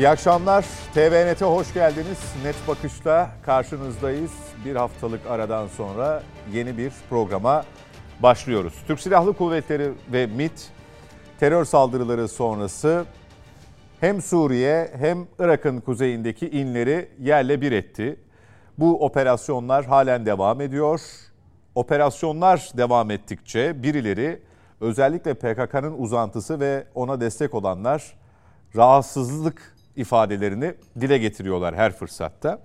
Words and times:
İyi 0.00 0.08
akşamlar. 0.08 0.64
TVNet'e 0.94 1.44
hoş 1.44 1.74
geldiniz. 1.74 2.18
Net 2.44 2.54
Bakış'ta 2.68 3.30
karşınızdayız. 3.42 4.30
Bir 4.64 4.76
haftalık 4.76 5.26
aradan 5.26 5.66
sonra 5.66 6.22
yeni 6.52 6.78
bir 6.78 6.92
programa 7.10 7.64
başlıyoruz. 8.20 8.74
Türk 8.86 9.00
Silahlı 9.00 9.32
Kuvvetleri 9.32 9.92
ve 10.12 10.26
MİT 10.26 10.68
terör 11.40 11.64
saldırıları 11.64 12.28
sonrası 12.28 13.04
hem 14.00 14.22
Suriye 14.22 14.90
hem 14.98 15.26
Irak'ın 15.38 15.80
kuzeyindeki 15.80 16.50
inleri 16.50 17.08
yerle 17.18 17.60
bir 17.60 17.72
etti. 17.72 18.20
Bu 18.78 19.04
operasyonlar 19.04 19.84
halen 19.84 20.26
devam 20.26 20.60
ediyor. 20.60 21.00
Operasyonlar 21.74 22.70
devam 22.76 23.10
ettikçe 23.10 23.82
birileri 23.82 24.42
özellikle 24.80 25.34
PKK'nın 25.34 25.98
uzantısı 25.98 26.60
ve 26.60 26.84
ona 26.94 27.20
destek 27.20 27.54
olanlar 27.54 28.14
rahatsızlık 28.76 29.79
ifadelerini 29.96 30.74
dile 31.00 31.18
getiriyorlar 31.18 31.74
her 31.74 31.92
fırsatta. 31.92 32.58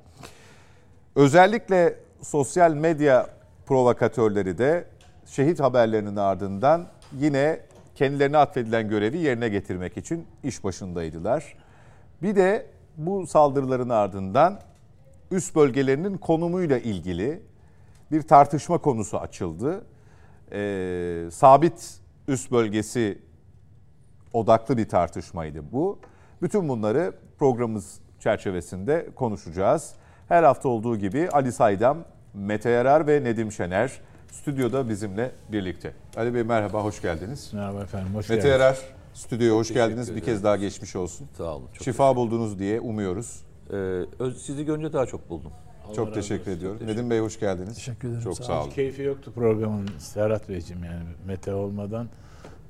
Özellikle 1.15 1.99
sosyal 2.21 2.73
medya 2.73 3.27
provokatörleri 3.65 4.57
de 4.57 4.87
şehit 5.25 5.59
haberlerinin 5.59 6.15
ardından 6.15 6.87
yine 7.19 7.59
kendilerine 7.95 8.37
atfedilen 8.37 8.89
görevi 8.89 9.17
yerine 9.17 9.49
getirmek 9.49 9.97
için 9.97 10.27
iş 10.43 10.63
başındaydılar. 10.63 11.53
Bir 12.21 12.35
de 12.35 12.65
bu 12.97 13.27
saldırıların 13.27 13.89
ardından 13.89 14.59
üst 15.31 15.55
bölgelerinin 15.55 16.17
konumuyla 16.17 16.77
ilgili 16.77 17.41
bir 18.11 18.21
tartışma 18.21 18.77
konusu 18.77 19.17
açıldı. 19.17 19.85
Ee, 20.51 21.25
sabit 21.31 21.99
üst 22.27 22.51
bölgesi 22.51 23.21
odaklı 24.33 24.77
bir 24.77 24.89
tartışmaydı 24.89 25.71
bu. 25.71 25.99
Bütün 26.45 26.69
bunları 26.69 27.13
programımız 27.39 27.99
çerçevesinde 28.19 29.09
konuşacağız. 29.15 29.93
Her 30.27 30.43
hafta 30.43 30.69
olduğu 30.69 30.97
gibi 30.97 31.29
Ali 31.29 31.51
Saydam, 31.51 31.97
Mete 32.33 32.69
Yarar 32.69 33.07
ve 33.07 33.23
Nedim 33.23 33.51
Şener 33.51 33.91
stüdyoda 34.31 34.89
bizimle 34.89 35.31
birlikte. 35.51 35.93
Ali 36.17 36.33
Bey 36.33 36.43
merhaba, 36.43 36.83
hoş 36.83 37.01
geldiniz. 37.01 37.51
Merhaba 37.53 37.81
efendim, 37.83 38.15
hoş 38.15 38.29
Mete 38.29 38.35
geldiniz. 38.35 38.61
Yarar, 38.61 38.79
stüdyoya 39.13 39.55
hoş 39.55 39.73
geldiniz. 39.73 40.15
Bir 40.15 40.21
kez 40.21 40.43
daha 40.43 40.55
geçmiş 40.57 40.95
olsun. 40.95 41.27
Sağ 41.37 41.55
olun. 41.55 41.67
Çok 41.73 41.83
Şifa 41.83 42.15
buldunuz 42.15 42.59
diye 42.59 42.79
umuyoruz. 42.79 43.43
Ee, 43.73 44.01
sizi 44.37 44.65
görünce 44.65 44.93
daha 44.93 45.05
çok 45.05 45.29
buldum. 45.29 45.51
Çok 45.95 46.13
teşekkür 46.13 46.51
ediyorum. 46.51 46.87
Nedim 46.87 47.09
Bey 47.09 47.19
hoş 47.19 47.39
geldiniz. 47.39 47.75
Teşekkür 47.75 48.07
ederim, 48.07 48.23
Çok 48.23 48.37
sağ 48.37 48.43
sağ 48.43 48.61
olun. 48.63 48.69
Keyfi 48.69 49.01
yoktu 49.01 49.31
programın 49.35 49.89
Serhat 49.99 50.49
Beyciğim 50.49 50.83
yani 50.83 51.03
Mete 51.27 51.53
olmadan 51.53 52.07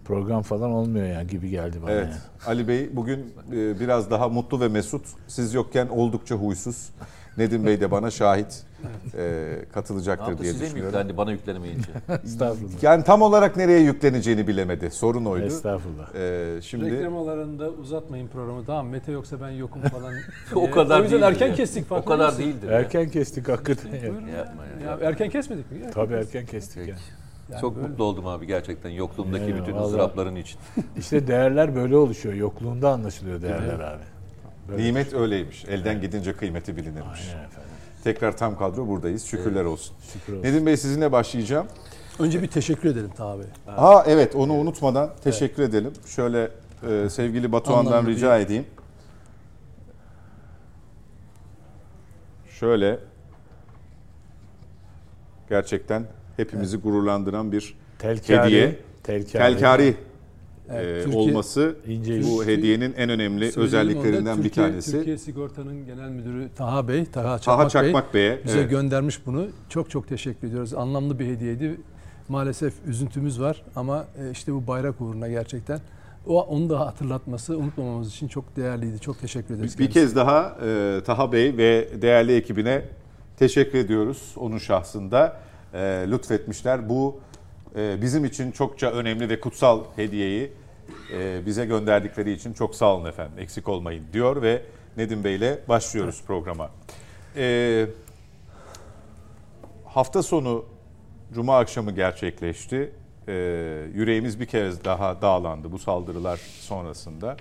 program 0.06 0.42
falan 0.42 0.72
olmuyor 0.72 1.06
yani 1.06 1.28
gibi 1.28 1.50
geldi 1.50 1.78
bana. 1.84 1.92
Evet. 1.92 2.08
yani. 2.10 2.18
Ali 2.48 2.68
Bey 2.68 2.90
bugün 2.96 3.34
e, 3.52 3.80
biraz 3.80 4.12
daha 4.12 4.30
mutlu 4.30 4.62
ve 4.62 4.68
mesut. 4.68 5.06
Siz 5.28 5.54
yokken 5.54 5.88
oldukça 5.88 6.36
huysuz. 6.36 6.90
Nedim 7.38 7.66
Bey 7.66 7.82
de 7.82 7.92
bana 7.92 8.12
şahit 8.12 8.64
e, 9.18 9.22
Ne 9.60 9.66
katılacaktır 9.74 10.28
yaptı? 10.28 10.44
diye 10.44 10.54
Size 10.54 10.64
mi 10.64 10.68
düşünüyorum. 10.70 10.94
yüklendi 10.98 11.18
bana 11.18 11.32
yüklenemeyince? 11.32 11.90
Estağfurullah. 12.26 12.84
Yani 12.84 13.04
tam 13.04 13.22
olarak 13.22 13.58
nereye 13.58 13.80
yükleneceğini 13.80 14.48
bilemedi. 14.48 14.92
Sorun 14.92 15.26
oydu. 15.26 15.46
Estağfurullah. 15.46 16.16
E, 16.16 16.62
şimdi 16.62 16.92
Reklamalarında 16.92 17.70
uzatmayın 17.70 18.28
programı. 18.28 18.66
Tamam 18.66 18.88
Mete 18.88 19.12
yoksa 19.12 19.42
ben 19.42 19.50
yokum 19.50 19.82
falan. 19.82 20.14
O 20.56 20.72
kadar 20.72 21.00
O 21.00 21.04
yüzden 21.04 21.22
erken 21.22 21.48
ya. 21.48 21.56
kestik. 21.56 21.92
o 21.92 22.06
kadar 22.06 22.38
değildir. 22.38 22.70
ya. 22.70 22.80
Erken 22.80 23.10
kestik 23.10 23.50
hakikaten. 23.50 23.90
ya. 23.92 24.38
Yapma 24.38 24.64
ya. 24.66 24.90
Ya 24.92 24.98
erken 25.10 25.30
kesmedik 25.30 25.72
mi? 25.72 25.78
Tabii 25.94 26.14
erken 26.14 26.46
kestik 26.46 26.76
Peki. 26.76 26.90
yani. 26.90 27.00
Yani 27.50 27.62
Çok 27.62 27.76
böyle- 27.76 27.88
mutlu 27.88 28.04
oldum 28.04 28.28
abi 28.28 28.48
gerçekten 28.48 28.90
yokluğumdaki 28.90 29.44
Yani 29.44 29.62
bütün 29.62 29.74
vallahi- 29.74 29.86
ızdırapların 29.86 30.36
için. 30.36 30.60
İşte 30.98 31.28
değerler 31.28 31.76
böyle 31.76 31.96
oluşuyor. 31.98 32.36
Yokluğunda 32.36 32.90
anlaşılıyor 32.92 33.42
değerler 33.42 33.80
abi. 33.80 34.04
Böyle. 34.70 34.84
nimet 34.84 35.14
öyleymiş. 35.14 35.66
Elden 35.66 36.02
gidince 36.02 36.34
kıymeti 36.34 36.78
bilinirmiş. 36.78 37.22
Aynen 37.30 37.44
efendim. 37.46 37.70
Tekrar 38.04 38.38
tam 38.38 38.58
kadro 38.58 38.88
buradayız. 38.88 39.26
Şükürler 39.26 39.66
olsun. 39.66 39.96
Şükür 40.14 40.34
olsun. 40.34 40.44
Nedim 40.44 40.66
Bey 40.66 40.78
sizinle 40.78 41.12
başlayacağım. 41.12 41.68
Önce 42.20 42.42
bir 42.42 42.48
teşekkür 42.48 42.90
edelim 42.90 43.12
Taha 43.18 43.40
Bey. 43.40 43.46
Ha 43.66 44.04
evet 44.08 44.36
onu 44.36 44.54
unutmadan 44.54 45.10
teşekkür 45.24 45.64
edelim. 45.64 45.94
Şöyle 46.06 46.52
e, 46.90 47.10
sevgili 47.10 47.52
Batuhan'dan 47.52 47.92
Anlamlı 47.92 48.10
rica 48.10 48.38
edeyim. 48.38 48.66
Şöyle 52.50 53.00
gerçekten 55.50 56.06
hepimizi 56.38 56.78
gururlandıran 56.78 57.52
bir 57.52 57.76
Telkari. 58.00 58.46
hediye. 58.48 58.80
Telkari. 59.04 59.54
telkari 59.54 59.96
Evet, 60.70 61.02
e, 61.02 61.04
Türkiye- 61.04 61.22
olması 61.24 61.76
İnce 61.88 62.22
bu 62.24 62.38
Türkiye- 62.38 62.58
hediyenin 62.58 62.94
en 62.98 63.10
önemli 63.10 63.52
özelliklerinden 63.56 64.26
da, 64.38 64.38
bir 64.38 64.44
Türkiye- 64.44 64.66
tanesi. 64.68 64.92
Türkiye 64.92 65.18
Sigorta'nın 65.18 65.86
genel 65.86 66.10
müdürü 66.10 66.50
Taha 66.56 66.88
Bey, 66.88 67.06
Taha 67.06 67.40
Çakmak, 67.40 67.60
Taha 67.72 67.84
Çakmak 67.84 68.14
Bey 68.14 68.22
Bey'e 68.22 68.40
bize 68.46 68.60
evet. 68.60 68.70
göndermiş 68.70 69.26
bunu. 69.26 69.48
Çok 69.70 69.90
çok 69.90 70.08
teşekkür 70.08 70.48
ediyoruz. 70.48 70.74
Anlamlı 70.74 71.20
bir 71.20 71.26
hediyeydi. 71.26 71.78
Maalesef 72.30 72.74
üzüntümüz 72.88 73.42
var 73.42 73.64
ama 73.76 74.06
e, 74.20 74.32
işte 74.32 74.54
bu 74.54 74.68
bayrak 74.68 75.02
uğruna 75.02 75.28
gerçekten 75.28 75.80
o 76.28 76.42
onu 76.44 76.70
da 76.70 76.80
hatırlatması, 76.80 77.58
unutmamamız 77.58 78.10
için 78.10 78.28
çok 78.28 78.56
değerliydi. 78.56 79.00
Çok 79.00 79.20
teşekkür 79.22 79.56
ederiz. 79.56 79.80
Bir 79.80 79.92
kez 79.92 80.16
daha 80.16 80.58
e, 80.66 81.02
Taha 81.06 81.32
Bey 81.32 81.58
ve 81.58 81.90
değerli 82.02 82.36
ekibine 82.36 82.82
teşekkür 83.40 83.78
ediyoruz 83.78 84.34
onun 84.38 84.58
şahsında. 84.58 85.38
E, 85.76 86.06
lütfetmişler. 86.12 86.90
Bu 86.90 87.20
e, 87.76 88.02
bizim 88.02 88.26
için 88.26 88.52
çokça 88.52 88.92
önemli 88.92 89.30
ve 89.30 89.40
kutsal 89.40 89.84
hediyeyi 89.96 90.52
e, 91.14 91.46
bize 91.46 91.66
gönderdikleri 91.66 92.32
için 92.32 92.54
çok 92.54 92.76
sağ 92.76 92.96
olun 92.96 93.06
efendim. 93.06 93.40
Eksik 93.40 93.70
olmayın 93.70 94.04
diyor 94.14 94.42
ve 94.42 94.62
Nedim 94.98 95.24
Bey 95.24 95.36
ile 95.36 95.60
başlıyoruz 95.70 96.24
programa. 96.28 96.70
E, 97.36 97.86
hafta 99.86 100.24
sonu 100.24 100.66
Cuma 101.34 101.58
akşamı 101.60 101.92
gerçekleşti. 101.92 102.92
E, 103.28 103.34
yüreğimiz 103.94 104.40
bir 104.40 104.46
kez 104.46 104.84
daha 104.84 105.22
dağlandı 105.22 105.72
bu 105.72 105.80
saldırılar 105.80 106.38
sonrasında. 106.60 107.38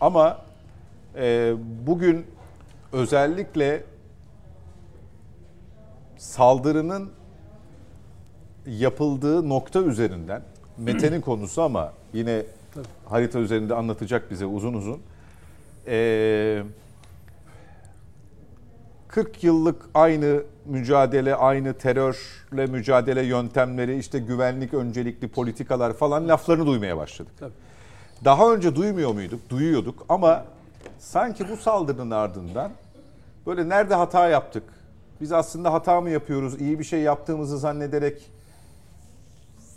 Ama 0.00 0.44
e, 1.16 1.54
bugün 1.86 2.26
özellikle 2.92 3.84
saldırının 6.16 7.12
yapıldığı 8.66 9.48
nokta 9.48 9.80
üzerinden 9.80 10.42
Mete'nin 10.78 11.20
konusu 11.20 11.62
ama 11.62 11.92
yine 12.12 12.42
harita 13.04 13.38
üzerinde 13.38 13.74
anlatacak 13.74 14.30
bize 14.30 14.46
uzun 14.46 14.74
uzun. 14.74 15.00
E, 15.86 16.62
40 19.08 19.44
yıllık 19.44 19.82
aynı 19.94 20.42
mücadele, 20.64 21.34
aynı 21.34 21.74
terörle 21.74 22.66
mücadele 22.66 23.22
yöntemleri, 23.22 23.98
işte 23.98 24.18
güvenlik 24.18 24.74
öncelikli 24.74 25.28
politikalar 25.28 25.92
falan 25.92 26.28
laflarını 26.28 26.66
duymaya 26.66 26.96
başladık. 26.96 27.32
Tabii. 27.38 27.52
Daha 28.24 28.52
önce 28.52 28.76
duymuyor 28.76 29.12
muyduk? 29.12 29.50
Duyuyorduk 29.50 30.04
ama 30.08 30.44
sanki 30.98 31.48
bu 31.48 31.56
saldırının 31.56 32.10
ardından 32.10 32.70
böyle 33.46 33.68
nerede 33.68 33.94
hata 33.94 34.28
yaptık? 34.28 34.64
Biz 35.20 35.32
aslında 35.32 35.72
hata 35.72 36.00
mı 36.00 36.10
yapıyoruz? 36.10 36.60
İyi 36.60 36.78
bir 36.78 36.84
şey 36.84 37.00
yaptığımızı 37.00 37.58
zannederek 37.58 38.30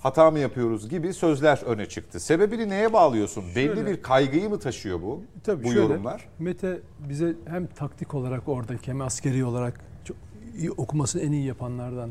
hata 0.06 0.32
mı 0.32 0.40
yapıyoruz 0.40 0.90
gibi 0.90 1.14
sözler 1.14 1.62
öne 1.66 1.86
çıktı. 1.86 2.20
Sebebini 2.20 2.70
neye 2.70 2.94
bağlıyorsun? 2.94 3.44
Belli 3.56 3.76
Şöyle. 3.76 3.86
bir 3.86 4.02
kaygıyı 4.02 4.50
mı 4.50 4.60
taşıyor 4.60 5.02
bu? 5.02 5.22
Tabii 5.44 5.64
bu 5.64 5.68
şöyle, 5.68 5.80
yorumlar. 5.80 6.28
Mete 6.40 6.80
bize 7.10 7.34
hem 7.46 7.68
taktik 7.68 8.14
olarak 8.14 8.48
oradaki 8.48 8.92
hem 8.92 9.02
askeri 9.02 9.46
olarak 9.46 9.80
çok 10.04 10.18
iyi 10.58 10.72
okumasını 10.72 11.22
en 11.22 11.32
iyi 11.32 11.46
yapanlardan, 11.46 12.10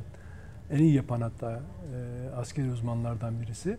en 0.71 0.79
iyi 0.79 0.95
yapan 0.95 1.21
hatta 1.21 1.53
e, 1.53 2.37
askeri 2.37 2.71
uzmanlardan 2.71 3.41
birisi. 3.41 3.77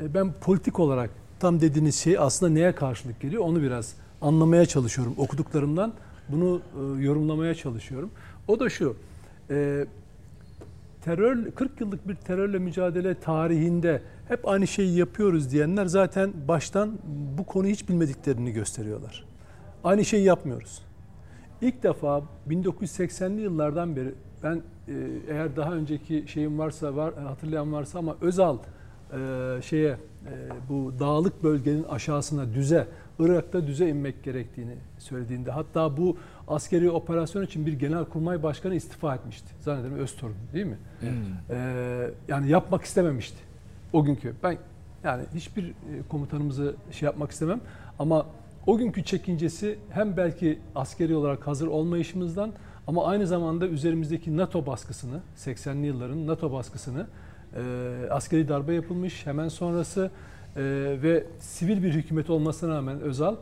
E, 0.00 0.14
ben 0.14 0.32
politik 0.40 0.80
olarak 0.80 1.10
tam 1.40 1.60
dediğiniz 1.60 1.96
şey 1.96 2.18
aslında 2.18 2.52
neye 2.52 2.74
karşılık 2.74 3.20
geliyor 3.20 3.42
onu 3.42 3.62
biraz 3.62 3.94
anlamaya 4.20 4.66
çalışıyorum. 4.66 5.14
Okuduklarımdan 5.18 5.92
bunu 6.28 6.60
e, 6.98 7.02
yorumlamaya 7.02 7.54
çalışıyorum. 7.54 8.10
O 8.48 8.60
da 8.60 8.70
şu, 8.70 8.96
e, 9.50 9.86
terör 11.04 11.50
40 11.50 11.80
yıllık 11.80 12.08
bir 12.08 12.14
terörle 12.14 12.58
mücadele 12.58 13.14
tarihinde 13.14 14.02
hep 14.28 14.48
aynı 14.48 14.66
şeyi 14.66 14.98
yapıyoruz 14.98 15.50
diyenler 15.50 15.86
zaten 15.86 16.32
baştan 16.48 16.98
bu 17.38 17.44
konuyu 17.44 17.72
hiç 17.72 17.88
bilmediklerini 17.88 18.52
gösteriyorlar. 18.52 19.24
Aynı 19.84 20.04
şeyi 20.04 20.24
yapmıyoruz. 20.24 20.82
İlk 21.60 21.82
defa 21.82 22.22
1980'li 22.48 23.40
yıllardan 23.40 23.96
beri 23.96 24.14
ben 24.42 24.62
e, 24.88 24.92
eğer 25.28 25.56
daha 25.56 25.72
önceki 25.72 26.24
şeyim 26.26 26.58
varsa 26.58 26.96
var 26.96 27.14
hatırlayan 27.14 27.72
varsa 27.72 27.98
ama 27.98 28.16
Özal 28.20 28.58
e, 28.58 29.18
şeye 29.62 29.90
e, 29.90 29.98
bu 30.68 30.92
dağlık 30.98 31.42
bölgenin 31.42 31.84
aşağısına 31.84 32.54
düze 32.54 32.86
Irak'ta 33.18 33.66
düze 33.66 33.88
inmek 33.88 34.24
gerektiğini 34.24 34.76
söylediğinde 34.98 35.50
hatta 35.50 35.96
bu 35.96 36.16
askeri 36.48 36.90
operasyon 36.90 37.42
için 37.42 37.66
bir 37.66 37.72
genelkurmay 37.72 38.42
başkanı 38.42 38.74
istifa 38.74 39.14
etmişti. 39.14 39.48
Zannederim 39.60 39.98
Öztorun 39.98 40.36
değil 40.52 40.66
mi? 40.66 40.78
Ee, 41.50 42.10
yani 42.28 42.48
yapmak 42.48 42.84
istememişti 42.84 43.38
o 43.92 44.04
günkü. 44.04 44.34
Ben 44.42 44.58
yani 45.04 45.24
hiçbir 45.34 45.64
e, 45.64 45.72
komutanımızı 46.08 46.74
şey 46.90 47.06
yapmak 47.06 47.30
istemem 47.30 47.60
ama 47.98 48.26
o 48.66 48.78
günkü 48.78 49.04
çekincesi 49.04 49.78
hem 49.90 50.16
belki 50.16 50.58
askeri 50.74 51.14
olarak 51.14 51.46
hazır 51.46 51.66
olmayışımızdan 51.66 52.52
ama 52.86 53.06
aynı 53.06 53.26
zamanda 53.26 53.66
üzerimizdeki 53.66 54.36
NATO 54.36 54.66
baskısını, 54.66 55.20
80'li 55.36 55.86
yılların 55.86 56.26
NATO 56.26 56.52
baskısını 56.52 57.06
e, 57.56 57.60
askeri 58.10 58.48
darbe 58.48 58.74
yapılmış 58.74 59.26
hemen 59.26 59.48
sonrası 59.48 60.10
e, 60.56 60.62
ve 61.02 61.24
sivil 61.38 61.82
bir 61.82 61.92
hükümet 61.92 62.30
olmasına 62.30 62.74
rağmen 62.74 63.00
Özal 63.00 63.36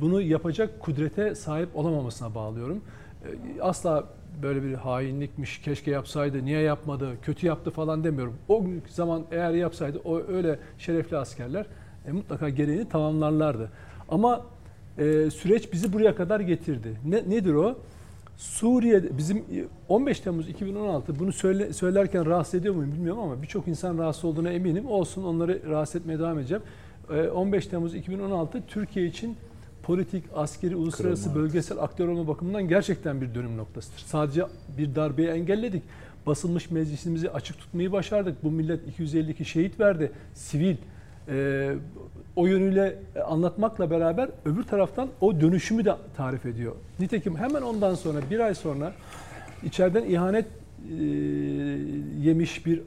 bunu 0.00 0.20
yapacak 0.20 0.80
kudrete 0.80 1.34
sahip 1.34 1.76
olamamasına 1.76 2.34
bağlıyorum. 2.34 2.82
E, 3.24 3.62
asla 3.62 4.04
böyle 4.42 4.62
bir 4.62 4.74
hainlikmiş, 4.74 5.60
keşke 5.60 5.90
yapsaydı, 5.90 6.44
niye 6.44 6.60
yapmadı, 6.60 7.08
kötü 7.22 7.46
yaptı 7.46 7.70
falan 7.70 8.04
demiyorum. 8.04 8.34
O 8.48 8.64
zaman 8.88 9.24
eğer 9.30 9.50
yapsaydı 9.50 10.00
o 10.04 10.22
öyle 10.28 10.58
şerefli 10.78 11.16
askerler 11.16 11.66
e, 12.06 12.12
mutlaka 12.12 12.48
gereğini 12.48 12.88
tamamlarlardı. 12.88 13.70
Ama 14.08 14.46
e, 14.98 15.30
süreç 15.30 15.72
bizi 15.72 15.92
buraya 15.92 16.14
kadar 16.14 16.40
getirdi. 16.40 17.00
Ne, 17.04 17.16
nedir 17.16 17.54
o? 17.54 17.78
Suriye 18.36 19.18
bizim 19.18 19.44
15 19.88 20.20
Temmuz 20.20 20.48
2016 20.48 21.18
bunu 21.18 21.32
söyle, 21.32 21.72
söylerken 21.72 22.26
rahatsız 22.26 22.54
ediyor 22.54 22.74
muyum 22.74 22.92
bilmiyorum 22.92 23.22
ama 23.22 23.42
birçok 23.42 23.68
insan 23.68 23.98
rahatsız 23.98 24.24
olduğuna 24.24 24.50
eminim. 24.50 24.86
Olsun 24.86 25.24
onları 25.24 25.60
rahatsız 25.70 25.96
etmeye 25.96 26.18
devam 26.18 26.38
edeceğim. 26.38 26.62
15 27.10 27.66
Temmuz 27.66 27.94
2016 27.94 28.62
Türkiye 28.68 29.06
için 29.06 29.36
politik, 29.82 30.24
askeri, 30.34 30.76
uluslararası, 30.76 31.24
Kırılma. 31.24 31.42
bölgesel 31.42 31.78
aktör 31.78 32.08
olma 32.08 32.28
bakımından 32.28 32.68
gerçekten 32.68 33.20
bir 33.20 33.34
dönüm 33.34 33.56
noktasıdır. 33.56 33.98
Sadece 33.98 34.42
bir 34.78 34.94
darbeyi 34.94 35.28
engelledik. 35.28 35.82
Basılmış 36.26 36.70
meclisimizi 36.70 37.30
açık 37.30 37.58
tutmayı 37.58 37.92
başardık. 37.92 38.44
Bu 38.44 38.50
millet 38.50 38.88
252 38.88 39.44
şehit 39.44 39.80
verdi. 39.80 40.12
Sivil. 40.34 40.76
Ee, 41.28 41.74
o 42.36 42.46
yönüyle 42.46 42.98
anlatmakla 43.26 43.90
beraber 43.90 44.28
öbür 44.44 44.62
taraftan 44.62 45.08
o 45.20 45.40
dönüşümü 45.40 45.84
de 45.84 45.94
tarif 46.16 46.46
ediyor. 46.46 46.74
Nitekim 47.00 47.36
hemen 47.36 47.62
ondan 47.62 47.94
sonra 47.94 48.18
bir 48.30 48.40
ay 48.40 48.54
sonra 48.54 48.92
içeriden 49.62 50.04
ihanet 50.04 50.46
e, 50.46 51.04
yemiş 52.20 52.66
bir 52.66 52.82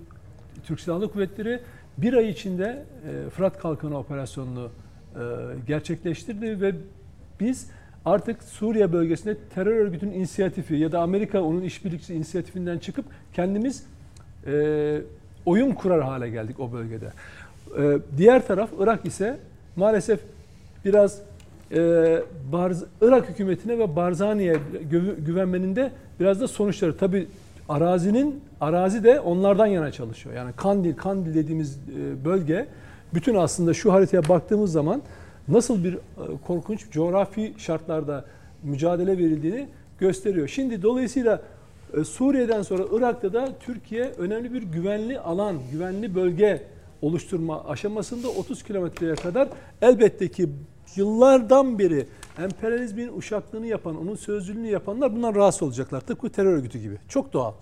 Türk 0.64 0.80
Silahlı 0.80 1.12
Kuvvetleri 1.12 1.60
bir 1.98 2.14
ay 2.14 2.30
içinde 2.30 2.86
e, 3.10 3.30
Fırat 3.30 3.60
Kalkanı 3.60 3.98
operasyonunu 3.98 4.70
e, 5.16 5.20
gerçekleştirdi 5.68 6.62
ve 6.62 6.76
biz 7.40 7.68
artık 8.06 8.44
Suriye 8.44 8.94
bölgesinde 8.94 9.38
terör 9.56 9.76
örgütünün 9.76 10.14
inisiyatifi 10.14 10.76
ya 10.76 10.92
da 10.92 11.00
Amerika 11.00 11.42
onun 11.42 11.62
işbirlikçisi 11.62 12.16
inisiyatifinden 12.16 12.78
çıkıp 12.78 13.06
kendimiz 13.34 13.84
e, 14.48 15.02
oyun 15.46 15.72
kurar 15.72 16.02
hale 16.02 16.30
geldik 16.30 16.60
o 16.60 16.72
bölgede. 16.72 17.08
E, 17.78 18.00
diğer 18.18 18.48
taraf 18.48 18.70
Irak 18.80 19.06
ise 19.06 19.38
maalesef 19.76 20.20
biraz 20.86 21.22
e, 21.72 22.22
Barz, 22.52 22.84
Irak 23.02 23.30
hükümetine 23.30 23.80
ve 23.80 23.96
Barzani'ye 23.96 24.56
güvenmenin 25.26 25.76
de 25.76 25.92
biraz 26.20 26.42
da 26.42 26.48
sonuçları. 26.48 26.98
Tabi 26.98 27.28
arazinin 27.74 28.42
arazi 28.62 29.04
de 29.04 29.20
onlardan 29.20 29.66
yana 29.66 29.92
çalışıyor. 29.92 30.36
Yani 30.36 30.52
Kandil, 30.56 30.96
Kandil 30.96 31.36
dediğimiz 31.36 31.78
e, 31.78 32.26
bölge 32.26 32.68
bütün 33.14 33.36
aslında 33.36 33.74
şu 33.74 33.94
haritaya 33.94 34.30
baktığımız 34.30 34.72
zaman 34.72 35.02
nasıl 35.48 35.84
bir 35.84 35.94
e, 35.94 36.00
korkunç 36.48 36.90
coğrafi 36.92 37.54
şartlarda 37.58 38.26
mücadele 38.64 39.18
verildiğini 39.18 39.68
gösteriyor. 40.00 40.48
Şimdi 40.48 40.82
dolayısıyla 40.82 41.42
e, 41.98 42.04
Suriye'den 42.04 42.62
sonra 42.62 42.84
Irak'ta 42.92 43.34
da 43.34 43.50
Türkiye 43.60 44.04
önemli 44.18 44.54
bir 44.54 44.64
güvenli 44.64 45.20
alan, 45.20 45.56
güvenli 45.72 46.16
bölge 46.16 46.64
oluşturma 47.02 47.66
aşamasında 47.66 48.28
30 48.28 48.64
kilometreye 48.64 49.16
kadar 49.16 49.48
elbette 49.82 50.28
ki 50.28 50.50
yıllardan 50.96 51.80
beri 51.80 52.06
emperyalizmin 52.40 53.18
uşaklığını 53.18 53.68
yapan, 53.68 54.02
onun 54.02 54.16
sözcülüğünü 54.16 54.68
yapanlar 54.68 55.16
bundan 55.16 55.36
rahatsız 55.36 55.64
olacaklar. 55.64 56.02
Tıpkı 56.02 56.30
terör 56.30 56.54
örgütü 56.54 56.80
gibi. 56.80 56.98
Çok 57.08 57.34
doğal. 57.34 57.54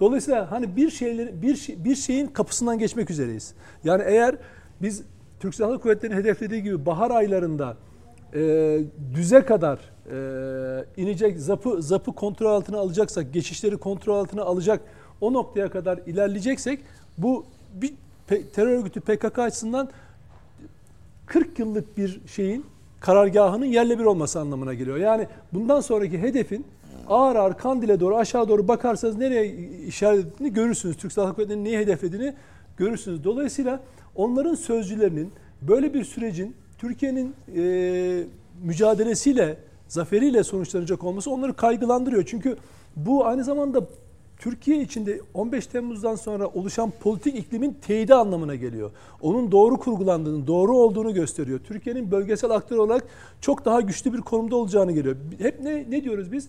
Dolayısıyla 0.00 0.50
hani 0.50 0.76
bir 0.76 0.90
şeyleri 0.90 1.42
bir 1.42 1.56
şey, 1.56 1.84
bir 1.84 1.96
şeyin 1.96 2.26
kapısından 2.26 2.78
geçmek 2.78 3.10
üzereyiz. 3.10 3.54
Yani 3.84 4.02
eğer 4.06 4.36
biz 4.82 5.02
Türk 5.40 5.54
Silahlı 5.54 5.80
Kuvvetleri'nin 5.80 6.16
hedeflediği 6.16 6.62
gibi 6.62 6.86
bahar 6.86 7.10
aylarında 7.10 7.76
e, 8.34 8.78
düze 9.14 9.44
kadar 9.44 9.78
e, 10.12 10.84
inecek, 10.96 11.38
zapı 11.38 11.82
zapı 11.82 12.12
kontrol 12.12 12.50
altına 12.50 12.78
alacaksak, 12.78 13.32
geçişleri 13.32 13.76
kontrol 13.76 14.16
altına 14.16 14.42
alacak 14.42 14.80
o 15.20 15.32
noktaya 15.32 15.70
kadar 15.70 15.98
ilerleyeceksek 16.06 16.80
bu 17.18 17.46
bir 17.74 17.94
terör 18.52 18.78
örgütü 18.78 19.00
PKK 19.00 19.38
açısından 19.38 19.88
40 21.26 21.58
yıllık 21.58 21.96
bir 21.96 22.20
şeyin 22.26 22.66
karargahının 23.00 23.66
yerle 23.66 23.98
bir 23.98 24.04
olması 24.04 24.40
anlamına 24.40 24.74
geliyor. 24.74 24.96
Yani 24.96 25.26
bundan 25.52 25.80
sonraki 25.80 26.18
hedefin 26.18 26.66
ağır 27.08 27.36
ağır 27.36 27.54
Kandil'e 27.54 28.00
doğru 28.00 28.16
aşağı 28.16 28.48
doğru 28.48 28.68
bakarsanız 28.68 29.16
nereye 29.16 29.46
işaret 29.86 30.26
ettiğini 30.26 30.52
görürsünüz. 30.52 30.96
Türk 30.96 31.12
Silahlı 31.12 31.34
Kuvvetleri'nin 31.34 31.64
neyi 31.64 31.78
hedeflediğini 31.78 32.34
görürsünüz. 32.76 33.24
Dolayısıyla 33.24 33.80
onların 34.16 34.54
sözcülerinin 34.54 35.32
böyle 35.62 35.94
bir 35.94 36.04
sürecin 36.04 36.56
Türkiye'nin 36.78 37.34
e, 37.56 38.24
mücadelesiyle, 38.62 39.56
zaferiyle 39.88 40.44
sonuçlanacak 40.44 41.04
olması 41.04 41.30
onları 41.30 41.54
kaygılandırıyor. 41.56 42.24
Çünkü 42.26 42.56
bu 42.96 43.26
aynı 43.26 43.44
zamanda 43.44 43.86
Türkiye 44.40 44.80
içinde 44.82 45.20
15 45.34 45.66
Temmuz'dan 45.66 46.14
sonra 46.14 46.46
oluşan 46.46 46.92
politik 47.00 47.38
iklimin 47.38 47.76
teyidi 47.86 48.14
anlamına 48.14 48.54
geliyor. 48.54 48.90
Onun 49.20 49.52
doğru 49.52 49.76
kurgulandığını, 49.76 50.46
doğru 50.46 50.76
olduğunu 50.76 51.14
gösteriyor. 51.14 51.60
Türkiye'nin 51.64 52.10
bölgesel 52.10 52.50
aktör 52.50 52.76
olarak 52.76 53.04
çok 53.40 53.64
daha 53.64 53.80
güçlü 53.80 54.12
bir 54.12 54.20
konumda 54.20 54.56
olacağını 54.56 54.92
geliyor. 54.92 55.16
Hep 55.38 55.60
ne, 55.60 55.90
ne 55.90 56.04
diyoruz 56.04 56.32
biz? 56.32 56.48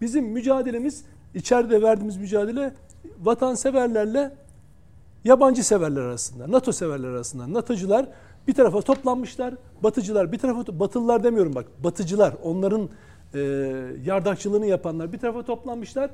Bizim 0.00 0.24
mücadelemiz, 0.24 1.04
içeride 1.34 1.82
verdiğimiz 1.82 2.16
mücadele 2.16 2.74
vatanseverlerle 3.22 4.34
yabancı 5.24 5.64
severler 5.64 6.00
arasında, 6.00 6.52
NATO 6.52 6.72
severler 6.72 7.08
arasında. 7.08 7.52
NATO'cular 7.52 8.06
bir 8.48 8.54
tarafa 8.54 8.80
toplanmışlar, 8.80 9.54
batıcılar 9.82 10.32
bir 10.32 10.38
tarafa, 10.38 10.80
batılılar 10.80 11.24
demiyorum 11.24 11.54
bak, 11.54 11.66
batıcılar, 11.84 12.34
onların 12.42 12.88
e, 13.34 13.40
yardakçılığını 14.04 14.66
yapanlar 14.66 15.12
bir 15.12 15.18
tarafa 15.18 15.42
toplanmışlar 15.42 16.10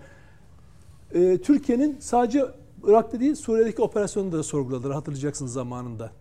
e, 1.14 1.38
Türkiye'nin 1.38 1.96
sadece 2.00 2.44
Irak'ta 2.84 3.20
değil 3.20 3.34
Suriye'deki 3.34 3.82
operasyonunu 3.82 4.32
da 4.32 4.42
sorguladılar 4.42 4.94
hatırlayacaksınız 4.94 5.52
zamanında. 5.52 6.12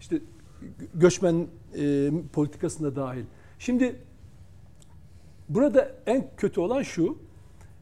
İşte 0.00 0.20
göçmen 0.94 1.46
e, 1.78 2.10
politikasında 2.32 2.96
dahil. 2.96 3.24
Şimdi 3.58 3.96
burada 5.48 5.90
en 6.06 6.30
kötü 6.36 6.60
olan 6.60 6.82
şu. 6.82 7.18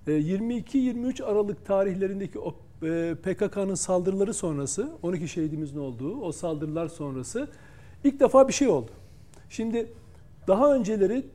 E, 0.07 0.11
22-23 0.11 1.25
Aralık 1.25 1.67
tarihlerindeki 1.67 2.39
e, 2.83 3.15
PKK'nın 3.23 3.75
saldırıları 3.75 4.35
sonrası, 4.35 4.93
12 5.03 5.29
şehidimizin 5.29 5.79
olduğu 5.79 6.21
o 6.21 6.33
saldırılar 6.33 6.89
sonrası 6.89 7.49
ilk 8.05 8.21
defa 8.21 8.49
bir 8.49 8.53
şey 8.53 8.69
oldu. 8.69 8.91
Şimdi 9.51 9.93
daha 10.49 10.75
önceleri 10.75 11.27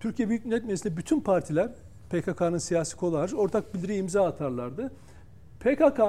Türkiye 0.00 0.28
Büyük 0.28 0.44
Millet 0.44 0.64
Meclisi'nde 0.64 0.96
bütün 0.96 1.20
partiler 1.20 1.72
PKK'nın 2.10 2.58
siyasi 2.58 2.96
kolu 2.96 3.18
hariç 3.18 3.34
ortak 3.34 3.74
bildiri 3.74 3.96
imza 3.96 4.26
atarlardı. 4.26 4.92
PKK 5.60 6.00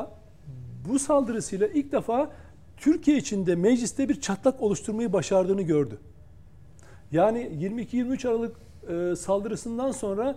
bu 0.90 1.00
saldırısıyla 1.00 1.68
ilk 1.68 1.92
defa 1.92 2.32
Türkiye 2.78 3.18
içinde 3.18 3.56
mecliste 3.56 4.10
bir 4.10 4.22
çatlak 4.22 4.62
oluşturmayı 4.62 5.14
başardığını 5.14 5.62
gördü. 5.62 5.98
Yani 7.12 7.40
22-23 7.40 8.30
Aralık 8.30 8.58
e, 8.90 9.16
saldırısından 9.16 9.92
sonra 9.92 10.36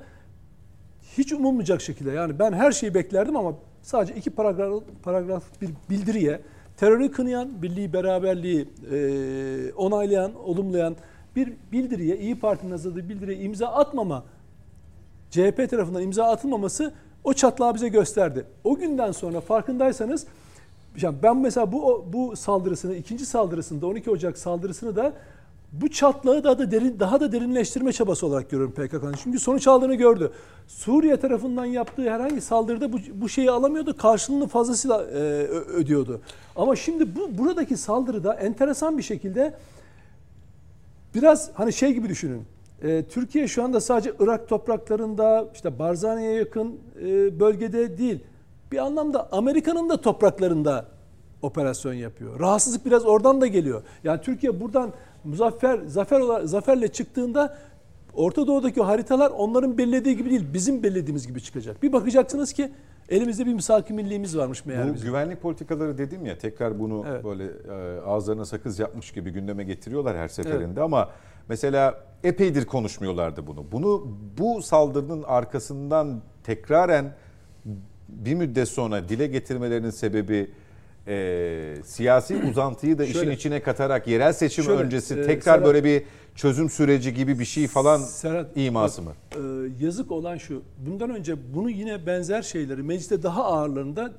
hiç 1.18 1.32
umulmayacak 1.32 1.80
şekilde 1.80 2.10
yani 2.10 2.38
ben 2.38 2.52
her 2.52 2.72
şeyi 2.72 2.94
beklerdim 2.94 3.36
ama 3.36 3.54
sadece 3.82 4.14
iki 4.14 4.30
paragraf, 4.30 4.82
paragraf 5.02 5.44
bir 5.60 5.70
bildiriye 5.90 6.40
terörü 6.76 7.10
kınayan, 7.10 7.62
birliği, 7.62 7.92
beraberliği 7.92 8.68
e, 8.92 9.72
onaylayan, 9.72 10.34
olumlayan 10.34 10.96
bir 11.36 11.52
bildiriye, 11.72 12.18
İyi 12.18 12.38
Parti'nin 12.38 12.70
hazırladığı 12.70 13.08
bildiriye 13.08 13.38
imza 13.38 13.66
atmama 13.66 14.24
CHP 15.34 15.70
tarafından 15.70 16.02
imza 16.02 16.24
atılmaması 16.24 16.92
o 17.24 17.32
çatlağı 17.34 17.74
bize 17.74 17.88
gösterdi. 17.88 18.44
O 18.64 18.76
günden 18.76 19.12
sonra 19.12 19.40
farkındaysanız 19.40 20.26
ben 21.22 21.36
mesela 21.36 21.72
bu 21.72 22.06
bu 22.12 22.36
saldırısını, 22.36 22.94
ikinci 22.94 23.26
saldırısında 23.26 23.86
12 23.86 24.10
Ocak 24.10 24.38
saldırısını 24.38 24.96
da 24.96 25.12
bu 25.72 25.90
çatlağı 25.90 26.44
daha 26.44 26.58
da 26.58 26.70
derin, 26.70 27.00
daha 27.00 27.20
da 27.20 27.32
derinleştirme 27.32 27.92
çabası 27.92 28.26
olarak 28.26 28.50
görüyorum 28.50 28.74
PKK'nın. 28.74 29.14
Çünkü 29.22 29.38
sonuç 29.38 29.66
aldığını 29.66 29.94
gördü. 29.94 30.32
Suriye 30.66 31.16
tarafından 31.16 31.64
yaptığı 31.64 32.10
herhangi 32.10 32.40
saldırıda 32.40 32.92
bu, 32.92 32.98
bu 33.14 33.28
şeyi 33.28 33.50
alamıyordu. 33.50 33.96
Karşılığını 33.96 34.48
fazlasıyla 34.48 35.02
e, 35.02 35.18
ödüyordu. 35.48 36.20
Ama 36.56 36.76
şimdi 36.76 37.16
bu 37.16 37.38
buradaki 37.38 37.76
saldırıda 37.76 38.34
enteresan 38.34 38.98
bir 38.98 39.02
şekilde 39.02 39.54
biraz 41.14 41.50
hani 41.54 41.72
şey 41.72 41.92
gibi 41.92 42.08
düşünün. 42.08 42.53
E, 42.84 43.02
Türkiye 43.02 43.48
şu 43.48 43.64
anda 43.64 43.80
sadece 43.80 44.12
Irak 44.20 44.48
topraklarında 44.48 45.48
işte 45.54 45.78
Barzani'ye 45.78 46.32
yakın 46.32 46.80
e, 47.00 47.40
bölgede 47.40 47.98
değil. 47.98 48.24
Bir 48.72 48.78
anlamda 48.78 49.28
Amerika'nın 49.32 49.88
da 49.88 50.00
topraklarında 50.00 50.84
operasyon 51.42 51.92
yapıyor. 51.92 52.40
Rahatsızlık 52.40 52.86
biraz 52.86 53.06
oradan 53.06 53.40
da 53.40 53.46
geliyor. 53.46 53.82
Yani 54.04 54.20
Türkiye 54.20 54.60
buradan 54.60 54.92
Muzaffer 55.24 55.80
zafer 55.86 56.20
olarak 56.20 56.48
zaferle 56.48 56.88
çıktığında 56.88 57.56
Orta 58.14 58.46
Doğu'daki 58.46 58.82
haritalar 58.82 59.30
onların 59.30 59.78
belirlediği 59.78 60.16
gibi 60.16 60.30
değil, 60.30 60.46
bizim 60.54 60.82
belirlediğimiz 60.82 61.26
gibi 61.26 61.42
çıkacak. 61.42 61.82
Bir 61.82 61.92
bakacaksınız 61.92 62.52
ki 62.52 62.70
elimizde 63.08 63.46
bir 63.46 63.54
misak 63.54 63.90
milliğimiz 63.90 64.36
varmış 64.38 64.64
meğer 64.66 64.88
Bu 64.90 64.94
bizim. 64.94 65.08
güvenlik 65.08 65.42
politikaları 65.42 65.98
dedim 65.98 66.26
ya 66.26 66.38
tekrar 66.38 66.78
bunu 66.78 67.04
Evet. 67.08 67.24
böyle 67.24 67.44
e, 67.44 68.00
ağızlarına 68.00 68.44
sakız 68.44 68.78
yapmış 68.78 69.12
gibi 69.12 69.30
gündeme 69.30 69.64
getiriyorlar 69.64 70.16
her 70.16 70.28
seferinde 70.28 70.80
ama 70.80 71.10
mesela 71.48 71.94
epeydir 72.24 72.64
konuşmuyorlardı 72.64 73.46
bunu. 73.46 73.64
Bunu 73.72 74.16
bu 74.38 74.62
saldırının 74.62 75.22
arkasından 75.22 76.22
tekraren 76.44 77.14
bir 78.08 78.34
müddet 78.34 78.68
sonra 78.68 79.08
dile 79.08 79.26
getirmelerinin 79.26 79.90
sebebi 79.90 80.50
e, 81.08 81.76
siyasi 81.84 82.36
uzantıyı 82.50 82.98
da 82.98 83.04
işin 83.04 83.12
Şöyle. 83.12 83.32
içine 83.32 83.62
katarak 83.62 84.06
yerel 84.06 84.32
seçim 84.32 84.64
Şöyle, 84.64 84.82
öncesi 84.82 85.14
e, 85.14 85.22
tekrar 85.22 85.58
Serhat- 85.58 85.64
böyle 85.64 85.84
bir 85.84 86.02
çözüm 86.34 86.70
süreci 86.70 87.14
gibi 87.14 87.38
bir 87.38 87.44
şey 87.44 87.66
falan 87.66 87.98
Serhat, 87.98 88.56
iması 88.56 89.02
mı? 89.02 89.12
Ee, 89.32 89.38
yazık 89.84 90.12
olan 90.12 90.36
şu. 90.36 90.62
Bundan 90.86 91.10
önce 91.10 91.54
bunu 91.54 91.70
yine 91.70 92.06
benzer 92.06 92.42
şeyleri 92.42 92.82
mecliste 92.82 93.22
daha 93.22 93.44
ağırlarında 93.44 94.12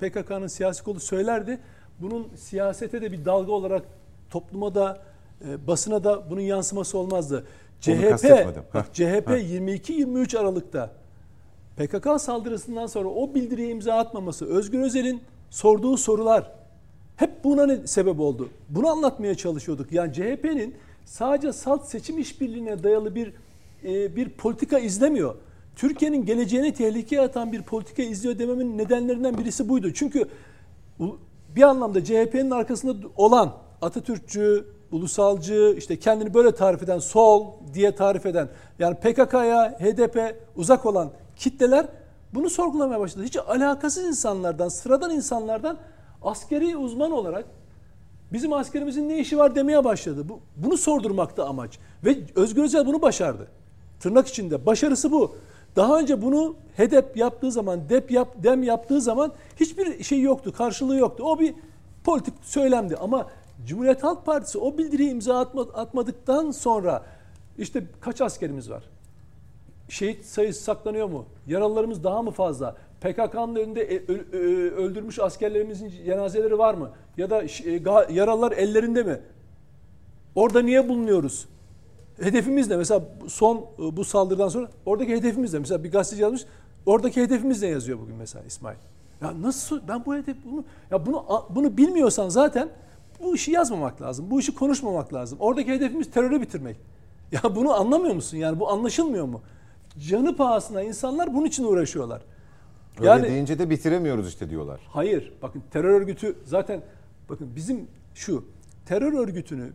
PKK'nın 0.00 0.46
siyasi 0.46 0.84
kolu 0.84 1.00
söylerdi. 1.00 1.58
Bunun 2.00 2.28
siyasete 2.36 3.02
de 3.02 3.12
bir 3.12 3.24
dalga 3.24 3.52
olarak 3.52 3.82
topluma 4.30 4.74
da 4.74 5.02
e, 5.48 5.66
basına 5.66 6.04
da 6.04 6.30
bunun 6.30 6.40
yansıması 6.40 6.98
olmazdı. 6.98 7.46
CHP 7.80 8.46
bak. 8.74 8.94
CHP 8.94 9.28
Heh. 9.28 9.60
22-23 9.60 10.38
Aralık'ta 10.38 10.90
PKK 11.76 12.20
saldırısından 12.20 12.86
sonra 12.86 13.08
o 13.08 13.34
bildiriye 13.34 13.70
imza 13.70 13.94
atmaması, 13.94 14.46
Özgür 14.46 14.80
Özel'in 14.80 15.22
sorduğu 15.50 15.96
sorular 15.96 16.52
hep 17.16 17.44
buna 17.44 17.66
ne 17.66 17.86
sebep 17.86 18.20
oldu? 18.20 18.48
Bunu 18.68 18.88
anlatmaya 18.88 19.34
çalışıyorduk. 19.34 19.92
Yani 19.92 20.12
CHP'nin 20.12 20.74
sadece 21.04 21.52
salt 21.52 21.84
seçim 21.84 22.18
işbirliğine 22.18 22.82
dayalı 22.82 23.14
bir 23.14 23.32
e, 23.84 24.16
bir 24.16 24.28
politika 24.28 24.78
izlemiyor. 24.78 25.34
Türkiye'nin 25.76 26.24
geleceğini 26.24 26.74
tehlikeye 26.74 27.22
atan 27.22 27.52
bir 27.52 27.62
politika 27.62 28.02
izliyor 28.02 28.38
dememin 28.38 28.78
nedenlerinden 28.78 29.38
birisi 29.38 29.68
buydu. 29.68 29.92
Çünkü 29.94 30.28
bir 31.56 31.62
anlamda 31.62 32.04
CHP'nin 32.04 32.50
arkasında 32.50 33.08
olan 33.16 33.56
Atatürkçü, 33.82 34.64
ulusalcı, 34.92 35.74
işte 35.78 35.98
kendini 35.98 36.34
böyle 36.34 36.52
tarif 36.52 36.82
eden, 36.82 36.98
sol 36.98 37.46
diye 37.74 37.94
tarif 37.94 38.26
eden, 38.26 38.48
yani 38.78 38.94
PKK'ya, 38.94 39.78
HDP 39.78 40.36
uzak 40.56 40.86
olan 40.86 41.10
kitleler 41.36 41.86
bunu 42.34 42.50
sorgulamaya 42.50 43.00
başladı. 43.00 43.24
Hiç 43.24 43.36
alakasız 43.36 44.04
insanlardan, 44.04 44.68
sıradan 44.68 45.10
insanlardan 45.10 45.78
askeri 46.22 46.76
uzman 46.76 47.10
olarak 47.10 47.44
bizim 48.32 48.52
askerimizin 48.52 49.08
ne 49.08 49.18
işi 49.18 49.38
var 49.38 49.54
demeye 49.54 49.84
başladı. 49.84 50.28
Bu, 50.28 50.40
bunu 50.56 50.76
sordurmakta 50.76 51.46
amaç. 51.46 51.78
Ve 52.04 52.18
Özgür 52.34 52.62
Özel 52.62 52.86
bunu 52.86 53.02
başardı. 53.02 53.46
Tırnak 54.00 54.28
içinde. 54.28 54.66
Başarısı 54.66 55.12
bu. 55.12 55.34
Daha 55.76 55.98
önce 55.98 56.22
bunu 56.22 56.54
HEDEP 56.76 57.16
yaptığı 57.16 57.52
zaman, 57.52 57.88
DEP 57.88 58.10
yap, 58.10 58.28
DEM 58.42 58.62
yaptığı 58.62 59.00
zaman 59.00 59.32
hiçbir 59.60 60.04
şey 60.04 60.20
yoktu, 60.20 60.52
karşılığı 60.52 60.96
yoktu. 60.96 61.24
O 61.26 61.40
bir 61.40 61.54
politik 62.04 62.34
söylemdi. 62.42 62.96
Ama 62.96 63.26
Cumhuriyet 63.66 64.02
Halk 64.02 64.26
Partisi 64.26 64.58
o 64.58 64.78
bildiriyi 64.78 65.10
imza 65.10 65.38
atma, 65.38 65.62
atmadıktan 65.62 66.50
sonra 66.50 67.02
işte 67.58 67.84
kaç 68.00 68.20
askerimiz 68.20 68.70
var? 68.70 68.82
şehit 69.90 70.24
sayısı 70.24 70.62
saklanıyor 70.62 71.08
mu? 71.08 71.24
Yaralılarımız 71.46 72.04
daha 72.04 72.22
mı 72.22 72.30
fazla? 72.30 72.76
PKK'nın 73.00 73.56
önünde 73.56 73.80
e- 73.82 74.06
öldürmüş 74.70 75.18
askerlerimizin 75.18 75.92
cenazeleri 76.04 76.58
var 76.58 76.74
mı? 76.74 76.90
Ya 77.16 77.30
da 77.30 77.42
e, 77.42 77.82
yaralılar 78.14 78.52
ellerinde 78.52 79.02
mi? 79.02 79.20
Orada 80.34 80.62
niye 80.62 80.88
bulunuyoruz? 80.88 81.48
Hedefimiz 82.22 82.68
ne? 82.68 82.76
Mesela 82.76 83.02
son 83.28 83.56
e, 83.56 83.96
bu 83.96 84.04
saldırıdan 84.04 84.48
sonra 84.48 84.68
oradaki 84.86 85.16
hedefimiz 85.16 85.52
ne? 85.52 85.58
Mesela 85.58 85.84
bir 85.84 85.92
gazeteci 85.92 86.22
yazmış. 86.22 86.44
Oradaki 86.86 87.22
hedefimiz 87.22 87.62
ne 87.62 87.68
yazıyor 87.68 87.98
bugün 87.98 88.16
mesela 88.16 88.44
İsmail? 88.44 88.76
Ya 89.22 89.42
nasıl 89.42 89.80
ben 89.88 90.06
bu 90.06 90.16
hedef 90.16 90.36
bunu 90.44 90.64
ya 90.90 91.06
bunu 91.06 91.24
bunu 91.50 91.76
bilmiyorsan 91.76 92.28
zaten 92.28 92.68
bu 93.22 93.34
işi 93.34 93.50
yazmamak 93.50 94.02
lazım. 94.02 94.30
Bu 94.30 94.40
işi 94.40 94.54
konuşmamak 94.54 95.14
lazım. 95.14 95.38
Oradaki 95.40 95.72
hedefimiz 95.72 96.10
terörü 96.10 96.40
bitirmek. 96.40 96.76
Ya 97.32 97.56
bunu 97.56 97.74
anlamıyor 97.74 98.14
musun? 98.14 98.36
Yani 98.36 98.60
bu 98.60 98.70
anlaşılmıyor 98.70 99.24
mu? 99.24 99.42
Canı 99.98 100.36
pahasına 100.36 100.82
insanlar 100.82 101.34
bunun 101.34 101.46
için 101.46 101.64
uğraşıyorlar. 101.64 102.22
Öyle 102.98 103.08
Yani 103.08 103.28
deyince 103.28 103.58
de 103.58 103.70
bitiremiyoruz 103.70 104.28
işte 104.28 104.50
diyorlar. 104.50 104.80
Hayır. 104.88 105.32
Bakın 105.42 105.62
terör 105.70 106.00
örgütü 106.00 106.36
zaten 106.44 106.82
bakın 107.28 107.48
bizim 107.56 107.86
şu 108.14 108.44
terör 108.86 109.12
örgütünü 109.12 109.70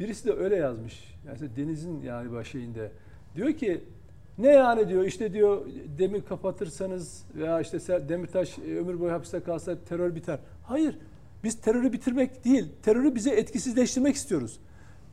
birisi 0.00 0.24
de 0.24 0.32
öyle 0.32 0.56
yazmış. 0.56 1.14
Yani 1.26 1.34
işte 1.34 1.56
Deniz'in 1.56 2.02
yani 2.02 2.44
şeyinde 2.44 2.92
diyor 3.34 3.52
ki 3.52 3.84
ne 4.38 4.48
yani 4.48 4.88
diyor 4.88 5.04
işte 5.04 5.32
diyor 5.32 5.66
demir 5.98 6.22
kapatırsanız 6.22 7.24
veya 7.34 7.60
işte 7.60 8.08
Demirtaş 8.08 8.58
e, 8.58 8.62
ömür 8.62 9.00
boyu 9.00 9.12
hapiste 9.12 9.40
kalsa 9.40 9.76
terör 9.88 10.14
biter. 10.14 10.38
Hayır. 10.62 10.98
Biz 11.44 11.60
terörü 11.60 11.92
bitirmek 11.92 12.44
değil, 12.44 12.68
terörü 12.82 13.14
bize 13.14 13.30
etkisizleştirmek 13.30 14.16
istiyoruz. 14.16 14.58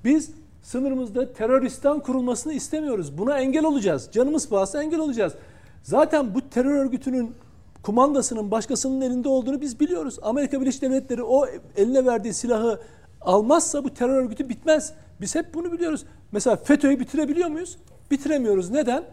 Biz 0.04 0.32
sınırımızda 0.62 1.34
teröristan 1.34 2.00
kurulmasını 2.00 2.54
istemiyoruz. 2.54 3.18
Buna 3.18 3.40
engel 3.40 3.66
olacağız. 3.66 4.10
Canımız 4.12 4.50
pahasına 4.50 4.84
engel 4.84 5.00
olacağız. 5.00 5.34
Zaten 5.84 6.36
bu 6.36 6.50
terör 6.50 6.86
örgütünün 6.86 7.36
kumandasının 7.84 8.52
başkasının 8.52 9.02
elinde 9.02 9.30
olduğunu 9.30 9.62
biz 9.62 9.80
biliyoruz. 9.80 10.20
Amerika 10.22 10.62
Birleşik 10.62 10.82
Devletleri 10.82 11.24
o 11.24 11.46
eline 11.78 12.06
verdiği 12.06 12.34
silahı 12.34 12.80
almazsa 13.22 13.84
bu 13.84 13.94
terör 13.94 14.24
örgütü 14.24 14.50
bitmez. 14.50 14.94
Biz 15.22 15.36
hep 15.36 15.54
bunu 15.54 15.72
biliyoruz. 15.72 16.06
Mesela 16.32 16.56
FETÖ'yü 16.56 17.00
bitirebiliyor 17.00 17.50
muyuz? 17.50 17.78
Bitiremiyoruz. 18.12 18.70
Neden? 18.70 19.04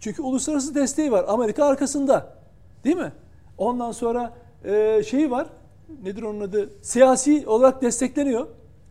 Çünkü 0.00 0.22
uluslararası 0.22 0.74
desteği 0.74 1.12
var. 1.12 1.24
Amerika 1.28 1.64
arkasında. 1.64 2.36
Değil 2.84 2.96
mi? 2.96 3.12
Ondan 3.58 3.92
sonra 3.92 4.32
e, 4.64 5.02
şeyi 5.02 5.30
var. 5.30 5.46
Nedir 6.02 6.22
onun 6.22 6.40
adı? 6.40 6.70
Siyasi 6.82 7.44
olarak 7.46 7.82
destekleniyor. 7.82 8.46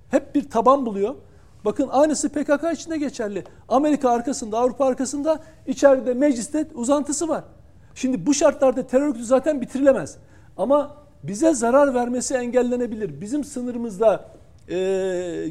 Hep 0.10 0.36
bir 0.36 0.50
taban 0.50 0.86
buluyor. 0.86 1.16
Bakın 1.66 1.88
aynısı 1.92 2.30
PKK 2.30 2.74
için 2.74 2.92
de 2.92 2.98
geçerli. 2.98 3.44
Amerika 3.70 4.10
arkasında, 4.10 4.60
Avrupa 4.60 4.86
arkasında, 4.86 5.44
içeride 5.68 6.14
mecliste 6.14 6.68
uzantısı 6.74 7.28
var. 7.28 7.44
Şimdi 7.96 8.26
bu 8.26 8.34
şartlarda 8.34 8.88
terör 8.88 9.08
örgütü 9.08 9.26
zaten 9.26 9.62
bitirilemez. 9.62 10.18
Ama 10.58 10.96
bize 11.24 11.54
zarar 11.54 11.94
vermesi 11.94 12.34
engellenebilir. 12.34 13.22
Bizim 13.22 13.44
sınırımızda 13.44 14.30
e, 14.70 14.76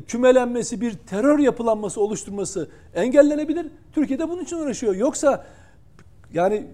kümelenmesi, 0.08 0.80
bir 0.80 0.92
terör 0.92 1.38
yapılanması 1.38 2.00
oluşturması 2.00 2.68
engellenebilir. 2.94 3.66
Türkiye 3.92 4.18
de 4.18 4.28
bunun 4.28 4.42
için 4.42 4.56
uğraşıyor. 4.56 4.94
Yoksa 4.94 5.44
yani 6.32 6.54
e, 6.54 6.64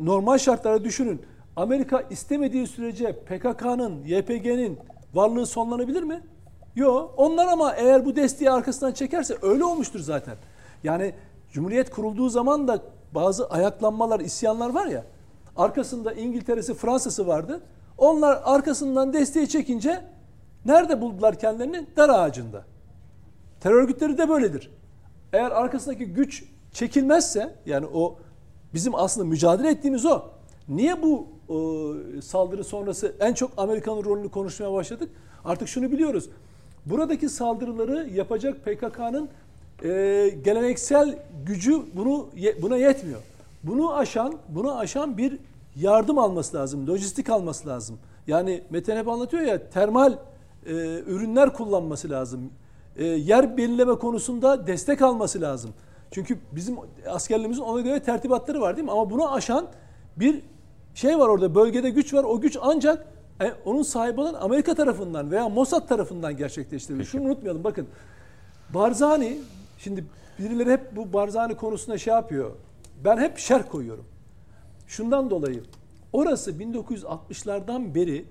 normal 0.00 0.38
şartlarda 0.38 0.84
düşünün. 0.84 1.20
Amerika 1.56 2.00
istemediği 2.10 2.66
sürece 2.66 3.12
PKK'nın, 3.12 4.04
YPG'nin 4.04 4.78
varlığı 5.14 5.46
sonlanabilir 5.46 6.02
mi? 6.02 6.22
Yok. 6.76 7.14
Onlar 7.16 7.46
ama 7.46 7.74
eğer 7.74 8.04
bu 8.04 8.16
desteği 8.16 8.50
arkasından 8.50 8.92
çekerse 8.92 9.36
öyle 9.42 9.64
olmuştur 9.64 10.00
zaten. 10.00 10.36
Yani 10.84 11.14
Cumhuriyet 11.52 11.90
kurulduğu 11.90 12.28
zaman 12.28 12.68
da 12.68 12.82
bazı 13.12 13.50
ayaklanmalar, 13.50 14.20
isyanlar 14.20 14.74
var 14.74 14.86
ya. 14.86 15.04
Arkasında 15.56 16.12
İngiltere'si, 16.12 16.74
Fransa'sı 16.74 17.26
vardı. 17.26 17.60
Onlar 17.98 18.42
arkasından 18.44 19.12
desteği 19.12 19.48
çekince 19.48 20.04
nerede 20.64 21.00
buldular 21.00 21.38
kendilerini? 21.38 21.86
Dar 21.96 22.08
ağacında. 22.08 22.64
Terör 23.60 23.82
örgütleri 23.82 24.18
de 24.18 24.28
böyledir. 24.28 24.70
Eğer 25.32 25.50
arkasındaki 25.50 26.06
güç 26.06 26.44
çekilmezse 26.72 27.56
yani 27.66 27.86
o 27.86 28.18
bizim 28.74 28.94
aslında 28.94 29.26
mücadele 29.26 29.70
ettiğimiz 29.70 30.06
o. 30.06 30.22
Niye 30.68 31.02
bu 31.02 31.28
saldırı 32.22 32.64
sonrası 32.64 33.14
en 33.20 33.34
çok 33.34 33.50
Amerika'nın 33.56 34.04
rolünü 34.04 34.28
konuşmaya 34.28 34.72
başladık? 34.72 35.10
Artık 35.44 35.68
şunu 35.68 35.92
biliyoruz. 35.92 36.28
Buradaki 36.86 37.28
saldırıları 37.28 38.08
yapacak 38.14 38.64
PKK'nın 38.64 39.28
e, 39.82 39.88
geleneksel 40.44 41.18
gücü 41.46 41.82
bunu 41.94 42.28
buna 42.62 42.76
yetmiyor. 42.76 43.20
Bunu 43.62 43.94
aşan, 43.94 44.34
bunu 44.48 44.78
aşan 44.78 45.18
bir 45.18 45.38
yardım 45.76 46.18
alması 46.18 46.56
lazım, 46.56 46.86
lojistik 46.86 47.30
alması 47.30 47.68
lazım. 47.68 47.98
Yani 48.26 48.62
Meten 48.70 48.96
hep 48.96 49.08
anlatıyor 49.08 49.42
ya 49.42 49.70
termal 49.70 50.12
e, 50.66 50.72
ürünler 51.06 51.52
kullanması 51.52 52.10
lazım. 52.10 52.50
E, 52.96 53.04
yer 53.04 53.56
belirleme 53.56 53.94
konusunda 53.94 54.66
destek 54.66 55.02
alması 55.02 55.40
lazım. 55.40 55.70
Çünkü 56.10 56.38
bizim 56.52 56.76
askerlerimizin 57.08 57.62
ona 57.62 57.80
göre 57.80 58.02
tertibatları 58.02 58.60
var 58.60 58.76
değil 58.76 58.84
mi? 58.84 58.92
Ama 58.92 59.10
bunu 59.10 59.32
aşan 59.32 59.66
bir 60.16 60.40
şey 60.94 61.18
var 61.18 61.28
orada, 61.28 61.54
bölgede 61.54 61.90
güç 61.90 62.14
var. 62.14 62.24
O 62.24 62.40
güç 62.40 62.58
ancak 62.60 63.06
e, 63.42 63.52
onun 63.64 63.82
sahibi 63.82 64.20
olan 64.20 64.34
Amerika 64.34 64.74
tarafından 64.74 65.30
veya 65.30 65.48
Mossad 65.48 65.88
tarafından 65.88 66.36
gerçekleştirilir. 66.36 67.04
Şunu 67.04 67.22
unutmayalım 67.22 67.64
bakın. 67.64 67.86
Barzani, 68.74 69.38
şimdi 69.78 70.04
birileri 70.38 70.70
hep 70.70 70.96
bu 70.96 71.12
Barzani 71.12 71.56
konusunda 71.56 71.98
şey 71.98 72.14
yapıyor. 72.14 72.50
Ben 73.04 73.16
hep 73.16 73.38
şerh 73.38 73.68
koyuyorum. 73.70 74.04
Şundan 74.86 75.30
dolayı 75.30 75.62
orası 76.12 76.52
1960'lardan 76.52 77.94
beri 77.94 78.24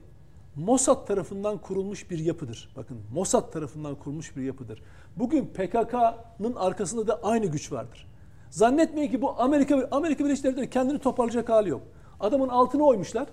Mossad 0.56 1.08
tarafından 1.08 1.58
kurulmuş 1.58 2.12
bir 2.12 2.20
yapıdır. 2.20 2.74
Bakın 2.76 2.98
Mossad 3.14 3.52
tarafından 3.52 3.96
kurulmuş 3.96 4.38
bir 4.38 4.42
yapıdır. 4.42 4.82
Bugün 5.16 5.46
PKK'nın 5.46 6.56
arkasında 6.56 7.08
da 7.08 7.24
aynı 7.24 7.46
güç 7.46 7.72
vardır. 7.72 8.08
Zannetmeyin 8.50 9.12
ki 9.12 9.22
bu 9.22 9.42
Amerika 9.42 9.88
Amerika 9.92 10.26
Birleşik 10.26 10.44
Devletleri 10.44 10.70
kendini 10.70 11.00
toparlayacak 11.00 11.50
hali 11.50 11.70
yok. 11.70 11.82
Adamın 12.24 12.50
altına 12.50 12.84
oymuşlar. 12.84 13.28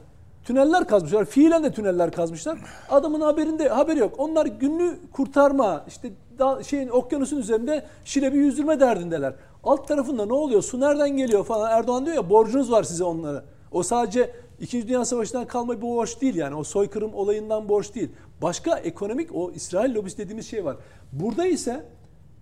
Tüneller 0.45 0.87
kazmışlar. 0.89 1.25
Fiilen 1.25 1.65
de 1.65 1.73
tüneller 1.73 2.13
kazmışlar. 2.13 2.59
Adamın 2.89 3.21
haberinde 3.21 3.69
haberi 3.69 3.99
yok. 3.99 4.15
Onlar 4.19 4.47
günlü 4.47 4.99
kurtarma 5.13 5.85
işte 5.89 6.11
da, 6.39 6.63
şeyin 6.63 6.89
okyanusun 6.89 7.37
üzerinde 7.37 7.87
şilebi 8.05 8.39
yüzdürme 8.39 8.81
derdindeler. 8.81 9.35
Alt 9.65 9.89
tarafında 9.89 10.27
ne 10.27 10.33
oluyor? 10.33 10.63
Su 10.63 10.81
nereden 10.81 11.11
geliyor 11.11 11.45
falan. 11.45 11.71
Erdoğan 11.71 12.07
diyor 12.07 12.17
ya 12.17 12.31
borcunuz 12.31 12.71
var 12.71 12.83
size 12.83 13.05
onlara. 13.05 13.45
O 13.73 13.83
sadece 13.83 14.31
İkinci 14.61 14.89
Dünya 14.89 15.05
Savaşı'ndan 15.05 15.47
kalma 15.47 15.77
bir 15.77 15.83
borç 15.83 16.21
değil 16.21 16.35
yani. 16.35 16.55
O 16.55 16.65
soykırım 16.65 17.15
olayından 17.15 17.69
borç 17.69 17.95
değil. 17.95 18.09
Başka 18.43 18.79
ekonomik 18.79 19.35
o 19.35 19.53
İsrail 19.53 19.95
lobisi 19.95 20.19
dediğimiz 20.19 20.47
şey 20.47 20.65
var. 20.65 20.77
Burada 21.13 21.47
ise 21.47 21.85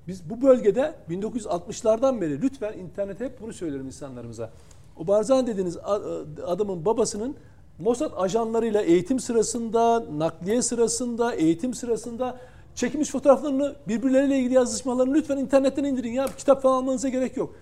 biz 0.09 0.31
bu 0.31 0.43
bölgede 0.43 0.95
1960'lardan 1.11 2.21
beri 2.21 2.43
lütfen 2.43 2.73
internete 2.73 3.25
hep 3.25 3.41
bunu 3.41 3.53
söylerim 3.53 3.87
insanlarımıza. 3.87 4.51
O 4.99 5.07
Barzan 5.07 5.47
dediğiniz 5.47 5.77
adamın 6.47 6.85
babasının 6.85 7.37
Mossad 7.79 8.13
ajanlarıyla 8.17 8.83
eğitim 8.83 9.21
sırasında, 9.21 10.05
nakliye 10.19 10.63
sırasında, 10.63 11.35
eğitim 11.35 11.75
sırasında 11.75 12.39
çekilmiş 12.75 13.11
fotoğraflarını 13.11 13.75
birbirleriyle 13.89 14.39
ilgili 14.39 14.55
yazışmalarını 14.55 15.15
lütfen 15.15 15.37
internetten 15.37 15.85
indirin 15.85 16.13
ya. 16.13 16.27
Kitap 16.37 16.63
falan 16.63 16.77
almanıza 16.77 17.09
gerek 17.09 17.37
yok. 17.37 17.55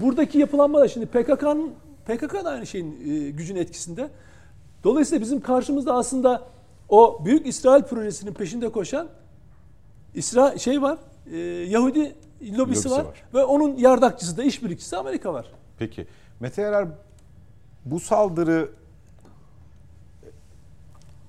Buradaki 0.00 0.38
yapılanma 0.38 0.80
da 0.80 0.88
şimdi 0.88 1.06
PKK'nın 1.06 1.70
PKK 2.06 2.44
da 2.44 2.50
aynı 2.50 2.66
şeyin 2.66 2.92
e, 3.10 3.30
gücün 3.30 3.56
etkisinde. 3.56 4.10
Dolayısıyla 4.84 5.22
bizim 5.22 5.40
karşımızda 5.40 5.94
aslında 5.94 6.42
o 6.88 7.24
büyük 7.24 7.46
İsrail 7.46 7.82
projesinin 7.82 8.32
peşinde 8.34 8.68
koşan 8.68 9.08
İsra 10.14 10.58
şey 10.58 10.82
var. 10.82 10.98
E, 11.32 11.36
Yahudi 11.38 12.00
lobisi, 12.42 12.58
lobisi 12.58 12.90
var, 12.90 13.04
var 13.04 13.24
ve 13.34 13.44
onun 13.44 13.76
yardakçısı 13.76 14.36
da 14.36 14.42
işbirlikçisi 14.42 14.96
Amerika 14.96 15.32
var. 15.34 15.46
Peki 15.78 16.06
Mete 16.40 16.62
Yarar 16.62 16.88
bu 17.84 18.00
saldırı 18.00 18.70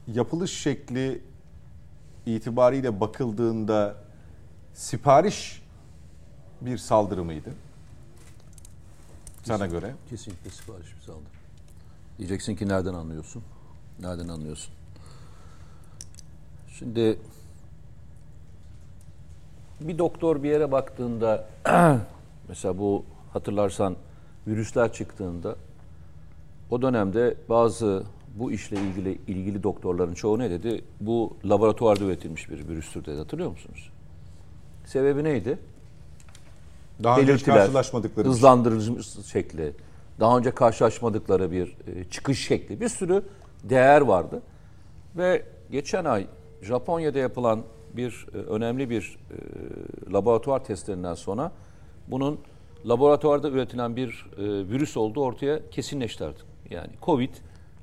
yapılış 0.08 0.62
şekli 0.62 1.22
itibariyle 2.26 3.00
bakıldığında 3.00 3.96
sipariş 4.74 5.64
bir 6.62 6.78
saldırı 6.78 7.24
mıydı? 7.24 7.54
Sana 9.44 9.68
göre. 9.68 9.96
Kesinlikle 10.10 10.50
sipariş 10.50 10.96
bir 10.96 11.02
saldırı. 11.02 11.24
Diyeceksin 12.18 12.56
ki 12.56 12.68
nereden 12.68 12.94
anlıyorsun? 12.94 13.44
Nereden 14.00 14.28
anlıyorsun? 14.28 14.74
Şimdi 16.68 17.20
bir 19.82 19.98
doktor 19.98 20.44
bir 20.44 20.50
yere 20.50 20.72
baktığında 20.72 21.48
mesela 22.48 22.78
bu 22.78 23.06
hatırlarsan 23.34 23.96
virüsler 24.52 24.94
çıktığında 24.94 25.56
o 26.70 26.82
dönemde 26.82 27.36
bazı 27.50 28.04
bu 28.36 28.52
işle 28.52 28.78
ilgili 28.78 29.18
ilgili 29.28 29.64
doktorların 29.64 30.14
çoğu 30.14 30.40
ne 30.40 30.50
dedi? 30.50 30.84
Bu 31.02 31.38
laboratuvarda 31.46 32.04
üretilmiş 32.04 32.50
bir 32.50 32.68
virüstür 32.68 33.06
dedi. 33.06 33.18
Hatırlıyor 33.18 33.52
musunuz? 33.52 33.90
Sebebi 34.86 35.24
neydi? 35.24 35.60
Daha 37.04 37.20
önce 37.20 37.38
karşılaşmadıkları 37.38 38.26
şey. 38.26 38.34
hızlandırılmış 38.34 39.08
şekli, 39.32 39.74
daha 40.20 40.38
önce 40.38 40.52
karşılaşmadıkları 40.52 41.52
bir 41.52 41.76
e, 41.88 42.04
çıkış 42.04 42.48
şekli, 42.48 42.82
bir 42.82 42.90
sürü 42.90 43.24
değer 43.64 44.02
vardı. 44.02 44.42
Ve 45.18 45.46
geçen 45.72 46.06
ay 46.06 46.28
Japonya'da 46.62 47.20
yapılan 47.20 47.62
bir 47.94 48.28
e, 48.34 48.38
önemli 48.38 48.90
bir 48.90 49.18
e, 49.32 50.14
laboratuvar 50.14 50.64
testlerinden 50.64 51.14
sonra 51.14 51.52
bunun 52.08 52.40
laboratuvarda 52.86 53.50
üretilen 53.50 53.96
bir 53.96 54.26
virüs 54.38 54.98
olduğu 54.98 55.24
ortaya 55.24 55.70
kesinleşti 55.70 56.24
artık. 56.24 56.46
Yani 56.70 56.90
Covid 57.02 57.34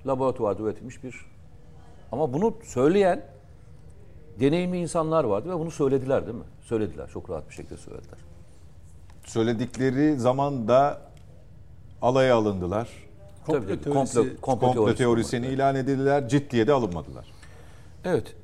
laboratuvarda 0.06 0.62
üretilmiş 0.62 1.04
bir 1.04 1.14
ama 2.12 2.32
bunu 2.32 2.54
söyleyen 2.62 3.24
deneyimli 4.40 4.78
insanlar 4.78 5.24
vardı 5.24 5.50
ve 5.50 5.58
bunu 5.58 5.70
söylediler 5.70 6.26
değil 6.26 6.38
mi? 6.38 6.44
Söylediler. 6.62 7.08
Çok 7.08 7.30
rahat 7.30 7.48
bir 7.48 7.54
şekilde 7.54 7.76
söylediler 7.76 8.18
söyledikleri 9.28 10.16
zaman 10.16 10.68
da 10.68 11.00
alaya 12.02 12.36
alındılar. 12.36 12.88
Komplo, 13.46 13.68
Tabii, 13.68 13.80
teorisi, 13.80 14.14
komplo, 14.14 14.40
komplo 14.40 14.72
teorisi 14.72 14.98
teorisini 14.98 15.46
ilan 15.46 15.76
edildiler. 15.76 16.28
Ciddiye 16.28 16.66
de 16.66 16.72
alınmadılar. 16.72 17.26
Evet. 18.04 18.34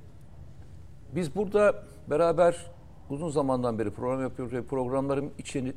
Biz 1.14 1.36
burada 1.36 1.74
beraber 2.10 2.56
uzun 3.10 3.30
zamandan 3.30 3.78
beri 3.78 3.90
program 3.90 4.22
yapıyoruz 4.22 4.54
ve 4.54 4.62
programların 4.62 5.30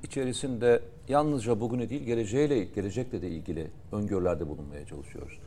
içerisinde 0.03 0.81
yalnızca 1.07 1.59
bugüne 1.59 1.89
değil 1.89 2.03
geleceğiyle, 2.03 2.63
gelecekle 2.63 3.21
de 3.21 3.29
ilgili 3.29 3.67
öngörülerde 3.91 4.47
bulunmaya 4.47 4.85
çalışıyoruz. 4.85 5.39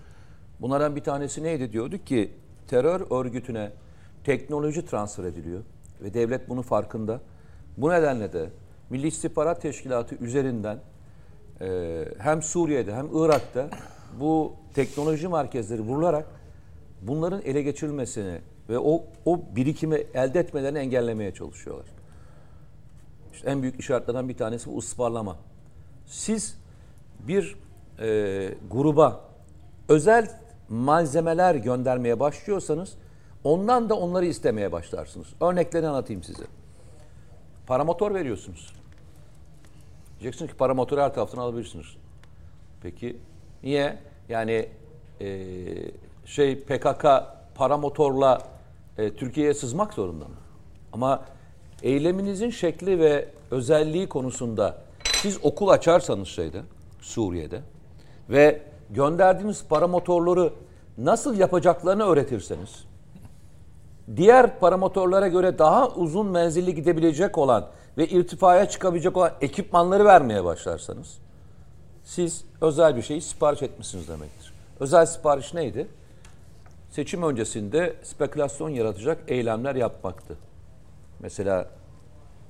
Bunlardan 0.61 0.97
bir 0.97 1.01
tanesi 1.01 1.43
neydi 1.43 1.73
diyorduk 1.73 2.07
ki 2.07 2.31
terör 2.69 3.21
örgütüne 3.21 3.71
teknoloji 4.25 4.87
transfer 4.87 5.25
ediliyor 5.25 5.61
ve 6.03 6.15
devlet 6.15 6.49
bunu 6.49 6.63
farkında. 6.63 7.21
Bu 7.77 7.91
nedenle 7.91 8.33
de 8.33 8.51
Milli 8.91 9.07
İstihbarat 9.07 9.63
Teşkilatı 9.63 10.15
üzerinden 10.15 10.79
e, 11.61 12.05
hem 12.19 12.43
Suriye'de 12.43 12.95
hem 12.95 13.09
Irak'ta 13.15 13.71
bu 14.21 14.53
teknoloji 14.75 15.29
merkezleri 15.29 15.81
vurularak 15.81 16.27
bunların 17.03 17.43
ele 17.43 17.63
geçirilmesini 17.63 18.39
ve 18.71 18.79
o, 18.79 19.05
o 19.25 19.41
birikimi 19.57 19.97
elde 20.15 20.41
etmelerini 20.41 20.79
engellemeye 20.79 21.35
çalışıyorlar. 21.35 21.87
İşte 23.33 23.51
en 23.51 23.63
büyük 23.63 23.81
işaretlerden 23.81 24.29
bir 24.29 24.37
tanesi 24.37 24.71
bu 24.71 24.79
ısmarlama. 24.79 25.37
Siz 26.07 26.57
bir 27.21 27.57
e, 27.99 28.55
gruba 28.71 29.21
özel 29.89 30.31
malzemeler 30.69 31.55
göndermeye 31.55 32.21
başlıyorsanız 32.21 32.95
ondan 33.45 33.89
da 33.89 33.95
onları 33.95 34.27
istemeye 34.27 34.73
başlarsınız. 34.73 35.27
Örneklerini 35.41 35.89
anlatayım 35.89 36.23
size. 36.23 36.45
Paramotor 37.67 38.15
veriyorsunuz. 38.15 38.73
Diyeceksin 40.21 40.47
ki 40.47 40.55
paramotoru 40.55 41.01
her 41.01 41.15
taraftan 41.15 41.39
alabilirsiniz. 41.39 41.97
Peki 42.83 43.17
niye? 43.63 43.99
Yani 44.29 44.69
e, 45.21 45.47
şey 46.25 46.61
PKK 46.61 47.07
paramotorla 47.55 48.60
e, 48.99 49.15
Türkiye'ye 49.15 49.55
sızmak 49.55 49.95
zorunda 49.95 50.25
mı? 50.25 50.35
Ama 50.93 51.25
eyleminizin 51.83 52.51
şekli 52.51 52.99
ve 52.99 53.29
özelliği 53.51 54.09
konusunda 54.09 54.79
siz 55.23 55.39
okul 55.43 55.69
açarsanız 55.69 56.29
şeyde 56.29 56.61
Suriye'de 57.01 57.61
ve 58.31 58.63
gönderdiğiniz 58.91 59.65
paramotorları 59.65 60.53
nasıl 60.99 61.39
yapacaklarını 61.39 62.05
öğretirseniz 62.05 62.85
diğer 64.17 64.59
paramotorlara 64.59 65.29
göre 65.29 65.59
daha 65.59 65.89
uzun 65.89 66.27
menzilli 66.27 66.75
gidebilecek 66.75 67.39
olan 67.39 67.67
ve 67.99 68.07
irtifaya 68.07 68.69
çıkabilecek 68.69 69.17
olan 69.17 69.33
ekipmanları 69.41 70.05
vermeye 70.05 70.45
başlarsanız 70.45 71.19
siz 72.05 72.45
özel 72.61 72.97
bir 72.97 73.03
şeyi 73.03 73.23
sipariş 73.23 73.63
etmişsiniz 73.63 74.09
demektir. 74.09 74.53
Özel 74.81 75.07
sipariş 75.07 75.55
neydi? 75.55 75.89
Seçim 76.91 77.23
öncesinde 77.23 77.97
spekülasyon 78.03 78.69
yaratacak 78.69 79.19
eylemler 79.29 79.75
yapmaktı. 79.75 80.37
Mesela 81.21 81.71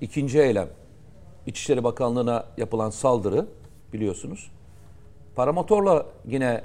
ikinci 0.00 0.40
eylem 0.40 0.68
İçişleri 1.46 1.84
Bakanlığı'na 1.84 2.44
yapılan 2.56 2.90
saldırı 2.90 3.46
biliyorsunuz. 3.92 4.50
Paramotorla 5.36 6.06
yine 6.26 6.64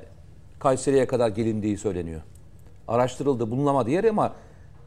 Kayseri'ye 0.59 1.07
kadar 1.07 1.29
gelindiği 1.29 1.77
söyleniyor. 1.77 2.21
Araştırıldı, 2.87 3.51
bulunamadı 3.51 3.89
yer 3.89 4.03
ama 4.03 4.33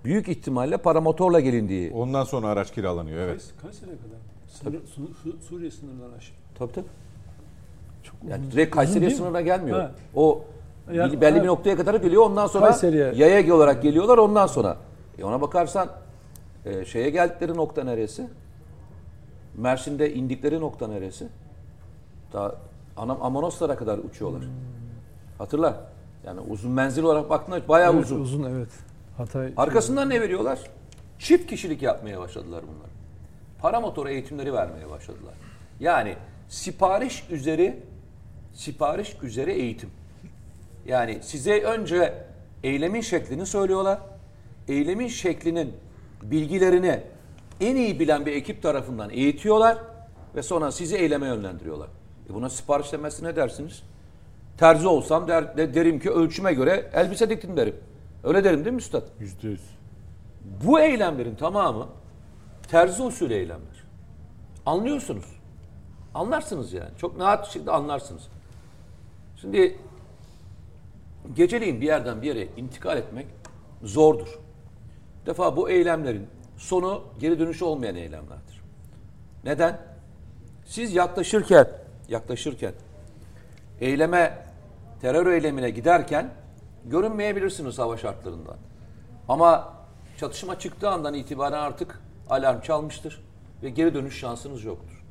büyük 0.04 0.28
ihtimalle 0.28 0.76
paramotorla 0.76 1.40
gelindiği. 1.40 1.92
Ondan 1.92 2.24
sonra 2.24 2.46
araç 2.48 2.72
kiralanıyor 2.72 3.18
evet. 3.18 3.42
Sene 3.60 3.90
kadar? 3.90 4.18
Sınır, 4.46 4.80
Su, 5.22 5.36
Suriye 5.48 5.70
sınırından 5.70 6.12
aşağı. 6.18 6.36
Tabii 6.58 6.72
tabii. 6.72 6.86
Çok 8.02 8.14
yani 8.30 8.50
direkt 8.52 8.74
Kayseri'ye 8.74 9.10
sınırına 9.10 9.40
gelmiyor. 9.40 9.80
Ha. 9.80 9.92
O 10.14 10.44
yani, 10.92 11.20
belli 11.20 11.38
ha. 11.38 11.42
bir 11.42 11.48
noktaya 11.48 11.76
kadar 11.76 11.94
geliyor. 11.94 12.22
Ondan 12.22 12.46
sonra 12.46 12.64
Kayseri'ye. 12.64 13.12
yaya 13.14 13.54
olarak 13.54 13.82
geliyorlar. 13.82 14.18
Ondan 14.18 14.46
sonra. 14.46 14.76
E 15.18 15.24
ona 15.24 15.40
bakarsan 15.40 15.88
e, 16.64 16.84
şeye 16.84 17.10
geldikleri 17.10 17.56
nokta 17.56 17.84
neresi? 17.84 18.28
Mersin'de 19.56 20.14
indikleri 20.14 20.60
nokta 20.60 20.88
neresi? 20.88 21.28
Daha 22.32 22.54
Anam 22.96 23.22
Amanoslara 23.22 23.76
kadar 23.76 23.98
uçuyorlar. 23.98 24.42
Hmm. 24.42 24.48
Hatırla. 25.38 25.90
Yani 26.26 26.40
uzun 26.40 26.70
menzil 26.70 27.02
olarak 27.02 27.30
baktığında 27.30 27.68
bayağı 27.68 27.92
evet, 27.94 28.04
uzun. 28.04 28.20
Uzun 28.20 28.42
evet. 28.42 28.68
Hatay 29.16 29.52
Arkasından 29.56 30.10
ne 30.10 30.20
veriyorlar? 30.20 30.58
Çift 31.18 31.50
kişilik 31.50 31.82
yapmaya 31.82 32.20
başladılar 32.20 32.62
bunlar. 32.62 32.90
Paramotor 33.58 34.06
eğitimleri 34.06 34.52
vermeye 34.52 34.90
başladılar. 34.90 35.34
Yani 35.80 36.16
sipariş 36.48 37.24
üzeri 37.30 37.82
sipariş 38.54 39.16
üzere 39.22 39.52
eğitim. 39.52 39.90
Yani 40.88 41.18
size 41.22 41.60
önce 41.62 42.14
eylemin 42.62 43.00
şeklini 43.00 43.46
söylüyorlar. 43.46 43.98
Eylemin 44.68 45.08
şeklinin 45.08 45.72
bilgilerini 46.22 47.00
en 47.60 47.76
iyi 47.76 48.00
bilen 48.00 48.26
bir 48.26 48.32
ekip 48.32 48.62
tarafından 48.62 49.10
eğitiyorlar 49.10 49.78
ve 50.34 50.42
sonra 50.42 50.72
sizi 50.72 50.96
eyleme 50.96 51.26
yönlendiriyorlar. 51.26 51.88
E 52.30 52.34
buna 52.34 52.50
sipariş 52.50 52.92
demesi 52.92 53.24
ne 53.24 53.36
dersiniz? 53.36 53.82
Terzi 54.58 54.86
olsam 54.88 55.28
der, 55.28 55.56
de- 55.56 55.74
derim 55.74 56.00
ki 56.00 56.10
ölçüme 56.10 56.52
göre 56.54 56.90
elbise 56.94 57.30
diktim 57.30 57.56
derim. 57.56 57.76
Öyle 58.24 58.44
derim 58.44 58.64
değil 58.64 58.74
mi 58.74 58.78
üstad? 58.78 59.02
Yüzde 59.20 59.48
yüz. 59.48 59.62
Bu 60.64 60.80
eylemlerin 60.80 61.34
tamamı 61.34 61.86
terzi 62.68 63.02
usulü 63.02 63.34
eylemler. 63.34 63.84
Anlıyorsunuz. 64.66 65.24
Anlarsınız 66.14 66.72
yani. 66.72 66.90
Çok 66.98 67.16
naat 67.18 67.46
bir 67.46 67.50
şekilde 67.52 67.70
anlarsınız. 67.70 68.22
Şimdi 69.40 69.78
geceleyin 71.34 71.80
bir 71.80 71.86
yerden 71.86 72.22
bir 72.22 72.26
yere 72.26 72.48
intikal 72.56 72.96
etmek 72.96 73.26
zordur. 73.82 74.38
Bir 75.22 75.26
defa 75.26 75.56
bu 75.56 75.70
eylemlerin 75.70 76.26
sonu 76.56 77.04
geri 77.20 77.38
dönüşü 77.38 77.64
olmayan 77.64 77.96
eylemlerdir. 77.96 78.62
Neden? 79.44 79.80
Siz 80.66 80.94
yaklaşırken, 80.94 81.68
yaklaşırken 82.08 82.72
eyleme, 83.80 84.46
terör 85.00 85.32
eylemine 85.32 85.70
giderken 85.70 86.30
görünmeyebilirsiniz 86.84 87.78
hava 87.78 87.96
şartlarında. 87.96 88.56
Ama 89.28 89.74
çatışma 90.16 90.58
çıktığı 90.58 90.90
andan 90.90 91.14
itibaren 91.14 91.58
artık 91.58 92.00
alarm 92.30 92.60
çalmıştır 92.60 93.24
ve 93.62 93.70
geri 93.70 93.94
dönüş 93.94 94.18
şansınız 94.18 94.64
yoktur. 94.64 95.04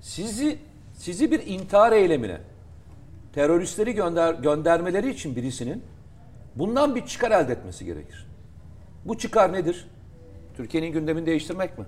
Sizi 0.00 0.58
sizi 0.92 1.30
bir 1.30 1.46
intihar 1.46 1.92
eylemine 1.92 2.40
teröristleri 3.32 3.92
gönder, 3.92 4.34
göndermeleri 4.34 5.10
için 5.10 5.36
birisinin 5.36 5.84
bundan 6.56 6.94
bir 6.94 7.06
çıkar 7.06 7.30
elde 7.30 7.52
etmesi 7.52 7.84
gerekir. 7.84 8.26
Bu 9.04 9.18
çıkar 9.18 9.52
nedir? 9.52 9.88
Türkiye'nin 10.56 10.92
gündemini 10.92 11.26
değiştirmek 11.26 11.78
mi? 11.78 11.84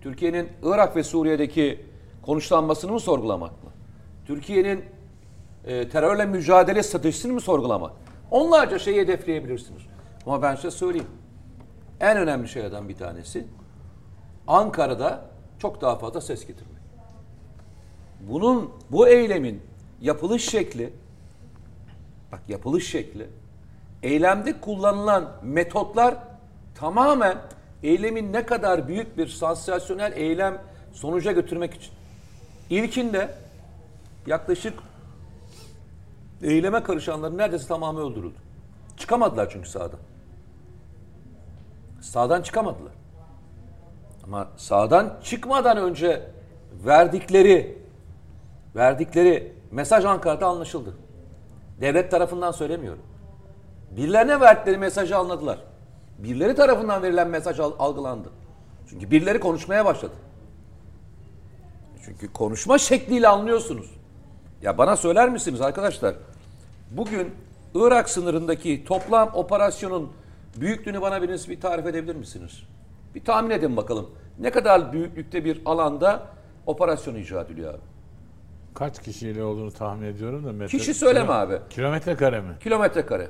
Türkiye'nin 0.00 0.48
Irak 0.62 0.96
ve 0.96 1.02
Suriye'deki 1.02 1.86
konuşlanmasını 2.22 2.92
mı 2.92 3.00
sorgulamak 3.00 3.64
mı? 3.64 3.70
Türkiye'nin 4.26 4.84
e, 5.64 5.88
terörle 5.88 6.26
mücadele 6.26 6.82
stratejisini 6.82 7.32
mi 7.32 7.40
sorgulamak? 7.40 7.92
Onlarca 8.30 8.78
şeyi 8.78 9.00
hedefleyebilirsiniz. 9.00 9.82
Ama 10.26 10.42
ben 10.42 10.54
size 10.54 10.70
söyleyeyim. 10.70 11.06
En 12.00 12.16
önemli 12.16 12.48
şeylerden 12.48 12.88
bir 12.88 12.96
tanesi 12.96 13.46
Ankara'da 14.46 15.24
çok 15.58 15.80
daha 15.80 15.98
fazla 15.98 16.20
ses 16.20 16.46
getirmek. 16.46 16.82
Bunun, 18.20 18.70
bu 18.90 19.08
eylemin 19.08 19.62
yapılış 20.00 20.50
şekli, 20.50 20.92
bak 22.32 22.40
yapılış 22.48 22.90
şekli, 22.90 23.28
eylemde 24.02 24.60
kullanılan 24.60 25.32
metotlar 25.42 26.16
tamamen 26.74 27.38
eylemin 27.82 28.32
ne 28.32 28.46
kadar 28.46 28.88
büyük 28.88 29.18
bir 29.18 29.26
sansasyonel 29.26 30.12
eylem 30.12 30.62
sonuca 30.92 31.32
götürmek 31.32 31.74
için. 31.74 31.92
İlkinde 32.70 33.34
yaklaşık 34.26 34.74
eyleme 36.42 36.82
karışanların 36.82 37.38
neredeyse 37.38 37.68
tamamı 37.68 38.00
öldürüldü. 38.00 38.38
Çıkamadılar 38.96 39.50
çünkü 39.50 39.68
sağdan. 39.68 39.98
Sağdan 42.00 42.42
çıkamadılar. 42.42 42.92
Ama 44.24 44.48
sağdan 44.56 45.20
çıkmadan 45.22 45.76
önce 45.76 46.30
verdikleri 46.84 47.78
verdikleri 48.76 49.59
mesaj 49.70 50.04
Ankara'da 50.04 50.46
anlaşıldı. 50.46 50.94
Devlet 51.80 52.10
tarafından 52.10 52.50
söylemiyorum. 52.52 53.02
Birilerine 53.90 54.40
verdikleri 54.40 54.78
mesajı 54.78 55.16
anladılar. 55.16 55.58
Birileri 56.18 56.54
tarafından 56.54 57.02
verilen 57.02 57.28
mesaj 57.28 57.60
al- 57.60 57.72
algılandı. 57.78 58.28
Çünkü 58.90 59.10
birileri 59.10 59.40
konuşmaya 59.40 59.84
başladı. 59.84 60.12
Çünkü 62.04 62.32
konuşma 62.32 62.78
şekliyle 62.78 63.28
anlıyorsunuz. 63.28 63.90
Ya 64.62 64.78
bana 64.78 64.96
söyler 64.96 65.28
misiniz 65.28 65.60
arkadaşlar? 65.60 66.14
Bugün 66.90 67.34
Irak 67.74 68.08
sınırındaki 68.10 68.84
toplam 68.84 69.30
operasyonun 69.34 70.12
büyüklüğünü 70.56 71.00
bana 71.02 71.22
biriniz 71.22 71.48
bir 71.48 71.60
tarif 71.60 71.86
edebilir 71.86 72.16
misiniz? 72.16 72.62
Bir 73.14 73.24
tahmin 73.24 73.50
edin 73.50 73.76
bakalım. 73.76 74.10
Ne 74.38 74.50
kadar 74.50 74.92
büyüklükte 74.92 75.44
bir 75.44 75.62
alanda 75.64 76.22
operasyon 76.66 77.14
icra 77.14 77.40
ediliyor 77.40 77.74
abi? 77.74 77.80
Kaç 78.74 79.02
kişiyle 79.02 79.42
olduğunu 79.44 79.70
tahmin 79.72 80.06
ediyorum 80.06 80.44
da. 80.44 80.50
metre- 80.50 80.66
Kişi 80.68 80.94
söyleme 80.94 81.26
kilo- 81.26 81.32
abi. 81.34 81.58
Kilometre 81.70 82.16
kare 82.16 82.40
mi? 82.40 82.52
Kilometre 82.60 83.06
kare. 83.06 83.28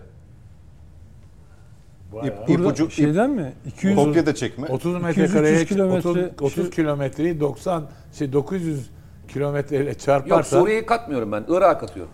İp- 2.12 2.48
İpucu- 2.48 2.90
şeyden 2.90 3.30
mi? 3.30 3.52
200 3.66 3.96
Kopya 3.96 4.26
da 4.26 4.34
çekme. 4.34 4.66
30 4.66 4.94
200-300 4.94 5.02
metrekareye 5.02 5.64
kilometre 5.64 6.08
30, 6.08 6.24
30 6.40 6.64
şu- 6.64 6.70
kilometreyi 6.70 7.40
90 7.40 7.84
şey 8.12 8.32
900 8.32 8.90
kilometreyle 9.28 9.90
Yok 9.90 9.98
çarparsan 9.98 10.60
Suriye'yi 10.60 10.86
katmıyorum 10.86 11.32
ben. 11.32 11.44
Irak'a 11.48 11.78
katıyorum. 11.78 12.12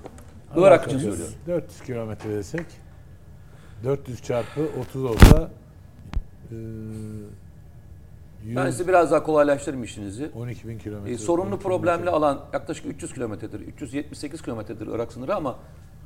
Irak 0.56 0.86
için 0.86 0.98
söylüyorum. 0.98 1.34
400 1.46 1.80
kilometre 1.82 2.30
desek 2.30 2.66
400 3.84 4.22
çarpı 4.22 4.60
30 4.80 5.04
olsa 5.04 5.50
e, 6.50 6.54
100, 6.54 7.26
Ben 8.54 8.70
size 8.70 8.88
biraz 8.88 9.11
daha 9.11 9.22
kolaylaştırayım 9.22 9.85
işinizi. 9.85 10.30
12 10.35 10.68
bin 10.68 10.78
kilometre. 10.78 11.12
E, 11.12 11.18
sorunlu 11.18 11.54
12 11.54 11.59
bin 11.59 11.68
problemli 11.68 12.00
kilometre. 12.00 12.11
alan 12.11 12.40
yaklaşık 12.52 12.87
300 12.87 13.14
kilometredir. 13.14 13.61
378 13.61 14.42
kilometredir 14.42 14.87
Irak 14.87 15.12
sınırı 15.12 15.35
ama 15.35 15.56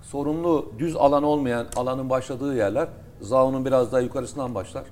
sorunlu 0.03 0.73
düz 0.79 0.97
alan 0.97 1.23
olmayan 1.23 1.67
alanın 1.77 2.11
başladığı 2.11 2.57
yerler 2.57 2.89
Zaun'un 3.21 3.65
biraz 3.65 3.93
daha 3.93 4.01
yukarısından 4.01 4.55
başlar. 4.55 4.85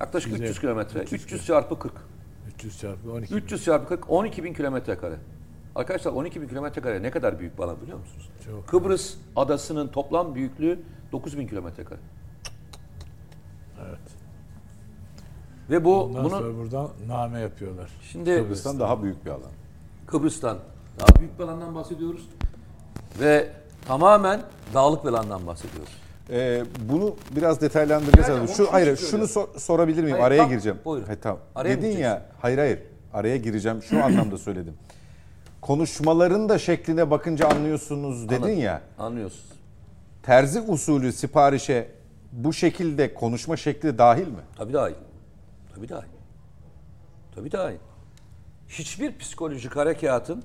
Yaklaşık 0.00 0.30
Güzel. 0.32 0.44
300 0.44 0.60
kilometre. 0.60 1.02
300 1.02 1.24
300 1.24 1.46
çarpı 1.46 1.78
40. 1.78 1.92
300 2.54 2.80
çarpı 2.80 3.12
12 3.12 3.34
bin. 3.34 3.36
300 3.36 3.64
çarpı 3.64 3.88
40 3.88 4.10
12 4.10 4.44
bin 4.44 4.54
kilometre 4.54 4.98
kare. 4.98 5.16
Arkadaşlar 5.74 6.12
12 6.12 6.42
bin 6.42 6.48
kilometre 6.48 6.82
kare 6.82 7.02
ne 7.02 7.10
kadar 7.10 7.38
büyük 7.40 7.58
bir 7.58 7.62
alan 7.62 7.80
biliyor 7.82 7.98
musunuz? 7.98 8.28
Çok. 8.46 8.68
Kıbrıs 8.68 9.14
adasının 9.36 9.88
toplam 9.88 10.34
büyüklüğü 10.34 10.80
9 11.12 11.38
bin 11.38 11.46
kilometre 11.46 11.84
kare. 11.84 12.00
Evet. 13.88 13.98
Ve 15.70 15.84
bu 15.84 16.02
Ondan 16.04 16.24
bunu 16.24 16.30
sonra 16.30 16.56
buradan 16.56 16.88
name 17.08 17.40
yapıyorlar. 17.40 17.90
şimdi 18.12 18.36
Kıbrıs'tan 18.36 18.80
daha 18.80 19.02
büyük 19.02 19.24
bir 19.24 19.30
alan. 19.30 19.50
Kıbrıs'tan 20.06 20.58
daha 21.00 21.20
büyük 21.20 21.38
bir 21.38 21.44
alandan 21.44 21.74
bahsediyoruz. 21.74 22.28
Ve 23.20 23.48
tamamen 23.86 24.40
dağlık 24.74 25.04
bir 25.04 25.08
alandan 25.08 25.46
bahsediyoruz. 25.46 25.92
Ee, 26.30 26.64
bunu 26.92 27.14
biraz 27.36 27.60
detaylandıracağız. 27.60 28.28
Yani 28.28 28.48
Şu 28.48 28.72
hayır 28.72 28.96
şunu 28.96 29.28
sor- 29.28 29.48
sorabilir 29.58 30.02
miyim? 30.02 30.10
Hayır, 30.12 30.24
araya 30.26 30.36
tamam, 30.36 30.50
gireceğim. 30.50 30.78
buyurun. 30.84 31.06
Hayır, 31.06 31.20
tamam. 31.22 31.38
Araya 31.54 31.76
Dedin 31.82 31.98
ya 31.98 32.22
hayır 32.40 32.58
hayır 32.58 32.78
araya 33.14 33.36
gireceğim. 33.36 33.82
Şu 33.82 34.04
anlamda 34.04 34.38
söyledim. 34.38 34.74
Konuşmaların 35.60 36.48
da 36.48 36.58
şekline 36.58 37.10
bakınca 37.10 37.48
anlıyorsunuz 37.48 38.28
dedin 38.28 38.42
Anladım. 38.42 38.58
ya. 38.60 38.80
Anlıyorsunuz. 38.98 39.44
Terzi 40.22 40.60
usulü 40.60 41.12
siparişe 41.12 41.88
bu 42.32 42.52
şekilde 42.52 43.14
konuşma 43.14 43.56
şekli 43.56 43.98
dahil 43.98 44.26
mi? 44.28 44.40
Tabii 44.58 44.72
dahil. 44.72 44.94
Tabii 45.78 45.88
dahil. 45.88 46.08
Tabii 47.34 47.52
dahil. 47.52 47.76
Hiçbir 48.68 49.18
psikolojik 49.18 49.76
harekatın 49.76 50.42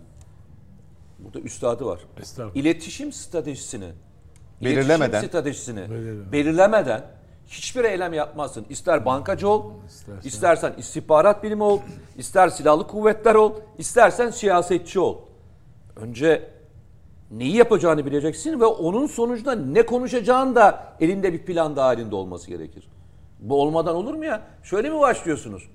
burada 1.19 1.39
üstadı 1.39 1.85
var. 1.85 1.99
İletişim 2.55 3.11
stratejisini 3.11 3.91
Belirlemeden. 4.63 5.09
iletişim 5.09 5.29
stratejisini 5.29 5.79
Belirlemeden. 5.89 6.31
belirlemeden 6.31 7.05
hiçbir 7.47 7.83
eylem 7.83 8.13
yapmazsın. 8.13 8.65
İster 8.69 9.05
bankacı 9.05 9.49
ol, 9.49 9.71
İstersen- 9.87 10.27
istersen 10.27 10.73
istihbarat 10.77 11.43
bilimi 11.43 11.63
ol, 11.63 11.79
ister 12.17 12.49
silahlı 12.49 12.87
kuvvetler 12.87 13.35
ol, 13.35 13.53
istersen 13.77 14.29
siyasetçi 14.29 14.99
ol. 14.99 15.17
Önce 15.95 16.49
neyi 17.31 17.55
yapacağını 17.55 18.05
bileceksin 18.05 18.59
ve 18.59 18.65
onun 18.65 19.07
sonucunda 19.07 19.55
ne 19.55 19.85
konuşacağın 19.85 20.55
da 20.55 20.95
elinde 20.99 21.33
bir 21.33 21.45
plan 21.45 21.75
dahilinde 21.75 22.15
olması 22.15 22.47
gerekir. 22.47 22.87
Bu 23.43 23.61
olmadan 23.61 23.95
olur 23.95 24.13
mu 24.13 24.25
ya? 24.25 24.41
Şöyle 24.63 24.89
mi 24.89 24.99
başlıyorsunuz? 24.99 25.69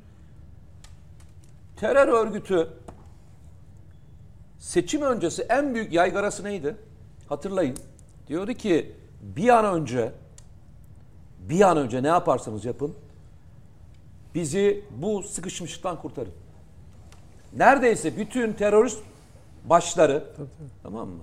Terör 1.76 2.08
örgütü 2.08 2.68
seçim 4.58 5.02
öncesi 5.02 5.42
en 5.42 5.74
büyük 5.74 5.92
yaygarası 5.92 6.44
neydi? 6.44 6.76
Hatırlayın. 7.28 7.76
Diyordu 8.28 8.52
ki 8.52 8.92
bir 9.22 9.48
an 9.48 9.64
önce 9.64 10.12
bir 11.40 11.60
an 11.60 11.76
önce 11.76 12.02
ne 12.02 12.08
yaparsanız 12.08 12.64
yapın 12.64 12.94
bizi 14.34 14.84
bu 14.90 15.22
sıkışmışlıktan 15.22 16.02
kurtarın. 16.02 16.32
Neredeyse 17.56 18.16
bütün 18.16 18.52
terörist 18.52 19.02
başları 19.64 20.24
tamam 20.82 21.08
mı? 21.08 21.22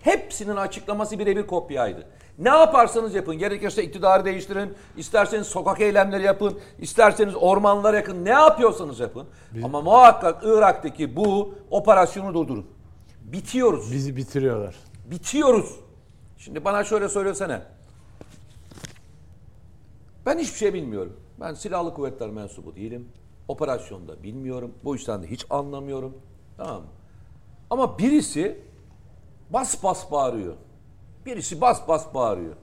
Hepsinin 0.00 0.56
açıklaması 0.56 1.18
birebir 1.18 1.46
kopyaydı. 1.46 2.06
Ne 2.38 2.48
yaparsanız 2.48 3.14
yapın. 3.14 3.38
Gerekirse 3.38 3.84
iktidarı 3.84 4.24
değiştirin. 4.24 4.74
isterseniz 4.96 5.46
sokak 5.46 5.80
eylemleri 5.80 6.22
yapın. 6.22 6.58
isterseniz 6.78 7.34
ormanlara 7.36 7.96
yakın. 7.96 8.24
Ne 8.24 8.30
yapıyorsanız 8.30 9.00
yapın. 9.00 9.26
Ama 9.64 9.80
muhakkak 9.80 10.42
Irak'taki 10.44 11.16
bu 11.16 11.54
operasyonu 11.70 12.34
durdurun. 12.34 12.66
Bitiyoruz. 13.22 13.92
Bizi 13.92 14.16
bitiriyorlar. 14.16 14.74
Bitiyoruz. 15.10 15.76
Şimdi 16.38 16.64
bana 16.64 16.84
şöyle 16.84 17.08
söylesene. 17.08 17.62
Ben 20.26 20.38
hiçbir 20.38 20.58
şey 20.58 20.74
bilmiyorum. 20.74 21.16
Ben 21.40 21.54
silahlı 21.54 21.94
kuvvetler 21.94 22.30
mensubu 22.30 22.76
değilim. 22.76 23.08
Operasyonda 23.48 24.22
bilmiyorum. 24.22 24.74
Bu 24.84 24.96
işten 24.96 25.22
de 25.22 25.26
hiç 25.26 25.46
anlamıyorum. 25.50 26.16
Tamam 26.56 26.76
mı? 26.76 26.88
Ama 27.70 27.98
birisi 27.98 28.60
bas 29.50 29.82
bas 29.82 30.10
bağırıyor. 30.10 30.54
Birisi 31.28 31.60
bas 31.60 31.88
bas 31.88 32.14
bağırıyor. 32.14 32.54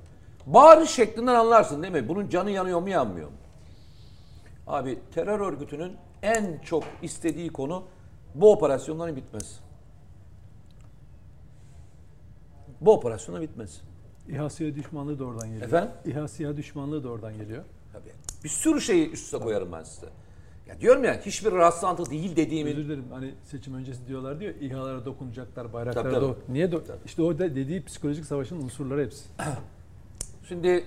Bağırış 0.45 0.89
şeklinden 0.89 1.35
anlarsın 1.35 1.83
değil 1.83 1.93
mi? 1.93 2.07
Bunun 2.09 2.29
canı 2.29 2.51
yanıyor 2.51 2.79
mu 2.81 2.89
yanmıyor 2.89 3.29
mu? 3.29 3.35
Abi 4.67 4.99
terör 5.13 5.39
örgütünün 5.39 5.97
en 6.21 6.59
çok 6.63 6.83
istediği 7.01 7.49
konu 7.49 7.83
bu 8.35 8.51
operasyonların 8.51 9.15
bitmesi. 9.15 9.55
Bu 12.81 12.93
operasyonun 12.93 13.41
bitmesi. 13.41 13.81
İHA 14.29 14.49
SİHA 14.49 14.75
düşmanlığı 14.75 15.19
da 15.19 15.25
oradan 15.25 15.47
geliyor. 15.47 15.67
Efendim? 15.67 15.91
İHA 16.05 16.27
SİHA 16.27 16.57
düşmanlığı 16.57 17.03
da 17.03 17.09
oradan 17.09 17.37
geliyor. 17.37 17.63
Tabii. 17.93 18.11
Bir 18.43 18.49
sürü 18.49 18.81
şeyi 18.81 19.11
üst 19.11 19.23
üste 19.25 19.37
koyarım 19.37 19.71
ben 19.71 19.83
size. 19.83 20.07
Ya 20.67 20.81
diyorum 20.81 21.03
ya 21.03 21.21
hiçbir 21.25 21.51
rastlantı 21.51 22.05
değil 22.09 22.35
dediğimin 22.35 22.71
Özür 22.71 22.83
dilerim 22.85 23.05
hani 23.11 23.33
seçim 23.43 23.73
öncesi 23.75 24.07
diyorlar 24.07 24.39
diyor 24.39 24.53
İHA'lara 24.55 25.05
dokunacaklar, 25.05 25.73
bayraklara 25.73 26.03
Tabii, 26.03 26.13
tabii. 26.15 26.25
do- 26.25 26.35
Niye 26.49 26.71
do 26.71 26.81
İşte 27.05 27.21
o 27.21 27.39
da 27.39 27.55
dediği 27.55 27.85
psikolojik 27.85 28.25
savaşın 28.25 28.61
unsurları 28.61 29.03
hepsi. 29.05 29.25
Şimdi 30.47 30.85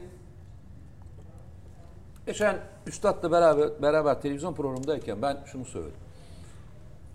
geçen 2.26 2.58
Üstad'la 2.86 3.32
beraber 3.32 3.82
beraber 3.82 4.20
televizyon 4.22 4.54
programındayken 4.54 5.22
ben 5.22 5.38
şunu 5.46 5.64
söyledim. 5.64 5.94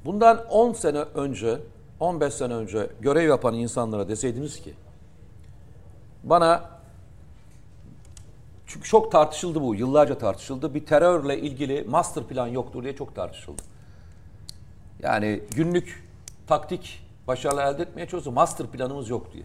Bundan 0.06 0.46
10 0.50 0.74
sene 0.74 1.00
önce, 1.00 1.60
15 2.00 2.34
sene 2.34 2.54
önce 2.54 2.90
görev 3.02 3.28
yapan 3.30 3.54
insanlara 3.54 4.10
deseydiniz 4.10 4.62
ki 4.62 4.74
bana 6.24 6.73
çünkü 8.74 8.90
çok 8.90 9.12
tartışıldı 9.12 9.62
bu, 9.62 9.76
yıllarca 9.76 10.18
tartışıldı. 10.18 10.74
Bir 10.74 10.86
terörle 10.86 11.40
ilgili 11.40 11.86
master 11.90 12.24
plan 12.24 12.48
yoktur 12.48 12.84
diye 12.84 12.96
çok 12.96 13.16
tartışıldı. 13.16 13.62
Yani 15.02 15.42
günlük 15.56 16.04
taktik 16.48 17.02
başarılar 17.28 17.74
elde 17.74 17.84
etmeye 17.84 18.08
çalışıyor. 18.08 18.34
Master 18.34 18.68
planımız 18.68 19.10
yok 19.10 19.34
diye. 19.34 19.44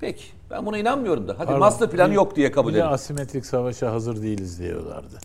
Peki 0.00 0.24
ben 0.50 0.66
buna 0.66 0.78
inanmıyorum 0.78 1.28
da. 1.28 1.32
Hadi 1.32 1.46
Pardon, 1.46 1.60
master 1.60 1.90
planı 1.90 2.10
bir- 2.10 2.14
yok 2.14 2.36
diye 2.36 2.52
kabul 2.52 2.72
edelim. 2.74 2.86
asimetrik 2.88 3.46
savaşa 3.46 3.92
hazır 3.92 4.22
değiliz 4.22 4.58
diyorlardı. 4.58 5.18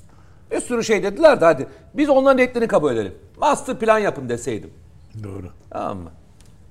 Bir 0.51 0.59
sürü 0.59 0.83
şey 0.83 1.03
dediler 1.03 1.41
de 1.41 1.45
hadi. 1.45 1.67
Biz 1.93 2.09
onların 2.09 2.37
netlerini 2.37 2.67
kabul 2.67 2.91
edelim. 2.93 3.15
Master 3.37 3.79
plan 3.79 3.99
yapın 3.99 4.29
deseydim. 4.29 4.69
Doğru. 5.23 5.49
Tamam 5.69 5.97
mı? 5.97 6.09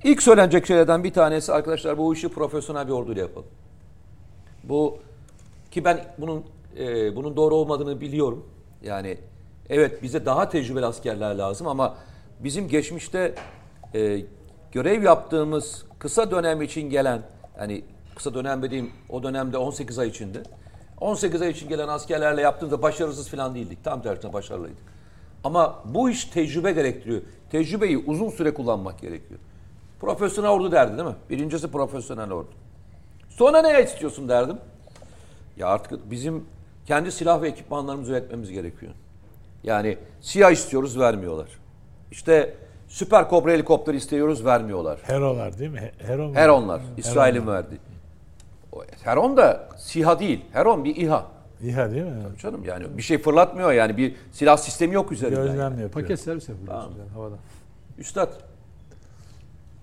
İlk 0.04 0.22
söylenecek 0.22 0.66
şeylerden 0.66 1.04
bir 1.04 1.12
tanesi 1.12 1.52
arkadaşlar 1.52 1.98
bu 1.98 2.14
işi 2.14 2.28
profesyonel 2.28 2.86
bir 2.86 2.92
orduyla 2.92 3.22
yapalım. 3.22 3.48
Bu 4.64 4.98
ki 5.76 5.84
ben 5.84 6.04
bunun 6.18 6.44
e, 6.78 7.16
bunun 7.16 7.36
doğru 7.36 7.54
olmadığını 7.54 8.00
biliyorum. 8.00 8.46
Yani 8.82 9.18
evet 9.70 10.02
bize 10.02 10.26
daha 10.26 10.48
tecrübeli 10.48 10.86
askerler 10.86 11.34
lazım 11.34 11.66
ama 11.66 11.96
bizim 12.40 12.68
geçmişte 12.68 13.34
e, 13.94 14.20
görev 14.72 15.02
yaptığımız 15.02 15.84
kısa 15.98 16.30
dönem 16.30 16.62
için 16.62 16.90
gelen 16.90 17.22
yani 17.60 17.84
kısa 18.14 18.34
dönem 18.34 18.62
dediğim 18.62 18.90
o 19.08 19.22
dönemde 19.22 19.58
18 19.58 19.98
ay 19.98 20.08
içinde 20.08 20.42
18 21.00 21.42
ay 21.42 21.50
için 21.50 21.68
gelen 21.68 21.88
askerlerle 21.88 22.40
yaptığımızda 22.40 22.82
başarısız 22.82 23.28
falan 23.28 23.54
değildik. 23.54 23.84
Tam 23.84 24.02
tersine 24.02 24.32
başarılıydık. 24.32 24.82
Ama 25.44 25.82
bu 25.84 26.10
iş 26.10 26.24
tecrübe 26.24 26.72
gerektiriyor. 26.72 27.22
Tecrübeyi 27.50 27.98
uzun 27.98 28.30
süre 28.30 28.54
kullanmak 28.54 28.98
gerekiyor. 29.00 29.40
Profesyonel 30.00 30.50
ordu 30.50 30.72
derdi 30.72 30.98
değil 30.98 31.08
mi? 31.08 31.14
Birincisi 31.30 31.70
profesyonel 31.70 32.32
ordu. 32.32 32.50
Sonra 33.28 33.62
ne 33.62 33.82
istiyorsun 33.82 34.28
derdim. 34.28 34.58
Ya 35.56 35.66
artık 35.68 36.10
bizim 36.10 36.44
kendi 36.86 37.12
silah 37.12 37.42
ve 37.42 37.48
ekipmanlarımızı 37.48 38.12
üretmemiz 38.12 38.50
gerekiyor. 38.50 38.92
Yani 39.64 39.98
siyah 40.20 40.50
istiyoruz 40.50 40.98
vermiyorlar. 40.98 41.48
İşte 42.10 42.54
süper 42.88 43.28
kobra 43.28 43.52
helikopter 43.52 43.94
istiyoruz 43.94 44.44
vermiyorlar. 44.44 44.98
Herolar 45.02 45.58
değil 45.58 45.70
mi? 45.70 45.80
He- 45.80 46.08
Hero 46.08 46.28
mu? 46.28 46.34
Heronlar 46.34 46.80
İsrail'in 46.96 47.46
verdi. 47.46 47.78
O 48.72 48.84
Heron 49.02 49.36
da 49.36 49.68
SİHA 49.76 50.18
değil. 50.18 50.44
Heron 50.52 50.84
bir 50.84 50.96
İHA. 50.96 51.26
İHA 51.62 51.90
değil 51.90 52.02
mi? 52.02 52.12
Canım 52.42 52.64
yani 52.64 52.96
bir 52.96 53.02
şey 53.02 53.18
fırlatmıyor 53.18 53.72
yani 53.72 53.96
bir 53.96 54.14
silah 54.32 54.56
sistemi 54.56 54.94
yok 54.94 55.12
üzerinde. 55.12 55.36
Gözlem 55.40 55.58
yani. 55.58 55.82
yapıyor. 55.82 55.90
Paket 55.90 56.20
servis 56.20 56.48
yapıyorsunuz 56.48 56.96
yani 56.98 57.10
havadan. 57.10 57.38
Üstad 57.98 58.32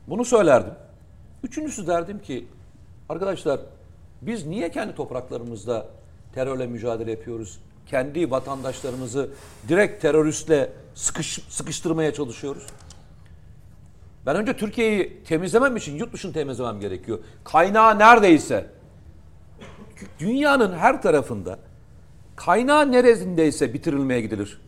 bunu 0.07 0.25
söylerdim. 0.25 0.73
Üçüncüsü 1.43 1.87
derdim 1.87 2.19
ki 2.19 2.47
arkadaşlar 3.09 3.59
biz 4.27 4.45
niye 4.45 4.71
kendi 4.71 4.95
topraklarımızda 4.95 5.85
terörle 6.35 6.67
mücadele 6.67 7.11
yapıyoruz? 7.11 7.59
Kendi 7.87 8.31
vatandaşlarımızı 8.31 9.29
direkt 9.67 10.01
teröristle 10.01 10.69
sıkış, 10.95 11.39
sıkıştırmaya 11.49 12.13
çalışıyoruz. 12.13 12.63
Ben 14.25 14.35
önce 14.35 14.57
Türkiye'yi 14.57 15.23
temizlemem 15.23 15.77
için 15.77 15.95
yurt 15.97 16.13
dışını 16.13 16.33
temizlemem 16.33 16.79
gerekiyor. 16.79 17.19
Kaynağı 17.43 17.99
neredeyse 17.99 18.65
dünyanın 20.19 20.73
her 20.73 21.01
tarafında 21.01 21.59
kaynağı 22.35 22.91
neresindeyse 22.91 23.73
bitirilmeye 23.73 24.21
gidilir. 24.21 24.61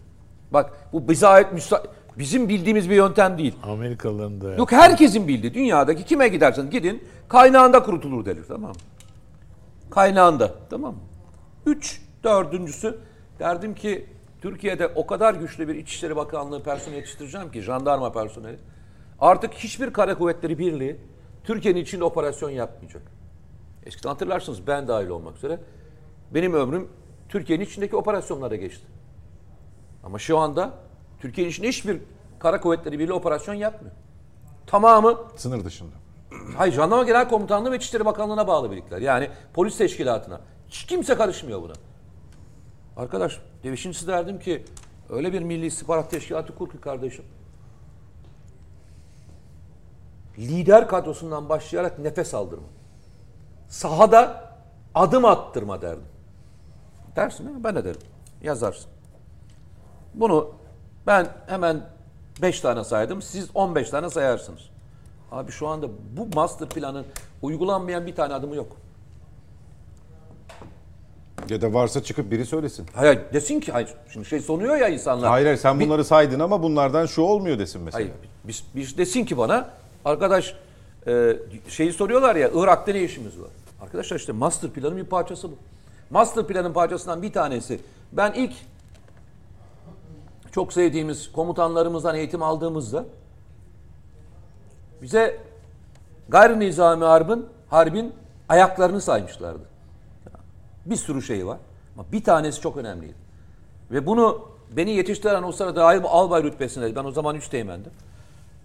Bak 0.52 0.74
bu 0.94 1.10
bize 1.10 1.28
ait 1.28 1.48
müsa- 1.54 1.86
bizim 2.18 2.50
bildiğimiz 2.50 2.90
bir 2.90 2.96
yöntem 2.96 3.38
değil. 3.38 3.56
Amerikalıların 3.64 4.42
da 4.42 4.56
Yok 4.56 4.72
herkesin 4.72 5.28
bildiği 5.28 5.54
dünyadaki 5.54 6.06
kime 6.06 6.28
gidersen 6.28 6.70
gidin 6.70 7.04
kaynağında 7.28 7.84
kurutulur 7.84 8.26
denir 8.26 8.44
tamam 8.48 8.70
mı? 8.70 8.76
Kaynağında 9.90 10.56
tamam 10.70 10.94
mı? 10.94 11.00
Üç, 11.66 12.02
dördüncüsü 12.24 13.00
derdim 13.40 13.76
ki 13.76 14.10
Türkiye'de 14.42 14.88
o 14.88 15.08
kadar 15.08 15.34
güçlü 15.34 15.68
bir 15.68 15.76
İçişleri 15.76 16.16
Bakanlığı 16.16 16.64
personeli 16.64 16.98
yetiştireceğim 16.98 17.52
ki 17.52 17.62
jandarma 17.62 18.12
personeli. 18.12 18.60
Artık 19.20 19.54
hiçbir 19.54 19.94
kara 19.94 20.18
kuvvetleri 20.18 20.60
birliği 20.60 20.98
Türkiye'nin 21.44 21.80
içinde 21.80 22.04
operasyon 22.04 22.50
yapmayacak. 22.50 23.02
Eskiden 23.86 24.10
hatırlarsınız 24.10 24.68
ben 24.68 24.88
dahil 24.88 25.08
olmak 25.08 25.38
üzere 25.38 25.60
benim 26.34 26.54
ömrüm 26.54 26.90
Türkiye'nin 27.30 27.66
içindeki 27.66 27.96
operasyonlara 27.96 28.56
geçti. 28.56 28.86
Ama 30.04 30.20
şu 30.20 30.38
anda 30.38 30.74
Türkiye'nin 31.20 31.52
içinde 31.52 31.68
hiçbir 31.68 32.02
kara 32.40 32.62
kuvvetleri 32.62 33.00
birliği 33.00 33.14
operasyon 33.14 33.56
yapmıyor. 33.56 33.96
Tamamı 34.68 35.18
Sınır 35.36 35.66
dışında. 35.66 35.96
Hayır 36.58 36.74
Jandarma 36.74 37.04
Genel 37.04 37.30
Komutanlığı 37.30 37.72
ve 37.72 37.76
İçişleri 37.76 38.06
Bakanlığı'na 38.06 38.48
bağlı 38.48 38.72
birlikler. 38.72 39.02
Yani 39.02 39.30
polis 39.54 39.78
teşkilatına. 39.78 40.42
Hiç 40.68 40.86
kimse 40.86 41.16
karışmıyor 41.16 41.62
buna. 41.62 41.74
Arkadaş 42.98 43.42
devişincisi 43.64 44.08
derdim 44.08 44.40
ki 44.40 44.66
öyle 45.10 45.34
bir 45.34 45.42
milli 45.42 45.66
istihbarat 45.66 46.12
teşkilatı 46.12 46.56
kur 46.56 46.70
ki 46.70 46.78
kardeşim. 46.78 47.26
Lider 50.38 50.88
kadrosundan 50.88 51.50
başlayarak 51.50 52.00
nefes 52.00 52.34
aldırma. 52.34 52.68
Sahada 53.68 54.52
adım 54.96 55.26
attırma 55.26 55.82
derdim. 55.82 56.06
Dersin 57.16 57.46
ha 57.46 57.52
ben 57.64 57.76
de 57.76 57.86
derim. 57.86 58.02
Yazarsın. 58.44 58.92
Bunu 60.14 60.52
ben 61.08 61.28
hemen 61.48 61.90
5 62.42 62.62
tane 62.62 62.84
saydım. 62.84 63.22
Siz 63.22 63.50
15 63.54 63.90
tane 63.90 64.10
sayarsınız. 64.10 64.75
Abi 65.36 65.52
şu 65.52 65.68
anda 65.68 65.88
bu 66.18 66.28
master 66.36 66.70
planın 66.70 67.06
uygulanmayan 67.42 68.08
bir 68.08 68.16
tane 68.16 68.34
adımı 68.34 68.56
yok. 68.56 68.78
Ya 71.50 71.62
da 71.62 71.74
varsa 71.74 72.04
çıkıp 72.04 72.32
biri 72.32 72.46
söylesin. 72.46 72.86
Hayır 72.94 73.20
desin 73.34 73.60
ki 73.60 73.72
hayır 73.72 73.90
şimdi 74.14 74.26
şey 74.26 74.40
sonuyor 74.40 74.78
ya 74.78 74.88
insanlar. 74.88 75.30
Hayır 75.30 75.46
hayır 75.46 75.58
sen 75.58 75.80
Bir- 75.80 75.86
bunları 75.86 76.06
saydın 76.06 76.40
ama 76.40 76.64
bunlardan 76.64 77.06
şu 77.06 77.22
olmuyor 77.22 77.60
desin 77.60 77.82
mesela. 77.82 78.04
Hayır 78.04 78.14
biz, 78.44 78.64
biz 78.76 78.98
desin 78.98 79.26
ki 79.26 79.38
bana 79.38 79.70
arkadaş 80.06 80.56
e, 81.08 81.38
şeyi 81.68 81.94
soruyorlar 81.94 82.36
ya 82.36 82.52
Irak'ta 82.54 82.92
ne 82.92 83.04
işimiz 83.04 83.40
var? 83.40 83.50
Arkadaşlar 83.82 84.18
işte 84.18 84.32
master 84.32 84.70
planın 84.70 84.98
bir 84.98 85.06
parçası 85.06 85.52
bu. 85.52 85.56
Master 86.10 86.48
planın 86.48 86.74
parçasından 86.74 87.22
bir 87.22 87.34
tanesi. 87.34 87.80
Ben 88.12 88.34
ilk 88.34 88.54
çok 90.52 90.74
sevdiğimiz 90.74 91.32
komutanlarımızdan 91.32 92.16
eğitim 92.16 92.44
aldığımızda 92.44 93.06
bize 95.06 95.38
gayri 96.30 96.60
nizami 96.60 97.06
harbin, 97.06 97.46
harbin 97.70 98.14
ayaklarını 98.50 99.02
saymışlardı. 99.02 99.64
Bir 100.86 100.96
sürü 100.96 101.22
şey 101.22 101.48
var. 101.48 101.58
Ama 101.98 102.12
bir 102.12 102.24
tanesi 102.24 102.62
çok 102.62 102.78
önemliydi. 102.78 103.16
Ve 103.92 104.06
bunu 104.06 104.48
beni 104.72 104.92
yetiştiren 104.92 105.44
o 105.44 105.52
sırada 105.52 105.86
ayrı 105.86 106.08
albay 106.08 106.44
rütbesindeydi. 106.44 106.96
Ben 106.96 107.04
o 107.04 107.12
zaman 107.12 107.36
üç 107.36 107.48
teğmendim. 107.48 107.92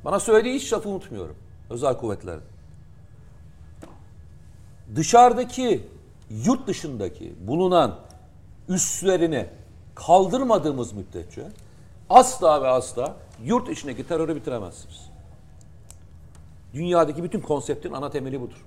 Bana 0.05 0.21
söylediği 0.21 0.55
hiç 0.55 0.73
lafı 0.73 0.89
unutmuyorum. 0.89 1.37
Özel 1.71 1.97
kuvvetlerde. 1.97 2.45
Dışarıdaki, 4.97 5.89
yurt 6.31 6.67
dışındaki 6.67 7.35
bulunan 7.41 7.97
üslerini 8.69 9.47
kaldırmadığımız 9.95 10.93
müddetçe 10.93 11.43
asla 12.11 12.63
ve 12.63 12.69
asla 12.69 13.17
yurt 13.45 13.69
içindeki 13.69 14.09
terörü 14.09 14.37
bitiremezsiniz. 14.37 15.10
Dünyadaki 16.75 17.25
bütün 17.25 17.41
konseptin 17.41 17.93
ana 17.93 18.11
temeli 18.11 18.41
budur. 18.41 18.67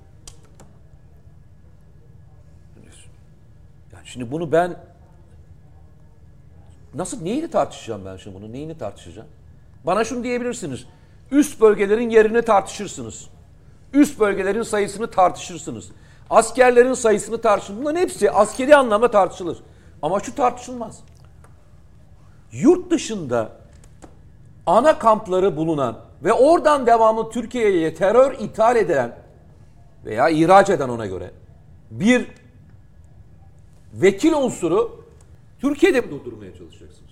Yani 3.93 4.07
Şimdi 4.07 4.31
bunu 4.31 4.51
ben 4.51 4.77
nasıl 6.93 7.21
neyini 7.21 7.49
tartışacağım 7.51 8.05
ben 8.05 8.17
şimdi 8.17 8.35
bunu? 8.35 8.51
Neyini 8.51 8.77
tartışacağım? 8.77 9.27
Bana 9.85 10.03
şunu 10.03 10.23
diyebilirsiniz. 10.23 10.85
Üst 11.31 11.61
bölgelerin 11.61 12.09
yerini 12.09 12.41
tartışırsınız. 12.41 13.29
Üst 13.93 14.19
bölgelerin 14.19 14.61
sayısını 14.63 15.11
tartışırsınız. 15.11 15.91
Askerlerin 16.29 16.93
sayısını 16.93 17.41
tartışırsınız. 17.41 17.81
Bunların 17.81 17.99
hepsi 17.99 18.31
askeri 18.31 18.75
anlamda 18.75 19.11
tartışılır. 19.11 19.57
Ama 20.01 20.19
şu 20.19 20.35
tartışılmaz. 20.35 20.99
Yurt 22.51 22.91
dışında 22.91 23.51
ana 24.65 24.99
kampları 24.99 25.57
bulunan 25.57 25.99
ve 26.23 26.33
oradan 26.33 26.85
devamlı 26.85 27.29
Türkiye'ye 27.29 27.95
terör 27.95 28.39
ithal 28.39 28.75
edilen 28.75 29.15
veya 30.05 30.29
ihraç 30.29 30.69
eden 30.69 30.89
ona 30.89 31.05
göre 31.05 31.31
bir 31.91 32.27
vekil 33.93 34.33
unsuru 34.33 35.03
Türkiye'de 35.59 36.01
mi 36.01 36.11
durdurmaya 36.11 36.55
çalışacaksınız? 36.55 37.11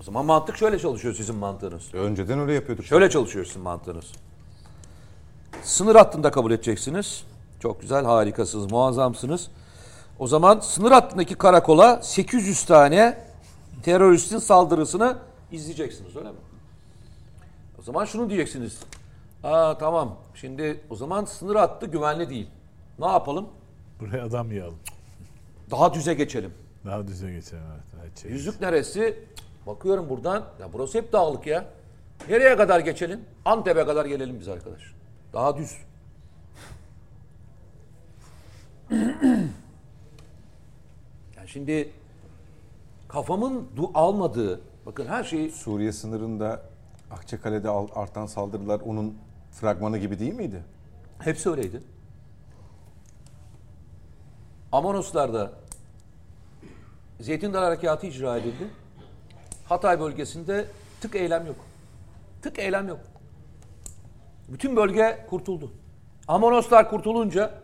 O 0.00 0.02
zaman 0.02 0.26
mantık 0.26 0.56
şöyle 0.56 0.78
çalışıyor 0.78 1.14
sizin 1.14 1.34
mantığınız. 1.34 1.94
Önceden 1.94 2.38
öyle 2.38 2.52
yapıyorduk. 2.52 2.84
Şöyle 2.84 3.10
çalışıyor 3.10 3.44
sizin 3.44 3.62
mantığınız. 3.62 4.12
Sınır 5.62 5.94
hattında 5.94 6.30
kabul 6.30 6.52
edeceksiniz. 6.52 7.24
Çok 7.60 7.80
güzel, 7.80 8.04
harikasınız, 8.04 8.72
muazzamsınız. 8.72 9.48
O 10.18 10.26
zaman 10.26 10.60
sınır 10.60 10.90
hattındaki 10.90 11.34
karakola 11.34 12.02
800 12.02 12.64
tane 12.64 13.18
teröristin 13.82 14.38
saldırısını 14.38 15.16
izleyeceksiniz 15.52 16.16
öyle 16.16 16.28
mi? 16.28 16.36
O 17.86 17.92
zaman 17.92 18.04
şunu 18.04 18.30
diyeceksiniz. 18.30 18.80
Aa 19.44 19.78
tamam 19.78 20.16
şimdi 20.34 20.80
o 20.90 20.96
zaman 20.96 21.24
sınır 21.24 21.56
hattı 21.56 21.86
güvenli 21.86 22.30
değil. 22.30 22.50
Ne 22.98 23.06
yapalım? 23.06 23.48
Buraya 24.00 24.24
adam 24.24 24.52
yığalım. 24.52 24.78
Daha 25.70 25.94
düze 25.94 26.14
geçelim. 26.14 26.54
Daha 26.84 27.06
düze 27.06 27.32
geçelim. 27.32 27.62
Evet. 27.74 27.84
evet 28.02 28.18
şey. 28.18 28.30
Yüzük 28.30 28.60
neresi? 28.60 29.24
Bakıyorum 29.66 30.08
buradan. 30.08 30.44
Ya 30.60 30.72
burası 30.72 30.98
hep 30.98 31.12
dağlık 31.12 31.46
ya. 31.46 31.64
Nereye 32.28 32.56
kadar 32.56 32.80
geçelim? 32.80 33.20
Antep'e 33.44 33.86
kadar 33.86 34.06
gelelim 34.06 34.40
biz 34.40 34.48
arkadaş. 34.48 34.82
Daha 35.32 35.56
düz. 35.56 35.76
yani 41.36 41.46
şimdi 41.46 41.90
kafamın 43.08 43.68
du- 43.76 43.90
almadığı, 43.94 44.60
bakın 44.86 45.06
her 45.06 45.24
şeyi 45.24 45.50
Suriye 45.50 45.92
sınırında 45.92 46.75
Akçakale'de 47.10 47.68
al- 47.68 47.88
artan 47.94 48.26
saldırılar 48.26 48.80
onun 48.80 49.14
fragmanı 49.52 49.98
gibi 49.98 50.18
değil 50.18 50.34
miydi? 50.34 50.62
hepsi 51.18 51.50
öyleydi. 51.50 51.82
Amonoslar'da 54.72 55.52
Zeytin 57.20 57.52
Dağı 57.52 57.64
Harekatı 57.64 58.06
icra 58.06 58.36
edildi. 58.36 58.68
Hatay 59.68 60.00
bölgesinde 60.00 60.64
tık 61.00 61.14
eylem 61.16 61.46
yok. 61.46 61.56
Tık 62.42 62.58
eylem 62.58 62.88
yok. 62.88 63.00
Bütün 64.48 64.76
bölge 64.76 65.26
kurtuldu. 65.30 65.70
Amonoslar 66.28 66.90
kurtulunca 66.90 67.54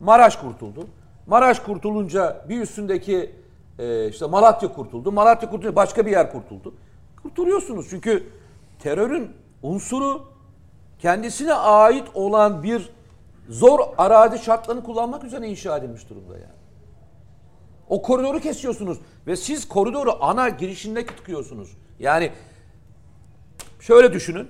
Maraş 0.00 0.36
kurtuldu. 0.36 0.86
Maraş 1.26 1.60
kurtulunca 1.60 2.46
bir 2.48 2.60
üstündeki 2.60 3.32
e, 3.78 4.08
işte 4.08 4.26
Malatya 4.26 4.72
kurtuldu. 4.72 5.12
Malatya 5.12 5.50
kurtulunca 5.50 5.76
başka 5.76 6.06
bir 6.06 6.10
yer 6.10 6.32
kurtuldu. 6.32 6.74
Kurtuluyorsunuz 7.22 7.86
çünkü 7.90 8.26
terörün 8.82 9.30
unsuru 9.62 10.32
kendisine 10.98 11.54
ait 11.54 12.04
olan 12.14 12.62
bir 12.62 12.90
zor 13.48 13.80
arazi 13.98 14.38
şartlarını 14.38 14.82
kullanmak 14.82 15.24
üzere 15.24 15.48
inşa 15.48 15.76
edilmiş 15.76 16.10
durumda 16.10 16.34
yani. 16.34 16.62
O 17.88 18.02
koridoru 18.02 18.40
kesiyorsunuz 18.40 18.98
ve 19.26 19.36
siz 19.36 19.68
koridoru 19.68 20.18
ana 20.20 20.48
girişinde 20.48 21.06
tıkıyorsunuz. 21.06 21.76
Yani 21.98 22.32
şöyle 23.80 24.12
düşünün. 24.12 24.48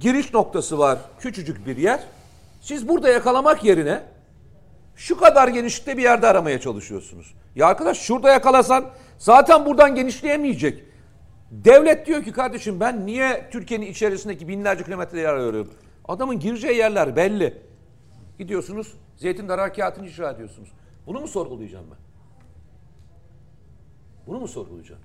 Giriş 0.00 0.34
noktası 0.34 0.78
var, 0.78 0.98
küçücük 1.18 1.66
bir 1.66 1.76
yer. 1.76 2.00
Siz 2.60 2.88
burada 2.88 3.08
yakalamak 3.08 3.64
yerine 3.64 4.02
şu 4.96 5.18
kadar 5.18 5.48
genişlikte 5.48 5.96
bir 5.96 6.02
yerde 6.02 6.26
aramaya 6.26 6.60
çalışıyorsunuz. 6.60 7.34
Ya 7.56 7.66
arkadaş 7.66 7.98
şurada 7.98 8.30
yakalasan 8.32 8.84
zaten 9.18 9.66
buradan 9.66 9.94
genişleyemeyecek. 9.94 10.91
Devlet 11.52 12.06
diyor 12.06 12.22
ki 12.22 12.32
kardeşim 12.32 12.80
ben 12.80 13.06
niye 13.06 13.48
Türkiye'nin 13.50 13.86
içerisindeki 13.86 14.48
binlerce 14.48 14.84
kilometre 14.84 15.20
yer 15.20 15.34
arıyorum? 15.34 15.70
Adamın 16.04 16.38
gireceği 16.40 16.76
yerler 16.76 17.16
belli. 17.16 17.62
Gidiyorsunuz 18.38 18.94
Zeytin 19.16 19.48
Harekatı'nı 19.48 20.06
icra 20.06 20.30
ediyorsunuz. 20.30 20.72
Bunu 21.06 21.20
mu 21.20 21.28
sorgulayacağım 21.28 21.84
ben? 21.90 21.98
Bunu 24.26 24.40
mu 24.40 24.48
sorgulayacağım? 24.48 25.00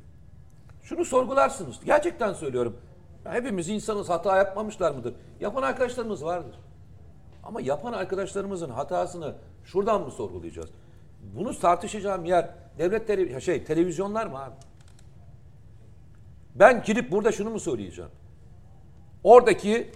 Şunu 0.83 1.05
sorgularsınız. 1.05 1.79
Gerçekten 1.85 2.33
söylüyorum. 2.33 2.77
Hepimiz 3.23 3.69
insanız 3.69 4.09
hata 4.09 4.37
yapmamışlar 4.37 4.91
mıdır? 4.91 5.13
Yapan 5.39 5.63
arkadaşlarımız 5.63 6.25
vardır. 6.25 6.59
Ama 7.43 7.61
yapan 7.61 7.93
arkadaşlarımızın 7.93 8.69
hatasını 8.69 9.35
şuradan 9.63 10.01
mı 10.01 10.11
sorgulayacağız? 10.11 10.69
Bunu 11.35 11.59
tartışacağım 11.59 12.25
yer 12.25 12.49
devlet 12.77 13.43
şey 13.43 13.63
televizyonlar 13.63 14.27
mı 14.27 14.43
abi? 14.43 14.55
Ben 16.59 16.83
gidip 16.83 17.11
burada 17.11 17.31
şunu 17.31 17.49
mu 17.49 17.59
söyleyeceğim? 17.59 18.11
Oradaki 19.23 19.91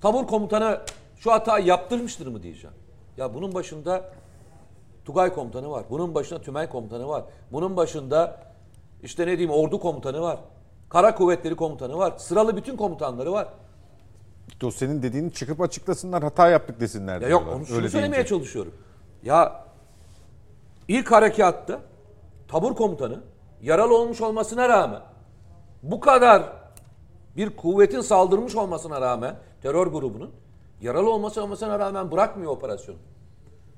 tabur 0.00 0.26
komutanı 0.26 0.80
şu 1.16 1.32
hatayı 1.32 1.66
yaptırmıştır 1.66 2.26
mı 2.26 2.42
diyeceğim. 2.42 2.76
Ya 3.16 3.34
bunun 3.34 3.54
başında 3.54 4.04
Tugay 5.04 5.34
komutanı 5.34 5.70
var. 5.70 5.84
Bunun 5.90 6.14
başında 6.14 6.40
Tümay 6.42 6.68
komutanı 6.68 7.08
var. 7.08 7.24
Bunun 7.52 7.76
başında 7.76 8.40
işte 9.02 9.22
ne 9.26 9.38
diyeyim 9.38 9.50
ordu 9.50 9.80
komutanı 9.80 10.20
var. 10.20 10.38
Kara 10.88 11.14
kuvvetleri 11.14 11.56
komutanı 11.56 11.98
var. 11.98 12.14
Sıralı 12.18 12.56
bütün 12.56 12.76
komutanları 12.76 13.32
var. 13.32 13.48
O 14.64 14.70
senin 14.70 15.02
dediğini 15.02 15.32
çıkıp 15.32 15.60
açıklasınlar 15.60 16.22
hata 16.22 16.48
yaptık 16.48 16.80
desinler. 16.80 17.20
Ya 17.20 17.28
yok 17.28 17.40
diyorlar. 17.40 17.58
onu 17.58 17.66
şunu 17.66 17.76
Öyle 17.76 17.88
söylemeye 17.88 18.12
deyince. 18.12 18.28
çalışıyorum. 18.28 18.74
Ya 19.22 19.64
ilk 20.88 21.12
harekatta 21.12 21.80
tabur 22.48 22.74
komutanı 22.74 23.20
yaralı 23.62 23.98
olmuş 23.98 24.20
olmasına 24.20 24.68
rağmen 24.68 25.00
bu 25.90 26.00
kadar 26.00 26.52
bir 27.36 27.56
kuvvetin 27.56 28.00
saldırmış 28.00 28.56
olmasına 28.56 29.00
rağmen 29.00 29.36
terör 29.62 29.86
grubunun 29.86 30.30
yaralı 30.80 31.10
olması 31.10 31.42
olmasına 31.42 31.78
rağmen 31.78 32.10
bırakmıyor 32.10 32.52
operasyonu. 32.52 32.98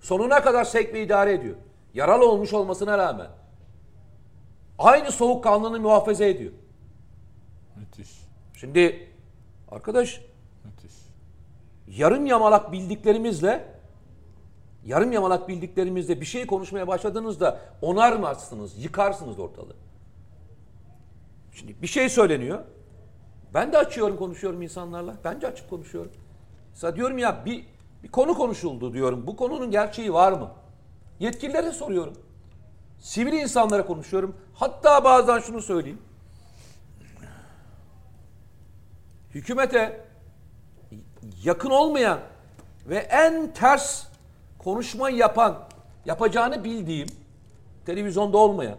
Sonuna 0.00 0.42
kadar 0.42 0.64
sevk 0.64 0.94
ve 0.94 1.02
idare 1.02 1.32
ediyor. 1.32 1.56
Yaralı 1.94 2.30
olmuş 2.30 2.52
olmasına 2.52 2.98
rağmen. 2.98 3.28
Aynı 4.78 5.12
soğukkanlılığını 5.12 5.80
muhafaza 5.80 6.24
ediyor. 6.24 6.52
Müthiş. 7.76 8.10
Şimdi 8.54 9.08
arkadaş 9.70 10.20
Müthiş. 10.64 10.94
yarım 11.86 12.26
yamalak 12.26 12.72
bildiklerimizle 12.72 13.78
yarım 14.84 15.12
yamalak 15.12 15.48
bildiklerimizle 15.48 16.20
bir 16.20 16.26
şey 16.26 16.46
konuşmaya 16.46 16.88
başladığınızda 16.88 17.60
onarmazsınız, 17.82 18.84
yıkarsınız 18.84 19.38
ortalığı. 19.38 19.76
Şimdi 21.58 21.82
bir 21.82 21.86
şey 21.86 22.08
söyleniyor. 22.08 22.64
Ben 23.54 23.72
de 23.72 23.78
açıyorum 23.78 24.16
konuşuyorum 24.16 24.62
insanlarla. 24.62 25.16
Ben 25.24 25.40
de 25.40 25.46
açık 25.46 25.70
konuşuyorum. 25.70 26.12
Mesela 26.70 26.96
diyorum 26.96 27.18
ya 27.18 27.44
bir, 27.44 27.66
bir 28.02 28.08
konu 28.08 28.34
konuşuldu 28.34 28.94
diyorum. 28.94 29.26
Bu 29.26 29.36
konunun 29.36 29.70
gerçeği 29.70 30.12
var 30.12 30.32
mı? 30.32 30.50
Yetkililere 31.20 31.72
soruyorum. 31.72 32.14
Sivil 32.98 33.32
insanlara 33.32 33.86
konuşuyorum. 33.86 34.36
Hatta 34.54 35.04
bazen 35.04 35.38
şunu 35.38 35.62
söyleyeyim. 35.62 35.98
Hükümete 39.34 40.04
yakın 41.44 41.70
olmayan 41.70 42.20
ve 42.88 42.96
en 42.96 43.52
ters 43.52 44.06
konuşma 44.58 45.10
yapan, 45.10 45.68
yapacağını 46.04 46.64
bildiğim, 46.64 47.08
televizyonda 47.86 48.38
olmayan 48.38 48.76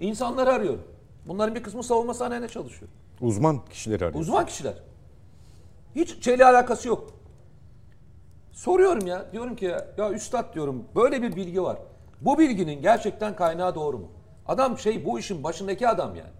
insanları 0.00 0.50
arıyorum. 0.50 0.89
Bunların 1.26 1.54
bir 1.54 1.62
kısmı 1.62 1.82
savunma 1.82 2.14
sanayine 2.14 2.48
çalışıyor. 2.48 2.90
Uzman 3.20 3.64
kişileri 3.70 4.04
arıyor. 4.04 4.20
Uzman 4.20 4.46
kişiler. 4.46 4.74
Hiç 5.94 6.24
şeyle 6.24 6.46
alakası 6.46 6.88
yok. 6.88 7.10
Soruyorum 8.52 9.06
ya. 9.06 9.32
Diyorum 9.32 9.56
ki 9.56 9.64
ya, 9.64 9.86
ya 9.98 10.10
üstad 10.10 10.54
diyorum 10.54 10.84
böyle 10.96 11.22
bir 11.22 11.36
bilgi 11.36 11.62
var. 11.62 11.78
Bu 12.20 12.38
bilginin 12.38 12.82
gerçekten 12.82 13.36
kaynağı 13.36 13.74
doğru 13.74 13.98
mu? 13.98 14.08
Adam 14.46 14.78
şey 14.78 15.04
bu 15.04 15.18
işin 15.18 15.44
başındaki 15.44 15.88
adam 15.88 16.08
yani. 16.16 16.30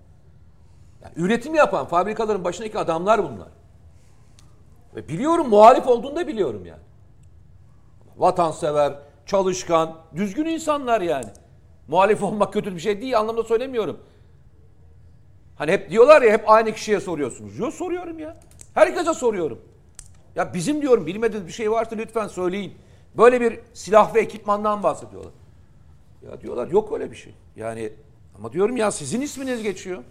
yani 1.03 1.13
üretim 1.17 1.55
yapan 1.55 1.87
fabrikaların 1.87 2.45
başındaki 2.45 2.79
adamlar 2.79 3.25
bunlar. 3.25 3.49
Ve 4.95 5.09
biliyorum 5.09 5.49
muhalif 5.49 5.87
olduğunu 5.87 6.17
da 6.17 6.29
biliyorum 6.29 6.67
yani. 6.67 6.83
Vatansever, 8.17 8.99
çalışkan, 9.27 9.97
düzgün 10.17 10.45
insanlar 10.47 11.01
yani. 11.01 11.31
Muhalif 11.89 12.23
olmak 12.23 12.53
kötü 12.53 12.75
bir 12.75 12.81
şey 12.81 13.01
değil 13.01 13.19
anlamda 13.19 13.43
söylemiyorum. 13.43 14.01
Hani 15.61 15.73
hep 15.73 15.91
diyorlar 15.91 16.23
ya 16.23 16.33
hep 16.33 16.51
aynı 16.51 16.73
kişiye 16.73 17.01
soruyorsunuz. 17.01 17.59
Yok 17.59 17.75
soruyorum 17.75 18.19
ya. 18.19 18.37
Herkese 18.75 19.15
soruyorum. 19.15 19.59
Ya 20.37 20.55
bizim 20.55 20.83
diyorum 20.83 21.07
bilmediğiniz 21.07 21.47
bir 21.47 21.53
şey 21.53 21.71
varsa 21.71 21.97
lütfen 21.97 22.29
söyleyin. 22.29 22.75
Böyle 23.15 23.41
bir 23.41 23.61
silah 23.75 24.15
ve 24.15 24.21
ekipmandan 24.21 24.83
bahsediyorlar. 24.83 25.33
Ya 26.23 26.41
diyorlar 26.41 26.69
yok 26.69 26.93
öyle 26.93 27.11
bir 27.11 27.17
şey. 27.17 27.35
Yani 27.57 27.93
ama 28.39 28.53
diyorum 28.53 28.77
ya 28.77 28.91
sizin 28.91 29.21
isminiz 29.21 29.63
geçiyor. 29.63 30.03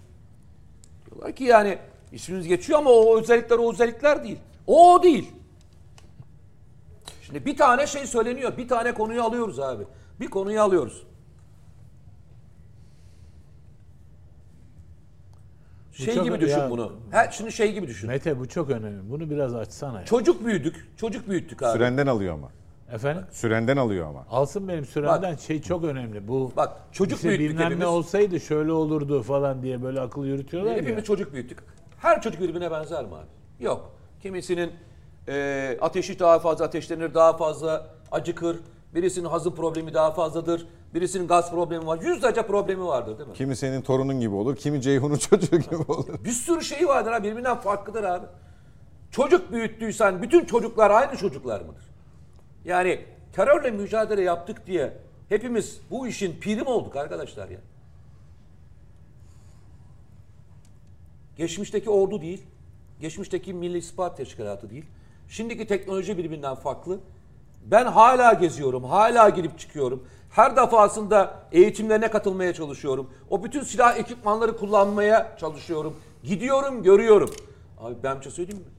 Diyorlar 1.06 1.36
ki 1.36 1.43
yani 1.43 1.78
isminiz 2.12 2.47
geçiyor 2.47 2.80
ama 2.80 2.89
o 2.89 3.20
özellikler 3.20 3.58
o 3.58 3.72
özellikler 3.72 4.24
değil. 4.24 4.39
O 4.68 4.93
o 4.93 5.04
değil. 5.04 5.32
Şimdi 7.22 7.45
bir 7.45 7.58
tane 7.58 7.88
şey 7.88 8.08
söyleniyor. 8.08 8.58
Bir 8.58 8.68
tane 8.68 8.93
konuyu 8.93 9.24
alıyoruz 9.24 9.60
abi. 9.60 9.84
Bir 10.20 10.28
konuyu 10.28 10.62
alıyoruz. 10.62 11.04
Şey 16.06 16.16
çok- 16.16 16.24
gibi 16.26 16.39
düşün 16.39 16.58
ya- 16.60 16.70
bunu. 16.70 16.91
Ha, 17.12 17.32
şimdi 17.32 17.52
şey 17.52 17.74
gibi 17.74 17.88
düşün. 17.88 18.10
Mete 18.10 18.39
bu 18.39 18.47
çok 18.47 18.70
önemli. 18.70 19.10
Bunu 19.10 19.30
biraz 19.30 19.56
açsana 19.56 20.00
ya. 20.00 20.06
Çocuk 20.06 20.45
büyüdük. 20.45 20.88
Çocuk 20.97 21.30
büyüttük 21.30 21.64
abi. 21.64 21.72
Sürenden 21.74 22.08
alıyor 22.08 22.34
ama. 22.34 22.50
Efendim? 22.91 23.24
Sürenden 23.32 23.78
alıyor 23.78 24.08
ama. 24.08 24.26
Alsın 24.30 24.68
benim 24.68 24.86
süremden 24.86 25.36
şey 25.36 25.62
çok 25.62 25.84
önemli. 25.84 26.28
Bu 26.28 26.52
Bak, 26.58 26.78
çocuk 26.91 27.18
işte 27.18 27.30
büyüttük 27.30 27.50
bilmem 27.50 27.66
hepimiz. 27.66 27.80
ne 27.84 27.88
olsaydı 27.88 28.39
şöyle 28.39 28.72
olurdu 28.72 29.24
falan 29.24 29.62
diye 29.64 29.84
böyle 29.84 30.02
akıl 30.02 30.26
yürütüyorlar 30.26 30.74
Hepimiz 30.76 30.97
ya. 30.97 31.04
çocuk 31.04 31.34
büyüttük. 31.34 31.60
Her 31.97 32.22
çocuk 32.22 32.41
birbirine 32.41 32.72
benzer 32.72 33.06
mi 33.06 33.16
abi? 33.16 33.64
Yok. 33.66 33.91
Kimisinin 34.22 34.72
e, 35.28 35.78
ateşi 35.82 36.20
daha 36.20 36.39
fazla 36.39 36.66
ateşlenir, 36.66 37.14
daha 37.14 37.38
fazla 37.38 37.88
acıkır. 38.12 38.58
Birisinin 38.95 39.26
hazım 39.30 39.56
problemi 39.56 39.93
daha 39.93 40.12
fazladır. 40.12 40.68
Birisinin 40.94 41.28
gaz 41.28 41.52
problemi 41.52 41.86
var. 41.88 42.00
Yüzlerce 42.02 42.42
problemi 42.48 42.86
vardır 42.86 43.18
değil 43.18 43.30
mi? 43.30 43.36
Kimi 43.36 43.56
senin 43.56 43.82
torunun 43.82 44.20
gibi 44.20 44.36
olur, 44.36 44.56
kimi 44.56 44.82
Ceyhun'un 44.82 45.18
çocuğu 45.18 45.58
gibi 45.58 45.76
olur. 45.76 46.24
Bir 46.24 46.32
sürü 46.32 46.64
şey 46.64 46.88
vardır 46.88 47.12
abi. 47.12 47.28
Birbirinden 47.28 47.58
farklıdır 47.58 48.04
abi. 48.04 48.26
Çocuk 49.12 49.52
büyüttüysen 49.52 50.22
bütün 50.22 50.46
çocuklar 50.46 50.92
aynı 50.92 51.18
çocuklar 51.18 51.62
mıdır? 51.62 51.84
Yani 52.66 53.06
terörle 53.34 53.72
mücadele 53.72 54.22
yaptık 54.22 54.68
diye 54.68 54.98
hepimiz 55.30 55.82
bu 55.92 56.08
işin 56.08 56.40
piri 56.40 56.62
mi 56.62 56.70
olduk 56.70 56.96
arkadaşlar 56.96 57.50
ya? 57.50 57.60
Geçmişteki 61.38 61.90
ordu 61.90 62.22
değil, 62.22 62.44
geçmişteki 63.02 63.54
Milli 63.54 63.78
İstihbarat 63.78 64.18
Teşkilatı 64.18 64.70
değil. 64.70 64.86
Şimdiki 65.30 65.68
teknoloji 65.68 66.18
birbirinden 66.18 66.56
farklı. 66.56 67.00
Ben 67.66 67.86
hala 67.86 68.34
geziyorum, 68.34 68.84
hala 68.84 69.30
girip 69.30 69.60
çıkıyorum. 69.60 70.04
Her 70.30 70.55
defasında 70.55 71.39
eğitimlerine 71.51 72.11
katılmaya 72.11 72.53
çalışıyorum. 72.53 73.09
O 73.30 73.43
bütün 73.43 73.63
silah 73.63 73.97
ekipmanları 73.97 74.57
kullanmaya 74.57 75.38
çalışıyorum. 75.38 75.95
Gidiyorum, 76.23 76.84
görüyorum. 76.84 77.30
Abi 77.80 77.95
ben 78.03 78.17
bir 78.17 78.23
şey 78.23 78.32
söyleyeyim 78.32 78.59
mi? 78.63 78.69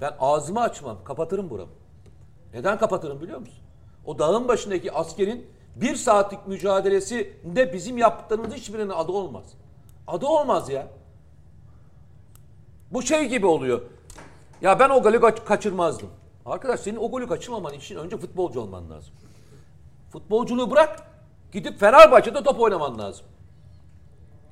Ben 0.00 0.16
ağzımı 0.20 0.60
açmam, 0.60 0.96
kapatırım 1.04 1.50
buramı. 1.50 1.70
Neden 2.54 2.78
kapatırım 2.78 3.20
biliyor 3.20 3.38
musun? 3.38 3.58
O 4.04 4.18
dağın 4.18 4.48
başındaki 4.48 4.92
askerin 4.92 5.46
bir 5.76 5.96
saatlik 5.96 6.46
mücadelesinde 6.46 7.72
bizim 7.72 7.98
yaptıklarımız 7.98 8.54
hiçbirinin 8.54 8.88
adı 8.88 9.12
olmaz. 9.12 9.44
Adı 10.06 10.26
olmaz 10.26 10.68
ya. 10.68 10.86
Bu 12.92 13.02
şey 13.02 13.28
gibi 13.28 13.46
oluyor. 13.46 13.82
Ya 14.62 14.78
ben 14.78 14.90
o 14.90 15.02
golü 15.02 15.20
kaç- 15.20 15.44
kaçırmazdım. 15.44 16.08
Arkadaş 16.46 16.80
senin 16.80 16.96
o 16.96 17.10
golü 17.10 17.28
kaçırmaman 17.28 17.74
için 17.74 17.96
önce 17.96 18.16
futbolcu 18.16 18.60
olman 18.60 18.90
lazım. 18.90 19.14
Futbolculuğu 20.12 20.70
bırak. 20.70 21.02
Gidip 21.52 21.80
Fenerbahçe'de 21.80 22.42
top 22.42 22.60
oynaman 22.60 22.98
lazım. 22.98 23.26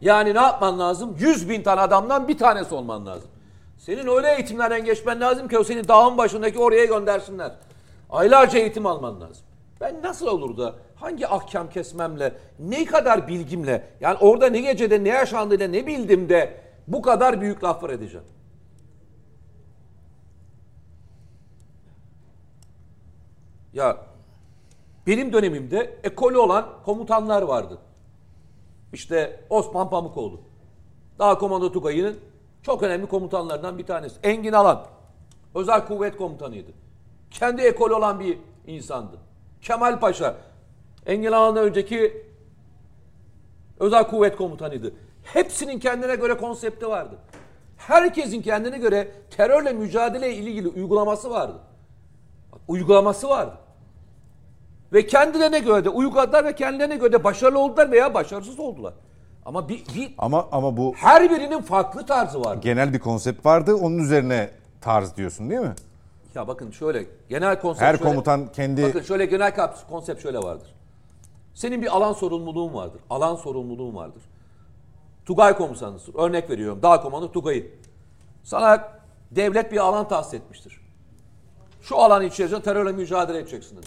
Yani 0.01 0.35
ne 0.35 0.41
yapman 0.41 0.79
lazım? 0.79 1.17
100 1.19 1.49
bin 1.49 1.63
tane 1.63 1.81
adamdan 1.81 2.29
bir 2.29 2.39
tanesi 2.39 2.75
olman 2.75 3.07
lazım. 3.07 3.31
Senin 3.79 4.07
öyle 4.07 4.35
eğitimlerden 4.35 4.85
geçmen 4.85 5.21
lazım 5.21 5.49
ki 5.49 5.59
o 5.59 5.65
seni 5.65 5.89
dağın 5.89 6.19
başındaki 6.19 6.59
oraya 6.59 6.85
göndersinler. 6.85 7.53
Aylarca 8.11 8.59
eğitim 8.59 8.87
alman 8.87 9.21
lazım. 9.21 9.47
Ben 9.81 10.03
nasıl 10.03 10.27
olur 10.27 10.59
da 10.59 10.75
hangi 10.97 11.29
ahkam 11.29 11.71
kesmemle, 11.71 12.35
ne 12.59 12.85
kadar 12.85 13.29
bilgimle, 13.29 13.89
yani 14.01 14.19
orada 14.21 14.49
ne 14.49 14.61
gecede 14.61 15.05
ne 15.05 15.09
yaşandığıyla 15.09 15.69
ne 15.69 15.87
bildim 15.87 16.29
de 16.29 16.61
bu 16.89 17.03
kadar 17.03 17.41
büyük 17.41 17.65
laflar 17.65 17.91
edeceğim. 17.91 18.27
Ya 23.73 23.97
benim 25.07 25.33
dönemimde 25.33 26.01
ekolü 26.05 26.39
olan 26.39 26.67
komutanlar 26.85 27.43
vardı. 27.43 27.79
İşte 28.93 29.45
Osman 29.51 29.91
Pamukoğlu. 29.91 30.41
Dağ 31.19 31.39
Komando 31.39 31.73
Tugayı'nın 31.73 32.17
çok 32.63 32.83
önemli 32.83 33.07
komutanlarından 33.07 33.79
bir 33.79 33.87
tanesi. 33.87 34.17
Engin 34.23 34.53
Alan. 34.53 34.87
Özel 35.55 35.87
kuvvet 35.87 36.17
komutanıydı. 36.17 36.71
Kendi 37.31 37.63
ekolü 37.63 37.95
olan 37.95 38.21
bir 38.21 38.39
insandı. 38.67 39.17
Kemal 39.63 40.01
Paşa. 40.01 40.37
Engin 41.07 41.33
Alan'dan 41.33 41.65
önceki 41.65 42.27
özel 43.81 44.09
kuvvet 44.09 44.37
komutanıydı. 44.37 44.93
Hepsinin 45.25 45.79
kendine 45.79 46.17
göre 46.17 46.37
konsepti 46.37 46.89
vardı. 46.89 47.19
Herkesin 47.77 48.43
kendine 48.43 48.79
göre 48.79 49.13
terörle 49.31 49.73
mücadele 49.73 50.35
ilgili 50.35 50.69
uygulaması 50.69 51.31
vardı. 51.31 51.59
Uygulaması 52.69 53.29
vardı. 53.29 53.59
Ve 54.93 55.07
kendilerine 55.07 55.59
göre 55.59 55.85
de 55.85 55.89
uyguladılar 55.89 56.45
ve 56.45 56.55
kendilerine 56.55 56.97
göre 56.97 57.13
de 57.13 57.25
başarılı 57.25 57.59
oldular 57.59 57.91
veya 57.91 58.15
başarısız 58.15 58.59
oldular. 58.61 58.95
Ama 59.45 59.69
bir, 59.69 59.85
bir 59.95 60.15
Ama 60.19 60.49
ama 60.53 60.77
bu 60.77 60.95
her 60.97 61.31
birinin 61.31 61.61
farklı 61.63 62.07
tarzı 62.07 62.45
vardı. 62.45 62.61
genel 62.63 62.93
bir 62.93 62.99
konsept 62.99 63.47
vardı. 63.47 63.75
Onun 63.75 63.99
üzerine 63.99 64.51
tarz 64.81 65.17
diyorsun 65.17 65.51
değil 65.51 65.61
mi? 65.61 65.75
Ya 66.35 66.49
bakın 66.49 66.71
şöyle 66.71 67.05
genel 67.29 67.61
konsept 67.61 67.83
Her 67.83 67.97
şöyle- 67.97 68.11
komutan 68.11 68.53
kendi 68.53 68.83
Bakın 68.83 69.03
şöyle 69.03 69.27
genel 69.27 69.53
konsept 69.91 70.23
şöyle 70.23 70.39
vardır. 70.39 70.75
Senin 71.55 71.83
bir 71.83 71.97
alan 71.97 72.13
sorumluluğun 72.13 72.75
vardır. 72.75 73.01
Alan 73.11 73.37
sorumluluğun 73.37 73.97
vardır. 73.97 74.23
Tugay 75.27 75.57
komutanısın. 75.57 76.15
Örnek 76.19 76.51
veriyorum. 76.51 76.83
Dağ 76.83 77.01
komandı 77.01 77.33
Tugay'ı. 77.33 77.67
Sana 78.43 78.89
devlet 79.31 79.73
bir 79.73 79.77
alan 79.79 80.09
tahsis 80.09 80.35
etmiştir. 80.35 80.81
Şu 81.83 81.97
alan 81.97 82.23
içerisinde 82.23 82.63
terörle 82.63 82.93
mücadele 82.93 83.39
edeceksiniz. 83.39 83.85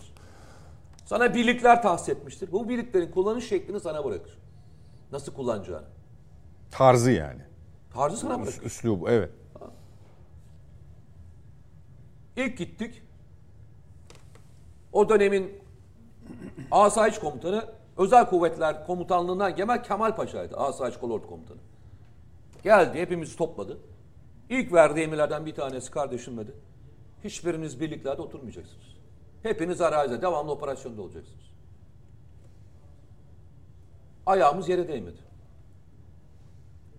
Sana 1.09 1.33
birlikler 1.33 1.81
tahsis 1.81 2.09
etmiştir. 2.09 2.51
Bu 2.51 2.69
birliklerin 2.69 3.11
kullanış 3.11 3.47
şeklini 3.47 3.79
sana 3.79 4.05
bırakır. 4.05 4.37
Nasıl 5.11 5.33
kullanacağını. 5.33 5.85
tarzı 6.71 7.11
yani. 7.11 7.41
Tarzı 7.93 8.17
sana 8.17 8.41
bırakır. 8.41 8.63
Üslubu 8.63 9.09
evet. 9.09 9.31
İlk 12.37 12.57
gittik. 12.57 13.01
O 14.93 15.09
dönemin 15.09 15.61
Asayiş 16.71 17.19
Komutanı 17.19 17.65
Özel 17.97 18.29
Kuvvetler 18.29 18.85
Komutanlığından 18.85 19.55
Kemal 19.55 19.83
Kemal 19.83 20.15
Paşa'ydı. 20.15 20.57
Asayiş 20.57 20.97
Kolordu 20.97 21.27
Komutanı. 21.27 21.59
Geldi 22.63 22.99
hepimizi 22.99 23.37
topladı. 23.37 23.77
İlk 24.49 24.73
verdiği 24.73 25.01
emirlerden 25.01 25.45
bir 25.45 25.55
tanesi 25.55 25.91
kardeşim 25.91 26.37
dedi. 26.37 26.51
Hiçbiriniz 27.23 27.79
birliklerde 27.79 28.21
oturmayacaksınız. 28.21 28.98
Hepiniz 29.43 29.81
arazide 29.81 30.21
devamlı 30.21 30.51
operasyonda 30.51 31.01
olacaksınız. 31.01 31.49
Ayağımız 34.25 34.69
yere 34.69 34.87
değmedi. 34.87 35.17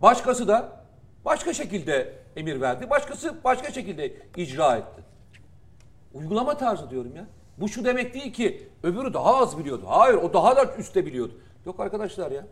Başkası 0.02 0.48
da 0.48 0.84
başka 1.24 1.52
şekilde 1.52 2.14
emir 2.36 2.60
verdi. 2.60 2.90
Başkası 2.90 3.44
başka 3.44 3.72
şekilde 3.72 4.12
icra 4.36 4.76
etti. 4.76 5.02
Uygulama 6.14 6.56
tarzı 6.56 6.90
diyorum 6.90 7.16
ya. 7.16 7.26
Bu 7.58 7.68
şu 7.68 7.84
demek 7.84 8.14
değil 8.14 8.32
ki 8.32 8.68
öbürü 8.82 9.14
daha 9.14 9.36
az 9.36 9.58
biliyordu. 9.58 9.84
Hayır 9.86 10.14
o 10.14 10.32
daha 10.32 10.56
da 10.56 10.76
üstte 10.76 11.06
biliyordu. 11.06 11.40
Yok 11.66 11.80
arkadaşlar 11.80 12.30
ya. 12.30 12.46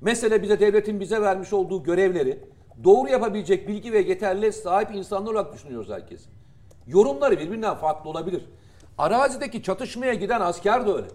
Mesele 0.00 0.42
bize 0.42 0.60
devletin 0.60 1.00
bize 1.00 1.20
vermiş 1.20 1.52
olduğu 1.52 1.82
görevleri 1.82 2.38
doğru 2.84 3.08
yapabilecek 3.08 3.68
bilgi 3.68 3.92
ve 3.92 3.98
yeterli 3.98 4.52
sahip 4.52 4.94
insanlar 4.94 5.32
olarak 5.32 5.52
düşünüyoruz 5.52 5.90
herkes. 5.90 6.26
Yorumları 6.86 7.38
birbirinden 7.38 7.74
farklı 7.74 8.10
olabilir. 8.10 8.44
Arazideki 8.98 9.62
çatışmaya 9.62 10.14
giden 10.14 10.40
asker 10.40 10.86
de 10.86 10.92
öyle. 10.92 11.06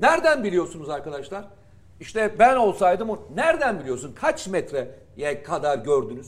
Nereden 0.00 0.44
biliyorsunuz 0.44 0.88
arkadaşlar? 0.88 1.44
İşte 2.00 2.38
ben 2.38 2.56
olsaydım 2.56 3.10
o- 3.10 3.18
nereden 3.34 3.80
biliyorsun? 3.80 4.14
Kaç 4.20 4.46
metreye 4.46 5.42
kadar 5.42 5.78
gördünüz? 5.78 6.26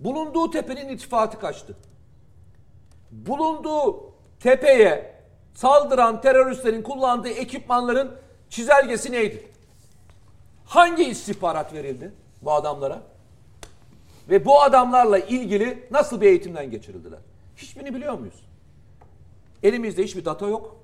Bulunduğu 0.00 0.50
tepenin 0.50 0.88
irtifatı 0.88 1.38
kaçtı? 1.38 1.76
Bulunduğu 3.10 4.12
tepeye 4.40 5.14
saldıran 5.54 6.20
teröristlerin 6.20 6.82
kullandığı 6.82 7.28
ekipmanların 7.28 8.12
çizelgesi 8.50 9.12
neydi? 9.12 9.48
Hangi 10.66 11.04
istihbarat 11.04 11.72
verildi 11.72 12.12
bu 12.42 12.52
adamlara? 12.52 13.02
Ve 14.28 14.44
bu 14.44 14.62
adamlarla 14.62 15.18
ilgili 15.18 15.88
nasıl 15.90 16.20
bir 16.20 16.26
eğitimden 16.26 16.70
geçirildiler? 16.70 17.18
Hiçbirini 17.62 17.94
biliyor 17.94 18.18
muyuz? 18.18 18.44
Elimizde 19.62 20.04
hiçbir 20.04 20.24
data 20.24 20.46
yok. 20.48 20.76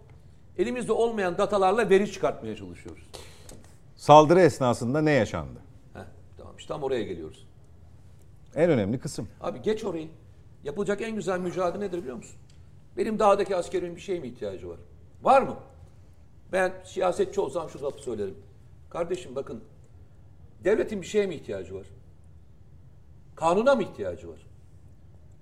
Elimizde 0.58 0.92
olmayan 0.92 1.38
datalarla 1.38 1.90
veri 1.90 2.12
çıkartmaya 2.12 2.56
çalışıyoruz. 2.56 3.02
Saldırı 3.96 4.40
esnasında 4.40 5.00
ne 5.00 5.10
yaşandı? 5.10 5.60
Heh, 5.94 6.00
tamam 6.36 6.54
işte 6.58 6.68
tam 6.68 6.82
oraya 6.82 7.02
geliyoruz. 7.02 7.48
En 8.54 8.70
önemli 8.70 8.98
kısım. 8.98 9.28
Abi 9.40 9.62
geç 9.62 9.84
orayı. 9.84 10.08
Yapılacak 10.64 11.00
en 11.00 11.14
güzel 11.14 11.40
mücadele 11.40 11.84
nedir 11.84 11.98
biliyor 11.98 12.16
musun? 12.16 12.36
Benim 12.96 13.18
dağdaki 13.18 13.56
askerimin 13.56 13.96
bir 13.96 14.00
şeye 14.00 14.20
mi 14.20 14.26
ihtiyacı 14.28 14.68
var? 14.68 14.78
Var 15.22 15.42
mı? 15.42 15.56
Ben 16.52 16.72
siyasetçi 16.84 17.40
olsam 17.40 17.70
şu 17.70 17.82
lafı 17.82 18.02
söylerim. 18.02 18.38
Kardeşim 18.90 19.36
bakın 19.36 19.64
devletin 20.64 21.02
bir 21.02 21.06
şeye 21.06 21.26
mi 21.26 21.34
ihtiyacı 21.34 21.74
var? 21.74 21.86
Kanuna 23.36 23.74
mı 23.74 23.82
ihtiyacı 23.82 24.28
var? 24.28 24.47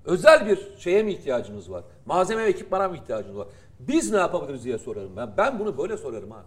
Özel 0.07 0.47
bir 0.47 0.79
şeye 0.79 1.03
mi 1.03 1.13
ihtiyacınız 1.13 1.71
var? 1.71 1.85
Malzeme 2.07 2.45
ve 2.45 2.49
ekipmana 2.49 2.89
mı 2.89 2.97
ihtiyacınız 2.97 3.37
var? 3.37 3.49
Biz 3.81 4.13
ne 4.13 4.19
yapabiliriz 4.19 4.65
diye 4.65 4.79
sorarım 4.79 5.17
ben. 5.17 5.37
Ben 5.37 5.59
bunu 5.59 5.79
böyle 5.79 5.97
sorarım 5.97 6.33
abi. 6.33 6.47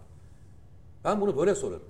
Ben 1.04 1.20
bunu 1.20 1.36
böyle 1.36 1.54
sorarım. 1.54 1.88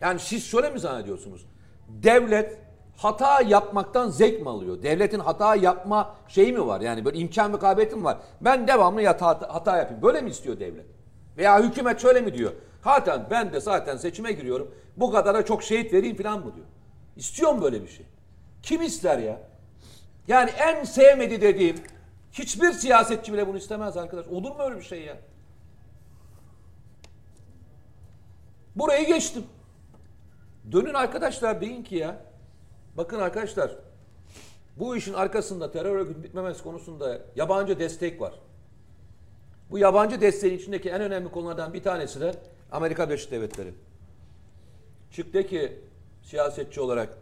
Yani 0.00 0.20
siz 0.20 0.44
şöyle 0.44 0.70
mi 0.70 0.80
zannediyorsunuz? 0.80 1.46
Devlet 1.88 2.58
hata 2.96 3.40
yapmaktan 3.42 4.08
zevk 4.08 4.42
mi 4.42 4.48
alıyor? 4.48 4.82
Devletin 4.82 5.18
hata 5.18 5.54
yapma 5.54 6.14
şeyi 6.28 6.52
mi 6.52 6.66
var? 6.66 6.80
Yani 6.80 7.04
böyle 7.04 7.18
imkan 7.18 7.52
ve 7.52 7.58
kabiliyeti 7.58 7.96
mi 7.96 8.04
var? 8.04 8.18
Ben 8.40 8.68
devamlı 8.68 9.04
hata, 9.06 9.54
hata 9.54 9.76
yapayım. 9.76 10.02
Böyle 10.02 10.20
mi 10.20 10.30
istiyor 10.30 10.60
devlet? 10.60 10.86
Veya 11.36 11.62
hükümet 11.62 12.00
şöyle 12.00 12.20
mi 12.20 12.34
diyor? 12.34 12.52
Zaten 12.84 13.26
ben 13.30 13.52
de 13.52 13.60
zaten 13.60 13.96
seçime 13.96 14.32
giriyorum. 14.32 14.74
Bu 14.96 15.10
kadara 15.12 15.44
çok 15.44 15.62
şehit 15.62 15.92
vereyim 15.92 16.16
falan 16.16 16.38
mı 16.38 16.54
diyor? 16.54 16.66
İstiyor 17.16 17.52
mu 17.52 17.62
böyle 17.62 17.82
bir 17.82 17.88
şey? 17.88 18.06
Kim 18.62 18.82
ister 18.82 19.18
ya? 19.18 19.40
Yani 20.28 20.50
en 20.50 20.84
sevmedi 20.84 21.40
dediğim 21.40 21.76
hiçbir 22.32 22.72
siyasetçi 22.72 23.32
bile 23.32 23.48
bunu 23.48 23.56
istemez 23.56 23.96
arkadaş. 23.96 24.26
Olur 24.26 24.50
mu 24.50 24.62
öyle 24.62 24.76
bir 24.76 24.82
şey 24.82 25.02
ya? 25.02 25.16
Burayı 28.76 29.06
geçtim. 29.06 29.44
Dönün 30.72 30.94
arkadaşlar 30.94 31.60
deyin 31.60 31.84
ki 31.84 31.96
ya. 31.96 32.24
Bakın 32.96 33.20
arkadaşlar. 33.20 33.76
Bu 34.76 34.96
işin 34.96 35.14
arkasında 35.14 35.72
terör 35.72 35.96
örgütü 35.96 36.22
bitmemesi 36.22 36.62
konusunda 36.62 37.20
yabancı 37.36 37.78
destek 37.78 38.20
var. 38.20 38.34
Bu 39.70 39.78
yabancı 39.78 40.20
desteğin 40.20 40.58
içindeki 40.58 40.90
en 40.90 41.00
önemli 41.00 41.30
konulardan 41.30 41.74
bir 41.74 41.82
tanesi 41.82 42.20
de 42.20 42.34
Amerika 42.72 43.08
Birleşik 43.08 43.30
Devletleri. 43.30 43.74
Çıktı 45.10 45.46
ki 45.46 45.80
siyasetçi 46.22 46.80
olarak 46.80 47.18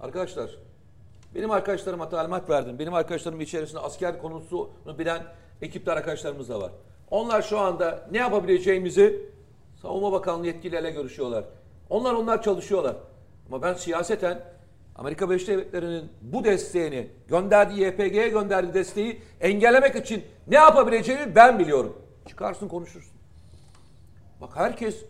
arkadaşlar 0.00 0.50
benim 1.34 1.50
arkadaşlarıma 1.50 2.08
talimat 2.08 2.50
verdim. 2.50 2.78
Benim 2.78 2.94
arkadaşlarım 2.94 3.40
içerisinde 3.40 3.80
asker 3.80 4.18
konusunu 4.18 4.98
bilen 4.98 5.22
ekipler 5.62 5.96
arkadaşlarımız 5.96 6.48
da 6.48 6.60
var. 6.60 6.72
Onlar 7.10 7.42
şu 7.42 7.58
anda 7.58 8.08
ne 8.10 8.18
yapabileceğimizi 8.18 9.30
Savunma 9.82 10.12
Bakanlığı 10.12 10.46
yetkililerle 10.46 10.90
görüşüyorlar. 10.90 11.44
Onlar 11.90 12.14
onlar 12.14 12.42
çalışıyorlar. 12.42 12.96
Ama 13.48 13.62
ben 13.62 13.74
siyaseten 13.74 14.40
Amerika 14.96 15.30
Birleşik 15.30 15.48
Devletleri'nin 15.48 16.12
bu 16.22 16.44
desteğini 16.44 17.08
gönderdiği 17.28 17.80
YPG'ye 17.80 18.28
gönderdiği 18.28 18.74
desteği 18.74 19.22
engellemek 19.40 19.96
için 19.96 20.24
ne 20.46 20.56
yapabileceğimi 20.56 21.34
ben 21.34 21.58
biliyorum. 21.58 22.02
Çıkarsın 22.28 22.68
konuşursun. 22.68 23.12
Bak 24.40 24.50
herkes 24.54 25.04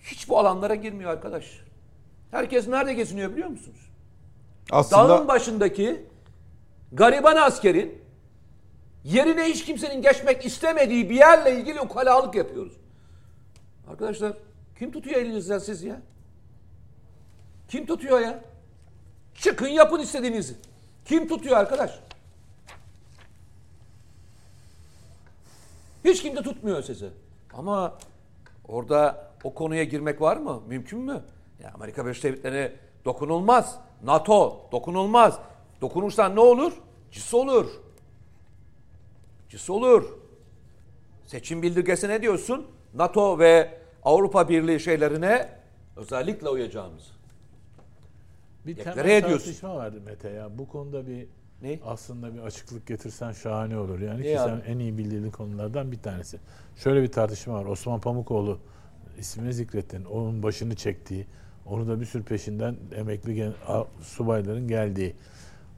hiç 0.00 0.28
bu 0.28 0.38
alanlara 0.38 0.74
girmiyor 0.74 1.10
arkadaş. 1.10 1.60
Herkes 2.30 2.68
nerede 2.68 2.94
geziniyor 2.94 3.32
biliyor 3.32 3.48
musunuz? 3.48 3.90
Aslında 4.70 5.08
Dağın 5.08 5.28
başındaki 5.28 6.04
gariban 6.92 7.36
askerin 7.36 8.02
yerine 9.04 9.44
hiç 9.44 9.64
kimsenin 9.64 10.02
geçmek 10.02 10.46
istemediği 10.46 11.10
bir 11.10 11.14
yerle 11.14 11.60
ilgili 11.60 11.80
ukalalık 11.80 12.34
yapıyoruz. 12.34 12.72
Arkadaşlar 13.90 14.32
kim 14.78 14.92
tutuyor 14.92 15.16
elinizden 15.16 15.58
siz 15.58 15.82
ya? 15.82 16.00
Kim 17.68 17.86
tutuyor 17.86 18.20
ya? 18.20 18.44
Çıkın 19.34 19.68
yapın 19.68 19.98
istediğinizi. 20.00 20.54
Kim 21.04 21.28
tutuyor 21.28 21.56
arkadaş? 21.56 22.00
Hiç 26.04 26.22
kimse 26.22 26.42
tutmuyor 26.42 26.82
sizi. 26.82 27.08
Ama 27.54 27.98
orada 28.68 29.30
o 29.44 29.54
konuya 29.54 29.84
girmek 29.84 30.20
var 30.20 30.36
mı? 30.36 30.62
Mümkün 30.68 30.98
mü? 30.98 31.22
Ya 31.62 31.72
Amerika 31.74 32.04
Birleşik 32.04 32.24
Devletleri 32.24 32.72
dokunulmaz. 33.04 33.78
NATO 34.04 34.68
dokunulmaz. 34.72 35.38
Dokunursan 35.80 36.36
ne 36.36 36.40
olur? 36.40 36.72
Cis 37.10 37.34
olur. 37.34 37.66
Cis 39.48 39.70
olur. 39.70 40.04
Seçim 41.26 41.62
bildirgesi 41.62 42.08
ne 42.08 42.22
diyorsun? 42.22 42.66
NATO 42.94 43.38
ve 43.38 43.78
Avrupa 44.04 44.48
Birliği 44.48 44.80
şeylerine 44.80 45.48
özellikle 45.96 46.48
uyacağımız. 46.48 47.02
Bir 48.66 48.76
Nereye 48.78 48.92
temel 48.94 49.06
diyorsun? 49.28 49.44
tartışma 49.46 49.74
vardı 49.76 50.00
Mete 50.06 50.30
ya. 50.30 50.58
Bu 50.58 50.68
konuda 50.68 51.06
bir 51.06 51.26
Ne? 51.62 51.78
aslında 51.86 52.34
bir 52.34 52.38
açıklık 52.38 52.86
getirsen 52.86 53.32
şahane 53.32 53.78
olur. 53.78 54.00
Yani 54.00 54.18
Ne 54.20 54.22
ki 54.22 54.40
abi? 54.40 54.50
sen 54.64 54.72
en 54.72 54.78
iyi 54.78 54.98
bildiğin 54.98 55.30
konulardan 55.30 55.92
bir 55.92 55.98
tanesi. 55.98 56.38
Şöyle 56.76 57.02
bir 57.02 57.12
tartışma 57.12 57.54
var. 57.54 57.64
Osman 57.64 58.00
Pamukoğlu 58.00 58.58
ismini 59.18 59.52
zikrettin. 59.52 60.04
Onun 60.04 60.42
başını 60.42 60.76
çektiği, 60.76 61.26
onu 61.66 61.88
da 61.88 62.00
bir 62.00 62.04
sürü 62.06 62.22
peşinden 62.22 62.76
emekli 62.96 63.34
gen- 63.34 63.52
subayların 64.02 64.68
geldiği. 64.68 65.14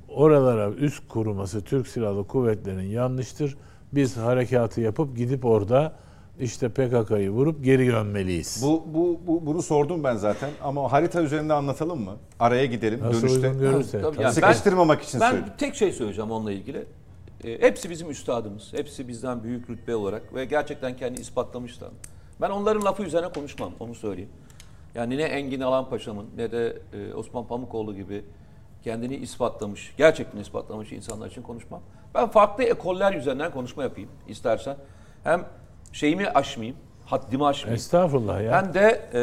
Oralara 0.08 0.70
üst 0.70 1.08
kuruması 1.08 1.60
Türk 1.64 1.88
Silahlı 1.88 2.26
Kuvvetleri'nin 2.26 2.88
yanlıştır. 2.90 3.56
Biz 3.92 4.16
harekatı 4.16 4.80
yapıp 4.80 5.16
gidip 5.16 5.44
orada 5.44 5.92
işte 6.40 6.68
PKK'yı 6.68 7.30
vurup 7.30 7.64
geri 7.64 7.86
dönmeliyiz. 7.86 8.60
bu, 8.62 8.84
bu, 8.94 9.20
bu 9.26 9.46
bunu 9.46 9.62
sordum 9.62 10.04
ben 10.04 10.16
zaten 10.16 10.50
ama 10.62 10.92
harita 10.92 11.22
üzerinde 11.22 11.52
anlatalım 11.52 12.04
mı? 12.04 12.16
Araya 12.40 12.66
gidelim 12.66 13.00
Nasıl 13.02 13.22
dönüşte. 13.22 13.48
görürse. 13.48 14.00
Tabii 14.00 14.12
Tabii. 14.14 14.22
yani 14.22 14.34
Sıkıştırmamak 14.34 15.02
için 15.02 15.20
Ben 15.20 15.30
söyledim. 15.30 15.52
tek 15.58 15.74
şey 15.74 15.92
söyleyeceğim 15.92 16.30
onunla 16.30 16.52
ilgili. 16.52 16.84
E, 17.44 17.60
hepsi 17.62 17.90
bizim 17.90 18.10
üstadımız. 18.10 18.72
Hepsi 18.72 19.08
bizden 19.08 19.42
büyük 19.42 19.70
rütbe 19.70 19.96
olarak 19.96 20.34
ve 20.34 20.44
gerçekten 20.44 20.96
kendi 20.96 21.20
ispatlamışlar. 21.20 21.88
Ben 22.40 22.50
onların 22.50 22.84
lafı 22.84 23.02
üzerine 23.02 23.28
konuşmam, 23.32 23.72
onu 23.80 23.94
söyleyeyim. 23.94 24.30
Yani 24.96 25.18
ne 25.18 25.22
Engin 25.22 25.60
Alan 25.60 25.88
Paşa'mın 25.90 26.26
ne 26.36 26.52
de 26.52 26.78
e, 26.92 27.14
Osman 27.14 27.46
Pamukoğlu 27.46 27.94
gibi 27.94 28.24
kendini 28.84 29.16
ispatlamış, 29.16 29.94
gerçekten 29.96 30.38
ispatlamış 30.40 30.92
insanlar 30.92 31.26
için 31.26 31.42
konuşmam. 31.42 31.80
Ben 32.14 32.28
farklı 32.28 32.64
ekoller 32.64 33.12
üzerinden 33.14 33.50
konuşma 33.52 33.82
yapayım 33.82 34.10
istersen. 34.28 34.76
Hem 35.24 35.44
şeyimi 35.92 36.28
aşmayayım, 36.28 36.76
haddimi 37.06 37.46
aşmayayım. 37.46 37.74
Estağfurullah 37.76 38.42
ya. 38.42 38.52
Ben 38.52 38.74
de 38.74 39.00
e, 39.14 39.22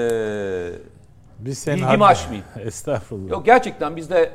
Biz 1.39 1.57
senin 1.57 1.77
bilgimi 1.77 1.91
hakkın- 1.91 2.01
aşmayayım. 2.11 2.45
Estağfurullah. 2.67 3.29
yok 3.31 3.45
gerçekten 3.45 3.95
bizde 3.95 4.31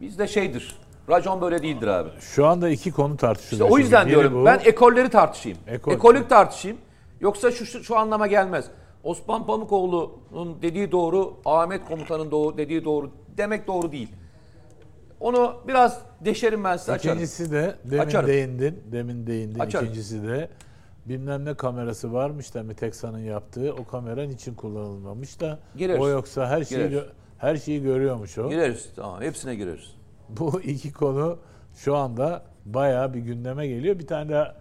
bizde 0.00 0.26
şeydir. 0.28 0.76
Racon 1.10 1.40
böyle 1.40 1.62
değildir 1.62 1.86
abi. 1.86 2.08
Şu 2.20 2.46
anda 2.46 2.68
iki 2.68 2.92
konu 2.92 3.14
İşte 3.14 3.26
tartışılıyor. 3.26 3.70
o 3.70 3.78
yüzden 3.78 4.08
diyorum 4.08 4.34
bu. 4.40 4.44
ben 4.44 4.60
ekolleri 4.64 5.08
tartışayım. 5.10 5.58
Ekol. 5.66 5.92
Ekolük 5.92 6.28
tartışayım. 6.28 6.76
Yoksa 7.20 7.50
şu, 7.50 7.66
şu, 7.66 7.84
şu 7.84 7.98
anlama 7.98 8.26
gelmez. 8.26 8.64
Osman 9.04 9.46
Pamukoğlu'nun 9.46 10.62
dediği 10.62 10.92
doğru, 10.92 11.36
Ahmet 11.44 11.84
Komutan'ın 11.84 12.30
doğru, 12.30 12.56
dediği 12.58 12.84
doğru 12.84 13.10
demek 13.36 13.66
doğru 13.66 13.92
değil. 13.92 14.08
Onu 15.20 15.54
biraz 15.68 16.02
deşerim 16.20 16.64
ben 16.64 16.76
size 16.76 16.92
açarım. 16.92 17.16
İkincisi 17.16 17.52
de 17.52 17.76
demin 17.84 18.02
Açarım. 18.02 18.28
değindin. 18.28 18.82
Demin 18.92 19.26
değindin. 19.26 19.58
Açarım. 19.58 19.84
İkincisi 19.86 20.22
de 20.22 20.48
bilmem 21.06 21.44
ne 21.44 21.54
kamerası 21.54 22.12
varmış 22.12 22.54
da 22.54 22.74
Teksan'ın 22.74 23.18
yaptığı 23.18 23.74
o 23.74 23.84
kamera 23.84 24.24
için 24.24 24.54
kullanılmamış 24.54 25.40
da 25.40 25.58
Gireriz. 25.76 26.00
o 26.02 26.08
yoksa 26.08 26.48
her 26.48 26.64
şeyi 26.64 26.88
Gireriz. 26.88 27.08
her 27.38 27.56
şeyi 27.56 27.82
görüyormuş 27.82 28.38
o. 28.38 28.48
Gireriz. 28.50 28.88
Tamam 28.96 29.22
hepsine 29.22 29.54
gireriz. 29.54 29.94
Bu 30.28 30.60
iki 30.60 30.92
konu 30.92 31.38
şu 31.74 31.96
anda 31.96 32.42
bayağı 32.64 33.14
bir 33.14 33.20
gündeme 33.20 33.66
geliyor. 33.66 33.98
Bir 33.98 34.06
tane 34.06 34.32
daha 34.32 34.54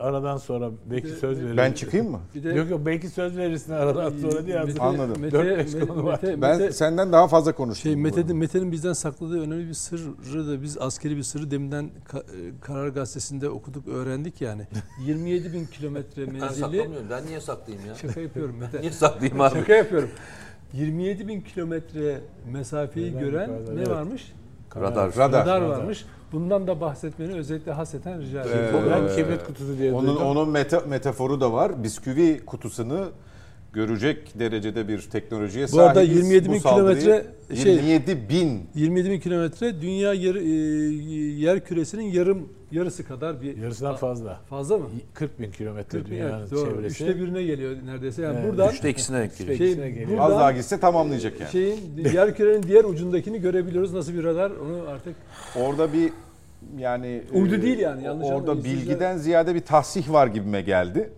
aradan 0.00 0.36
sonra 0.36 0.70
belki 0.90 1.08
söz 1.08 1.38
verirsin. 1.38 1.56
Ben 1.56 1.72
çıkayım 1.72 2.10
mı? 2.10 2.20
Bir 2.34 2.44
de 2.44 2.48
Yok 2.54 2.70
yok 2.70 2.80
belki 2.86 3.08
söz 3.08 3.36
verirsin 3.36 3.72
aradan 3.72 4.10
sonra 4.10 4.46
diye 4.46 4.58
hazır. 4.58 4.78
Anladım. 4.80 5.20
Mete, 5.22 5.38
Dört 5.38 5.58
beş 5.58 5.74
Mete, 5.74 5.86
konu 5.86 6.04
var. 6.04 6.18
Mete, 6.22 6.42
Ben 6.42 6.60
Mete- 6.60 6.72
senden 6.72 7.12
daha 7.12 7.28
fazla 7.28 7.52
konuştum. 7.54 7.82
şey. 7.92 7.96
Mete'nin, 7.96 8.36
Mete'nin 8.36 8.72
bizden 8.72 8.92
sakladığı 8.92 9.40
önemli 9.42 9.68
bir 9.68 9.74
sırrı 9.74 10.48
da 10.48 10.62
biz 10.62 10.78
askeri 10.78 11.16
bir 11.16 11.22
sırrı 11.22 11.50
deminden 11.50 11.84
e, 11.84 11.90
Karar 12.60 12.88
Gazetesi'nde 12.88 13.48
okuduk, 13.48 13.88
öğrendik 13.88 14.40
yani. 14.40 14.62
27 15.06 15.52
bin 15.52 15.66
kilometre 15.66 16.26
Ben 16.26 16.32
menzilli. 16.32 16.60
saklamıyorum. 16.60 17.06
Ben 17.10 17.26
niye 17.26 17.40
saklayayım 17.40 17.88
ya? 17.88 17.94
Şaka 17.94 18.20
yapıyorum 18.20 18.56
Mete. 18.60 18.80
niye 18.80 18.92
saklayayım 18.92 19.40
abi? 19.40 19.54
Şaka 19.58 19.74
yapıyorum. 19.74 20.08
27 20.72 21.28
bin 21.28 21.40
kilometre 21.40 22.20
mesafeyi 22.52 23.10
Neden 23.10 23.20
gören 23.20 23.50
ne 23.50 23.56
Evet. 23.76 23.88
varmış? 23.88 24.32
Radar. 24.76 25.16
Radar. 25.16 25.42
Radar 25.46 25.60
varmış. 25.62 26.04
Bundan 26.32 26.66
da 26.66 26.80
bahsetmeni 26.80 27.32
özellikle 27.34 27.72
hasreten 27.72 28.20
rica 28.20 28.40
ediyorum. 28.42 28.88
Ee, 28.88 28.90
Ben 28.90 29.16
kibrit 29.16 29.44
kutusu 29.46 29.78
diye 29.78 29.92
Onun 29.92 30.06
duydum. 30.08 30.22
onun 30.26 30.48
meta- 30.54 30.86
metaforu 30.88 31.40
da 31.40 31.52
var. 31.52 31.82
Bisküvi 31.84 32.40
kutusunu 32.46 33.08
görecek 33.72 34.38
derecede 34.38 34.88
bir 34.88 35.00
teknolojiye 35.00 35.66
Bu 35.72 35.80
arada 35.80 35.94
sahibiz. 35.94 36.16
27 36.16 36.52
bin 36.52 36.58
kilometre 36.58 37.26
şey- 37.54 37.74
27 37.74 38.28
bin 38.28 38.60
27 38.74 39.10
bin 39.10 39.20
kilometre 39.20 39.80
dünya 39.80 40.12
yer, 40.12 40.34
e, 40.34 40.40
yer 41.40 41.64
küresinin 41.64 42.02
yarım 42.04 42.48
yarısı 42.72 43.04
kadar 43.04 43.42
bir 43.42 43.56
Yarısından 43.56 43.96
fazla. 43.96 44.40
fazla 44.50 44.78
mı? 44.78 44.84
40 45.14 45.40
bin 45.40 45.50
kilometre 45.50 45.98
40 45.98 46.06
bin, 46.06 46.10
dünyanın 46.10 46.40
evet, 46.40 46.50
doğru. 46.50 46.70
çevresi. 46.70 47.04
Üçte 47.04 47.20
birine 47.20 47.42
geliyor 47.42 47.76
neredeyse. 47.86 48.22
Yani 48.22 48.38
Evet, 48.40 48.50
buradan 48.50 48.70
Üçte 48.72 48.90
ikisine 48.90 49.18
denk 49.20 49.38
geliyor. 49.38 49.58
şey, 49.58 49.66
ikisine 49.66 49.90
geliyor. 49.90 50.10
buradan 50.10 50.24
az 50.24 50.30
daha 50.30 50.52
gitse 50.52 50.80
tamamlayacak 50.80 51.40
yani. 51.40 51.50
şeyin 51.52 51.78
yer 52.14 52.36
kürenin 52.36 52.62
diğer 52.62 52.84
ucundakini 52.84 53.40
görebiliyoruz. 53.40 53.94
Nasıl 53.94 54.14
bir 54.14 54.24
radar 54.24 54.50
onu 54.50 54.88
artık 54.88 55.14
Orada 55.56 55.92
bir 55.92 56.12
yani 56.78 57.22
Uydu 57.32 57.54
e, 57.54 57.62
değil 57.62 57.78
yani, 57.78 58.04
yanlış 58.04 58.28
orada 58.28 58.64
bilgiden 58.64 59.16
ziyade 59.16 59.54
bir 59.54 59.60
tahsih 59.60 60.12
var 60.12 60.26
gibime 60.26 60.62
geldi. 60.62 61.10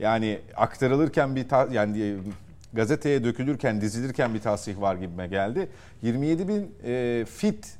Yani 0.00 0.38
aktarılırken 0.56 1.36
bir 1.36 1.48
ta- 1.48 1.68
yani 1.72 2.14
gazeteye 2.72 3.24
dökülürken 3.24 3.80
dizilirken 3.80 4.34
bir 4.34 4.40
tahsih 4.40 4.80
var 4.80 4.94
gibime 4.94 5.26
geldi. 5.26 5.68
27 6.02 6.48
bin 6.48 6.74
e, 6.84 7.24
fit 7.24 7.78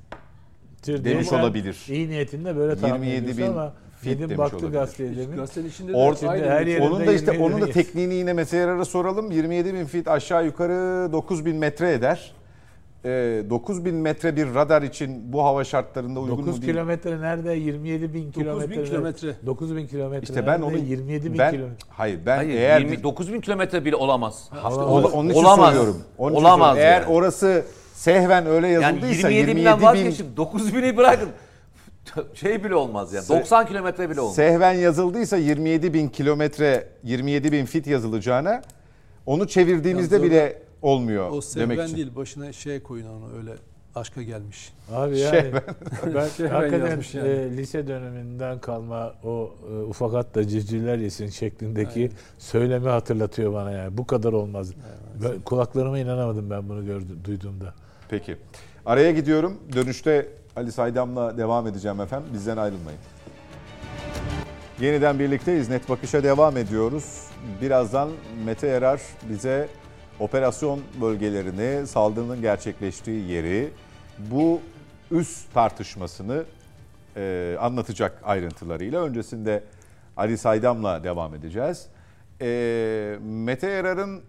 demiş 0.87 1.33
olabilir. 1.33 1.85
İyi 1.89 2.09
niyetinde 2.09 2.57
böyle 2.57 2.81
tahmin 2.81 3.07
27 3.07 3.31
ediyorsun 3.31 3.55
bin 3.55 3.59
ama 3.59 3.75
fit 4.01 4.07
dedim 4.11 4.21
demiş 4.29 4.39
baktı 4.39 4.57
olabilir. 4.57 4.73
gazeteye 4.73 5.16
demin. 5.16 5.37
Gazetenin 5.37 5.68
içinde 5.68 5.93
de 5.93 5.97
Or- 5.97 6.29
aynı 6.29 6.47
her 6.47 6.66
yerinde 6.66 6.87
Onun 6.89 7.07
da 7.07 7.12
işte 7.12 7.33
27 7.33 7.43
onun 7.55 7.61
da 7.61 7.71
tekniğini 7.73 8.14
yine 8.14 8.45
Yarar'a 8.53 8.85
soralım. 8.85 9.31
27 9.31 9.75
bin 9.75 9.85
fit 9.85 10.09
aşağı 10.09 10.45
yukarı 10.45 11.12
9 11.12 11.45
bin 11.47 11.57
metre 11.57 11.93
eder. 11.93 12.33
E, 13.05 13.09
9 13.51 13.84
bin 13.84 13.94
metre 13.94 14.36
bir 14.36 14.55
radar 14.55 14.82
için 14.82 15.32
bu 15.32 15.42
hava 15.44 15.64
şartlarında 15.64 16.20
uygun 16.20 16.36
9 16.38 16.46
mu 16.57 16.62
değil? 16.62 16.72
kilometre 16.72 17.20
nerede? 17.20 17.53
27 17.53 18.14
bin 18.14 18.32
kilometre. 18.32 18.84
kilometre. 18.84 19.34
9 19.46 19.76
bin 19.76 19.86
kilometre. 19.86 20.22
İşte 20.22 20.46
ben 20.46 20.61
onu 20.61 20.76
27 20.76 21.32
bin 21.32 21.38
ben 21.38 21.51
kilometre. 21.51 21.76
hayır 21.88 22.18
ben 22.26 22.36
Hayır, 22.36 22.55
eğer 22.55 22.80
29 22.80 23.32
bin 23.32 23.40
kilometre 23.40 23.84
bile 23.84 23.96
olamaz. 23.96 24.46
Hava- 24.51 24.84
Ola- 24.86 25.09
onun 25.09 25.28
için 25.28 25.40
Olamaz. 25.40 25.68
soruyorum. 25.68 26.03
Onun 26.18 26.32
için 26.34 26.44
Olamaz. 26.44 26.78
Eğer 26.78 27.01
yani. 27.03 27.12
orası 27.12 27.64
sehven 27.94 28.46
öyle 28.46 28.68
Yani 28.68 28.82
yazıldıysa 28.84 29.28
27 29.28 29.34
27, 29.38 29.57
binden 29.61 29.78
bin 29.78 29.84
vazgeçip 29.84 30.36
9 30.36 30.74
bini 30.74 30.96
bırakın. 30.96 31.28
Şey 32.34 32.64
bile 32.64 32.74
olmaz 32.74 33.12
yani. 33.12 33.24
Se- 33.24 33.38
90 33.40 33.66
kilometre 33.66 34.11
bile 34.11 34.20
olmaz. 34.20 34.34
sehven 34.34 34.72
yazıldıysa 34.74 35.36
27 35.36 35.94
bin 35.94 36.09
kilometre 36.09 36.88
27 37.03 37.53
bin 37.53 37.64
fit 37.64 37.86
yazılacağına 37.86 38.62
onu 39.26 39.48
çevirdiğimizde 39.48 40.14
Yalnız 40.14 40.30
bile 40.30 40.62
olmuyor 40.83 41.31
O 41.31 41.41
demek 41.57 41.81
için. 41.81 41.97
değil 41.97 42.16
başına 42.16 42.53
şey 42.53 42.83
koyun 42.83 43.07
onu 43.07 43.37
öyle 43.39 43.53
aşka 43.95 44.22
gelmiş. 44.22 44.72
Abi 44.93 45.18
yani 45.18 45.31
Şey 45.41 45.53
ben 46.14 46.28
Şey 46.28 46.47
ben 46.47 46.51
hakikaten 46.51 47.03
yani. 47.14 47.28
e, 47.28 47.57
lise 47.57 47.89
döneminden 47.89 48.59
kalma 48.59 49.14
o 49.24 49.51
e, 49.72 49.83
ufak 49.83 50.14
at 50.14 50.35
da 50.35 50.49
civcivler 50.49 50.99
yesin 50.99 51.28
şeklindeki 51.28 52.11
söylemi 52.39 52.89
hatırlatıyor 52.89 53.53
bana 53.53 53.70
yani. 53.70 53.99
Bu 53.99 54.07
kadar 54.07 54.33
olmaz. 54.33 54.72
Ben, 55.24 55.41
kulaklarıma 55.41 55.99
inanamadım 55.99 56.51
ben 56.51 56.68
bunu 56.68 56.87
gördüm, 56.87 57.18
duyduğumda. 57.24 57.74
Peki. 58.09 58.37
Araya 58.87 59.11
gidiyorum. 59.12 59.57
Dönüşte 59.72 60.28
Ali 60.57 60.72
Saydam'la 60.72 61.39
devam 61.39 61.66
edeceğim 61.66 62.01
efendim. 62.01 62.28
Bizden 62.35 62.57
ayrılmayın. 62.57 63.01
Yeniden 64.81 65.18
birlikteyiz. 65.18 65.68
Net 65.68 65.89
Bakış'a 65.89 66.22
devam 66.24 66.57
ediyoruz. 66.57 67.24
Birazdan 67.62 68.09
Mete 68.45 68.66
Erar 68.66 69.01
bize 69.31 69.68
operasyon 70.21 70.81
bölgelerini, 71.01 71.87
saldırının 71.87 72.41
gerçekleştiği 72.41 73.31
yeri, 73.31 73.71
bu 74.18 74.61
üst 75.11 75.55
tartışmasını 75.55 76.45
e, 77.16 77.57
anlatacak 77.61 78.21
ayrıntılarıyla. 78.25 79.03
Öncesinde 79.03 79.64
Ali 80.16 80.39
Saydam'la 80.39 81.05
devam 81.05 81.35
edeceğiz. 81.35 81.87
E, 82.41 83.18
Mete 83.23 83.66
Erar'ın 83.66 84.23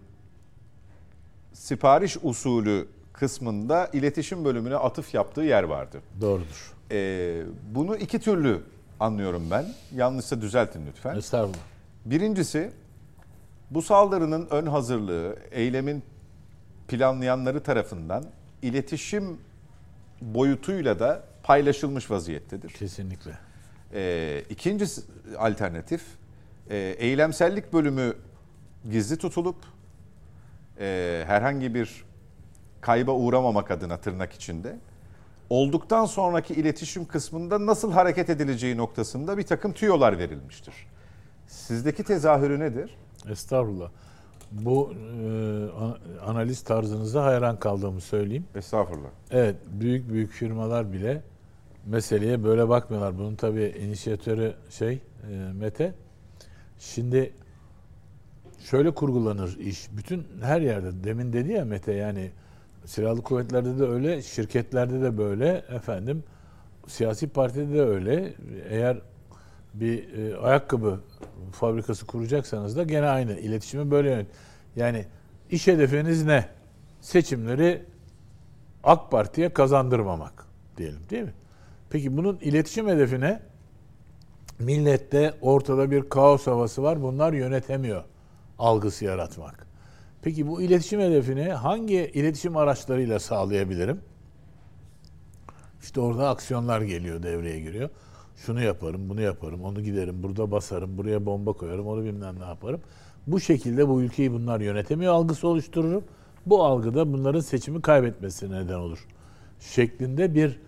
sipariş 1.52 2.16
usulü 2.22 2.88
kısmında 3.12 3.90
iletişim 3.92 4.44
bölümüne 4.44 4.76
atıf 4.76 5.14
yaptığı 5.14 5.40
yer 5.40 5.62
vardı. 5.62 6.00
Doğrudur. 6.20 6.72
Ee, 6.90 7.42
bunu 7.74 7.96
iki 7.96 8.18
türlü 8.18 8.60
anlıyorum 9.00 9.42
ben. 9.50 9.66
Yanlışsa 9.94 10.40
düzeltin 10.40 10.86
lütfen. 10.86 11.16
Estağfurullah. 11.16 11.58
Birincisi 12.04 12.70
bu 13.74 13.82
saldırının 13.82 14.46
ön 14.50 14.66
hazırlığı, 14.66 15.36
eylemin 15.50 16.02
planlayanları 16.88 17.62
tarafından 17.62 18.24
iletişim 18.62 19.38
boyutuyla 20.20 20.98
da 20.98 21.24
paylaşılmış 21.42 22.10
vaziyettedir. 22.10 22.68
Kesinlikle. 22.70 23.30
Ee, 23.94 24.44
ikinci 24.50 24.84
alternatif 25.38 26.02
e, 26.70 26.76
eylemsellik 26.76 27.72
bölümü 27.72 28.16
gizli 28.90 29.16
tutulup 29.16 29.56
e, 30.80 31.24
herhangi 31.26 31.74
bir 31.74 32.04
kayba 32.80 33.12
uğramamak 33.12 33.70
adına 33.70 33.96
tırnak 33.96 34.32
içinde 34.32 34.76
olduktan 35.50 36.06
sonraki 36.06 36.54
iletişim 36.54 37.04
kısmında 37.04 37.66
nasıl 37.66 37.92
hareket 37.92 38.30
edileceği 38.30 38.76
noktasında 38.76 39.38
bir 39.38 39.42
takım 39.42 39.72
tüyolar 39.72 40.18
verilmiştir. 40.18 40.74
Sizdeki 41.46 42.04
tezahürü 42.04 42.60
nedir? 42.60 42.96
Estağfurullah. 43.30 43.90
Bu 44.52 44.92
e, 44.92 45.26
an- 45.80 45.98
analiz 46.26 46.62
tarzınıza 46.62 47.24
hayran 47.24 47.58
kaldığımı 47.58 48.00
söyleyeyim. 48.00 48.44
Estağfurullah. 48.54 49.08
Evet, 49.30 49.56
büyük 49.80 50.08
büyük 50.10 50.30
firmalar 50.30 50.92
bile 50.92 51.22
meseleye 51.86 52.44
böyle 52.44 52.68
bakmıyorlar. 52.68 53.18
Bunun 53.18 53.34
tabii 53.34 53.74
inisiyatörü 53.80 54.54
şey 54.70 54.92
e, 54.92 55.52
Mete. 55.52 55.94
Şimdi 56.78 57.32
şöyle 58.58 58.90
kurgulanır 58.90 59.56
iş. 59.58 59.88
Bütün 59.96 60.26
her 60.42 60.60
yerde 60.60 61.04
demin 61.04 61.32
dedi 61.32 61.52
ya 61.52 61.64
Mete 61.64 61.92
yani 61.92 62.30
silahlı 62.84 63.22
kuvvetlerde 63.22 63.78
de 63.78 63.84
öyle, 63.84 64.22
şirketlerde 64.22 65.02
de 65.02 65.18
böyle 65.18 65.48
efendim 65.68 66.24
siyasi 66.86 67.28
partide 67.28 67.74
de 67.74 67.82
öyle. 67.82 68.34
Eğer 68.68 68.98
bir 69.74 70.14
e, 70.18 70.36
ayakkabı 70.36 71.00
fabrikası 71.52 72.06
kuracaksanız 72.06 72.76
da 72.76 72.82
gene 72.82 73.06
aynı. 73.06 73.38
İletişimi 73.38 73.90
böyle 73.90 74.10
yönet. 74.10 74.26
Yani 74.76 75.06
iş 75.50 75.66
hedefiniz 75.66 76.24
ne? 76.24 76.48
Seçimleri 77.00 77.82
AK 78.84 79.10
Parti'ye 79.10 79.52
kazandırmamak 79.52 80.46
diyelim 80.76 81.00
değil 81.10 81.22
mi? 81.22 81.34
Peki 81.90 82.16
bunun 82.16 82.38
iletişim 82.38 82.88
hedefine 82.88 83.40
millette 84.58 85.34
ortada 85.40 85.90
bir 85.90 86.08
kaos 86.08 86.46
havası 86.46 86.82
var. 86.82 87.02
Bunlar 87.02 87.32
yönetemiyor 87.32 88.04
algısı 88.58 89.04
yaratmak. 89.04 89.66
Peki 90.22 90.48
bu 90.48 90.62
iletişim 90.62 91.00
hedefini 91.00 91.48
hangi 91.48 91.94
iletişim 91.94 92.56
araçlarıyla 92.56 93.18
sağlayabilirim? 93.18 94.00
İşte 95.82 96.00
orada 96.00 96.28
aksiyonlar 96.28 96.80
geliyor, 96.80 97.22
devreye 97.22 97.60
giriyor. 97.60 97.90
Şunu 98.36 98.62
yaparım, 98.62 99.08
bunu 99.08 99.20
yaparım, 99.20 99.64
onu 99.64 99.80
giderim, 99.80 100.22
burada 100.22 100.50
basarım, 100.50 100.98
buraya 100.98 101.26
bomba 101.26 101.52
koyarım, 101.52 101.86
onu 101.86 102.04
bilmem 102.04 102.40
ne 102.40 102.44
yaparım. 102.44 102.80
Bu 103.26 103.40
şekilde 103.40 103.88
bu 103.88 104.02
ülkeyi 104.02 104.32
bunlar 104.32 104.60
yönetemiyor 104.60 105.12
algısı 105.12 105.48
oluştururum. 105.48 106.04
Bu 106.46 106.64
algıda 106.64 107.12
bunların 107.12 107.40
seçimi 107.40 107.82
kaybetmesine 107.82 108.64
neden 108.64 108.74
olur. 108.74 109.06
Şeklinde 109.60 110.34
bir 110.34 110.60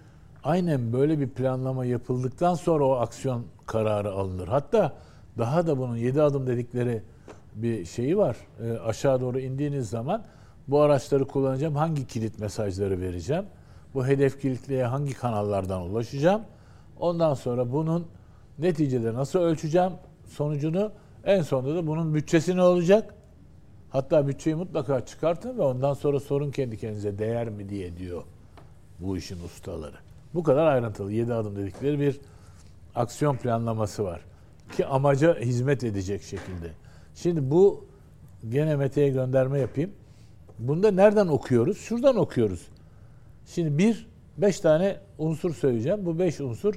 aynen 0.45 0.93
böyle 0.93 1.21
bir 1.21 1.29
planlama 1.29 1.85
yapıldıktan 1.85 2.55
sonra 2.55 2.85
o 2.85 2.93
aksiyon 2.93 3.45
kararı 3.67 4.12
alınır. 4.12 4.49
Hatta 4.49 4.93
daha 5.39 5.67
da 5.67 5.79
bunun 5.79 5.97
7 5.97 6.23
adım 6.23 6.47
dedikleri 6.47 7.03
bir 7.55 7.85
şeyi 7.85 8.19
var. 8.19 8.37
E, 8.62 8.79
aşağı 8.79 9.21
doğru 9.21 9.41
indiğiniz 9.41 9.91
zaman 9.91 10.25
bu 10.69 10.81
araçları 10.81 11.27
kullanacağım. 11.27 11.77
Hangi 11.77 12.07
kilit 12.07 12.39
mesajları 12.39 13.01
vereceğim? 13.01 13.45
Bu 13.95 14.07
hedef 14.07 14.41
kilitliğe 14.41 14.85
hangi 14.85 15.15
kanallardan 15.15 15.83
ulaşacağım? 15.83 16.43
Ondan 17.05 17.34
sonra 17.34 17.72
bunun 17.72 18.07
neticede 18.59 19.14
nasıl 19.14 19.38
ölçeceğim 19.38 19.92
sonucunu? 20.28 20.92
En 21.24 21.42
sonunda 21.42 21.74
da 21.74 21.86
bunun 21.86 22.14
bütçesi 22.14 22.57
ne 22.57 22.62
olacak? 22.62 23.14
Hatta 23.90 24.28
bütçeyi 24.28 24.57
mutlaka 24.57 25.07
çıkartın 25.07 25.59
ve 25.59 25.62
ondan 25.62 25.94
sonra 25.94 26.20
sorun 26.20 26.50
kendi 26.50 26.78
kendinize 26.78 27.18
değer 27.18 27.48
mi 27.48 27.68
diye 27.68 27.96
diyor 27.96 28.22
bu 29.00 29.16
işin 29.16 29.44
ustaları. 29.44 29.96
Bu 30.34 30.42
kadar 30.42 30.66
ayrıntılı 30.66 31.12
7 31.12 31.34
adım 31.34 31.57
dedikleri 31.57 32.00
bir 32.00 32.20
aksiyon 32.94 33.36
planlaması 33.36 34.05
var. 34.05 34.20
Ki 34.76 34.86
amaca 34.86 35.40
hizmet 35.40 35.84
edecek 35.84 36.22
şekilde. 36.22 36.70
Şimdi 37.14 37.50
bu 37.50 37.84
gene 38.48 38.76
Mete'ye 38.76 39.09
gönderme 39.09 39.61
yapayım. 39.61 39.90
Bunda 40.59 40.90
nereden 40.90 41.28
okuyoruz? 41.28 41.78
Şuradan 41.78 42.16
okuyoruz. 42.16 42.68
Şimdi 43.46 43.78
bir, 43.78 44.07
beş 44.38 44.61
tane 44.61 44.96
unsur 45.18 45.55
söyleyeceğim. 45.55 46.07
Bu 46.07 46.18
beş 46.18 46.40
unsur 46.40 46.74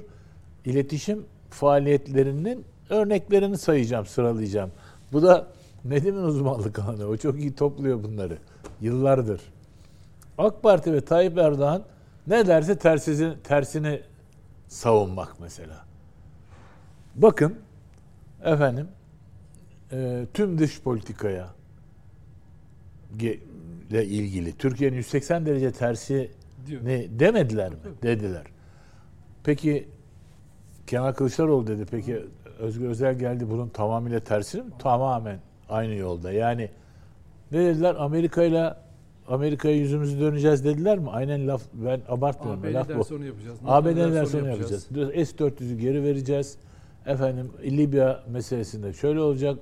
iletişim 0.68 1.24
faaliyetlerinin 1.50 2.64
örneklerini 2.90 3.58
sayacağım, 3.58 4.06
sıralayacağım. 4.06 4.70
Bu 5.12 5.22
da 5.22 5.46
Nedim'in 5.84 6.22
uzmanlık 6.22 6.78
alanı. 6.78 7.06
O 7.06 7.16
çok 7.16 7.40
iyi 7.40 7.54
topluyor 7.54 8.02
bunları. 8.02 8.38
Yıllardır. 8.80 9.40
AK 10.38 10.62
Parti 10.62 10.92
ve 10.92 11.00
Tayyip 11.00 11.38
Erdoğan 11.38 11.82
ne 12.26 12.46
derse 12.46 12.78
tersini, 12.78 13.34
tersini 13.44 14.00
savunmak 14.68 15.40
mesela. 15.40 15.84
Bakın 17.14 17.54
efendim 18.44 18.88
e, 19.92 20.26
tüm 20.34 20.58
dış 20.58 20.80
politikaya 20.82 21.48
ile 23.90 24.06
ilgili 24.06 24.56
Türkiye'nin 24.56 24.96
180 24.96 25.46
derece 25.46 25.72
tersi 25.72 26.30
ne 26.82 27.18
demediler 27.18 27.70
mi? 27.70 27.76
Dediler. 28.02 28.44
Peki 29.44 29.88
Kemal 30.88 31.12
Kılıçdaroğlu 31.12 31.66
dedi. 31.66 31.86
Peki 31.90 32.24
Özgür 32.58 32.88
Özel 32.88 33.18
geldi 33.18 33.50
bunun 33.50 33.68
tamamıyla 33.68 34.20
tersini 34.20 34.62
mi? 34.62 34.70
Tamamen 34.78 35.38
aynı 35.68 35.94
yolda. 35.94 36.32
Yani 36.32 36.70
ne 37.52 37.58
dediler? 37.64 37.96
Amerika 37.98 38.42
ile 38.42 38.74
Amerika'ya 39.28 39.76
yüzümüzü 39.76 40.20
döneceğiz 40.20 40.64
dediler 40.64 40.98
mi? 40.98 41.10
Aynen 41.10 41.48
laf 41.48 41.62
ben 41.72 42.00
abartmıyorum. 42.08 42.60
AB 42.60 42.72
laf 42.72 42.88
bu. 42.88 42.92
yapacağız. 43.24 43.58
AB 43.66 43.90
ne 43.90 43.96
derse 43.96 44.14
derse 44.14 44.36
onu 44.36 44.44
onu 44.44 44.50
yapacağız. 44.50 44.88
S-400'ü 45.14 45.78
geri 45.78 46.02
vereceğiz. 46.02 46.56
Efendim 47.06 47.50
Libya 47.62 48.22
meselesinde 48.28 48.92
şöyle 48.92 49.20
olacak. 49.20 49.58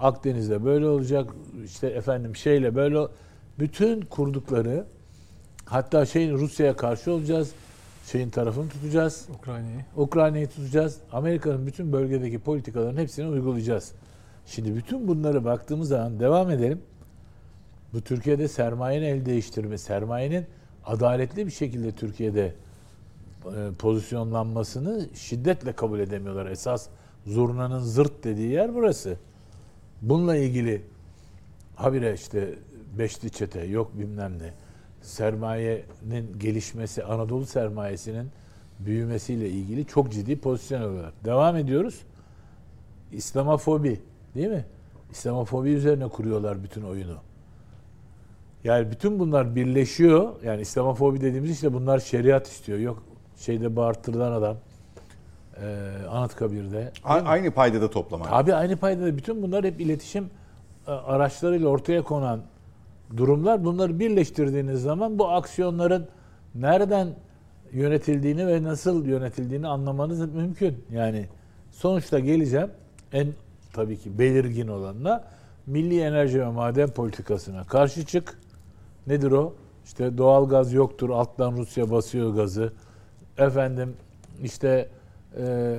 Akdeniz'de 0.00 0.64
böyle 0.64 0.86
olacak. 0.86 1.30
İşte 1.64 1.86
efendim 1.86 2.36
şeyle 2.36 2.74
böyle 2.74 2.98
bütün 3.58 4.00
kurdukları 4.00 4.84
hatta 5.64 6.06
şeyin 6.06 6.34
Rusya'ya 6.34 6.76
karşı 6.76 7.12
olacağız. 7.12 7.52
Şeyin 8.06 8.30
tarafını 8.30 8.68
tutacağız. 8.68 9.28
Ukrayna'yı. 9.38 9.84
Ukrayna'yı 9.96 10.48
tutacağız. 10.48 10.98
Amerika'nın 11.12 11.66
bütün 11.66 11.92
bölgedeki 11.92 12.38
politikaların 12.38 12.96
hepsini 12.96 13.28
uygulayacağız. 13.28 13.92
Şimdi 14.46 14.76
bütün 14.76 15.08
bunları 15.08 15.44
baktığımız 15.44 15.88
zaman 15.88 16.20
devam 16.20 16.50
edelim. 16.50 16.80
Bu 17.92 18.00
Türkiye'de 18.00 18.48
sermayenin 18.48 19.06
el 19.06 19.26
değiştirme, 19.26 19.78
sermayenin 19.78 20.46
adaletli 20.84 21.46
bir 21.46 21.50
şekilde 21.50 21.92
Türkiye'de 21.92 22.54
e, 23.46 23.70
pozisyonlanmasını 23.78 25.06
şiddetle 25.14 25.72
kabul 25.72 26.00
edemiyorlar. 26.00 26.46
Esas 26.46 26.88
zurnanın 27.26 27.80
zırt 27.80 28.24
dediği 28.24 28.50
yer 28.50 28.74
burası. 28.74 29.16
Bununla 30.02 30.36
ilgili 30.36 30.82
habire 31.76 32.14
işte 32.14 32.54
beşli 32.98 33.30
çete 33.30 33.64
yok 33.64 33.98
bilmem 33.98 34.38
ne 34.38 34.52
sermayenin 35.02 36.38
gelişmesi, 36.38 37.04
Anadolu 37.04 37.46
sermayesinin 37.46 38.30
büyümesiyle 38.78 39.48
ilgili 39.50 39.86
çok 39.86 40.12
ciddi 40.12 40.40
pozisyon 40.40 40.80
alıyorlar. 40.82 41.12
Devam 41.24 41.56
ediyoruz. 41.56 42.00
İslamofobi 43.12 44.00
değil 44.34 44.48
mi? 44.48 44.64
İslamofobi 45.10 45.70
üzerine 45.70 46.08
kuruyorlar 46.08 46.62
bütün 46.64 46.82
oyunu. 46.82 47.16
Yani 48.64 48.90
bütün 48.90 49.18
bunlar 49.18 49.54
birleşiyor. 49.56 50.28
Yani 50.44 50.60
İslamofobi 50.60 51.20
dediğimiz 51.20 51.50
işte 51.50 51.72
bunlar 51.72 51.98
şeriat 51.98 52.46
istiyor. 52.46 52.78
Yok 52.78 53.02
şeyde 53.36 53.76
bağırtırılan 53.76 54.32
adam 54.32 54.56
e, 55.62 55.88
Anıtkabir'de. 56.10 56.92
A- 57.04 57.08
aynı 57.20 57.50
paydada 57.50 57.90
toplamak. 57.90 58.28
Tabii 58.28 58.54
aynı 58.54 58.76
payda 58.76 59.16
bütün 59.16 59.42
bunlar 59.42 59.64
hep 59.64 59.80
iletişim 59.80 60.30
e, 60.86 60.90
araçlarıyla 60.90 61.68
ortaya 61.68 62.02
konan 62.02 62.40
durumlar. 63.16 63.64
Bunları 63.64 63.98
birleştirdiğiniz 63.98 64.82
zaman 64.82 65.18
bu 65.18 65.28
aksiyonların 65.28 66.08
nereden 66.54 67.08
yönetildiğini 67.72 68.46
ve 68.46 68.62
nasıl 68.62 69.06
yönetildiğini 69.06 69.68
anlamanız 69.68 70.34
mümkün. 70.34 70.84
Yani 70.90 71.26
sonuçta 71.70 72.18
geleceğim 72.18 72.70
en 73.12 73.28
tabii 73.72 73.96
ki 73.96 74.18
belirgin 74.18 74.68
olanla 74.68 75.24
milli 75.66 76.00
enerji 76.00 76.40
ve 76.40 76.48
maden 76.48 76.88
politikasına 76.88 77.64
karşı 77.64 78.06
çık. 78.06 78.38
Nedir 79.06 79.30
o? 79.32 79.54
İşte 79.84 80.18
doğal 80.18 80.48
gaz 80.48 80.72
yoktur, 80.72 81.10
alttan 81.10 81.56
Rusya 81.56 81.90
basıyor 81.90 82.34
gazı. 82.34 82.72
Efendim 83.38 83.94
işte 84.42 84.88
e, 85.38 85.76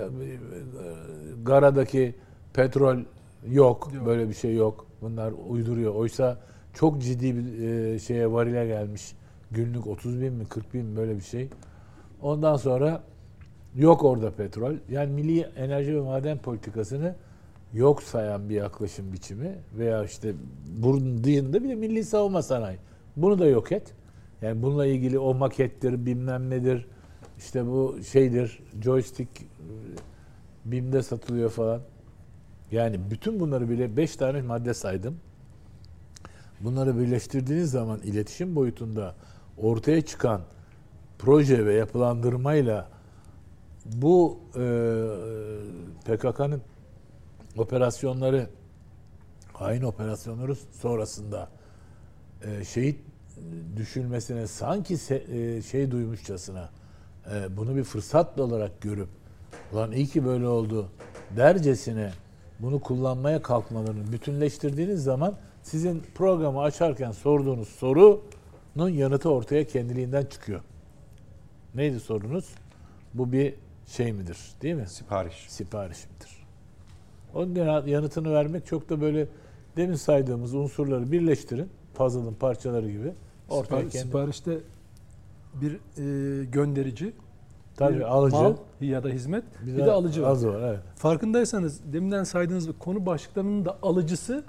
Gara'daki 1.43 2.15
petrol 2.53 2.97
yok, 2.97 3.89
Yok. 3.93 4.05
böyle 4.05 4.29
bir 4.29 4.34
şey 4.34 4.55
yok. 4.55 4.86
Bunlar 5.01 5.34
uyduruyor. 5.49 5.95
Oysa 5.95 6.38
çok 6.74 7.01
ciddi 7.01 7.36
bir 7.36 7.61
e, 7.61 7.99
şeye 7.99 8.32
varile 8.32 8.67
gelmiş. 8.67 9.13
Günlük 9.51 9.88
30 9.88 10.21
bin 10.21 10.34
mi 10.34 10.45
40 10.45 10.74
bin 10.74 10.86
mi 10.86 10.97
böyle 10.97 11.15
bir 11.15 11.21
şey. 11.21 11.49
Ondan 12.21 12.55
sonra 12.55 13.03
yok 13.76 14.03
orada 14.03 14.32
petrol. 14.32 14.76
Yani 14.89 15.13
milli 15.13 15.41
enerji 15.41 15.95
ve 15.95 16.01
maden 16.01 16.38
politikasını 16.38 17.15
yok 17.74 18.03
sayan 18.03 18.49
bir 18.49 18.55
yaklaşım 18.55 19.13
biçimi 19.13 19.55
veya 19.78 20.03
işte 20.03 20.34
bunun 20.67 21.24
dışında 21.24 21.63
bir 21.63 21.69
de 21.69 21.76
milli 21.76 22.03
savunma 22.03 22.41
sanayi. 22.41 22.78
Bunu 23.17 23.39
da 23.39 23.45
yok 23.45 23.71
et. 23.71 23.93
Yani 24.41 24.61
bununla 24.61 24.86
ilgili 24.86 25.19
o 25.19 25.34
makettir, 25.34 26.05
bilmem 26.05 26.49
nedir, 26.49 26.88
işte 27.38 27.65
bu 27.65 27.97
şeydir, 28.11 28.59
joystick 28.82 29.41
e, 29.41 29.45
BİM'de 30.71 31.03
satılıyor 31.03 31.49
falan. 31.49 31.82
Yani 32.71 32.99
bütün 33.11 33.39
bunları 33.39 33.69
bile 33.69 33.97
5 33.97 34.15
tane 34.15 34.41
madde 34.41 34.74
saydım. 34.74 35.17
Bunları 36.61 36.99
birleştirdiğiniz 36.99 37.71
zaman 37.71 37.99
iletişim 37.99 38.55
boyutunda 38.55 39.15
ortaya 39.57 40.01
çıkan 40.01 40.41
proje 41.19 41.65
ve 41.65 41.73
yapılandırmayla 41.73 42.89
bu 43.85 44.39
e, 44.55 44.63
PKK'nın 46.05 46.61
operasyonları 47.57 48.47
hain 49.53 49.81
operasyonları 49.81 50.55
sonrasında 50.55 51.49
e, 52.43 52.63
şehit 52.63 52.99
düşülmesine 53.75 54.47
sanki 54.47 54.93
se- 54.93 55.57
e, 55.57 55.61
şey 55.61 55.91
duymuşçasına 55.91 56.69
e, 57.33 57.57
bunu 57.57 57.75
bir 57.75 57.83
fırsat 57.83 58.39
olarak 58.39 58.81
görüp 58.81 59.09
ulan 59.73 59.91
iyi 59.91 60.07
ki 60.07 60.25
böyle 60.25 60.47
oldu 60.47 60.89
dercesine 61.37 62.11
bunu 62.59 62.81
kullanmaya 62.81 63.41
kalkmalarını 63.41 64.11
bütünleştirdiğiniz 64.11 65.03
zaman 65.03 65.35
sizin 65.64 66.03
programı 66.16 66.61
açarken 66.61 67.11
sorduğunuz 67.11 67.68
sorunun 67.68 68.89
yanıtı 68.89 69.30
ortaya 69.30 69.68
kendiliğinden 69.68 70.26
çıkıyor. 70.26 70.61
Neydi 71.76 71.99
sorunuz? 71.99 72.49
Bu 73.14 73.32
bir 73.32 73.53
şey 73.88 74.14
midir? 74.14 74.38
Değil 74.61 74.76
mi? 74.76 74.88
Sipariş. 74.88 75.45
Sipariş 75.47 75.97
midir? 76.09 76.45
Onun 77.34 77.88
yanıtını 77.88 78.34
vermek 78.34 78.66
çok 78.66 78.89
da 78.89 79.01
böyle 79.01 79.28
demin 79.78 79.95
saydığımız 79.95 80.53
unsurları 80.55 81.11
birleştirin. 81.11 81.70
Puzzle'ın 81.95 82.34
parçaları 82.34 82.91
gibi. 82.91 83.14
Ortaya 83.49 83.82
Sipar- 83.82 83.89
kendi... 83.89 84.05
Siparişte 84.05 84.57
bir 85.53 85.74
e, 85.74 86.45
gönderici, 86.45 87.14
Tabii 87.76 87.95
bir 87.95 88.14
alıcı. 88.16 88.36
mal 88.36 88.55
ya 88.82 89.03
da 89.03 89.09
hizmet, 89.09 89.43
bir, 89.66 89.78
de 89.78 89.91
alıcı 89.91 90.22
var. 90.22 90.41
var. 90.43 90.61
Evet. 90.61 90.80
Farkındaysanız 90.95 91.93
deminden 91.93 92.24
saydığınız 92.24 92.70
konu 92.80 93.05
başlıklarının 93.05 93.66
da 93.66 93.78
alıcısı 93.82 94.43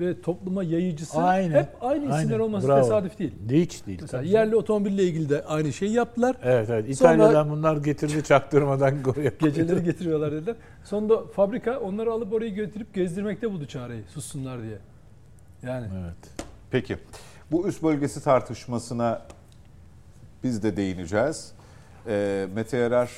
ve 0.00 0.20
topluma 0.20 0.62
yayıcısı 0.62 1.22
Aynen. 1.22 1.58
hep 1.62 1.68
aynı 1.80 2.04
isimler 2.04 2.16
Aynen. 2.32 2.38
olması 2.38 2.68
Bravo. 2.68 2.80
tesadüf 2.82 3.18
değil. 3.18 3.32
Hiç 3.50 3.86
değil. 3.86 3.98
Mesela 4.02 4.20
Tabii. 4.22 4.30
yerli 4.32 4.56
otomobille 4.56 5.02
ilgili 5.04 5.28
de 5.28 5.44
aynı 5.44 5.72
şeyi 5.72 5.92
yaptılar. 5.92 6.36
Evet 6.42 6.70
evet. 6.70 6.96
Sonra- 6.96 7.14
İtalya'dan 7.14 7.50
bunlar 7.50 7.76
getirdi 7.76 8.24
çaktırmadan 8.24 8.94
oraya 9.06 9.32
Geceleri 9.40 9.84
getiriyorlar 9.84 10.32
dediler. 10.32 10.56
Sonunda 10.84 11.26
fabrika 11.26 11.80
onları 11.80 12.12
alıp 12.12 12.32
oraya 12.32 12.48
götürüp 12.50 12.94
gezdirmekte 12.94 13.50
buldu 13.52 13.66
çareyi 13.66 14.02
sussunlar 14.14 14.62
diye. 14.62 14.78
Yani 15.62 15.86
Evet. 16.04 16.46
Peki. 16.70 16.96
Bu 17.50 17.68
üst 17.68 17.82
bölgesi 17.82 18.24
tartışmasına 18.24 19.22
biz 20.44 20.62
de 20.62 20.76
değineceğiz. 20.76 21.52
Ee, 22.08 22.46
Mete 22.54 22.76
Yarar, 22.76 23.10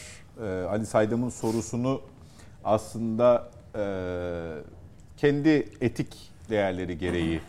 e, 0.43 0.64
Ali 0.68 0.87
Saydam'ın 0.87 1.29
sorusunu 1.29 2.01
aslında 2.64 3.49
e, 3.76 3.83
kendi 5.16 5.68
etik 5.81 6.31
değerleri 6.51 6.99
gereği 6.99 7.41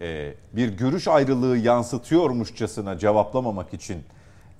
e, 0.00 0.34
bir 0.52 0.68
görüş 0.68 1.08
ayrılığı 1.08 1.58
yansıtıyormuşçasına 1.58 2.98
cevaplamamak 2.98 3.74
için 3.74 4.02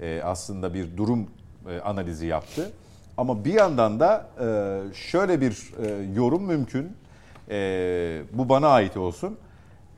e, 0.01 0.21
aslında 0.25 0.75
bir 0.75 0.97
durum 0.97 1.27
e, 1.69 1.81
analizi 1.81 2.27
yaptı. 2.27 2.73
Ama 3.17 3.45
bir 3.45 3.53
yandan 3.53 4.01
da 4.01 4.29
e, 4.41 4.95
şöyle 4.95 5.41
bir 5.41 5.73
e, 5.85 6.13
yorum 6.15 6.45
mümkün. 6.45 6.93
E, 7.51 8.23
bu 8.33 8.49
bana 8.49 8.69
ait 8.69 8.97
olsun. 8.97 9.39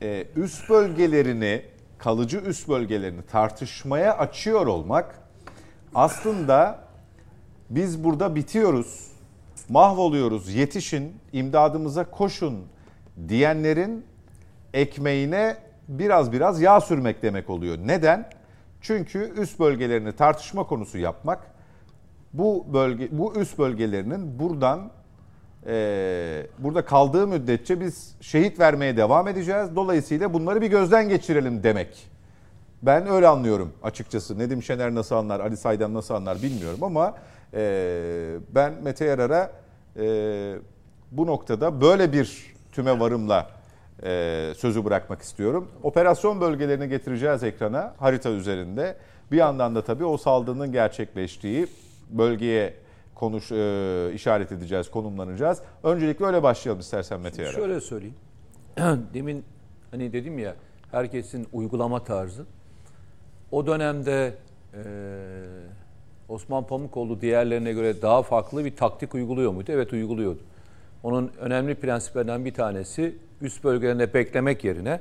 E, 0.01 0.25
üst 0.35 0.69
bölgelerini, 0.69 1.65
kalıcı 1.97 2.37
üst 2.37 2.67
bölgelerini 2.67 3.21
tartışmaya 3.21 4.17
açıyor 4.17 4.67
olmak 4.67 5.19
aslında 5.95 6.79
biz 7.69 8.03
burada 8.03 8.35
bitiyoruz, 8.35 9.07
mahvoluyoruz, 9.69 10.55
yetişin, 10.55 11.15
imdadımıza 11.33 12.11
koşun 12.11 12.59
diyenlerin 13.27 14.05
ekmeğine 14.73 15.57
biraz 15.87 16.31
biraz 16.31 16.61
yağ 16.61 16.81
sürmek 16.81 17.21
demek 17.21 17.49
oluyor. 17.49 17.77
Neden? 17.77 18.29
Çünkü 18.81 19.33
üst 19.37 19.59
bölgelerini 19.59 20.11
tartışma 20.15 20.63
konusu 20.63 20.97
yapmak 20.97 21.39
bu 22.33 22.65
bölge 22.73 23.09
bu 23.11 23.35
üst 23.35 23.59
bölgelerinin 23.59 24.39
buradan 24.39 24.91
e, 25.67 26.45
burada 26.59 26.85
kaldığı 26.85 27.27
müddetçe 27.27 27.79
biz 27.79 28.15
şehit 28.21 28.59
vermeye 28.59 28.97
devam 28.97 29.27
edeceğiz. 29.27 29.75
Dolayısıyla 29.75 30.33
bunları 30.33 30.61
bir 30.61 30.67
gözden 30.67 31.09
geçirelim 31.09 31.63
demek. 31.63 32.09
Ben 32.81 33.07
öyle 33.07 33.27
anlıyorum 33.27 33.73
açıkçası. 33.83 34.39
Nedim 34.39 34.63
Şener 34.63 34.95
nasıl 34.95 35.15
anlar, 35.15 35.39
Ali 35.39 35.57
Saydam 35.57 35.93
nasıl 35.93 36.13
anlar 36.13 36.41
bilmiyorum 36.41 36.83
ama 36.83 37.15
e, 37.53 38.35
ben 38.55 38.73
Mete 38.83 39.05
Yarar'a 39.05 39.51
e, 39.99 40.55
bu 41.11 41.27
noktada 41.27 41.81
böyle 41.81 42.13
bir 42.13 42.55
tüme 42.71 42.99
varımla 42.99 43.49
e, 44.03 44.53
sözü 44.57 44.85
bırakmak 44.85 45.21
istiyorum. 45.21 45.71
Operasyon 45.83 46.41
bölgelerini 46.41 46.89
getireceğiz 46.89 47.43
ekrana 47.43 47.93
harita 47.97 48.29
üzerinde. 48.29 48.97
Bir 49.31 49.37
yandan 49.37 49.75
da 49.75 49.83
tabii 49.83 50.05
o 50.05 50.17
saldırının 50.17 50.71
gerçekleştiği 50.71 51.67
bölgeye 52.09 52.73
konuş 53.15 53.51
e, 53.51 54.11
işaret 54.13 54.51
edeceğiz, 54.51 54.91
konumlanacağız. 54.91 55.61
Öncelikle 55.83 56.25
öyle 56.25 56.43
başlayalım 56.43 56.79
istersen 56.79 57.19
Mete 57.19 57.41
Yarar. 57.41 57.53
Şöyle 57.53 57.81
söyleyeyim. 57.81 58.15
Demin 59.13 59.43
hani 59.91 60.13
dedim 60.13 60.39
ya 60.39 60.55
herkesin 60.91 61.47
uygulama 61.53 62.03
tarzı. 62.03 62.45
O 63.51 63.67
dönemde 63.67 64.33
e, 64.73 64.81
Osman 66.29 66.67
Pamukoğlu 66.67 67.21
diğerlerine 67.21 67.73
göre 67.73 68.01
daha 68.01 68.23
farklı 68.23 68.65
bir 68.65 68.75
taktik 68.75 69.15
uyguluyor 69.15 69.51
muydu? 69.51 69.71
Evet 69.71 69.93
uyguluyordu. 69.93 70.39
Onun 71.03 71.31
önemli 71.39 71.75
prensiplerinden 71.75 72.45
bir 72.45 72.53
tanesi 72.53 73.15
üst 73.41 73.63
bölgelerinde 73.63 74.13
beklemek 74.13 74.63
yerine 74.63 74.99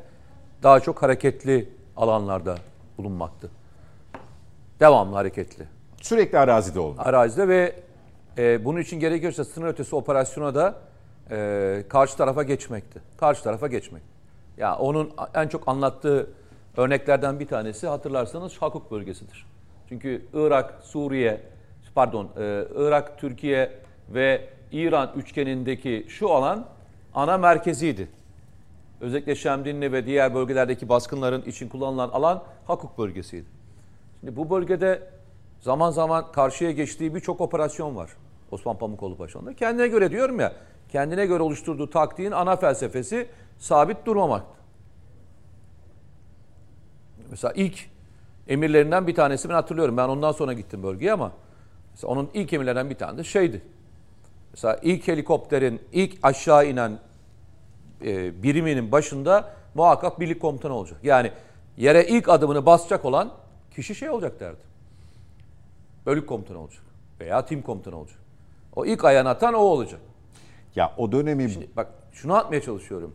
daha 0.62 0.80
çok 0.80 1.02
hareketli 1.02 1.68
alanlarda 1.96 2.58
bulunmaktı. 2.98 3.50
Devamlı 4.80 5.14
hareketli. 5.14 5.64
Sürekli 6.02 6.38
arazide 6.38 6.80
olmak. 6.80 7.06
Arazide 7.06 7.48
ve 7.48 7.74
e, 8.38 8.64
bunun 8.64 8.80
için 8.80 9.00
gerekiyorsa 9.00 9.44
sınır 9.44 9.66
ötesi 9.66 9.96
operasyona 9.96 10.54
da 10.54 10.74
e, 11.30 11.84
karşı 11.88 12.16
tarafa 12.16 12.42
geçmekti. 12.42 13.00
Karşı 13.16 13.42
tarafa 13.42 13.66
geçmek. 13.66 14.02
Ya 14.56 14.76
onun 14.76 15.10
en 15.34 15.48
çok 15.48 15.68
anlattığı 15.68 16.30
örneklerden 16.76 17.40
bir 17.40 17.46
tanesi 17.46 17.86
hatırlarsanız 17.86 18.52
Şakuk 18.52 18.90
bölgesidir. 18.90 19.46
Çünkü 19.88 20.22
Irak, 20.34 20.74
Suriye, 20.82 21.40
pardon, 21.94 22.28
e, 22.38 22.64
Irak, 22.76 23.18
Türkiye 23.18 23.72
ve 24.08 24.48
İran 24.72 25.12
üçgenindeki 25.16 26.06
şu 26.08 26.30
alan 26.30 26.66
ana 27.14 27.38
merkeziydi. 27.38 28.08
Özellikle 29.00 29.34
Şemdinli 29.34 29.92
ve 29.92 30.06
diğer 30.06 30.34
bölgelerdeki 30.34 30.88
baskınların 30.88 31.42
için 31.42 31.68
kullanılan 31.68 32.08
alan 32.08 32.42
Hakuk 32.66 32.98
bölgesiydi. 32.98 33.46
Şimdi 34.20 34.36
bu 34.36 34.50
bölgede 34.50 35.02
zaman 35.60 35.90
zaman 35.90 36.32
karşıya 36.32 36.70
geçtiği 36.70 37.14
birçok 37.14 37.40
operasyon 37.40 37.96
var 37.96 38.10
Osman 38.50 38.78
Pamukoğlu 38.78 39.16
Paşa'nın. 39.16 39.54
Kendine 39.54 39.88
göre 39.88 40.10
diyorum 40.10 40.40
ya, 40.40 40.52
kendine 40.88 41.26
göre 41.26 41.42
oluşturduğu 41.42 41.90
taktiğin 41.90 42.30
ana 42.30 42.56
felsefesi 42.56 43.28
sabit 43.58 44.06
durmamaktı. 44.06 44.58
Mesela 47.30 47.52
ilk 47.56 47.90
emirlerinden 48.48 49.06
bir 49.06 49.14
tanesi 49.14 49.48
ben 49.48 49.54
hatırlıyorum. 49.54 49.96
Ben 49.96 50.08
ondan 50.08 50.32
sonra 50.32 50.52
gittim 50.52 50.82
bölgeye 50.82 51.12
ama 51.12 51.32
onun 52.02 52.30
ilk 52.34 52.52
emirlerinden 52.52 52.90
bir 52.90 52.94
tanesi 52.94 53.30
şeydi. 53.30 53.62
Mesela 54.52 54.78
ilk 54.82 55.08
helikopterin 55.08 55.80
ilk 55.92 56.18
aşağı 56.22 56.66
inen 56.66 56.98
e, 58.04 58.42
biriminin 58.42 58.92
başında 58.92 59.52
muhakkak 59.74 60.20
birlik 60.20 60.40
komutanı 60.40 60.72
olacak. 60.74 60.98
Yani 61.02 61.32
yere 61.76 62.06
ilk 62.06 62.28
adımını 62.28 62.66
basacak 62.66 63.04
olan 63.04 63.32
kişi 63.76 63.94
şey 63.94 64.10
olacak 64.10 64.40
derdi. 64.40 64.60
Bölük 66.06 66.28
komutanı 66.28 66.58
olacak 66.58 66.82
veya 67.20 67.46
tim 67.46 67.62
komutanı 67.62 67.96
olacak. 67.96 68.18
O 68.76 68.86
ilk 68.86 69.04
ayağını 69.04 69.28
atan 69.28 69.54
o 69.54 69.58
olacak. 69.58 70.00
Ya 70.76 70.92
o 70.96 71.12
dönemi 71.12 71.50
Şimdi 71.50 71.70
bak 71.76 71.88
şunu 72.12 72.34
atmaya 72.34 72.62
çalışıyorum. 72.62 73.14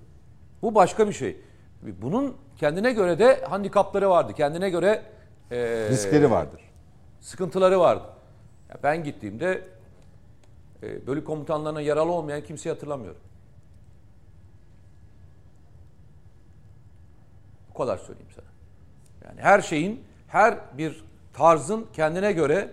Bu 0.61 0.75
başka 0.75 1.07
bir 1.07 1.13
şey. 1.13 1.37
Bunun 1.81 2.35
kendine 2.57 2.93
göre 2.93 3.19
de 3.19 3.41
handikapları 3.49 4.09
vardı. 4.09 4.33
Kendine 4.33 4.69
göre 4.69 5.03
e, 5.51 5.87
riskleri 5.89 6.31
vardır. 6.31 6.61
sıkıntıları 7.19 7.79
vardı. 7.79 8.03
Ya 8.69 8.77
ben 8.83 9.03
gittiğimde 9.03 9.61
e, 10.83 11.07
bölük 11.07 11.27
komutanlarına 11.27 11.81
yaralı 11.81 12.11
olmayan 12.11 12.43
kimseyi 12.43 12.73
hatırlamıyorum. 12.73 13.21
Bu 17.69 17.77
kadar 17.77 17.97
söyleyeyim 17.97 18.31
sana. 18.35 18.45
Yani 19.27 19.41
her 19.41 19.61
şeyin, 19.61 20.03
her 20.27 20.57
bir 20.77 21.03
tarzın 21.33 21.85
kendine 21.93 22.31
göre 22.31 22.71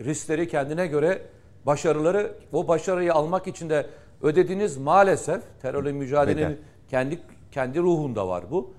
riskleri, 0.00 0.48
kendine 0.48 0.86
göre 0.86 1.22
başarıları, 1.66 2.34
o 2.52 2.68
başarıyı 2.68 3.14
almak 3.14 3.46
için 3.46 3.70
de 3.70 3.86
ödediğiniz 4.22 4.76
maalesef 4.76 5.42
terörle 5.62 5.92
mücadelenin 5.92 6.50
Bedel. 6.50 6.58
kendi 6.88 7.22
kendi 7.52 7.80
ruhunda 7.80 8.28
var 8.28 8.44
bu. 8.50 8.74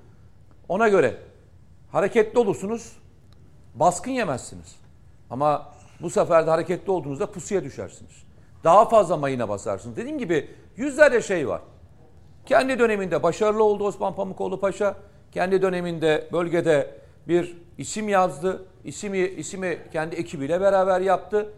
Ona 0.70 0.88
göre 0.90 1.18
hareketli 1.92 2.40
olursunuz, 2.40 2.98
baskın 3.76 4.12
yemezsiniz. 4.12 4.76
Ama 5.30 5.74
bu 6.02 6.10
sefer 6.10 6.46
de 6.46 6.50
hareketli 6.50 6.92
olduğunuzda 6.92 7.32
pusuya 7.32 7.64
düşersiniz. 7.64 8.24
Daha 8.64 8.90
fazla 8.90 9.18
mayına 9.18 9.50
basarsınız. 9.50 9.98
Dediğim 9.98 10.18
gibi 10.18 10.50
yüzlerce 10.76 11.22
şey 11.22 11.48
var. 11.48 11.62
Kendi 12.46 12.80
döneminde 12.80 13.24
başarılı 13.24 13.64
oldu 13.64 13.84
Osman 13.84 14.16
Pamukoğlu 14.16 14.60
Paşa. 14.60 14.96
Kendi 15.32 15.62
döneminde 15.62 16.30
bölgede 16.34 16.96
bir 17.28 17.58
isim 17.78 18.10
yazdı. 18.10 18.66
İsimi, 18.84 19.20
isimi 19.20 19.80
kendi 19.94 20.16
ekibiyle 20.16 20.62
beraber 20.62 21.02
yaptı. 21.02 21.50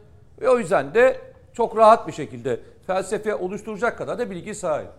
Ve 0.42 0.50
o 0.50 0.60
yüzden 0.60 0.94
de 0.94 1.22
çok 1.54 1.78
rahat 1.78 2.08
bir 2.08 2.14
şekilde 2.14 2.60
felsefe 2.88 3.36
oluşturacak 3.36 3.98
kadar 3.98 4.20
da 4.20 4.32
bilgi 4.32 4.56
sahibi. 4.56 4.90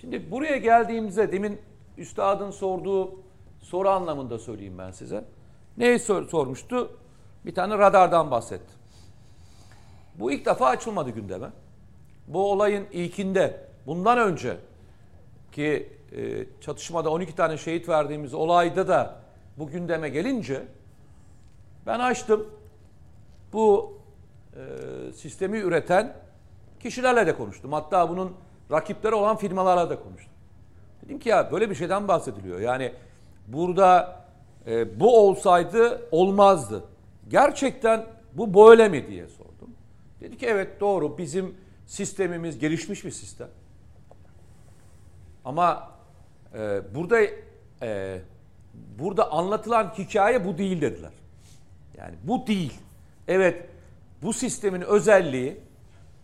Şimdi 0.00 0.30
buraya 0.30 0.56
geldiğimizde 0.56 1.32
demin 1.32 1.60
üstadın 1.98 2.50
sorduğu 2.50 3.14
soru 3.60 3.88
anlamında 3.88 4.38
söyleyeyim 4.38 4.78
ben 4.78 4.90
size. 4.90 5.24
Neyi 5.76 5.98
sor- 5.98 6.28
sormuştu? 6.28 6.90
Bir 7.46 7.54
tane 7.54 7.78
radardan 7.78 8.30
bahsetti. 8.30 8.73
Bu 10.14 10.32
ilk 10.32 10.46
defa 10.46 10.66
açılmadı 10.66 11.10
gündeme. 11.10 11.46
Bu 12.26 12.52
olayın 12.52 12.86
ilkinde 12.92 13.60
bundan 13.86 14.18
önce 14.18 14.56
ki 15.52 15.92
e, 16.16 16.44
çatışmada 16.60 17.10
12 17.10 17.36
tane 17.36 17.58
şehit 17.58 17.88
verdiğimiz 17.88 18.34
olayda 18.34 18.88
da 18.88 19.16
bu 19.58 19.66
gündeme 19.66 20.08
gelince 20.08 20.62
ben 21.86 22.00
açtım. 22.00 22.48
Bu 23.52 23.98
e, 24.52 25.12
sistemi 25.12 25.58
üreten 25.58 26.12
kişilerle 26.80 27.26
de 27.26 27.36
konuştum. 27.36 27.72
Hatta 27.72 28.08
bunun 28.08 28.32
rakipleri 28.70 29.14
olan 29.14 29.36
firmalarla 29.36 29.90
da 29.90 30.02
konuştum. 30.02 30.32
Dedim 31.04 31.18
ki 31.18 31.28
ya 31.28 31.52
böyle 31.52 31.70
bir 31.70 31.74
şeyden 31.74 32.08
bahsediliyor. 32.08 32.60
Yani 32.60 32.92
burada 33.46 34.16
e, 34.66 35.00
bu 35.00 35.18
olsaydı 35.18 36.08
olmazdı. 36.10 36.84
Gerçekten 37.28 38.06
bu 38.32 38.54
böyle 38.54 38.88
mi 38.88 39.06
diye 39.08 39.28
sordum. 39.28 39.43
Dedi 40.24 40.36
ki 40.36 40.46
evet 40.46 40.80
doğru 40.80 41.18
bizim 41.18 41.54
sistemimiz 41.86 42.58
gelişmiş 42.58 43.04
bir 43.04 43.10
sistem. 43.10 43.48
Ama 45.44 45.90
e, 46.54 46.80
burada 46.94 47.20
e, 47.82 48.20
burada 48.98 49.32
anlatılan 49.32 49.94
hikaye 49.98 50.44
bu 50.44 50.58
değil 50.58 50.80
dediler. 50.80 51.12
Yani 51.96 52.14
bu 52.22 52.46
değil. 52.46 52.72
Evet 53.28 53.66
bu 54.22 54.32
sistemin 54.32 54.80
özelliği 54.80 55.60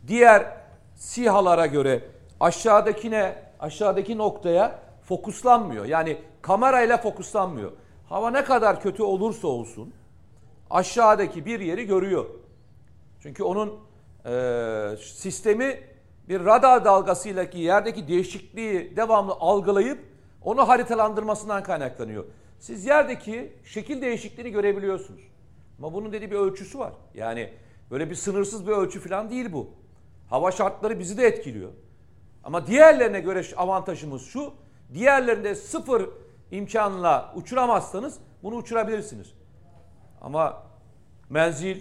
diğer 0.07 0.57
SİHA'lara 0.97 1.67
göre 1.67 2.03
aşağıdakine 2.41 3.35
aşağıdaki 3.61 4.19
noktaya 4.19 4.79
fokuslanmıyor. 5.03 5.85
Yani 5.85 6.19
kamerayla 6.43 6.97
fokuslanmıyor. 6.97 7.73
Hava 8.09 8.31
ne 8.31 8.45
kadar 8.45 8.81
kötü 8.81 9.03
olursa 9.03 9.49
olsun 9.49 9.95
aşağıdaki 10.71 11.47
bir 11.47 11.61
yeri 11.61 11.87
görüyor. 11.87 12.27
Çünkü 13.23 13.43
onun 13.43 13.90
e, 14.27 14.97
sistemi 15.03 15.81
bir 16.29 16.45
radar 16.45 16.85
dalgasıyla 16.85 17.51
ki 17.51 17.59
yerdeki 17.59 18.09
değişikliği 18.09 18.97
devamlı 18.97 19.33
algılayıp 19.33 19.99
onu 20.43 20.69
haritalandırmasından 20.69 21.63
kaynaklanıyor. 21.63 22.25
Siz 22.59 22.87
yerdeki 22.87 23.53
şekil 23.65 24.03
değişikliğini 24.03 24.51
görebiliyorsunuz. 24.51 25.21
Ama 25.79 25.95
bunun 25.95 26.13
dediği 26.13 26.31
bir 26.31 26.37
ölçüsü 26.37 26.79
var. 26.79 26.93
Yani 27.15 27.51
böyle 27.91 28.11
bir 28.11 28.15
sınırsız 28.15 28.67
bir 28.67 28.73
ölçü 28.73 29.01
falan 29.01 29.31
değil 29.31 29.53
bu. 29.53 29.71
Hava 30.31 30.51
şartları 30.51 30.99
bizi 30.99 31.19
de 31.19 31.27
etkiliyor. 31.27 31.71
Ama 32.45 32.67
diğerlerine 32.67 33.21
göre 33.21 33.43
avantajımız 33.57 34.27
şu. 34.27 34.53
Diğerlerinde 34.95 35.55
sıfır 35.55 36.09
imkanla 36.51 37.33
uçuramazsanız 37.37 38.19
bunu 38.43 38.55
uçurabilirsiniz. 38.55 39.33
Ama 40.21 40.63
menzil, 41.31 41.81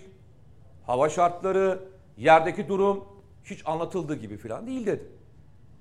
hava 0.86 1.10
şartları, 1.10 1.80
yerdeki 2.20 2.68
durum 2.68 3.06
hiç 3.44 3.62
anlatıldığı 3.66 4.16
gibi 4.16 4.38
falan 4.38 4.68
değil 4.68 4.86
dedi. 4.86 5.04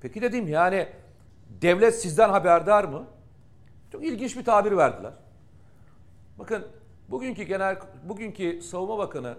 Peki 0.01 0.23
dedim 0.23 0.49
yani 0.49 0.89
devlet 1.63 2.01
sizden 2.01 2.29
haberdar 2.29 2.85
mı? 2.85 3.07
Çok 3.93 4.05
ilginç 4.05 4.37
bir 4.37 4.45
tabir 4.45 4.73
verdiler. 4.77 5.13
Bakın 6.39 6.67
bugünkü 7.09 7.43
genel 7.43 7.77
bugünkü 8.05 8.63
savunma 8.63 8.99
bakanı 8.99 9.37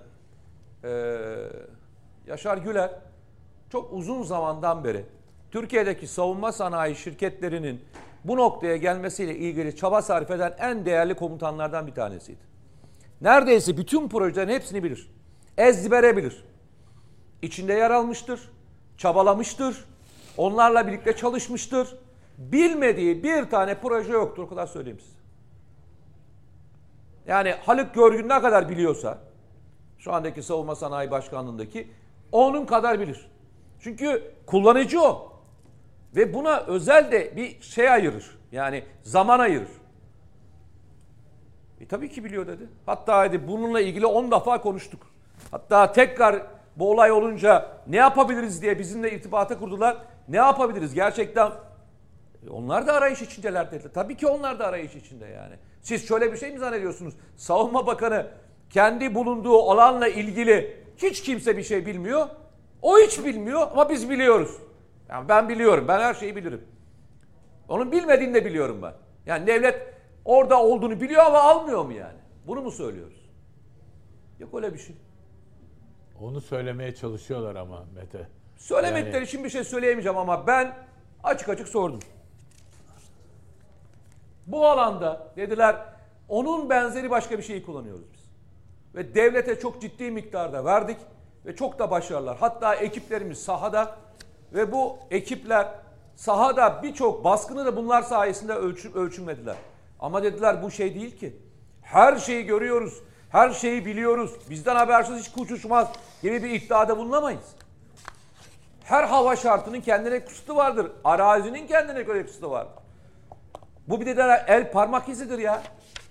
eee, 0.83 1.49
Yaşar 2.27 2.57
Güler 2.57 2.91
çok 3.71 3.93
uzun 3.93 4.23
zamandan 4.23 4.83
beri 4.83 5.05
Türkiye'deki 5.51 6.07
savunma 6.07 6.51
sanayi 6.51 6.95
şirketlerinin 6.95 7.81
bu 8.23 8.37
noktaya 8.37 8.77
gelmesiyle 8.77 9.35
ilgili 9.35 9.75
çaba 9.75 10.01
sarf 10.01 10.31
eden 10.31 10.55
en 10.59 10.85
değerli 10.85 11.13
komutanlardan 11.13 11.87
bir 11.87 11.91
tanesiydi. 11.93 12.39
Neredeyse 13.21 13.77
bütün 13.77 14.09
projelerin 14.09 14.53
hepsini 14.53 14.83
bilir. 14.83 15.11
Ezbere 15.57 16.17
bilir. 16.17 16.43
İçinde 17.41 17.73
yer 17.73 17.91
almıştır, 17.91 18.49
çabalamıştır, 18.97 19.85
onlarla 20.37 20.87
birlikte 20.87 21.15
çalışmıştır. 21.15 21.95
Bilmediği 22.37 23.23
bir 23.23 23.49
tane 23.49 23.75
proje 23.75 24.11
yoktur, 24.11 24.43
o 24.43 24.49
kadar 24.49 24.67
söyleyeyim 24.67 24.99
size. 24.99 25.19
Yani 27.27 27.51
Haluk 27.51 27.93
Görgün 27.93 28.29
ne 28.29 28.41
kadar 28.41 28.69
biliyorsa, 28.69 29.17
şu 29.97 30.13
andaki 30.13 30.43
Savunma 30.43 30.75
Sanayi 30.75 31.11
Başkanlığındaki, 31.11 31.87
onun 32.31 32.65
kadar 32.65 32.99
bilir. 32.99 33.29
Çünkü 33.79 34.33
kullanıcı 34.45 35.01
o. 35.01 35.33
Ve 36.15 36.33
buna 36.33 36.59
özel 36.59 37.11
de 37.11 37.35
bir 37.35 37.61
şey 37.61 37.89
ayırır. 37.89 38.37
Yani 38.51 38.83
zaman 39.03 39.39
ayırır. 39.39 39.69
E 41.81 41.87
tabii 41.87 42.09
ki 42.09 42.23
biliyor 42.23 42.47
dedi. 42.47 42.67
Hatta 42.85 43.31
dedi 43.31 43.47
bununla 43.47 43.81
ilgili 43.81 44.05
10 44.05 44.31
defa 44.31 44.61
konuştuk. 44.61 45.01
Hatta 45.51 45.91
tekrar 45.91 46.43
bu 46.79 46.91
olay 46.91 47.11
olunca 47.11 47.65
ne 47.87 47.97
yapabiliriz 47.97 48.61
diye 48.61 48.79
bizimle 48.79 49.11
irtibata 49.11 49.59
kurdular. 49.59 49.97
Ne 50.27 50.37
yapabiliriz 50.37 50.93
gerçekten? 50.93 51.51
E 52.47 52.49
onlar 52.49 52.87
da 52.87 52.93
arayış 52.93 53.21
içindeler 53.21 53.71
dediler. 53.71 53.91
Tabii 53.93 54.17
ki 54.17 54.27
onlar 54.27 54.59
da 54.59 54.67
arayış 54.67 54.95
içinde 54.95 55.25
yani. 55.25 55.55
Siz 55.81 56.07
şöyle 56.07 56.31
bir 56.31 56.37
şey 56.37 56.51
mi 56.51 56.59
zannediyorsunuz? 56.59 57.13
Savunma 57.35 57.87
Bakanı 57.87 58.27
kendi 58.69 59.15
bulunduğu 59.15 59.57
alanla 59.57 60.07
ilgili 60.07 60.83
hiç 60.97 61.23
kimse 61.23 61.57
bir 61.57 61.63
şey 61.63 61.85
bilmiyor. 61.85 62.27
O 62.81 62.97
hiç 62.97 63.25
bilmiyor 63.25 63.67
ama 63.71 63.89
biz 63.89 64.09
biliyoruz. 64.09 64.57
Yani 65.09 65.29
ben 65.29 65.49
biliyorum. 65.49 65.85
Ben 65.87 65.99
her 65.99 66.13
şeyi 66.13 66.35
bilirim. 66.35 66.61
Onun 67.69 67.91
bilmediğini 67.91 68.33
de 68.33 68.45
biliyorum 68.45 68.79
ben. 68.81 68.93
Yani 69.25 69.47
devlet 69.47 69.93
orada 70.25 70.63
olduğunu 70.63 71.01
biliyor 71.01 71.25
ama 71.25 71.39
almıyor 71.39 71.85
mu 71.85 71.93
yani? 71.93 72.19
Bunu 72.47 72.61
mu 72.61 72.71
söylüyoruz? 72.71 73.29
Yok 74.39 74.53
öyle 74.53 74.73
bir 74.73 74.79
şey. 74.79 74.95
Onu 76.21 76.41
söylemeye 76.41 76.95
çalışıyorlar 76.95 77.55
ama 77.55 77.85
Mete. 77.95 78.27
Söylemedikleri 78.57 79.15
Yani- 79.15 79.25
için 79.25 79.43
bir 79.43 79.49
şey 79.49 79.63
söyleyemeyeceğim 79.63 80.17
ama 80.17 80.47
ben 80.47 80.75
açık 81.23 81.49
açık 81.49 81.67
sordum. 81.67 81.99
Bu 84.47 84.67
alanda 84.67 85.27
dediler 85.37 85.75
onun 86.27 86.69
benzeri 86.69 87.09
başka 87.09 87.37
bir 87.37 87.43
şeyi 87.43 87.65
kullanıyoruz 87.65 88.13
biz. 88.13 88.29
Ve 88.95 89.15
devlete 89.15 89.59
çok 89.59 89.81
ciddi 89.81 90.11
miktarda 90.11 90.65
verdik 90.65 90.97
ve 91.45 91.55
çok 91.55 91.79
da 91.79 91.91
başarılar. 91.91 92.37
Hatta 92.37 92.75
ekiplerimiz 92.75 93.43
sahada 93.43 93.95
ve 94.53 94.71
bu 94.71 94.97
ekipler 95.11 95.67
sahada 96.15 96.83
birçok 96.83 97.23
baskını 97.23 97.65
da 97.65 97.75
bunlar 97.75 98.01
sayesinde 98.01 98.53
ölçü, 98.53 98.93
ölçümlediler. 98.93 99.55
Ama 99.99 100.23
dediler 100.23 100.63
bu 100.63 100.71
şey 100.71 100.95
değil 100.95 101.17
ki. 101.17 101.35
Her 101.81 102.15
şeyi 102.17 102.45
görüyoruz. 102.45 103.03
Her 103.29 103.49
şeyi 103.49 103.85
biliyoruz. 103.85 104.31
Bizden 104.49 104.75
habersiz 104.75 105.19
hiç 105.19 105.31
kuş 105.31 105.51
uçmaz 105.51 105.87
gibi 106.21 106.43
bir 106.43 106.49
iddiada 106.49 106.97
bulunamayız. 106.97 107.55
Her 108.83 109.03
hava 109.03 109.35
şartının 109.35 109.81
kendine 109.81 110.25
kısıtı 110.25 110.55
vardır. 110.55 110.91
Arazinin 111.03 111.67
kendine 111.67 112.01
göre 112.01 112.25
kısıtı 112.25 112.51
vardır. 112.51 112.83
Bu 113.87 114.01
bir 114.01 114.17
de 114.17 114.43
el 114.47 114.71
parmak 114.71 115.09
izidir 115.09 115.39
ya. 115.39 115.63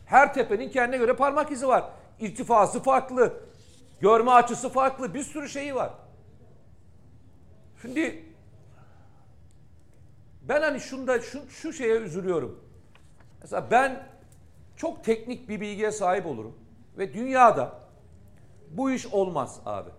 Her 0.07 0.35
tepenin 0.35 0.71
kendine 0.71 0.97
göre 0.97 1.17
parmak 1.17 1.51
izi 1.51 1.69
var. 1.69 1.85
İrtifası 2.21 2.83
farklı. 2.83 3.33
Görme 4.01 4.31
açısı 4.31 4.69
farklı. 4.69 5.15
Bir 5.15 5.23
sürü 5.23 5.49
şeyi 5.49 5.75
var. 5.75 5.91
Şimdi 7.83 8.25
ben 10.43 10.63
hani 10.63 10.81
şunda 10.81 11.21
şu, 11.21 11.51
şu 11.51 11.73
şeye 11.73 11.97
üzülüyorum. 11.97 12.65
Mesela 13.41 13.71
ben 13.71 14.03
çok 14.77 15.05
teknik 15.05 15.49
bir 15.49 15.61
bilgiye 15.61 15.93
sahip 15.93 16.27
olurum. 16.27 16.68
Ve 16.99 17.15
dünyada 17.15 17.81
bu 18.71 18.91
iş 18.91 19.07
olmaz 19.07 19.61
abi. 19.67 19.91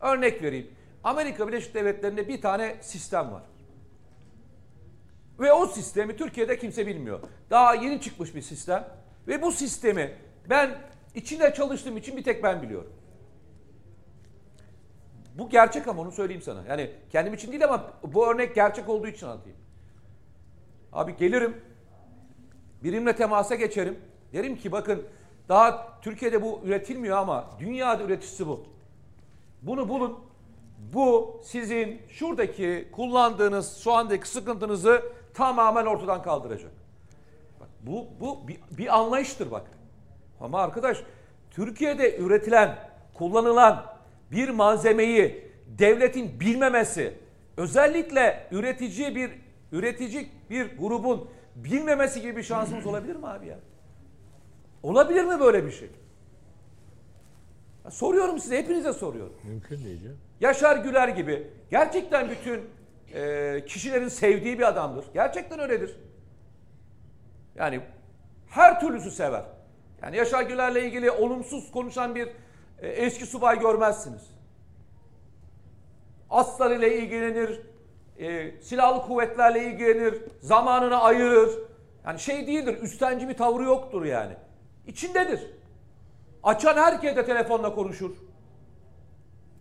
Örnek 0.00 0.42
vereyim. 0.42 0.70
Amerika 1.04 1.48
Birleşik 1.48 1.74
Devletleri'nde 1.74 2.28
bir 2.28 2.40
tane 2.40 2.76
sistem 2.80 3.32
var. 3.32 3.42
Ve 5.40 5.52
o 5.52 5.66
sistemi 5.66 6.16
Türkiye'de 6.16 6.58
kimse 6.58 6.86
bilmiyor. 6.86 7.20
Daha 7.50 7.74
yeni 7.74 8.00
çıkmış 8.00 8.34
bir 8.34 8.42
sistem. 8.42 8.88
Ve 9.28 9.42
bu 9.42 9.52
sistemi 9.52 10.14
ben 10.50 10.78
içinde 11.14 11.54
çalıştığım 11.54 11.96
için 11.96 12.16
bir 12.16 12.24
tek 12.24 12.42
ben 12.42 12.62
biliyorum. 12.62 12.92
Bu 15.34 15.48
gerçek 15.48 15.88
ama 15.88 16.02
onu 16.02 16.12
söyleyeyim 16.12 16.42
sana. 16.42 16.64
Yani 16.68 16.90
kendim 17.10 17.34
için 17.34 17.52
değil 17.52 17.64
ama 17.64 17.92
bu 18.02 18.30
örnek 18.30 18.54
gerçek 18.54 18.88
olduğu 18.88 19.06
için 19.06 19.26
anlatayım. 19.26 19.58
Abi 20.92 21.16
gelirim. 21.16 21.56
Birimle 22.84 23.16
temasa 23.16 23.54
geçerim. 23.54 23.98
Derim 24.32 24.56
ki 24.56 24.72
bakın 24.72 25.04
daha 25.48 26.00
Türkiye'de 26.02 26.42
bu 26.42 26.60
üretilmiyor 26.64 27.16
ama 27.16 27.50
dünyada 27.58 28.02
üreticisi 28.02 28.46
bu. 28.46 28.64
Bunu 29.62 29.88
bulun. 29.88 30.18
Bu 30.94 31.40
sizin 31.44 32.02
şuradaki 32.08 32.88
kullandığınız 32.92 33.78
şu 33.78 33.92
andaki 33.92 34.28
sıkıntınızı 34.28 35.02
tamamen 35.34 35.86
ortadan 35.86 36.22
kaldıracak. 36.22 36.70
Bak, 37.60 37.68
bu 37.82 38.06
bu 38.20 38.48
bir, 38.48 38.58
bir 38.70 38.98
anlayıştır 38.98 39.50
bak. 39.50 39.66
Ama 40.40 40.60
arkadaş 40.60 40.98
Türkiye'de 41.50 42.16
üretilen, 42.16 42.78
kullanılan 43.14 43.84
bir 44.32 44.48
malzemeyi 44.48 45.52
devletin 45.66 46.40
bilmemesi, 46.40 47.14
özellikle 47.56 48.48
üretici 48.50 49.14
bir 49.14 49.30
üretici 49.72 50.28
bir 50.50 50.78
grubun 50.78 51.30
bilmemesi 51.56 52.20
gibi 52.20 52.36
bir 52.36 52.42
şansımız 52.42 52.86
olabilir 52.86 53.16
mi 53.16 53.26
abi 53.26 53.46
ya? 53.46 53.58
Olabilir 54.88 55.24
mi 55.24 55.40
böyle 55.40 55.66
bir 55.66 55.70
şey? 55.70 55.90
Ya 57.84 57.90
soruyorum 57.90 58.38
size, 58.38 58.58
hepinize 58.58 58.92
soruyorum. 58.92 59.34
Mümkün 59.44 59.84
değil 59.84 60.02
canım. 60.02 60.18
Yaşar 60.40 60.76
Güler 60.76 61.08
gibi 61.08 61.50
gerçekten 61.70 62.30
bütün 62.30 62.64
e, 63.14 63.64
kişilerin 63.66 64.08
sevdiği 64.08 64.58
bir 64.58 64.68
adamdır. 64.68 65.04
Gerçekten 65.14 65.60
öyledir. 65.60 65.96
Yani 67.54 67.80
her 68.46 68.80
türlüsü 68.80 69.10
sever. 69.10 69.44
Yani 70.02 70.16
Yaşar 70.16 70.42
Güler'le 70.42 70.76
ilgili 70.76 71.10
olumsuz 71.10 71.70
konuşan 71.70 72.14
bir 72.14 72.28
e, 72.78 72.88
eski 72.88 73.26
subay 73.26 73.60
görmezsiniz. 73.60 74.30
Aslan 76.30 76.72
ile 76.72 76.98
ilgilenir, 76.98 77.60
e, 78.18 78.60
silahlı 78.60 79.02
kuvvetlerle 79.02 79.64
ilgilenir, 79.64 80.22
zamanını 80.40 81.00
ayırır. 81.02 81.58
Yani 82.06 82.20
şey 82.20 82.46
değildir, 82.46 82.78
üstenci 82.82 83.28
bir 83.28 83.34
tavrı 83.34 83.62
yoktur 83.62 84.04
yani. 84.04 84.47
İçindedir. 84.88 85.46
Açan 86.42 86.76
herkese 86.76 87.24
telefonla 87.24 87.74
konuşur. 87.74 88.16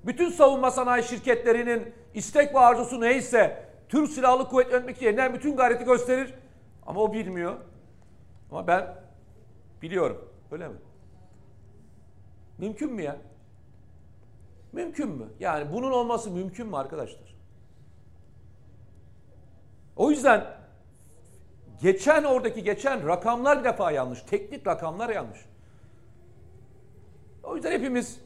Bütün 0.06 0.30
savunma 0.30 0.72
sanayi 0.72 1.04
şirketlerinin 1.04 1.94
istek 2.14 2.56
ve 2.56 2.60
arzusu 2.60 3.02
neyse 3.02 3.70
Türk 3.90 4.10
Silahlı 4.10 4.50
Kuvvet 4.50 4.72
yönetmek 4.72 4.98
için 4.98 5.08
elinden 5.08 5.34
bütün 5.34 5.56
gayreti 5.56 5.86
gösterir. 5.86 6.34
Ama 6.86 7.02
o 7.02 7.14
bilmiyor. 7.14 7.58
Ama 8.52 8.68
ben 8.68 8.96
biliyorum. 9.82 10.30
Öyle 10.52 10.68
mi? 10.68 10.76
Mümkün 12.58 12.94
mü 12.94 13.02
ya? 13.02 13.18
Mümkün 14.72 15.10
mü? 15.10 15.28
Yani 15.40 15.74
bunun 15.74 15.92
olması 15.92 16.32
mümkün 16.32 16.68
mü 16.68 16.76
arkadaşlar? 16.76 17.36
O 19.96 20.12
yüzden 20.12 20.57
geçen 21.82 22.24
oradaki 22.24 22.64
geçen 22.64 23.08
rakamlar 23.08 23.60
bir 23.60 23.64
defa 23.64 23.92
yanlış. 23.92 24.22
Teknik 24.22 24.68
rakamlar 24.68 25.10
yanlış. 25.10 25.40
O 27.44 27.56
yüzden 27.56 27.72
hepimiz 27.72 28.20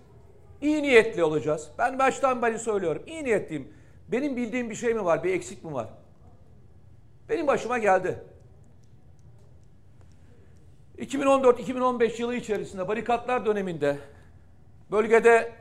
iyi 0.61 0.83
niyetli 0.83 1.23
olacağız. 1.23 1.69
Ben 1.77 1.99
baştan 1.99 2.41
beri 2.41 2.59
söylüyorum. 2.59 3.03
İyi 3.07 3.23
niyetliyim. 3.23 3.73
Benim 4.07 4.35
bildiğim 4.35 4.69
bir 4.69 4.75
şey 4.75 4.93
mi 4.93 5.05
var? 5.05 5.23
Bir 5.23 5.33
eksik 5.33 5.63
mi 5.63 5.73
var? 5.73 5.87
Benim 7.29 7.47
başıma 7.47 7.77
geldi. 7.77 8.23
2014-2015 10.97 12.21
yılı 12.21 12.35
içerisinde 12.35 12.87
barikatlar 12.87 13.45
döneminde 13.45 13.97
bölgede 14.91 15.51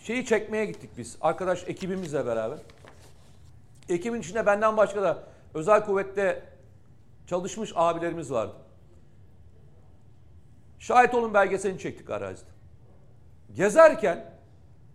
şeyi 0.00 0.26
çekmeye 0.26 0.66
gittik 0.66 0.90
biz. 0.98 1.16
Arkadaş 1.20 1.64
ekibimizle 1.66 2.26
beraber. 2.26 2.58
Ekibin 3.88 4.20
içinde 4.20 4.46
benden 4.46 4.76
başka 4.76 5.02
da 5.02 5.22
özel 5.54 5.84
kuvvette 5.84 6.42
çalışmış 7.26 7.72
abilerimiz 7.74 8.32
vardı. 8.32 8.54
Şahit 10.78 11.14
olun 11.14 11.34
belgeselini 11.34 11.78
çektik 11.78 12.10
arazide. 12.10 12.50
Gezerken 13.54 14.24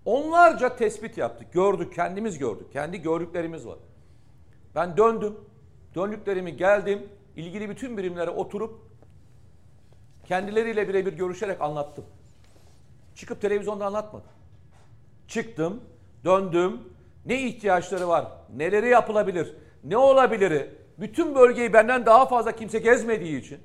onlarca 0.05 0.75
tespit 0.75 1.17
yaptık. 1.17 1.53
Gördük, 1.53 1.93
kendimiz 1.93 2.37
gördük. 2.37 2.71
Kendi 2.73 3.01
gördüklerimiz 3.01 3.67
var. 3.67 3.77
Ben 4.75 4.97
döndüm. 4.97 5.37
Döndüklerimi 5.95 6.57
geldim. 6.57 7.09
ilgili 7.35 7.69
bütün 7.69 7.97
birimlere 7.97 8.29
oturup 8.29 8.79
kendileriyle 10.25 10.87
birebir 10.87 11.13
görüşerek 11.13 11.61
anlattım. 11.61 12.05
Çıkıp 13.15 13.41
televizyonda 13.41 13.85
anlatmadım. 13.85 14.29
Çıktım, 15.27 15.81
döndüm. 16.25 16.81
Ne 17.25 17.41
ihtiyaçları 17.47 18.07
var? 18.07 18.31
Neleri 18.55 18.89
yapılabilir? 18.89 19.55
Ne 19.83 19.97
olabilir? 19.97 20.69
Bütün 20.97 21.35
bölgeyi 21.35 21.73
benden 21.73 22.05
daha 22.05 22.25
fazla 22.25 22.51
kimse 22.51 22.79
gezmediği 22.79 23.41
için 23.41 23.59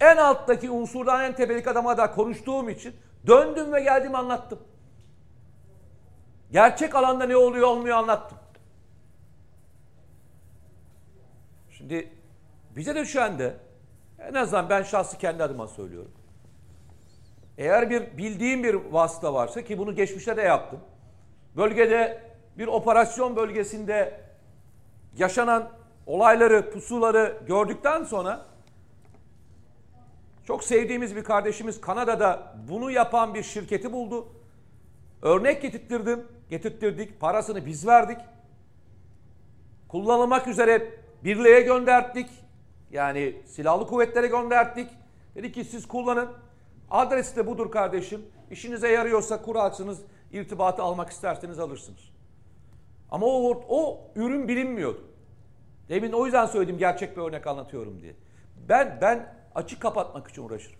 en 0.00 0.16
alttaki 0.16 0.70
unsurdan 0.70 1.24
en 1.24 1.34
tepelik 1.34 1.66
adama 1.66 1.96
da 1.96 2.10
konuştuğum 2.10 2.68
için 2.68 2.96
döndüm 3.26 3.72
ve 3.72 3.80
geldim 3.80 4.14
anlattım. 4.14 4.58
Gerçek 6.50 6.94
alanda 6.94 7.26
ne 7.26 7.36
oluyor 7.36 7.68
olmuyor 7.68 7.96
anlattım. 7.96 8.38
Şimdi 11.70 12.12
bize 12.76 12.94
düşen 12.94 13.38
de 13.38 13.56
en 14.18 14.34
azından 14.34 14.70
ben 14.70 14.82
şahsi 14.82 15.18
kendi 15.18 15.42
adıma 15.42 15.68
söylüyorum. 15.68 16.12
Eğer 17.58 17.90
bir 17.90 18.16
bildiğim 18.16 18.64
bir 18.64 18.74
vasıta 18.74 19.34
varsa 19.34 19.62
ki 19.62 19.78
bunu 19.78 19.94
geçmişte 19.94 20.36
de 20.36 20.42
yaptım. 20.42 20.80
Bölgede 21.56 22.22
bir 22.58 22.66
operasyon 22.66 23.36
bölgesinde 23.36 24.20
yaşanan 25.16 25.70
olayları, 26.06 26.70
pusuları 26.70 27.38
gördükten 27.46 28.04
sonra 28.04 28.46
çok 30.46 30.64
sevdiğimiz 30.64 31.16
bir 31.16 31.24
kardeşimiz 31.24 31.80
Kanada'da 31.80 32.56
bunu 32.68 32.90
yapan 32.90 33.34
bir 33.34 33.42
şirketi 33.42 33.92
buldu. 33.92 34.28
Örnek 35.22 35.62
getirttirdim, 35.62 36.26
getirttirdik. 36.50 37.20
Parasını 37.20 37.66
biz 37.66 37.86
verdik. 37.86 38.18
Kullanılmak 39.88 40.48
üzere 40.48 40.90
birliğe 41.24 41.60
gönderdik. 41.60 42.30
Yani 42.90 43.36
silahlı 43.46 43.86
kuvvetlere 43.86 44.26
gönderdik. 44.26 44.90
Dedi 45.34 45.52
ki 45.52 45.64
siz 45.64 45.88
kullanın. 45.88 46.28
Adres 46.90 47.36
de 47.36 47.46
budur 47.46 47.70
kardeşim. 47.70 48.22
İşinize 48.50 48.88
yarıyorsa 48.88 49.42
kurarsınız, 49.42 50.00
irtibatı 50.32 50.82
almak 50.82 51.10
isterseniz 51.10 51.58
alırsınız. 51.58 52.12
Ama 53.10 53.26
o, 53.26 53.64
o 53.68 54.00
ürün 54.16 54.48
bilinmiyordu. 54.48 55.13
Demin 55.88 56.12
o 56.12 56.24
yüzden 56.24 56.46
söyledim 56.46 56.78
gerçek 56.78 57.16
bir 57.16 57.22
örnek 57.22 57.46
anlatıyorum 57.46 58.00
diye. 58.00 58.14
Ben 58.68 58.98
ben 59.00 59.34
açık 59.54 59.80
kapatmak 59.82 60.28
için 60.28 60.42
uğraşırım. 60.42 60.78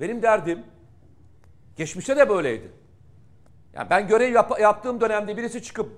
Benim 0.00 0.22
derdim 0.22 0.62
geçmişte 1.76 2.16
de 2.16 2.28
böyleydi. 2.28 2.72
Yani 3.74 3.90
ben 3.90 4.08
görev 4.08 4.32
yap- 4.32 4.60
yaptığım 4.60 5.00
dönemde 5.00 5.36
birisi 5.36 5.62
çıkıp 5.62 5.88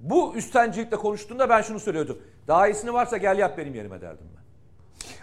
bu 0.00 0.34
üstencilikle 0.36 0.96
konuştuğunda 0.96 1.48
ben 1.48 1.62
şunu 1.62 1.80
söylüyordum. 1.80 2.18
Daha 2.48 2.68
iyisini 2.68 2.92
varsa 2.92 3.16
gel 3.16 3.38
yap 3.38 3.58
benim 3.58 3.74
yerime 3.74 4.00
derdim 4.00 4.26
ben. 4.36 4.42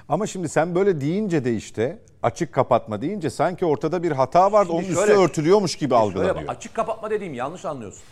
Ama 0.10 0.28
şimdi 0.28 0.50
sen 0.50 0.76
böyle 0.76 1.02
deyince 1.02 1.46
de 1.46 1.56
işte 1.56 2.00
açık 2.24 2.54
kapatma 2.54 3.02
deyince 3.02 3.30
sanki 3.30 3.66
ortada 3.66 4.04
bir 4.04 4.12
hata 4.12 4.52
vardı 4.52 4.68
Şimdi 4.72 4.74
onun 4.78 4.90
üstü 4.90 4.96
şöyle- 5.08 5.14
örtülüyormuş 5.14 5.76
gibi 5.76 5.90
Şöyle 5.90 5.96
algılanıyor. 6.04 6.48
açık 6.48 6.74
kapatma 6.74 7.10
dediğim 7.10 7.34
yanlış 7.34 7.66
anlıyorsun. 7.66 8.04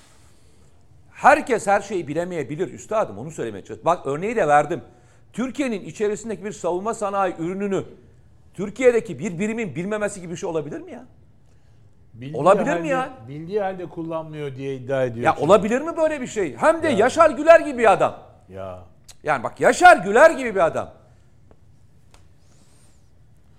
Herkes 1.26 1.68
her 1.68 1.82
şeyi 1.82 2.08
bilemeyebilir 2.08 2.74
üstadım 2.74 3.18
onu 3.18 3.32
söylemeye 3.32 3.62
çalışıyorum. 3.66 3.86
Bak 3.86 4.06
örneği 4.06 4.36
de 4.36 4.48
verdim. 4.48 4.82
Türkiye'nin 5.34 5.86
içerisindeki 5.86 6.46
bir 6.46 6.52
savunma 6.52 6.94
sanayi 6.94 7.36
ürününü 7.40 7.84
Türkiye'deki 8.54 9.20
bir 9.20 9.40
birimin 9.40 9.76
bilmemesi 9.76 10.22
gibi 10.22 10.32
bir 10.32 10.38
şey 10.38 10.50
olabilir 10.50 10.82
mi 10.82 10.92
ya? 10.92 11.06
Bildiği 12.14 12.38
Olabilir 12.38 12.66
mi 12.66 12.72
halde- 12.72 12.88
ya? 12.88 13.10
Bildiği 13.28 13.62
halde 13.62 13.86
kullanmıyor 13.86 14.56
diye 14.56 14.76
iddia 14.76 15.04
ediyor. 15.04 15.26
Ya 15.26 15.32
çünkü. 15.32 15.46
olabilir 15.46 15.82
mi 15.82 15.98
böyle 15.98 16.22
bir 16.22 16.28
şey? 16.28 16.58
Hem 16.58 16.84
de 16.84 16.88
Yaşar 16.90 17.30
Güler 17.30 17.60
gibi 17.60 17.78
bir 17.78 17.92
adam. 17.92 18.20
Ya 18.50 18.80
Yani 19.24 19.44
bak 19.44 19.60
Yaşar 19.62 19.98
Güler 19.98 20.32
gibi 20.32 20.56
bir 20.56 20.66
adam. 20.66 20.92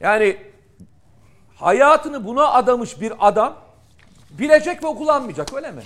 Yani 0.01 0.37
hayatını 1.57 2.27
buna 2.27 2.49
adamış 2.49 3.01
bir 3.01 3.13
adam 3.21 3.57
bilecek 4.31 4.85
ve 4.85 4.89
kullanmayacak 4.89 5.55
öyle 5.55 5.71
mi? 5.73 5.83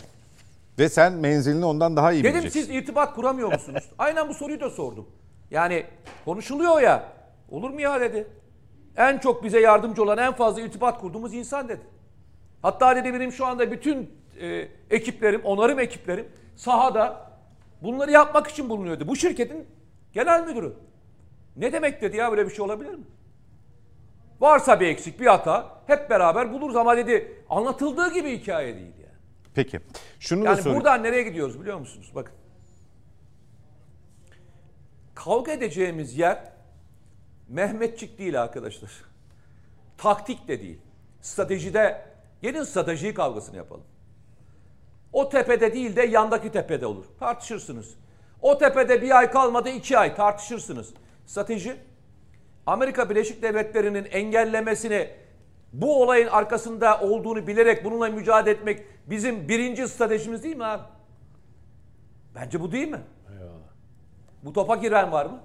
Ve 0.79 0.89
sen 0.89 1.13
menzilini 1.13 1.65
ondan 1.65 1.97
daha 1.97 2.13
iyi 2.13 2.25
Dedim 2.25 2.35
bileceksin. 2.35 2.61
siz 2.61 2.71
irtibat 2.71 3.15
kuramıyor 3.15 3.53
musunuz? 3.53 3.85
Aynen 3.99 4.29
bu 4.29 4.35
soruyu 4.35 4.61
da 4.61 4.71
sordum. 4.71 5.09
Yani 5.51 5.87
konuşuluyor 6.25 6.81
ya. 6.81 7.13
Olur 7.51 7.71
mu 7.71 7.81
ya 7.81 8.01
dedi. 8.01 8.27
En 8.97 9.19
çok 9.19 9.45
bize 9.45 9.61
yardımcı 9.61 10.03
olan 10.03 10.19
en 10.19 10.33
fazla 10.33 10.61
irtibat 10.61 11.01
kurduğumuz 11.01 11.35
insan 11.35 11.69
dedi. 11.69 11.81
Hatta 12.63 12.97
dedi 12.97 13.15
benim 13.15 13.33
şu 13.33 13.47
anda 13.47 13.71
bütün 13.71 14.11
e, 14.41 14.69
ekiplerim, 14.91 15.41
onarım 15.45 15.79
ekiplerim 15.79 16.29
sahada 16.57 17.31
bunları 17.83 18.11
yapmak 18.11 18.47
için 18.47 18.69
bulunuyordu. 18.69 19.09
Bu 19.09 19.17
şirketin 19.17 19.67
genel 20.13 20.47
müdürü. 20.47 20.73
Ne 21.57 21.73
demek 21.73 22.03
dedi 22.03 22.17
ya 22.17 22.31
böyle 22.31 22.47
bir 22.49 22.55
şey 22.55 22.65
olabilir 22.65 22.95
mi? 22.95 23.05
Varsa 24.41 24.81
bir 24.81 24.87
eksik, 24.87 25.21
bir 25.21 25.27
hata 25.27 25.67
hep 25.87 26.11
beraber 26.11 26.53
buluruz 26.53 26.77
ama 26.77 26.97
dedi 26.97 27.43
anlatıldığı 27.51 28.15
gibi 28.15 28.39
hikaye 28.39 28.75
değil. 28.75 28.93
Peki. 29.57 29.81
Şunu 30.21 30.45
da 30.45 30.49
Yani 30.49 30.57
söyleyeyim. 30.57 30.77
buradan 30.79 31.03
nereye 31.03 31.23
gidiyoruz 31.23 31.61
biliyor 31.61 31.79
musunuz? 31.79 32.13
Bakın. 32.15 32.35
Kavga 35.15 35.53
edeceğimiz 35.53 36.19
yer 36.19 36.53
Mehmetçik 37.49 38.19
değil 38.19 38.43
arkadaşlar. 38.43 38.91
Taktik 39.99 40.49
de 40.49 40.61
değil. 40.61 40.79
Stratejide 41.21 42.07
gelin 42.43 42.63
strateji 42.63 43.15
kavgasını 43.15 43.57
yapalım. 43.57 43.85
O 45.13 45.29
tepede 45.29 45.73
değil 45.73 45.97
de 45.97 46.03
yandaki 46.03 46.53
tepede 46.53 46.87
olur. 46.87 47.05
Tartışırsınız. 47.19 47.95
O 48.43 48.59
tepede 48.59 49.03
bir 49.03 49.19
ay 49.19 49.31
kalmadı 49.31 49.69
iki 49.69 49.99
ay 49.99 50.15
tartışırsınız. 50.17 50.95
Strateji 51.27 51.77
Amerika 52.67 53.11
Birleşik 53.11 53.43
Devletleri'nin 53.43 54.05
engellemesini 54.05 55.11
bu 55.73 56.03
olayın 56.03 56.29
arkasında 56.29 57.01
olduğunu 57.01 57.47
bilerek 57.47 57.85
bununla 57.85 58.09
mücadele 58.09 58.55
etmek 58.55 58.87
bizim 59.07 59.49
birinci 59.49 59.89
stratejimiz 59.89 60.43
değil 60.43 60.57
mi 60.57 60.65
abi? 60.65 60.83
Bence 62.35 62.61
bu 62.61 62.73
değil 62.73 62.89
mi? 62.89 63.01
Bu 64.43 64.53
topa 64.53 64.77
giren 64.77 65.13
var 65.13 65.27
mı? 65.27 65.41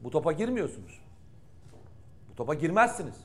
Bu 0.00 0.10
topa 0.10 0.32
girmiyorsunuz. 0.32 1.00
Bu 2.30 2.34
topa 2.36 2.54
girmezsiniz. 2.54 3.16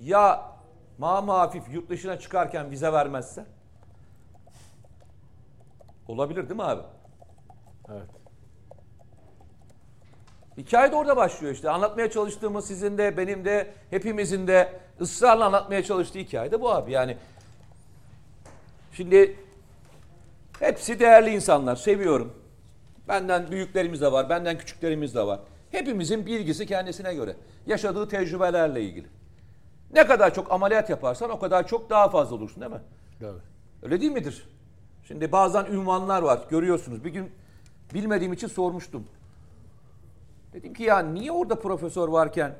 Ya 0.00 0.52
mama 0.98 1.38
hafif 1.38 1.74
yurt 1.74 1.90
dışına 1.90 2.18
çıkarken 2.18 2.70
vize 2.70 2.92
vermezse? 2.92 3.46
Olabilir 6.08 6.48
değil 6.48 6.60
mi 6.60 6.64
abi? 6.64 6.82
evet. 7.88 8.19
Hikaye 10.60 10.92
de 10.92 10.96
orada 10.96 11.16
başlıyor 11.16 11.54
işte. 11.54 11.70
Anlatmaya 11.70 12.10
çalıştığımız 12.10 12.66
sizin 12.66 12.98
de 12.98 13.16
benim 13.16 13.44
de 13.44 13.70
hepimizin 13.90 14.46
de 14.46 14.80
ısrarla 15.00 15.44
anlatmaya 15.44 15.82
çalıştığı 15.82 16.18
hikaye 16.18 16.52
de 16.52 16.60
bu 16.60 16.70
abi. 16.70 16.92
Yani 16.92 17.16
şimdi 18.92 19.36
hepsi 20.58 21.00
değerli 21.00 21.30
insanlar. 21.30 21.76
Seviyorum. 21.76 22.32
Benden 23.08 23.50
büyüklerimiz 23.50 24.00
de 24.00 24.12
var. 24.12 24.28
Benden 24.28 24.58
küçüklerimiz 24.58 25.14
de 25.14 25.26
var. 25.26 25.40
Hepimizin 25.70 26.26
bilgisi 26.26 26.66
kendisine 26.66 27.14
göre. 27.14 27.36
Yaşadığı 27.66 28.08
tecrübelerle 28.08 28.82
ilgili. 28.82 29.06
Ne 29.92 30.06
kadar 30.06 30.34
çok 30.34 30.52
ameliyat 30.52 30.90
yaparsan 30.90 31.30
o 31.30 31.38
kadar 31.38 31.66
çok 31.66 31.90
daha 31.90 32.08
fazla 32.08 32.36
olursun 32.36 32.60
değil 32.60 32.72
mi? 32.72 32.80
Tabii. 33.20 33.38
Öyle 33.82 34.00
değil 34.00 34.12
midir? 34.12 34.48
Şimdi 35.08 35.32
bazen 35.32 35.64
ünvanlar 35.64 36.22
var 36.22 36.40
görüyorsunuz. 36.50 37.04
Bir 37.04 37.10
gün 37.10 37.30
bilmediğim 37.94 38.32
için 38.32 38.48
sormuştum. 38.48 39.06
Dedim 40.52 40.74
ki 40.74 40.82
ya 40.82 40.98
niye 40.98 41.32
orada 41.32 41.54
profesör 41.54 42.08
varken 42.08 42.56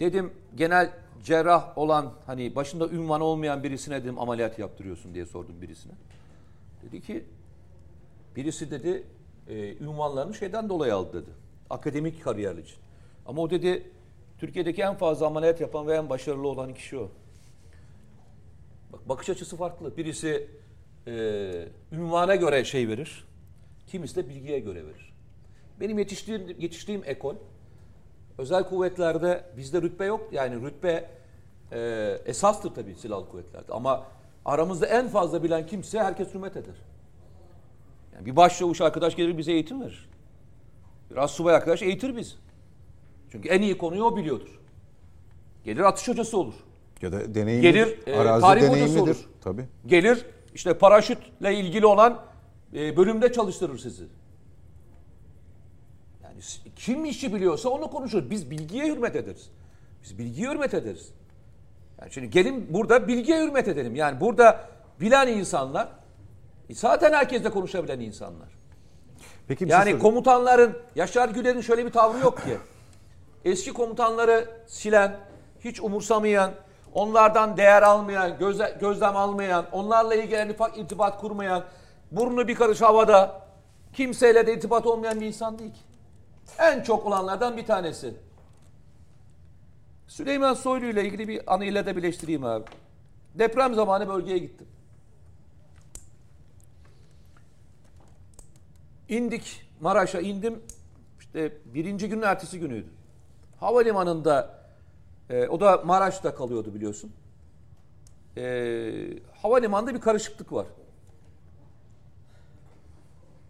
dedim 0.00 0.32
genel 0.56 0.90
cerrah 1.24 1.78
olan 1.78 2.12
hani 2.26 2.54
başında 2.54 2.88
ünvan 2.88 3.20
olmayan 3.20 3.62
birisine 3.62 4.04
dedim 4.04 4.18
ameliyat 4.18 4.58
yaptırıyorsun 4.58 5.14
diye 5.14 5.26
sordum 5.26 5.62
birisine. 5.62 5.92
Dedi 6.82 7.00
ki 7.00 7.24
birisi 8.36 8.70
dedi 8.70 9.02
e, 9.48 9.76
ünvanlarını 9.76 10.34
şeyden 10.34 10.68
dolayı 10.68 10.94
aldı 10.94 11.22
dedi. 11.22 11.30
Akademik 11.70 12.24
kariyer 12.24 12.56
için. 12.56 12.76
Ama 13.26 13.42
o 13.42 13.50
dedi 13.50 13.90
Türkiye'deki 14.38 14.82
en 14.82 14.94
fazla 14.94 15.26
ameliyat 15.26 15.60
yapan 15.60 15.86
ve 15.86 15.94
en 15.94 16.10
başarılı 16.10 16.48
olan 16.48 16.74
kişi 16.74 16.98
o. 16.98 17.10
Bak 18.92 19.08
bakış 19.08 19.30
açısı 19.30 19.56
farklı. 19.56 19.96
Birisi 19.96 20.48
e, 21.06 21.12
ünvana 21.92 22.34
göre 22.34 22.64
şey 22.64 22.88
verir. 22.88 23.24
Kimisi 23.86 24.16
de 24.16 24.28
bilgiye 24.28 24.58
göre 24.58 24.86
verir. 24.86 25.03
Benim 25.80 25.98
yetiştiğim, 25.98 26.56
yetiştiğim 26.58 27.02
ekol 27.04 27.34
özel 28.38 28.68
kuvvetlerde 28.68 29.44
bizde 29.56 29.82
rütbe 29.82 30.04
yok. 30.04 30.28
Yani 30.32 30.66
rütbe 30.66 31.10
e, 31.72 31.80
esastır 32.26 32.70
tabii 32.70 32.94
silahlı 32.94 33.28
kuvvetlerde. 33.28 33.72
Ama 33.72 34.06
aramızda 34.44 34.86
en 34.86 35.08
fazla 35.08 35.42
bilen 35.42 35.66
kimse 35.66 35.98
herkes 35.98 36.34
hürmet 36.34 36.56
eder. 36.56 36.74
Yani 38.14 38.26
bir 38.26 38.36
başçavuş 38.36 38.80
arkadaş 38.80 39.16
gelir 39.16 39.38
bize 39.38 39.52
eğitim 39.52 39.80
verir. 39.80 40.08
Biraz 41.10 41.30
subay 41.30 41.54
arkadaş 41.54 41.82
eğitir 41.82 42.16
biz. 42.16 42.36
Çünkü 43.32 43.48
en 43.48 43.62
iyi 43.62 43.78
konuyu 43.78 44.04
o 44.04 44.16
biliyordur. 44.16 44.60
Gelir 45.64 45.80
atış 45.80 46.08
hocası 46.08 46.38
olur. 46.38 46.54
Ya 47.02 47.12
da 47.12 47.34
deneyimlidir. 47.34 47.74
Gelir, 47.74 48.06
e, 48.06 48.18
Arazi 48.18 48.40
tarih 48.40 48.68
hocası 48.68 49.02
olur. 49.02 49.28
Tabii. 49.40 49.64
Gelir 49.86 50.26
işte 50.54 50.78
paraşütle 50.78 51.54
ilgili 51.58 51.86
olan 51.86 52.20
e, 52.74 52.96
bölümde 52.96 53.32
çalıştırır 53.32 53.78
sizi. 53.78 54.04
Yani 56.34 56.72
kim 56.76 57.04
işi 57.04 57.34
biliyorsa 57.34 57.68
onu 57.68 57.90
konuşur. 57.90 58.30
Biz 58.30 58.50
bilgiye 58.50 58.86
hürmet 58.86 59.16
ederiz. 59.16 59.50
Biz 60.02 60.18
bilgiye 60.18 60.50
hürmet 60.50 60.74
ederiz. 60.74 61.12
Yani 62.00 62.12
şimdi 62.12 62.30
gelin 62.30 62.66
burada 62.70 63.08
bilgiye 63.08 63.42
hürmet 63.42 63.68
edelim. 63.68 63.96
Yani 63.96 64.20
burada 64.20 64.68
bilen 65.00 65.28
insanlar 65.28 65.88
e, 66.70 66.74
zaten 66.74 67.12
herkesle 67.12 67.50
konuşabilen 67.50 68.00
insanlar. 68.00 68.48
Peki 69.48 69.58
şey 69.58 69.68
Yani 69.68 69.80
sorayım. 69.80 69.98
komutanların, 69.98 70.76
Yaşar 70.94 71.28
Güler'in 71.28 71.60
şöyle 71.60 71.86
bir 71.86 71.90
tavrı 71.90 72.18
yok 72.18 72.42
ki. 72.42 72.58
Eski 73.44 73.72
komutanları 73.72 74.48
silen, 74.66 75.16
hiç 75.60 75.80
umursamayan, 75.80 76.50
onlardan 76.94 77.56
değer 77.56 77.82
almayan, 77.82 78.38
göze, 78.38 78.76
gözlem 78.80 79.16
almayan, 79.16 79.66
onlarla 79.72 80.14
ilgili 80.14 80.36
en 80.36 80.48
ufak 80.48 80.78
irtibat 80.78 81.20
kurmayan, 81.20 81.64
burnu 82.12 82.48
bir 82.48 82.54
karış 82.54 82.80
havada, 82.80 83.42
kimseyle 83.92 84.46
de 84.46 84.54
irtibat 84.54 84.86
olmayan 84.86 85.20
bir 85.20 85.26
insan 85.26 85.58
değil 85.58 85.72
ki. 85.72 85.80
En 86.58 86.82
çok 86.82 87.06
olanlardan 87.06 87.56
bir 87.56 87.66
tanesi. 87.66 88.14
Süleyman 90.06 90.54
Soylu 90.54 90.86
ile 90.86 91.04
ilgili 91.04 91.28
bir 91.28 91.54
anıyla 91.54 91.86
da 91.86 91.96
birleştireyim 91.96 92.44
abi. 92.44 92.64
Deprem 93.34 93.74
zamanı 93.74 94.08
bölgeye 94.08 94.38
gittim. 94.38 94.66
İndik 99.08 99.66
Maraş'a 99.80 100.20
indim. 100.20 100.62
İşte 101.20 101.52
birinci 101.64 102.08
günün 102.08 102.22
ertesi 102.22 102.60
günüydü. 102.60 102.88
Havalimanında 103.60 104.64
e, 105.30 105.48
o 105.48 105.60
da 105.60 105.82
Maraş'ta 105.84 106.34
kalıyordu 106.34 106.74
biliyorsun. 106.74 107.12
E, 108.36 108.42
havalimanında 109.42 109.94
bir 109.94 110.00
karışıklık 110.00 110.52
var. 110.52 110.66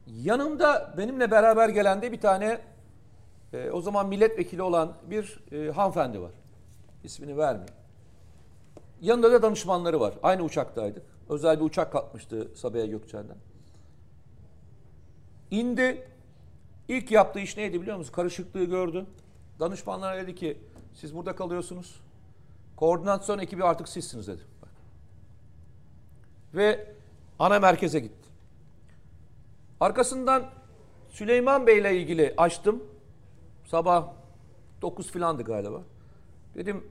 Yanımda 0.06 0.94
benimle 0.98 1.30
beraber 1.30 1.68
gelen 1.68 2.02
de 2.02 2.12
bir 2.12 2.20
tane 2.20 2.60
e, 3.54 3.70
o 3.70 3.80
zaman 3.80 4.08
milletvekili 4.08 4.62
olan 4.62 4.92
bir 5.10 5.40
e, 5.52 5.70
hanımefendi 5.70 6.20
var. 6.20 6.32
İsmini 7.04 7.36
vermeyeyim. 7.38 7.74
Yanında 9.00 9.32
da 9.32 9.42
danışmanları 9.42 10.00
var. 10.00 10.14
Aynı 10.22 10.42
uçaktaydık. 10.42 11.02
Özel 11.28 11.60
bir 11.60 11.64
uçak 11.64 11.92
kalkmıştı 11.92 12.48
Sabiha 12.54 12.86
Gökçen'den. 12.86 13.36
İndi. 15.50 16.08
İlk 16.88 17.10
yaptığı 17.10 17.40
iş 17.40 17.56
neydi 17.56 17.80
biliyor 17.80 17.96
musunuz? 17.96 18.16
Karışıklığı 18.16 18.64
gördü. 18.64 19.06
Danışmanlara 19.60 20.16
dedi 20.16 20.34
ki 20.34 20.58
siz 20.94 21.16
burada 21.16 21.36
kalıyorsunuz. 21.36 22.00
Koordinasyon 22.76 23.38
ekibi 23.38 23.64
artık 23.64 23.88
sizsiniz 23.88 24.28
dedi. 24.28 24.42
Ve 26.54 26.94
ana 27.38 27.58
merkeze 27.58 28.00
gitti. 28.00 28.28
Arkasından 29.80 30.50
Süleyman 31.10 31.66
Bey 31.66 31.78
ile 31.78 32.00
ilgili 32.00 32.34
açtım. 32.36 32.82
Sabah 33.64 34.08
9 34.82 35.10
filandı 35.10 35.42
galiba. 35.42 35.82
Dedim 36.54 36.84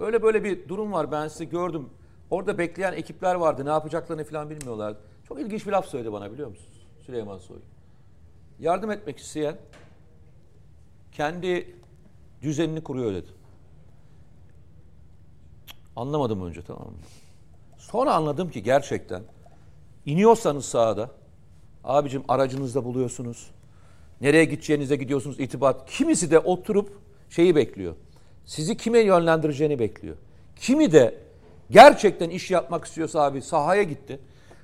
böyle 0.00 0.22
böyle 0.22 0.44
bir 0.44 0.68
durum 0.68 0.92
var 0.92 1.12
ben 1.12 1.28
sizi 1.28 1.48
gördüm. 1.48 1.90
Orada 2.30 2.58
bekleyen 2.58 2.92
ekipler 2.92 3.34
vardı 3.34 3.64
ne 3.64 3.70
yapacaklarını 3.70 4.24
falan 4.24 4.50
bilmiyorlardı. 4.50 4.98
Çok 5.28 5.40
ilginç 5.40 5.66
bir 5.66 5.72
laf 5.72 5.86
söyledi 5.86 6.12
bana 6.12 6.32
biliyor 6.32 6.48
musunuz 6.48 6.86
Süleyman 7.06 7.38
Soylu? 7.38 7.62
Yardım 8.60 8.90
etmek 8.90 9.18
isteyen 9.18 9.56
kendi 11.12 11.76
düzenini 12.42 12.82
kuruyor 12.82 13.14
dedi. 13.14 13.28
Anlamadım 15.96 16.46
önce 16.46 16.62
tamam 16.62 16.86
mı? 16.86 16.98
Sonra 17.78 18.14
anladım 18.14 18.50
ki 18.50 18.62
gerçekten 18.62 19.22
iniyorsanız 20.06 20.64
sahada 20.64 21.10
abicim 21.84 22.22
aracınızda 22.28 22.84
buluyorsunuz. 22.84 23.50
Nereye 24.20 24.44
gideceğinize 24.44 24.96
gidiyorsunuz 24.96 25.40
itibat. 25.40 25.90
Kimisi 25.90 26.30
de 26.30 26.38
oturup 26.38 26.92
şeyi 27.30 27.56
bekliyor. 27.56 27.94
Sizi 28.44 28.76
kime 28.76 28.98
yönlendireceğini 29.00 29.78
bekliyor. 29.78 30.16
Kimi 30.56 30.92
de 30.92 31.14
gerçekten 31.70 32.30
iş 32.30 32.50
yapmak 32.50 32.84
istiyorsa 32.84 33.22
abi 33.22 33.42
sahaya 33.42 33.82
gitti. 33.82 34.20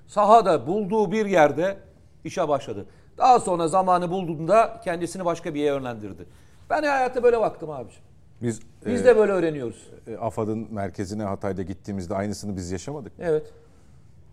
Sahada 0.07 0.67
bulduğu 0.67 1.13
bir 1.13 1.27
yerde 1.27 1.77
işe 2.25 2.49
başladı. 2.49 2.87
Daha 3.19 3.41
sonra 3.41 3.69
zamanı 3.69 4.11
bulduğunda 4.11 4.81
kendisini 4.85 5.25
başka 5.25 5.55
bir 5.55 5.61
yere 5.61 5.75
yönlendirdi. 5.75 6.27
Ben 6.71 6.83
hayatta 6.83 7.23
böyle 7.23 7.41
baktım 7.41 7.71
abicim. 7.71 8.03
Biz, 8.43 8.61
Biz 8.87 9.01
e, 9.01 9.05
de 9.05 9.17
böyle 9.17 9.33
öğreniyoruz. 9.33 9.89
e, 10.07 10.17
AFAD'ın 10.17 10.69
merkezine 10.71 11.23
Hatay'da 11.23 11.63
gittiğimizde 11.63 12.15
aynısını 12.15 12.57
biz 12.57 12.71
yaşamadık. 12.71 13.13
Evet. 13.19 13.53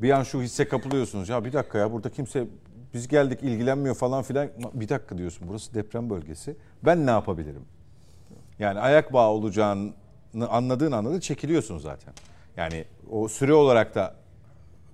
Bir 0.01 0.09
an 0.11 0.23
şu 0.23 0.41
hisse 0.41 0.67
kapılıyorsunuz. 0.67 1.29
Ya 1.29 1.45
bir 1.45 1.53
dakika 1.53 1.77
ya 1.77 1.91
burada 1.91 2.09
kimse 2.09 2.47
biz 2.93 3.07
geldik 3.07 3.43
ilgilenmiyor 3.43 3.95
falan 3.95 4.23
filan. 4.23 4.49
Bir 4.73 4.89
dakika 4.89 5.17
diyorsun 5.17 5.47
burası 5.49 5.73
deprem 5.73 6.09
bölgesi. 6.09 6.55
Ben 6.83 7.05
ne 7.05 7.11
yapabilirim? 7.11 7.65
Yani 8.59 8.79
ayak 8.79 9.13
bağı 9.13 9.29
olacağını 9.29 9.93
anladığın 10.49 10.91
anda 10.91 11.11
da 11.11 11.21
çekiliyorsun 11.21 11.77
zaten. 11.77 12.13
Yani 12.57 12.85
o 13.11 13.27
süre 13.27 13.53
olarak 13.53 13.95
da 13.95 14.15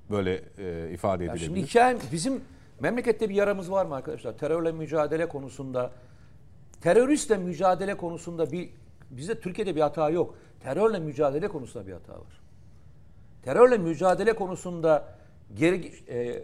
böyle 0.10 0.42
e, 0.58 0.94
ifade 0.94 1.24
edilebilir. 1.24 1.46
şimdi 1.46 1.62
hikaye 1.62 1.98
bizim 2.12 2.42
memlekette 2.80 3.30
bir 3.30 3.36
yaramız 3.36 3.72
var 3.72 3.86
mı 3.86 3.96
arkadaşlar? 3.96 4.38
Terörle 4.38 4.72
mücadele 4.72 5.28
konusunda 5.28 5.92
teröristle 6.82 7.38
mücadele 7.38 7.98
konusunda 7.98 8.52
bir 8.52 8.70
bizde 9.10 9.40
Türkiye'de 9.40 9.76
bir 9.76 9.82
hata 9.82 10.10
yok. 10.10 10.36
Terörle 10.60 11.00
mücadele 11.00 11.48
konusunda 11.48 11.88
bir 11.88 11.94
hata 11.94 12.14
var. 12.14 12.42
Terörle 13.44 13.78
mücadele 13.78 14.34
konusunda 14.34 15.17
geri 15.56 15.92
e, 16.08 16.20
e, 16.20 16.44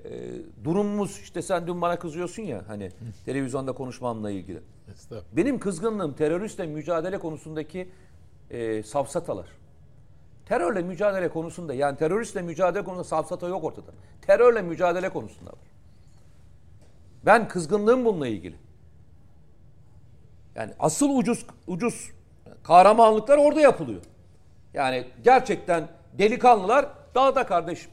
durumumuz 0.63 1.19
işte 1.19 1.41
sen 1.41 1.67
dün 1.67 1.81
bana 1.81 1.99
kızıyorsun 1.99 2.43
ya 2.43 2.63
hani 2.67 2.91
televizyonda 3.25 3.71
konuşmamla 3.71 4.31
ilgili. 4.31 4.59
Benim 5.31 5.59
kızgınlığım 5.59 6.13
teröristle 6.13 6.65
mücadele 6.65 7.17
konusundaki 7.17 7.89
e, 8.49 8.83
safsatalar. 8.83 9.47
Terörle 10.45 10.81
mücadele 10.81 11.29
konusunda 11.29 11.73
yani 11.73 11.97
teröristle 11.97 12.41
mücadele 12.41 12.83
konusunda 12.83 13.03
safsata 13.03 13.47
yok 13.47 13.63
ortada. 13.63 13.91
Terörle 14.21 14.61
mücadele 14.61 15.09
konusunda 15.09 15.49
var. 15.49 15.73
Ben 17.25 17.47
kızgınlığım 17.47 18.05
bununla 18.05 18.27
ilgili. 18.27 18.55
Yani 20.55 20.73
asıl 20.79 21.09
ucuz 21.09 21.45
ucuz 21.67 22.11
kahramanlıklar 22.63 23.37
orada 23.37 23.61
yapılıyor. 23.61 24.01
Yani 24.73 25.07
gerçekten 25.23 25.87
delikanlılar 26.13 26.89
dağda 27.15 27.45
kardeşim. 27.45 27.91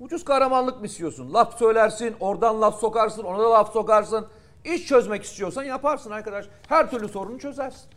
Ucuz 0.00 0.24
kahramanlık 0.24 0.80
mı 0.80 0.86
istiyorsun? 0.86 1.34
Laf 1.34 1.58
söylersin, 1.58 2.16
oradan 2.20 2.60
laf 2.60 2.80
sokarsın, 2.80 3.22
ona 3.22 3.38
da 3.38 3.50
laf 3.50 3.72
sokarsın. 3.72 4.26
İş 4.64 4.86
çözmek 4.86 5.22
istiyorsan 5.22 5.64
yaparsın 5.64 6.10
arkadaş. 6.10 6.46
Her 6.68 6.90
türlü 6.90 7.08
sorunu 7.08 7.38
çözersin. 7.38 7.90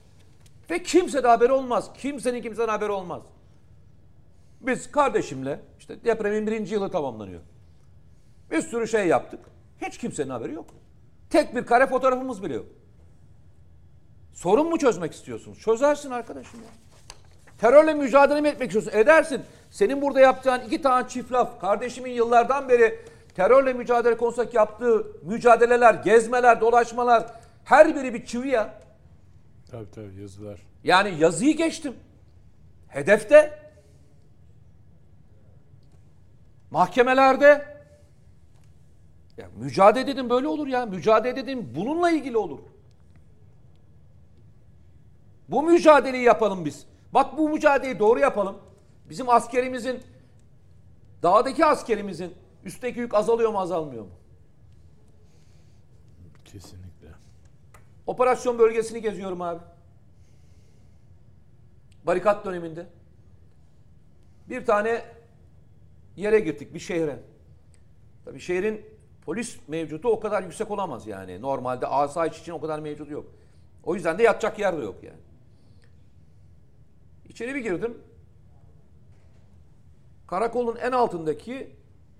Ve 0.69 0.83
kimse 0.83 1.23
de 1.23 1.27
haberi 1.27 1.51
olmaz. 1.51 1.89
Kimsenin 1.97 2.41
kimsenin 2.41 2.67
haberi 2.67 2.91
olmaz. 2.91 3.21
Biz 4.61 4.91
kardeşimle 4.91 5.59
işte 5.79 6.03
depremin 6.03 6.47
birinci 6.47 6.73
yılı 6.73 6.91
tamamlanıyor. 6.91 7.41
Bir 8.51 8.61
sürü 8.61 8.87
şey 8.87 9.07
yaptık. 9.07 9.39
Hiç 9.81 9.97
kimsenin 9.97 10.29
haberi 10.29 10.53
yok. 10.53 10.65
Tek 11.29 11.55
bir 11.55 11.65
kare 11.65 11.87
fotoğrafımız 11.87 12.43
bile 12.43 12.53
yok. 12.53 12.65
Sorun 14.33 14.69
mu 14.69 14.77
çözmek 14.77 15.13
istiyorsunuz? 15.13 15.59
Çözersin 15.59 16.11
arkadaşım 16.11 16.59
ya. 16.59 16.69
Terörle 17.57 17.93
mücadele 17.93 18.41
mi 18.41 18.47
etmek 18.47 18.67
istiyorsun? 18.67 18.99
Edersin. 18.99 19.41
Senin 19.71 20.01
burada 20.01 20.19
yapacağın 20.19 20.61
iki 20.61 20.81
tane 20.81 21.07
çift 21.07 21.31
laf. 21.31 21.61
Kardeşimin 21.61 22.11
yıllardan 22.11 22.69
beri 22.69 22.99
terörle 23.35 23.73
mücadele 23.73 24.17
konusundaki 24.17 24.57
yaptığı 24.57 25.07
mücadeleler, 25.23 25.93
gezmeler, 25.93 26.61
dolaşmalar 26.61 27.25
her 27.63 27.95
biri 27.95 28.13
bir 28.13 28.25
çivi 28.25 28.49
ya. 28.49 28.73
Tabii 29.71 29.91
tabii 29.91 30.21
yazılar. 30.21 30.61
Yani 30.83 31.19
yazıyı 31.19 31.57
geçtim. 31.57 31.93
Hedefte. 32.87 33.59
Mahkemelerde. 36.71 37.77
Ya 39.37 39.47
mücadele 39.57 40.11
edin 40.11 40.29
böyle 40.29 40.47
olur 40.47 40.67
ya. 40.67 40.85
Mücadele 40.85 41.39
edin 41.39 41.75
bununla 41.75 42.11
ilgili 42.11 42.37
olur. 42.37 42.59
Bu 45.49 45.63
mücadeleyi 45.63 46.23
yapalım 46.23 46.65
biz. 46.65 46.85
Bak 47.13 47.37
bu 47.37 47.49
mücadeleyi 47.49 47.99
doğru 47.99 48.19
yapalım. 48.19 48.57
Bizim 49.09 49.29
askerimizin, 49.29 50.03
dağdaki 51.23 51.65
askerimizin 51.65 52.33
üstteki 52.63 52.99
yük 52.99 53.13
azalıyor 53.13 53.51
mu 53.51 53.59
azalmıyor 53.59 54.03
mu? 54.03 54.11
Kesinlikle. 56.45 57.07
Operasyon 58.07 58.59
bölgesini 58.59 59.01
geziyorum 59.01 59.41
abi. 59.41 59.59
Barikat 62.03 62.45
döneminde. 62.45 62.87
Bir 64.49 64.65
tane 64.65 65.05
yere 66.15 66.39
gittik, 66.39 66.73
bir 66.73 66.79
şehre. 66.79 67.19
Tabii 68.25 68.39
şehrin 68.39 68.85
polis 69.25 69.59
mevcutu 69.67 70.09
o 70.09 70.19
kadar 70.19 70.43
yüksek 70.43 70.71
olamaz 70.71 71.07
yani. 71.07 71.41
Normalde 71.41 71.87
asayiş 71.87 72.41
için 72.41 72.51
o 72.51 72.61
kadar 72.61 72.79
mevcudu 72.79 73.11
yok. 73.11 73.25
O 73.83 73.95
yüzden 73.95 74.17
de 74.17 74.23
yatacak 74.23 74.59
yer 74.59 74.77
de 74.77 74.81
yok 74.81 75.03
yani. 75.03 75.26
İçeri 77.37 77.55
bir 77.55 77.59
girdim. 77.59 77.97
Karakolun 80.27 80.75
en 80.75 80.91
altındaki 80.91 81.69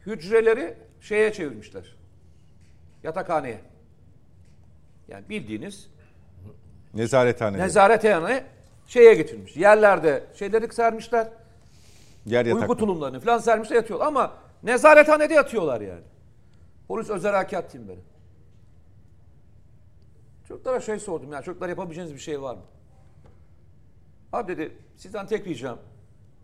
hücreleri 0.06 0.78
şeye 1.02 1.34
çevirmişler. 1.34 1.96
Yatakhaneye. 3.04 3.60
Yani 5.08 5.30
bildiğiniz 5.30 5.90
Nezarethane. 6.94 7.58
nezarethane 7.58 8.44
şeye 8.88 9.14
getirmiş. 9.14 9.58
Yerlerde 9.58 10.24
şeyleri 10.34 10.74
sermişler. 10.74 11.28
Yer 12.26 12.46
yatak. 12.46 12.62
Uyku 12.62 12.78
tulumlarını 12.78 13.20
falan 13.20 13.38
sermişler 13.38 13.76
yatıyorlar 13.76 14.08
ama 14.08 14.34
nezarethanede 14.64 15.34
yatıyorlar 15.34 15.82
yani. 15.82 16.04
Polis 16.88 17.10
özel 17.10 17.32
harekat 17.32 17.72
timleri. 17.72 18.00
Çocuklara 20.48 20.80
şey 20.80 21.00
sordum 21.00 21.32
ya 21.34 21.42
çocuklar 21.42 21.70
yapabileceğiniz 21.70 22.14
bir 22.14 22.20
şey 22.20 22.42
var 22.42 22.56
mı? 22.56 22.62
Abi 24.34 24.58
dedi 24.58 24.72
sizden 24.96 25.28
tek 25.28 25.48
ricam 25.48 25.80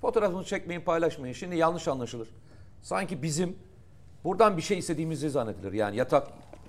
fotoğrafını 0.01 0.43
çekmeyin 0.43 0.81
paylaşmayın. 0.81 1.33
Şimdi 1.33 1.55
yanlış 1.55 1.87
anlaşılır. 1.87 2.29
Sanki 2.81 3.23
bizim 3.23 3.55
buradan 4.23 4.57
bir 4.57 4.61
şey 4.61 4.77
istediğimizi 4.77 5.29
zannedilir. 5.29 5.73
Yani 5.73 5.95
yatak 5.95 6.27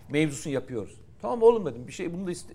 mevzusunu 0.09 0.53
yapıyoruz. 0.53 1.01
Tamam 1.23 1.43
oğlum 1.43 1.67
dedim 1.67 1.87
bir 1.87 1.93
şey 1.93 2.13
bunu 2.13 2.27
da 2.27 2.31
iste 2.31 2.55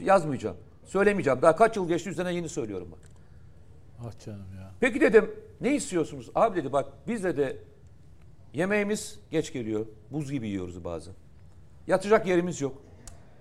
yazmayacağım. 0.00 0.56
Söylemeyeceğim. 0.84 1.42
Daha 1.42 1.56
kaç 1.56 1.76
yıl 1.76 1.88
geçti 1.88 2.10
üzerine 2.10 2.34
yeni 2.34 2.48
söylüyorum 2.48 2.88
bak. 2.92 3.00
Ah 4.00 4.24
canım 4.24 4.46
ya. 4.56 4.72
Peki 4.80 5.00
dedim 5.00 5.30
ne 5.60 5.74
istiyorsunuz? 5.74 6.30
Abi 6.34 6.56
dedi 6.56 6.72
bak 6.72 6.86
biz 7.08 7.24
de 7.24 7.56
yemeğimiz 8.54 9.20
geç 9.30 9.52
geliyor. 9.52 9.86
Buz 10.10 10.32
gibi 10.32 10.48
yiyoruz 10.48 10.84
bazen. 10.84 11.14
Yatacak 11.86 12.26
yerimiz 12.26 12.60
yok. 12.60 12.82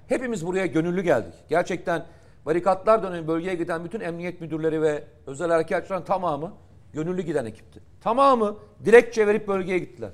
Hepimiz 0.07 0.45
buraya 0.45 0.65
gönüllü 0.65 1.01
geldik. 1.01 1.33
Gerçekten 1.49 2.05
barikatlar 2.47 3.03
dönemi 3.03 3.27
bölgeye 3.27 3.55
giden 3.55 3.85
bütün 3.85 3.99
emniyet 3.99 4.41
müdürleri 4.41 4.81
ve 4.81 5.03
özel 5.27 5.51
harekatçıların 5.51 6.03
tamamı 6.03 6.53
gönüllü 6.93 7.21
giden 7.21 7.45
ekipti. 7.45 7.79
Tamamı 8.01 8.57
dilekçe 8.85 9.27
verip 9.27 9.47
bölgeye 9.47 9.79
gittiler. 9.79 10.09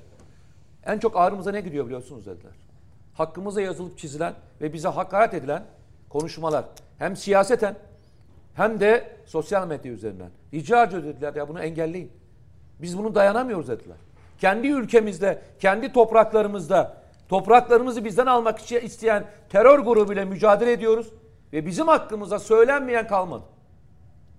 En 0.86 0.98
çok 0.98 1.16
ağrımıza 1.16 1.50
ne 1.50 1.60
gidiyor 1.60 1.86
biliyorsunuz 1.86 2.26
dediler. 2.26 2.52
Hakkımıza 3.14 3.60
yazılıp 3.60 3.98
çizilen 3.98 4.34
ve 4.60 4.72
bize 4.72 4.88
hakaret 4.88 5.34
edilen 5.34 5.64
konuşmalar. 6.08 6.64
Hem 6.98 7.16
siyaseten 7.16 7.76
hem 8.54 8.80
de 8.80 9.16
sosyal 9.26 9.68
medya 9.68 9.92
üzerinden. 9.92 10.30
Rica 10.54 10.84
ediyor 10.84 11.04
dediler 11.04 11.34
ya 11.34 11.48
bunu 11.48 11.60
engelleyin. 11.60 12.12
Biz 12.82 12.98
bunu 12.98 13.14
dayanamıyoruz 13.14 13.68
dediler. 13.68 13.96
Kendi 14.38 14.68
ülkemizde, 14.68 15.42
kendi 15.58 15.92
topraklarımızda 15.92 16.96
topraklarımızı 17.28 18.04
bizden 18.04 18.26
almak 18.26 18.72
isteyen 18.72 19.24
terör 19.48 19.78
grubuyla 19.78 20.24
mücadele 20.24 20.72
ediyoruz 20.72 21.10
ve 21.54 21.66
bizim 21.66 21.88
hakkımıza 21.88 22.38
söylenmeyen 22.38 23.08
kalmadı. 23.08 23.44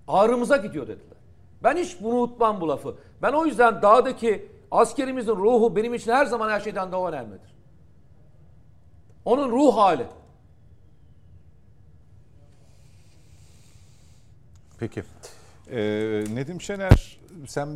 Ağrımıza 0.07 0.57
gidiyor 0.57 0.87
dediler. 0.87 1.17
Ben 1.63 1.77
hiç 1.77 2.01
bunu 2.01 2.15
unutmam 2.15 2.61
bu 2.61 2.67
lafı. 2.67 2.95
Ben 3.21 3.33
o 3.33 3.45
yüzden 3.45 3.81
dağdaki 3.81 4.51
askerimizin 4.71 5.35
ruhu 5.35 5.75
benim 5.75 5.93
için 5.93 6.11
her 6.11 6.25
zaman 6.25 6.49
her 6.49 6.59
şeyden 6.59 6.91
daha 6.91 7.09
önemlidir. 7.09 7.55
Onun 9.25 9.51
ruh 9.51 9.77
hali. 9.77 10.07
Peki. 14.79 15.03
Ee, 15.71 16.23
Nedim 16.33 16.61
Şener 16.61 17.19
sen 17.47 17.69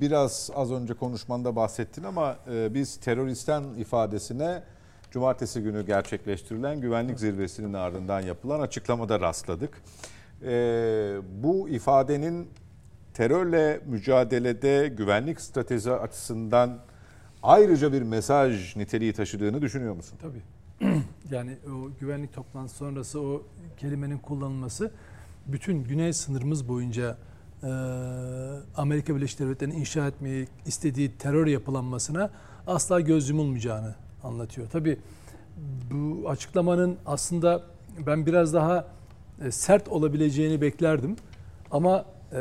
biraz 0.00 0.50
az 0.54 0.72
önce 0.72 0.94
konuşmanda 0.94 1.56
bahsettin 1.56 2.04
ama 2.04 2.36
e, 2.50 2.74
biz 2.74 2.96
teröristten 2.96 3.62
ifadesine 3.62 4.62
cumartesi 5.10 5.62
günü 5.62 5.86
gerçekleştirilen 5.86 6.80
güvenlik 6.80 7.20
zirvesinin 7.20 7.72
ardından 7.72 8.20
yapılan 8.20 8.60
açıklamada 8.60 9.20
rastladık. 9.20 9.82
Ee, 10.42 11.16
bu 11.42 11.68
ifadenin 11.68 12.48
terörle 13.14 13.80
mücadelede 13.86 14.88
güvenlik 14.88 15.40
stratejisi 15.40 15.92
açısından 15.92 16.78
ayrıca 17.42 17.92
bir 17.92 18.02
mesaj 18.02 18.76
niteliği 18.76 19.12
taşıdığını 19.12 19.62
düşünüyor 19.62 19.94
musun? 19.94 20.18
Tabii. 20.22 20.42
yani 21.30 21.56
o 21.66 21.90
güvenlik 22.00 22.32
toplantısı 22.32 22.76
sonrası 22.76 23.20
o 23.20 23.42
kelimenin 23.76 24.18
kullanılması 24.18 24.90
bütün 25.46 25.84
güney 25.84 26.12
sınırımız 26.12 26.68
boyunca 26.68 27.16
e, 27.62 27.68
Amerika 28.76 29.16
Birleşik 29.16 29.38
Devletleri'nin 29.38 29.76
inşa 29.76 30.06
etmeyi 30.06 30.48
istediği 30.66 31.12
terör 31.18 31.46
yapılanmasına 31.46 32.30
asla 32.66 33.00
göz 33.00 33.28
yumulmayacağını 33.28 33.94
anlatıyor. 34.26 34.68
Tabii 34.72 34.98
bu 35.90 36.28
açıklamanın 36.28 36.96
aslında 37.06 37.62
ben 38.06 38.26
biraz 38.26 38.54
daha 38.54 38.84
e, 39.44 39.50
sert 39.50 39.88
olabileceğini 39.88 40.60
beklerdim. 40.60 41.16
Ama 41.70 42.04
e, 42.32 42.40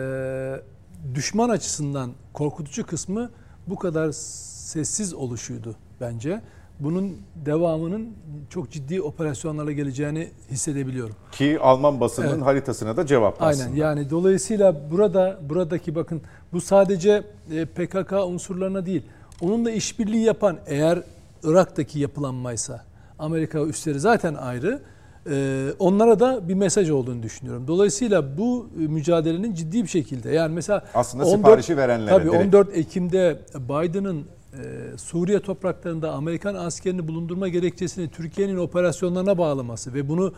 düşman 1.15 1.49
açısından 1.49 2.11
korkutucu 2.33 2.85
kısmı 2.85 3.29
bu 3.67 3.75
kadar 3.75 4.11
sessiz 4.11 5.13
oluşuydu 5.13 5.75
bence. 6.01 6.41
Bunun 6.79 7.17
devamının 7.45 8.09
çok 8.49 8.71
ciddi 8.71 9.01
operasyonlarla 9.01 9.71
geleceğini 9.71 10.29
hissedebiliyorum. 10.51 11.15
Ki 11.31 11.59
Alman 11.61 11.99
basının 11.99 12.27
Evet. 12.27 12.41
haritasına 12.41 12.97
da 12.97 13.05
cevap 13.05 13.41
Aynen 13.41 13.61
aslında. 13.61 13.77
yani 13.77 14.09
dolayısıyla 14.09 14.91
burada 14.91 15.39
buradaki 15.49 15.95
bakın 15.95 16.21
bu 16.53 16.61
sadece 16.61 17.23
e, 17.51 17.65
PKK 17.65 18.11
unsurlarına 18.13 18.85
değil. 18.85 19.03
Onunla 19.41 19.71
işbirliği 19.71 20.23
yapan 20.23 20.57
eğer 20.67 21.03
Irak'taki 21.45 21.99
yapılanmaysa 21.99 22.85
Amerika 23.19 23.59
üsleri 23.59 23.99
zaten 23.99 24.33
ayrı. 24.33 24.81
e, 25.29 25.67
onlara 25.79 26.19
da 26.19 26.49
bir 26.49 26.53
mesaj 26.53 26.89
olduğunu 26.89 27.23
düşünüyorum. 27.23 27.67
Dolayısıyla 27.67 28.37
bu 28.37 28.69
e, 28.83 28.87
mücadelenin 28.87 29.53
ciddi 29.53 29.83
bir 29.83 29.87
şekilde 29.87 30.29
yani 30.29 30.53
mesela 30.53 30.83
Aslında 30.93 31.25
siparişi 31.25 31.77
verenlere 31.77 32.09
Tabii 32.09 32.31
direkt. 32.31 32.45
14 32.55 32.77
Ekim'de 32.77 33.39
Biden'ın 33.55 34.25
e, 34.53 34.97
Suriye 34.97 35.39
topraklarında 35.39 36.11
Amerikan 36.11 36.55
askerini 36.55 37.07
bulundurma 37.07 37.47
gerekçesini 37.47 38.09
Türkiye'nin 38.09 38.57
operasyonlarına 38.57 39.37
bağlaması 39.37 39.93
ve 39.93 40.09
bunu 40.09 40.33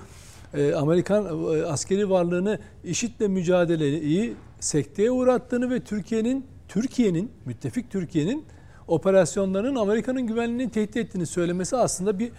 e, 0.54 0.74
Amerikan 0.74 1.26
e, 1.26 1.66
askeri 1.66 2.10
varlığını 2.10 2.60
IŞİD'le 2.84 3.28
mücadeleyi 3.30 4.36
sekteye 4.60 5.12
uğrattığını 5.12 5.70
ve 5.70 5.80
Türkiye'nin 5.80 6.46
Türkiye'nin 6.68 7.32
müttefik 7.46 7.92
Türkiye'nin 7.92 8.46
operasyonlarının 8.88 9.76
Amerika'nın 9.76 10.22
güvenliğini 10.22 10.72
tehdit 10.72 10.98
ettiğini 10.98 11.26
söylemesi 11.26 11.78
aslında 11.78 12.20
bir 12.20 12.32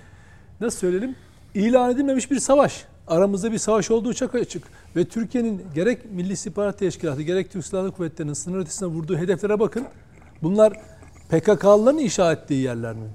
nasıl 0.60 0.78
söyleyelim 0.78 1.16
ilan 1.54 1.90
edilmemiş 1.90 2.30
bir 2.30 2.38
savaş. 2.38 2.84
Aramızda 3.06 3.52
bir 3.52 3.58
savaş 3.58 3.90
olduğu 3.90 4.14
çok 4.14 4.34
açık. 4.34 4.64
Ve 4.96 5.04
Türkiye'nin 5.04 5.62
gerek 5.74 6.12
Milli 6.12 6.32
İstihbarat 6.32 6.78
Teşkilatı 6.78 7.22
gerek 7.22 7.50
Türk 7.50 7.66
Silahlı 7.66 7.92
Kuvvetleri'nin 7.92 8.32
sınır 8.32 8.58
ötesine 8.58 8.88
vurduğu 8.88 9.16
hedeflere 9.16 9.60
bakın. 9.60 9.84
Bunlar 10.42 10.72
PKK'lıların 11.28 11.98
inşa 11.98 12.32
ettiği 12.32 12.62
yerler 12.62 12.94
mi? 12.94 13.08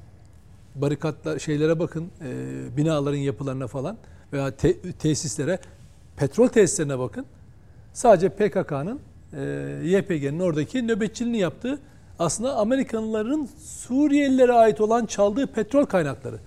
Barikatlar 0.76 1.40
şeylere 1.40 1.80
bakın, 1.80 2.08
e, 2.22 2.78
binaların 2.78 3.18
yapılarına 3.18 3.68
falan 3.68 3.98
veya 4.34 4.52
te- 4.52 4.92
tesislere, 4.92 5.60
petrol 6.18 6.48
tesislerine 6.48 7.00
bakın. 7.00 7.26
Sadece 7.94 8.30
PKK'nın, 8.30 9.00
e, 9.34 9.42
YPG'nin 9.84 10.40
oradaki 10.40 10.88
nöbetçiliğini 10.88 11.38
yaptığı 11.38 11.80
aslında 12.20 12.56
Amerikalıların 12.56 13.48
Suriyelilere 13.66 14.54
ait 14.54 14.82
olan 14.82 15.06
çaldığı 15.06 15.48
petrol 15.48 15.86
kaynakları. 15.86 16.40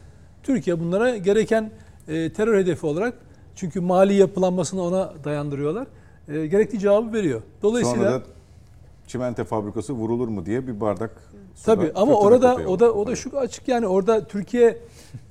Türkiye 0.42 0.80
bunlara 0.80 1.16
gereken 1.16 1.70
e, 2.08 2.32
terör 2.32 2.58
hedefi 2.58 2.86
olarak 2.86 3.14
çünkü 3.56 3.80
mali 3.80 4.14
yapılanmasını 4.14 4.82
ona 4.82 5.12
dayandırıyorlar. 5.24 5.86
E, 6.28 6.46
gerekli 6.46 6.78
cevabı 6.78 7.12
veriyor. 7.12 7.42
Dolayısıyla 7.62 8.04
Sonra 8.04 8.20
da 8.20 8.24
çimento 9.06 9.44
fabrikası 9.44 9.92
vurulur 9.92 10.28
mu 10.28 10.46
diye 10.46 10.66
bir 10.66 10.80
bardak 10.80 11.10
Tabii 11.64 11.92
ama 11.94 12.14
orada 12.14 12.56
o 12.66 12.80
da 12.80 12.92
o 12.92 13.06
da 13.06 13.16
şu 13.16 13.38
açık 13.38 13.68
yani 13.68 13.86
orada 13.86 14.24
Türkiye 14.24 14.78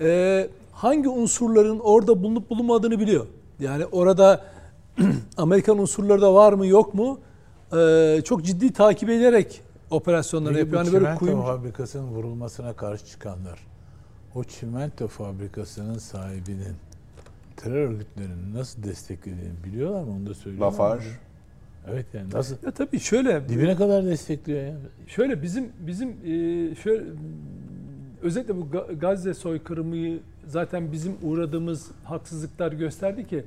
e, 0.02 0.48
hangi 0.72 1.10
unsurların 1.10 1.80
orada 1.80 2.24
bulunup 2.24 2.50
bulunmadığını 2.50 3.00
biliyor. 3.00 3.26
Yani 3.60 3.86
orada 3.86 4.42
Amerikan 5.38 5.80
unsurları 5.80 6.22
da 6.22 6.34
var 6.34 6.54
mı 6.54 6.68
yok 6.68 6.94
mu 6.94 7.20
e, 7.78 8.22
çok 8.26 8.46
ciddi 8.46 8.74
takip 8.74 9.10
ederek 9.10 9.62
operasyonları 9.90 10.58
yapıyor. 10.60 10.74
bu 10.82 10.86
Yani 10.86 10.94
böyle 10.94 11.06
çimento 11.06 11.20
kuyum 11.20 11.42
fabrikasının 11.42 12.08
vurulmasına 12.08 12.74
karşı 12.74 13.06
çıkanlar 13.06 13.60
o 14.36 14.44
çimento 14.44 15.08
fabrikasının 15.08 15.98
sahibinin 15.98 16.76
terör 17.58 17.90
örgütlerinin 17.90 18.54
nasıl 18.54 18.84
desteklediğini 18.84 19.64
biliyorlar 19.64 20.04
mı? 20.04 20.12
Onu 20.12 20.28
da 20.28 20.34
söylüyorlar 20.34 20.72
Lafarge. 20.72 21.06
mı? 21.06 21.12
Evet 21.92 22.06
yani 22.14 22.30
nasıl? 22.34 22.56
ya 22.66 22.72
tabii 22.72 23.00
şöyle 23.00 23.50
Dibine 23.50 23.76
kadar 23.76 24.06
destekliyor 24.06 24.64
ya. 24.64 24.76
Şöyle 25.08 25.42
bizim 25.42 25.72
bizim 25.80 26.10
e, 26.10 26.76
şöyle 26.76 27.04
özellikle 28.22 28.56
bu 28.58 28.62
Ga- 28.62 29.00
Gazze 29.00 29.34
soykırımı 29.34 30.20
zaten 30.48 30.92
bizim 30.92 31.16
uğradığımız 31.24 31.88
haksızlıklar 32.04 32.72
gösterdi 32.72 33.28
ki 33.28 33.46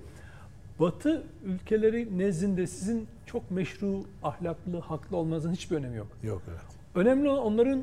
Batı 0.81 1.23
ülkeleri 1.45 2.19
nezdinde 2.19 2.67
sizin 2.67 3.07
çok 3.29 3.51
meşru, 3.51 4.03
ahlaklı, 4.23 4.81
haklı 4.81 5.17
olmanızın 5.17 5.53
hiçbir 5.53 5.77
önemi 5.77 5.97
yok. 5.97 6.07
Yok 6.23 6.43
evet. 6.51 6.61
Önemli 6.95 7.29
olan 7.29 7.43
onların 7.43 7.83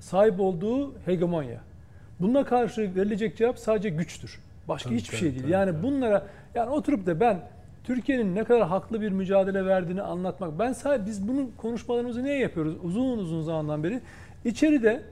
sahip 0.00 0.40
olduğu 0.40 0.94
hegemonya. 1.04 1.60
Buna 2.20 2.44
karşı 2.44 2.94
verilecek 2.94 3.36
cevap 3.36 3.58
sadece 3.58 3.88
güçtür. 3.88 4.40
Başka 4.68 4.88
Tabii, 4.88 4.98
hiçbir 4.98 5.10
tabii, 5.10 5.20
şey 5.20 5.30
değil. 5.30 5.42
tabii, 5.42 5.52
yani 5.52 5.72
tabii. 5.72 5.82
bunlara 5.82 6.26
yani 6.54 6.70
oturup 6.70 7.06
da 7.06 7.20
ben 7.20 7.40
Türkiye'nin 7.84 8.34
ne 8.34 8.44
kadar 8.44 8.68
haklı 8.68 9.00
bir 9.00 9.12
mücadele 9.12 9.66
verdiğini 9.66 10.02
anlatmak. 10.02 10.58
Ben 10.58 10.72
sadece 10.72 11.06
biz 11.06 11.28
bunun 11.28 11.52
konuşmalarımızı 11.56 12.24
niye 12.24 12.38
yapıyoruz? 12.38 12.74
Uzun 12.82 13.18
uzun 13.18 13.42
zamandan 13.42 13.84
beri 13.84 14.00
içeride 14.44 15.02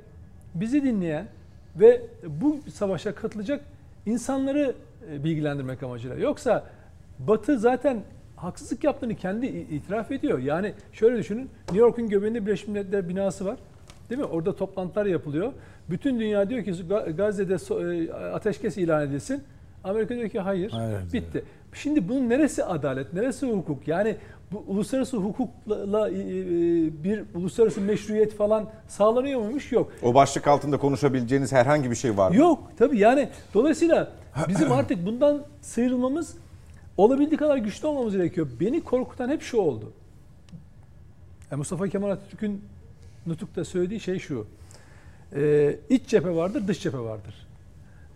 bizi 0.55 0.82
dinleyen 0.85 1.27
ve 1.77 2.02
bu 2.27 2.59
savaşa 2.74 3.15
katılacak 3.15 3.65
insanları 4.06 4.74
e, 5.12 5.24
bilgilendirmek 5.24 5.82
amacıyla. 5.82 6.16
Yoksa 6.16 6.65
Batı 7.19 7.59
zaten 7.59 8.02
haksızlık 8.45 8.85
yaptığını 8.85 9.15
kendi 9.15 9.47
itiraf 9.47 10.12
ediyor. 10.12 10.39
Yani 10.39 10.73
şöyle 10.93 11.19
düşünün. 11.19 11.51
New 11.66 11.79
York'un 11.79 12.09
göbeğinde 12.09 12.47
Birleşmiş 12.47 12.69
Milletler 12.69 13.09
binası 13.09 13.45
var. 13.45 13.57
Değil 14.11 14.21
mi? 14.21 14.27
Orada 14.27 14.57
toplantılar 14.57 15.07
yapılıyor. 15.07 15.53
Bütün 15.91 16.21
dünya 16.21 16.51
diyor 16.51 16.65
ki 16.65 16.71
Ga- 16.71 17.16
Gazze'de 17.16 17.55
e, 17.55 18.12
ateşkes 18.12 18.77
ilan 18.77 19.03
edilsin. 19.03 19.43
Amerika 19.85 20.15
diyor 20.15 20.29
ki 20.29 20.41
hayır. 20.41 20.71
Hayır 20.71 20.91
diyor. 20.91 21.12
bitti. 21.12 21.45
Şimdi 21.73 22.09
bunun 22.09 22.29
neresi 22.29 22.65
adalet, 22.65 23.12
neresi 23.12 23.47
hukuk? 23.47 23.89
Yani 23.89 24.16
bu 24.53 24.65
uluslararası 24.66 25.16
hukukla 25.16 26.11
e, 26.11 26.15
bir 27.05 27.23
uluslararası 27.35 27.81
meşruiyet 27.81 28.35
falan 28.35 28.71
sağlanıyor 28.89 29.41
muymuş? 29.41 29.73
Yok. 29.73 29.93
O 30.03 30.15
başlık 30.15 30.49
altında 30.49 30.79
konuşabileceğiniz 30.79 31.53
herhangi 31.53 31.91
bir 31.91 31.97
şey 31.97 32.16
var 32.16 32.31
mı? 32.31 32.37
Yok 32.37 32.71
tabii 32.79 32.99
yani 32.99 33.29
dolayısıyla 33.55 34.12
bizim 34.49 34.73
artık 34.73 35.07
bundan 35.07 35.43
sıyrılmamız 35.61 36.37
olabildiği 36.97 37.39
kadar 37.39 37.57
güçlü 37.57 37.89
olmamız 37.89 38.16
gerekiyor. 38.16 38.47
Beni 38.61 38.85
korkutan 38.85 39.29
hep 39.29 39.43
şu 39.43 39.57
oldu. 39.57 39.93
Yani 41.51 41.59
Mustafa 41.59 41.89
Kemal 41.89 42.11
Atatürk'ün 42.11 42.65
Nutuk'ta 43.27 43.65
söylediği 43.65 44.01
şey 44.01 44.19
şu. 44.19 44.47
Ee, 45.35 45.77
iç 45.89 46.07
cephe 46.07 46.35
vardır, 46.35 46.69
dış 46.69 46.81
cephe 46.81 46.99
vardır. 46.99 47.47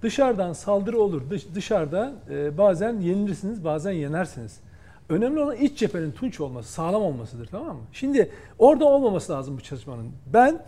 Dışarıdan 0.02 0.52
saldırı 0.52 1.00
olur. 1.00 1.22
Dış, 1.30 1.46
dışarıda 1.54 2.12
e, 2.30 2.58
bazen 2.58 3.00
yenilirsiniz, 3.00 3.64
bazen 3.64 3.92
yenersiniz. 3.92 4.60
Önemli 5.08 5.40
olan 5.40 5.56
iç 5.56 5.78
cephenin 5.78 6.12
tunç 6.12 6.40
olması, 6.40 6.72
sağlam 6.72 7.02
olmasıdır 7.02 7.46
tamam 7.46 7.76
mı? 7.76 7.82
Şimdi 7.92 8.30
orada 8.58 8.84
olmaması 8.84 9.32
lazım 9.32 9.56
bu 9.56 9.60
çalışmanın. 9.60 10.08
Ben 10.26 10.62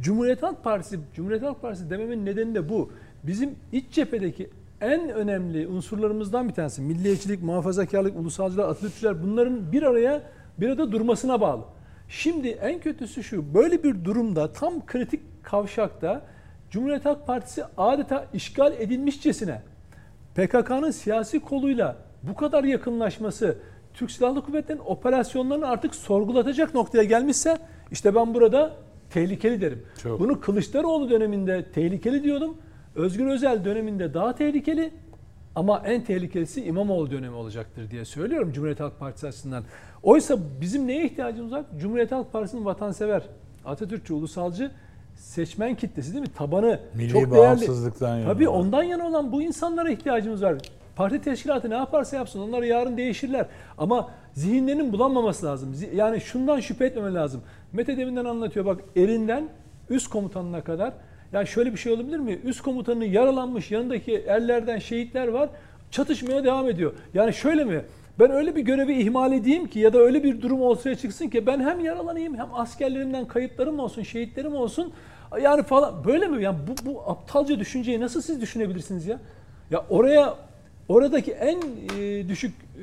Cumhuriyet 0.00 0.42
Halk 0.42 0.64
Partisi, 0.64 0.98
Cumhuriyet 1.14 1.42
Halk 1.42 1.62
Partisi 1.62 1.90
dememin 1.90 2.26
nedeni 2.26 2.54
de 2.54 2.68
bu. 2.68 2.90
Bizim 3.24 3.54
iç 3.72 3.90
cephedeki 3.90 4.50
en 4.80 5.08
önemli 5.08 5.68
unsurlarımızdan 5.68 6.48
bir 6.48 6.54
tanesi 6.54 6.82
milliyetçilik, 6.82 7.42
muhafazakarlık, 7.42 8.16
ulusalcılar, 8.16 8.68
Atatürkçüler 8.68 9.22
bunların 9.22 9.72
bir 9.72 9.82
araya 9.82 10.22
bir 10.60 10.68
arada 10.68 10.92
durmasına 10.92 11.40
bağlı. 11.40 11.64
Şimdi 12.08 12.48
en 12.48 12.80
kötüsü 12.80 13.22
şu, 13.22 13.54
böyle 13.54 13.82
bir 13.82 14.04
durumda 14.04 14.52
tam 14.52 14.86
kritik 14.86 15.20
kavşakta 15.42 16.22
Cumhuriyet 16.70 17.04
Halk 17.04 17.26
Partisi 17.26 17.64
adeta 17.76 18.26
işgal 18.34 18.72
edilmişçesine 18.72 19.62
PKK'nın 20.34 20.90
siyasi 20.90 21.40
koluyla 21.40 21.96
bu 22.22 22.34
kadar 22.34 22.64
yakınlaşması 22.64 23.58
Türk 23.94 24.10
Silahlı 24.10 24.44
Kuvvetleri'nin 24.44 24.82
operasyonlarını 24.86 25.68
artık 25.68 25.94
sorgulatacak 25.94 26.74
noktaya 26.74 27.04
gelmişse 27.04 27.58
işte 27.90 28.14
ben 28.14 28.34
burada 28.34 28.76
tehlikeli 29.10 29.60
derim. 29.60 29.86
Çok. 30.02 30.20
Bunu 30.20 30.40
Kılıçdaroğlu 30.40 31.10
döneminde 31.10 31.72
tehlikeli 31.72 32.22
diyordum. 32.22 32.56
Özgür 32.96 33.26
Özel 33.26 33.64
döneminde 33.64 34.14
daha 34.14 34.34
tehlikeli 34.34 34.90
ama 35.54 35.82
en 35.86 36.04
tehlikelisi 36.04 36.64
İmamoğlu 36.64 37.10
dönemi 37.10 37.34
olacaktır 37.34 37.90
diye 37.90 38.04
söylüyorum 38.04 38.52
Cumhuriyet 38.52 38.80
Halk 38.80 38.98
Partisi 38.98 39.26
açısından. 39.26 39.64
Oysa 40.02 40.38
bizim 40.60 40.86
neye 40.86 41.04
ihtiyacımız 41.04 41.52
var? 41.52 41.64
Cumhuriyet 41.78 42.12
Halk 42.12 42.32
Partisi'nin 42.32 42.64
vatansever, 42.64 43.22
Atatürkçü, 43.64 44.14
ulusalcı 44.14 44.70
seçmen 45.14 45.74
kitlesi 45.74 46.12
değil 46.12 46.22
mi? 46.22 46.32
Tabanı 46.36 46.80
Milli 46.94 47.08
çok 47.08 47.20
değerli. 47.22 47.36
bağımsızlıktan 47.36 48.16
yana. 48.18 48.32
Tabii 48.32 48.48
ondan 48.48 48.82
yana 48.82 49.06
olan 49.06 49.32
bu 49.32 49.42
insanlara 49.42 49.90
ihtiyacımız 49.90 50.42
var. 50.42 50.56
Parti 50.96 51.20
teşkilatı 51.20 51.70
ne 51.70 51.74
yaparsa 51.74 52.16
yapsın 52.16 52.40
onlar 52.40 52.62
yarın 52.62 52.96
değişirler. 52.96 53.46
Ama 53.78 54.10
zihinlerinin 54.32 54.92
bulanmaması 54.92 55.46
lazım. 55.46 55.74
Yani 55.94 56.20
şundan 56.20 56.60
şüphe 56.60 56.84
etmeme 56.84 57.14
lazım. 57.14 57.42
Mete 57.72 57.96
deminden 57.96 58.24
anlatıyor 58.24 58.66
bak 58.66 58.80
erinden 58.96 59.48
üst 59.90 60.08
komutanına 60.10 60.64
kadar. 60.64 60.92
Ya 61.36 61.46
şöyle 61.46 61.72
bir 61.72 61.78
şey 61.78 61.92
olabilir 61.92 62.18
mi? 62.18 62.38
Üst 62.44 62.60
komutanı 62.60 63.04
yaralanmış 63.04 63.70
yanındaki 63.70 64.24
erlerden 64.26 64.78
şehitler 64.78 65.28
var. 65.28 65.48
Çatışmaya 65.90 66.44
devam 66.44 66.68
ediyor. 66.68 66.92
Yani 67.14 67.34
şöyle 67.34 67.64
mi? 67.64 67.82
Ben 68.18 68.30
öyle 68.30 68.56
bir 68.56 68.60
görevi 68.60 69.00
ihmal 69.00 69.32
edeyim 69.32 69.66
ki 69.66 69.78
ya 69.78 69.92
da 69.92 69.98
öyle 69.98 70.24
bir 70.24 70.42
durum 70.42 70.60
ortaya 70.62 70.94
çıksın 70.96 71.28
ki 71.28 71.46
ben 71.46 71.60
hem 71.60 71.80
yaralanayım 71.80 72.38
hem 72.38 72.54
askerlerimden 72.54 73.28
kayıplarım 73.28 73.78
olsun, 73.78 74.02
şehitlerim 74.02 74.54
olsun. 74.54 74.92
Yani 75.42 75.62
falan 75.62 76.04
böyle 76.04 76.28
mi? 76.28 76.42
Yani 76.42 76.58
bu, 76.66 76.90
bu 76.90 77.10
aptalca 77.10 77.58
düşünceyi 77.58 78.00
nasıl 78.00 78.22
siz 78.22 78.40
düşünebilirsiniz 78.40 79.06
ya? 79.06 79.18
Ya 79.70 79.84
oraya 79.90 80.34
oradaki 80.88 81.32
en 81.32 81.58
e, 81.98 82.28
düşük 82.28 82.54
e, 82.78 82.82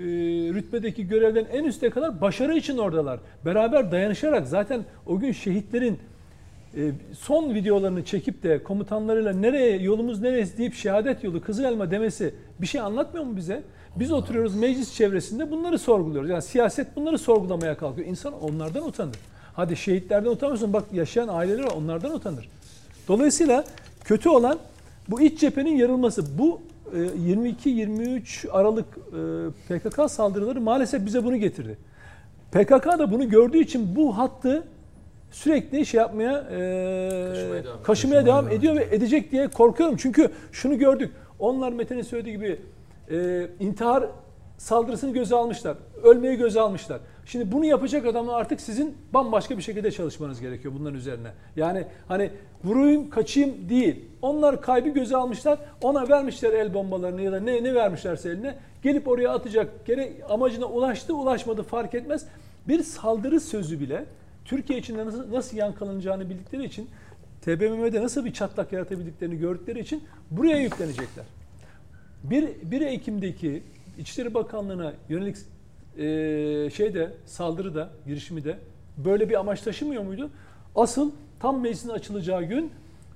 rütbedeki 0.53 1.07
görevden 1.07 1.45
en 1.51 1.63
üste 1.63 1.89
kadar 1.89 2.21
başarı 2.21 2.57
için 2.57 2.77
oradalar. 2.77 3.19
Beraber 3.45 3.91
dayanışarak 3.91 4.47
zaten 4.47 4.81
o 5.05 5.19
gün 5.19 5.31
şehitlerin 5.31 5.99
son 7.19 7.53
videolarını 7.53 8.05
çekip 8.05 8.43
de 8.43 8.63
komutanlarıyla 8.63 9.33
nereye 9.33 9.77
yolumuz 9.77 10.21
neresi 10.21 10.57
deyip 10.57 10.73
şehadet 10.73 11.23
yolu 11.23 11.41
Kızıl 11.41 11.63
Elma 11.63 11.91
demesi 11.91 12.35
bir 12.61 12.67
şey 12.67 12.81
anlatmıyor 12.81 13.25
mu 13.25 13.37
bize? 13.37 13.63
Biz 13.95 14.11
oturuyoruz 14.11 14.55
meclis 14.55 14.95
çevresinde 14.95 15.51
bunları 15.51 15.79
sorguluyoruz. 15.79 16.29
Yani 16.29 16.41
siyaset 16.41 16.95
bunları 16.95 17.17
sorgulamaya 17.17 17.77
kalkıyor. 17.77 18.07
İnsan 18.07 18.41
onlardan 18.41 18.87
utanır. 18.87 19.15
Hadi 19.53 19.75
şehitlerden 19.75 20.29
utanmıyorsun. 20.29 20.73
Bak 20.73 20.83
yaşayan 20.93 21.27
aileler 21.27 21.63
var, 21.63 21.71
onlardan 21.77 22.15
utanır. 22.15 22.49
Dolayısıyla 23.07 23.63
kötü 24.03 24.29
olan 24.29 24.59
bu 25.09 25.21
iç 25.21 25.39
cephenin 25.39 25.75
yarılması. 25.75 26.37
Bu 26.37 26.61
e, 26.93 26.97
22-23 26.97 28.51
Aralık 28.51 28.85
e, 29.69 29.79
PKK 29.79 30.11
saldırıları 30.11 30.61
maalesef 30.61 31.05
bize 31.05 31.23
bunu 31.23 31.37
getirdi. 31.37 31.77
PKK 32.51 32.85
da 32.99 33.11
bunu 33.11 33.29
gördüğü 33.29 33.59
için 33.59 33.95
bu 33.95 34.17
hattı 34.17 34.63
sürekli 35.33 35.85
şey 35.85 35.97
yapmaya 35.97 36.47
e, 36.51 37.63
kaşımaya 37.83 38.25
devam, 38.25 38.51
ediyor 38.51 38.75
ve 38.75 38.87
edecek 38.91 39.31
diye 39.31 39.47
korkuyorum. 39.47 39.97
Çünkü 39.97 40.31
şunu 40.51 40.77
gördük. 40.77 41.11
Onlar 41.39 41.71
Mete'nin 41.71 42.01
söylediği 42.01 42.35
gibi 42.35 42.59
e, 43.11 43.47
intihar 43.59 44.03
saldırısını 44.57 45.13
göze 45.13 45.35
almışlar. 45.35 45.77
Ölmeyi 46.03 46.37
göze 46.37 46.61
almışlar. 46.61 46.99
Şimdi 47.25 47.51
bunu 47.51 47.65
yapacak 47.65 48.05
adamlar 48.05 48.39
artık 48.39 48.61
sizin 48.61 48.97
bambaşka 49.13 49.57
bir 49.57 49.63
şekilde 49.63 49.91
çalışmanız 49.91 50.41
gerekiyor 50.41 50.73
bunların 50.79 50.97
üzerine. 50.97 51.31
Yani 51.55 51.83
hani 52.07 52.29
vurayım 52.63 53.09
kaçayım 53.09 53.69
değil. 53.69 54.05
Onlar 54.21 54.61
kaybı 54.61 54.89
göze 54.89 55.17
almışlar. 55.17 55.59
Ona 55.81 56.09
vermişler 56.09 56.53
el 56.53 56.73
bombalarını 56.73 57.21
ya 57.21 57.31
da 57.31 57.39
ne 57.39 57.63
ne 57.63 57.75
vermişlerse 57.75 58.29
eline. 58.29 58.55
Gelip 58.83 59.07
oraya 59.07 59.29
atacak. 59.29 59.85
Gerek 59.85 60.13
amacına 60.29 60.65
ulaştı 60.65 61.15
ulaşmadı 61.15 61.63
fark 61.63 61.93
etmez. 61.93 62.25
Bir 62.67 62.83
saldırı 62.83 63.39
sözü 63.39 63.79
bile 63.79 64.05
Türkiye 64.45 64.79
içinde 64.79 65.05
nasıl, 65.05 65.31
nasıl 65.31 65.57
yankılanacağını 65.57 66.29
bildikleri 66.29 66.65
için 66.65 66.89
TBMM'de 67.41 68.01
nasıl 68.01 68.25
bir 68.25 68.33
çatlak 68.33 68.73
yaratabildiklerini 68.73 69.37
gördükleri 69.37 69.79
için 69.79 70.03
buraya 70.31 70.57
yüklenecekler. 70.57 71.25
1, 72.23 72.71
1 72.71 72.81
Ekim'deki 72.81 73.63
İçişleri 73.97 74.33
Bakanlığı'na 74.33 74.93
yönelik 75.09 75.37
e, 75.97 76.69
şeyde 76.69 77.11
saldırıda, 77.25 77.89
girişimi 78.05 78.43
de 78.43 78.57
böyle 78.97 79.29
bir 79.29 79.39
amaç 79.39 79.61
taşımıyor 79.61 80.03
muydu? 80.03 80.29
Asıl 80.75 81.11
tam 81.39 81.61
meclisin 81.61 81.89
açılacağı 81.89 82.43
gün 82.43 82.71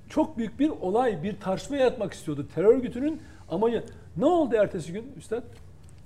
çok 0.09 0.37
büyük 0.37 0.59
bir 0.59 0.69
olay, 0.69 1.23
bir 1.23 1.39
tartışma 1.39 1.77
yaratmak 1.77 2.13
istiyordu. 2.13 2.47
Terör 2.55 2.75
örgütünün 2.75 3.21
amacı. 3.49 3.83
Ne 4.17 4.25
oldu 4.25 4.55
ertesi 4.55 4.93
gün 4.93 5.13
üstad? 5.17 5.43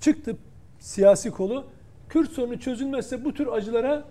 Çıktı 0.00 0.36
siyasi 0.78 1.30
kolu. 1.30 1.64
Kürt 2.08 2.30
sorunu 2.30 2.60
çözülmezse 2.60 3.24
bu 3.24 3.34
tür 3.34 3.46
acılara 3.46 4.04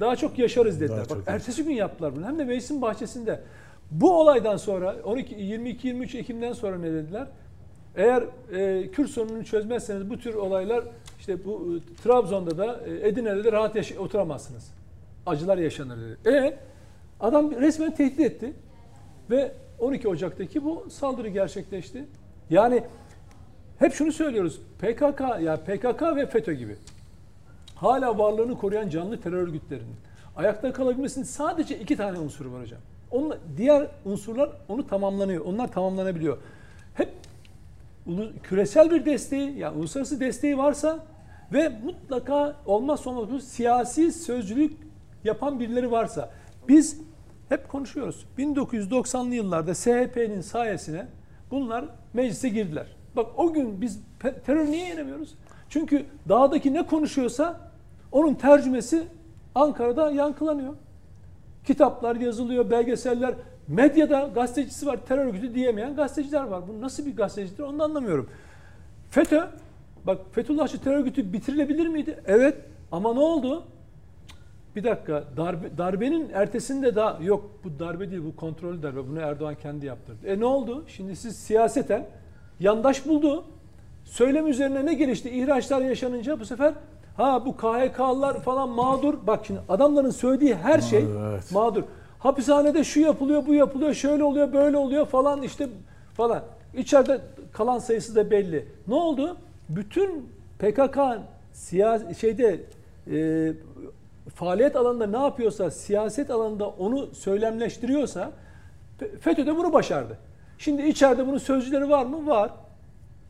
daha 0.00 0.16
çok 0.16 0.38
yaşarız 0.38 0.80
dediler. 0.80 1.08
Daha 1.10 1.18
Bak 1.18 1.24
ertesi 1.26 1.64
gün 1.64 1.72
yaptılar 1.74 2.16
bunu. 2.16 2.26
Hem 2.26 2.38
de 2.38 2.44
meclisin 2.44 2.82
bahçesinde. 2.82 3.40
Bu 3.90 4.20
olaydan 4.20 4.56
sonra 4.56 4.96
12 5.04 5.34
22-23 5.34 6.18
Ekim'den 6.18 6.52
sonra 6.52 6.78
ne 6.78 6.92
dediler? 6.92 7.26
Eğer 7.96 8.24
e, 8.52 8.90
Kürt 8.90 9.10
sorununu 9.10 9.44
çözmezseniz 9.44 10.10
bu 10.10 10.18
tür 10.18 10.34
olaylar 10.34 10.84
işte 11.18 11.44
bu 11.44 11.76
e, 11.76 12.02
Trabzon'da 12.02 12.58
da 12.58 12.80
e, 12.86 13.08
Edirne'de 13.08 13.44
de 13.44 13.52
rahat 13.52 13.76
yaşa- 13.76 13.98
oturamazsınız. 13.98 14.70
Acılar 15.26 15.58
yaşanır 15.58 15.96
dedi. 16.00 16.36
E 16.36 16.58
adam 17.20 17.52
resmen 17.52 17.94
tehdit 17.94 18.20
etti 18.20 18.52
ve 19.30 19.52
12 19.78 20.08
Ocak'taki 20.08 20.64
bu 20.64 20.86
saldırı 20.90 21.28
gerçekleşti. 21.28 22.04
Yani 22.50 22.82
hep 23.78 23.94
şunu 23.94 24.12
söylüyoruz. 24.12 24.60
PKK 24.78 25.20
ya 25.42 25.56
PKK 25.56 26.02
ve 26.16 26.26
FETÖ 26.26 26.52
gibi 26.52 26.76
hala 27.84 28.18
varlığını 28.18 28.58
koruyan 28.58 28.88
canlı 28.88 29.20
terör 29.20 29.38
örgütlerinin 29.38 29.96
ayakta 30.36 30.72
kalabilmesinin 30.72 31.24
sadece 31.24 31.78
iki 31.78 31.96
tane 31.96 32.18
unsuru 32.18 32.52
var 32.52 32.62
hocam. 32.62 32.80
Onun, 33.10 33.36
diğer 33.56 33.88
unsurlar 34.04 34.50
onu 34.68 34.86
tamamlanıyor. 34.86 35.44
Onlar 35.44 35.72
tamamlanabiliyor. 35.72 36.38
Hep 36.94 37.10
küresel 38.42 38.90
bir 38.90 39.04
desteği, 39.04 39.58
yani 39.58 39.78
uluslararası 39.78 40.20
desteği 40.20 40.58
varsa 40.58 41.04
ve 41.52 41.68
mutlaka 41.68 42.56
olmazsa 42.66 43.10
olmaz 43.10 43.30
bu 43.30 43.40
siyasi 43.40 44.12
sözcülük 44.12 44.72
yapan 45.24 45.60
birileri 45.60 45.90
varsa 45.90 46.30
biz 46.68 47.00
hep 47.48 47.68
konuşuyoruz. 47.68 48.26
1990'lı 48.38 49.34
yıllarda 49.34 49.74
SHP'nin 49.74 50.40
sayesine 50.40 51.06
bunlar 51.50 51.84
meclise 52.14 52.48
girdiler. 52.48 52.86
Bak 53.16 53.26
o 53.36 53.52
gün 53.52 53.80
biz 53.80 54.00
terör 54.46 54.66
niye 54.66 54.88
yenemiyoruz? 54.88 55.34
Çünkü 55.68 56.06
dağdaki 56.28 56.74
ne 56.74 56.86
konuşuyorsa 56.86 57.63
onun 58.14 58.34
tercümesi 58.34 59.06
Ankara'da 59.54 60.10
yankılanıyor. 60.10 60.74
Kitaplar 61.64 62.16
yazılıyor, 62.16 62.70
belgeseller. 62.70 63.34
Medyada 63.68 64.30
gazetecisi 64.34 64.86
var, 64.86 64.98
terör 65.06 65.26
örgütü 65.26 65.54
diyemeyen 65.54 65.96
gazeteciler 65.96 66.44
var. 66.44 66.68
Bu 66.68 66.80
nasıl 66.80 67.06
bir 67.06 67.16
gazetecidir 67.16 67.62
onu 67.62 67.78
da 67.78 67.84
anlamıyorum. 67.84 68.28
FETÖ, 69.10 69.48
bak 70.04 70.18
Fethullahçı 70.32 70.80
terör 70.82 70.96
örgütü 70.96 71.32
bitirilebilir 71.32 71.86
miydi? 71.86 72.20
Evet 72.26 72.56
ama 72.92 73.14
ne 73.14 73.20
oldu? 73.20 73.64
Bir 74.76 74.84
dakika 74.84 75.24
darbe, 75.36 75.78
darbenin 75.78 76.30
ertesinde 76.34 76.96
daha 76.96 77.18
yok 77.22 77.50
bu 77.64 77.78
darbe 77.78 78.10
değil 78.10 78.22
bu 78.24 78.36
kontrollü 78.36 78.82
darbe 78.82 79.08
bunu 79.08 79.20
Erdoğan 79.20 79.54
kendi 79.54 79.86
yaptırdı. 79.86 80.26
E 80.26 80.40
ne 80.40 80.44
oldu? 80.44 80.84
Şimdi 80.88 81.16
siz 81.16 81.36
siyaseten 81.36 82.06
yandaş 82.60 83.06
buldu. 83.06 83.44
Söylem 84.04 84.46
üzerine 84.46 84.86
ne 84.86 84.94
gelişti? 84.94 85.30
İhraçlar 85.30 85.80
yaşanınca 85.80 86.40
bu 86.40 86.44
sefer 86.44 86.74
ha 87.16 87.46
bu 87.46 87.56
KHK'lılar 87.56 88.40
falan 88.40 88.68
mağdur. 88.68 89.14
Bak 89.26 89.40
şimdi 89.46 89.60
adamların 89.68 90.10
söylediği 90.10 90.54
her 90.54 90.80
şey 90.80 91.02
Mağdur, 91.04 91.20
evet. 91.32 91.52
mağdur. 91.52 91.82
Hapishanede 92.18 92.84
şu 92.84 93.00
yapılıyor, 93.00 93.46
bu 93.46 93.54
yapılıyor, 93.54 93.94
şöyle 93.94 94.24
oluyor, 94.24 94.52
böyle 94.52 94.76
oluyor 94.76 95.06
falan 95.06 95.42
işte 95.42 95.68
falan. 96.16 96.42
İçeride 96.74 97.20
kalan 97.52 97.78
sayısı 97.78 98.14
da 98.16 98.30
belli. 98.30 98.68
Ne 98.88 98.94
oldu? 98.94 99.36
Bütün 99.68 100.28
PKK 100.58 100.98
siyasi 101.52 102.14
şeyde 102.14 102.60
e, 103.10 103.52
faaliyet 104.34 104.76
alanında 104.76 105.06
ne 105.06 105.24
yapıyorsa, 105.24 105.70
siyaset 105.70 106.30
alanında 106.30 106.68
onu 106.68 107.06
söylemleştiriyorsa 107.14 108.30
Fe- 109.00 109.18
FETÖ 109.18 109.46
de 109.46 109.56
bunu 109.56 109.72
başardı. 109.72 110.18
Şimdi 110.58 110.82
içeride 110.82 111.26
bunun 111.26 111.38
sözcüleri 111.38 111.90
var 111.90 112.06
mı? 112.06 112.26
Var. 112.26 112.50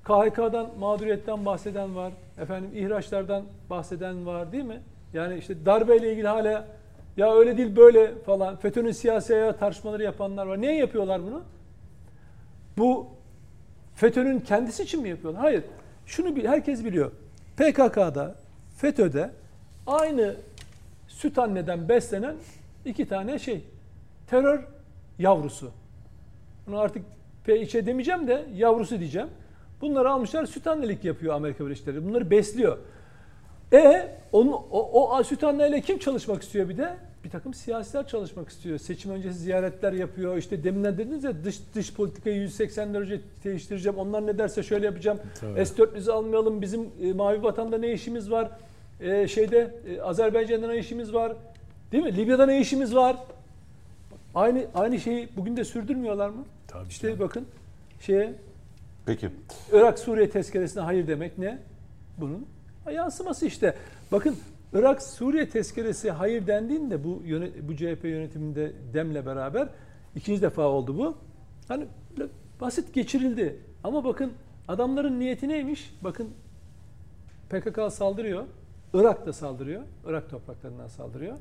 KHK'dan, 0.05 0.71
mağduriyetten 0.79 1.47
bahseden 1.47 1.97
var. 1.97 2.13
Efendim 2.39 2.71
ihraçlardan 2.75 3.45
bahseden 3.71 4.27
var 4.27 4.53
değil 4.53 4.65
mi? 4.65 4.81
Yani 5.13 5.39
işte 5.39 5.67
darbeyle 5.67 6.13
ilgili 6.13 6.29
hala 6.29 6.67
ya 7.17 7.35
öyle 7.35 7.57
değil 7.57 7.77
böyle 7.77 8.15
falan. 8.19 8.57
FETÖ'nün 8.57 8.93
siyasi 8.93 9.35
ayağı 9.35 9.57
tartışmaları 9.59 10.03
yapanlar 10.03 10.47
var. 10.47 10.61
Niye 10.61 10.77
yapıyorlar 10.77 11.23
bunu? 11.23 11.43
Bu 12.79 13.07
FETÖ'nün 13.95 14.41
kendisi 14.41 14.83
için 14.83 15.03
mi 15.03 15.09
yapıyorlar? 15.09 15.43
Hayır. 15.43 15.65
Şunu 16.07 16.37
bil, 16.37 16.47
herkes 16.47 16.85
biliyor. 16.85 17.11
PKK'da, 17.57 18.35
FETÖ'de 18.77 19.31
aynı 19.87 20.35
süt 21.09 21.39
anneden 21.39 21.89
beslenen 21.89 22.37
iki 22.85 23.09
tane 23.09 23.39
şey. 23.39 23.65
Terör 24.27 24.65
yavrusu. 25.19 25.71
Bunu 26.67 26.79
artık 26.79 27.05
PİÇ 27.45 27.75
demeyeceğim 27.75 28.29
de 28.29 28.45
yavrusu 28.55 28.99
diyeceğim. 28.99 29.29
Bunları 29.85 30.11
almışlar 30.11 30.47
süt 30.47 30.67
annelik 30.67 31.05
yapıyor 31.05 31.35
Amerika 31.35 31.67
Birleşik 31.67 31.87
Devletleri. 31.87 32.09
Bunları 32.09 32.31
besliyor. 32.31 32.79
E 33.73 34.09
onu, 34.33 34.55
o, 34.71 35.11
o 35.19 35.23
süt 35.23 35.45
anneyle 35.45 35.81
kim 35.81 35.99
çalışmak 35.99 36.43
istiyor 36.43 36.69
bir 36.69 36.79
de? 36.79 36.97
Bir 37.25 37.31
takım 37.31 37.55
siyasiler 37.55 38.07
çalışmak 38.07 38.49
istiyor. 38.49 38.79
Seçim 38.79 39.11
öncesi 39.11 39.39
ziyaretler 39.39 39.93
yapıyor. 39.93 40.37
İşte 40.37 40.65
deminden 40.65 40.99
dediniz 40.99 41.25
ya 41.25 41.45
dış, 41.45 41.61
dış 41.75 41.95
politikayı 41.95 42.37
180 42.37 42.95
derece 42.95 43.21
değiştireceğim. 43.45 43.99
Onlar 43.99 44.27
ne 44.27 44.39
derse 44.39 44.63
şöyle 44.63 44.87
yapacağım. 44.87 45.19
Tabii. 45.41 45.67
S-400'ü 45.67 46.13
almayalım. 46.13 46.63
Bizim 46.63 46.89
e, 47.03 47.13
Mavi 47.13 47.43
Vatan'da 47.43 47.79
ne 47.79 47.93
işimiz 47.93 48.31
var? 48.31 48.51
E, 49.01 49.29
şeyde 49.29 49.75
e, 49.89 50.01
Azerbaycan'da 50.01 50.69
ne 50.69 50.79
işimiz 50.79 51.15
var? 51.15 51.33
Değil 51.93 52.05
mi? 52.05 52.17
Libya'da 52.17 52.47
ne 52.47 52.61
işimiz 52.61 52.95
var? 52.95 53.17
Aynı 54.35 54.65
aynı 54.75 55.01
şeyi 55.01 55.29
bugün 55.37 55.57
de 55.57 55.65
sürdürmüyorlar 55.65 56.29
mı? 56.29 56.45
Tabii 56.69 56.89
işte 56.89 57.09
canım. 57.09 57.21
bakın 57.21 57.47
şeye 58.01 58.33
Peki. 59.07 59.31
Irak 59.73 59.99
Suriye 59.99 60.31
tezkeresine 60.31 60.83
hayır 60.83 61.07
demek 61.07 61.39
ne? 61.39 61.59
Bunun 62.19 62.47
yansıması 62.93 63.47
işte. 63.47 63.75
Bakın 64.13 64.37
Irak 64.73 65.03
Suriye 65.03 65.49
tezkeresi 65.49 66.11
hayır 66.11 66.47
dendiğinde 66.47 67.05
bu 67.05 67.23
bu 67.69 67.77
CHP 67.77 68.05
yönetiminde 68.05 68.73
demle 68.95 69.27
beraber 69.27 69.69
ikinci 70.17 70.43
defa 70.43 70.63
oldu 70.63 70.99
bu. 70.99 71.17
Hani 71.69 71.87
basit 72.61 72.95
geçirildi. 72.95 73.61
Ama 73.85 74.05
bakın 74.05 74.33
adamların 74.69 75.21
niyeti 75.21 75.49
neymiş? 75.49 75.95
Bakın 76.03 76.31
PKK 77.51 77.93
saldırıyor. 77.93 78.45
Irak 78.95 79.27
da 79.27 79.33
saldırıyor. 79.33 79.83
Irak 80.07 80.31
topraklarından 80.31 80.89
saldırıyor. 80.89 81.37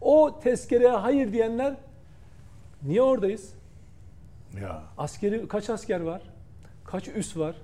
O 0.00 0.40
tezkereye 0.42 0.90
hayır 0.90 1.32
diyenler 1.32 1.74
niye 2.82 3.02
oradayız? 3.02 3.54
Ya. 4.60 4.82
Askeri 4.98 5.48
kaç 5.48 5.70
asker 5.70 6.00
var? 6.00 6.22
Kaç 6.84 7.08
üs 7.08 7.36
var? 7.36 7.54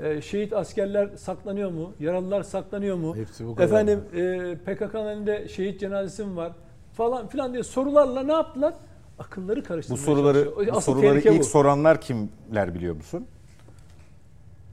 Ee, 0.00 0.20
şehit 0.20 0.52
askerler 0.52 1.08
saklanıyor 1.16 1.70
mu? 1.70 1.92
Yaralılar 2.00 2.42
saklanıyor 2.42 2.96
mu? 2.96 3.16
Hepsi 3.16 3.46
bu 3.46 3.54
kadar. 3.54 3.66
Efendim 3.68 4.04
e, 4.14 4.56
PKK'nın 4.56 5.06
elinde 5.06 5.48
şehit 5.48 5.80
cenazesi 5.80 6.24
mi 6.24 6.36
var? 6.36 6.52
Falan 6.92 7.28
filan 7.28 7.52
diye 7.52 7.62
sorularla 7.62 8.22
ne 8.22 8.32
yaptılar? 8.32 8.74
Akılları 9.18 9.60
Bu 9.60 9.64
karıştırmaya 9.64 10.04
soruları 10.04 10.44
çalışıyor. 10.44 10.66
bu 10.74 10.76
Asıl 10.76 10.92
soruları 10.92 11.12
tehlike 11.12 11.32
ilk 11.34 11.40
bu. 11.40 11.44
soranlar 11.44 12.00
kimler 12.00 12.74
biliyor 12.74 12.94
musun? 12.96 13.26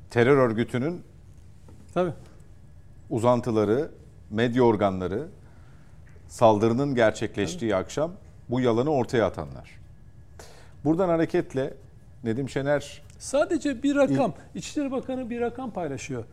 Terör 0.10 0.38
örgütünün 0.38 1.02
Tabii. 1.94 2.14
uzantıları, 3.10 3.90
medya 4.30 4.64
organları 4.64 5.28
saldırının 6.28 6.96
gerçekleştiği 6.96 7.76
akşam 7.76 8.12
bu 8.50 8.60
yalanı 8.62 8.90
ortaya 8.90 9.26
atanlar. 9.26 9.78
Buradan 10.86 11.10
hareketle 11.10 11.74
Nedim 12.24 12.50
Şener 12.50 13.02
Sadece 13.20 13.84
bir 13.84 13.96
rakam. 13.96 14.34
İçişleri 14.56 14.92
Bakanı 14.92 15.30
bir 15.30 15.42
rakam 15.42 15.72
paylaşıyor. 15.72 16.24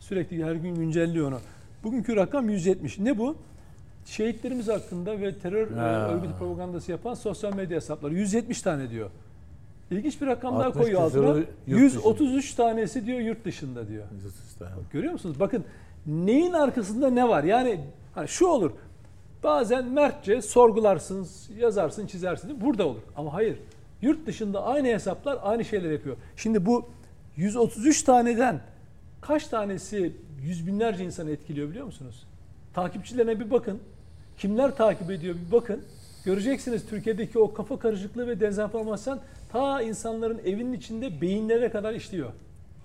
Sürekli 0.00 0.44
her 0.44 0.54
gün 0.54 0.74
güncelliyor 0.74 1.28
onu. 1.28 1.38
Bugünkü 1.84 2.16
rakam 2.16 2.48
170. 2.50 2.98
Ne 2.98 3.18
bu? 3.18 3.36
Şehitlerimiz 4.06 4.68
hakkında 4.68 5.20
ve 5.20 5.38
terör 5.38 5.70
e, 5.70 5.74
Ha. 5.74 6.08
örgütü 6.08 6.32
propagandası 6.38 6.90
yapan 6.90 7.14
sosyal 7.14 7.54
medya 7.54 7.76
hesapları 7.76 8.14
170 8.14 8.62
tane 8.62 8.90
diyor. 8.90 9.10
İlginç 9.90 10.20
bir 10.20 10.26
rakam 10.26 10.58
daha 10.58 10.66
60 10.68 10.82
koyuyor 10.82 11.02
altına. 11.02 11.36
yurt 11.36 11.48
133 11.66 12.54
tanesi 12.54 13.06
diyor 13.06 13.18
yurt 13.20 13.44
dışında 13.44 13.88
diyor. 13.88 14.04
Görüyor 14.92 15.12
musunuz? 15.12 15.40
Bakın 15.40 15.64
neyin 16.06 16.52
arkasında 16.52 17.10
ne 17.10 17.28
var? 17.28 17.44
Yani 17.44 17.80
hani 18.14 18.28
şu 18.28 18.46
olur. 18.46 18.70
Bazen 19.42 19.84
mertçe 19.84 20.42
sorgularsınız, 20.42 21.50
yazarsın, 21.58 22.06
çizersin. 22.06 22.60
Burada 22.60 22.86
olur. 22.88 23.00
Ama 23.16 23.34
hayır. 23.34 23.58
Yurt 24.04 24.26
dışında 24.26 24.64
aynı 24.64 24.88
hesaplar 24.88 25.38
aynı 25.42 25.64
şeyler 25.64 25.90
yapıyor. 25.90 26.16
Şimdi 26.36 26.66
bu 26.66 26.88
133 27.36 28.02
taneden 28.02 28.60
kaç 29.20 29.46
tanesi 29.46 30.12
yüz 30.42 30.66
binlerce 30.66 31.04
insanı 31.04 31.30
etkiliyor 31.30 31.70
biliyor 31.70 31.86
musunuz? 31.86 32.26
Takipçilerine 32.74 33.40
bir 33.40 33.50
bakın. 33.50 33.80
Kimler 34.38 34.76
takip 34.76 35.10
ediyor 35.10 35.34
bir 35.46 35.52
bakın. 35.52 35.82
Göreceksiniz 36.24 36.86
Türkiye'deki 36.86 37.38
o 37.38 37.54
kafa 37.54 37.78
karışıklığı 37.78 38.26
ve 38.26 38.40
dezenformasyon 38.40 39.20
ta 39.52 39.82
insanların 39.82 40.40
evinin 40.44 40.72
içinde 40.72 41.20
beyinlere 41.20 41.70
kadar 41.70 41.94
işliyor. 41.94 42.30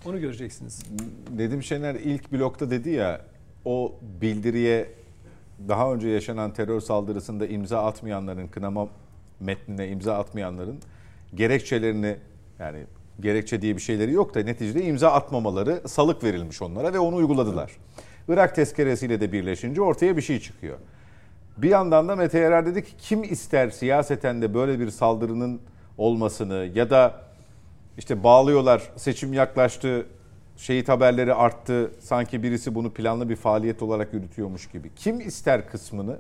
Onu 0.05 0.19
göreceksiniz. 0.19 0.85
Nedim 1.35 1.63
Şener 1.63 1.95
ilk 1.95 2.31
blokta 2.31 2.71
dedi 2.71 2.89
ya 2.89 3.21
o 3.65 3.95
bildiriye 4.21 4.89
daha 5.67 5.93
önce 5.93 6.07
yaşanan 6.07 6.53
terör 6.53 6.81
saldırısında 6.81 7.47
imza 7.47 7.85
atmayanların 7.85 8.47
kınama 8.47 8.87
metnine 9.39 9.87
imza 9.87 10.17
atmayanların 10.17 10.79
gerekçelerini 11.35 12.18
yani 12.60 12.85
gerekçe 13.19 13.61
diye 13.61 13.76
bir 13.76 13.81
şeyleri 13.81 14.11
yok 14.11 14.35
da 14.35 14.39
neticede 14.39 14.84
imza 14.84 15.11
atmamaları 15.11 15.81
salık 15.88 16.23
verilmiş 16.23 16.61
onlara 16.61 16.93
ve 16.93 16.99
onu 16.99 17.15
uyguladılar. 17.15 17.72
Irak 18.27 18.56
tezkeresiyle 18.56 19.22
de 19.22 19.31
birleşince 19.31 19.81
ortaya 19.81 20.18
bir 20.18 20.22
şey 20.22 20.39
çıkıyor. 20.39 20.77
Bir 21.57 21.69
yandan 21.69 22.07
da 22.07 22.15
Mete 22.15 22.39
Yarar 22.39 22.65
dedi 22.65 22.84
ki 22.84 22.91
kim 22.97 23.23
ister 23.23 23.69
siyaseten 23.69 24.41
de 24.41 24.53
böyle 24.53 24.80
bir 24.80 24.89
saldırının 24.89 25.61
olmasını 25.97 26.69
ya 26.76 26.89
da 26.89 27.22
işte 27.97 28.23
bağlıyorlar 28.23 28.91
seçim 28.95 29.34
yaklaştı 29.34 30.06
şehit 30.57 30.89
haberleri 30.89 31.34
arttı 31.34 31.91
sanki 31.99 32.43
birisi 32.43 32.76
bunu 32.76 32.93
planlı 32.93 33.30
bir 33.30 33.35
faaliyet 33.35 33.81
olarak 33.81 34.14
yürütüyormuş 34.14 34.68
gibi. 34.68 34.91
Kim 34.95 35.22
ister 35.22 35.69
kısmını 35.69 36.19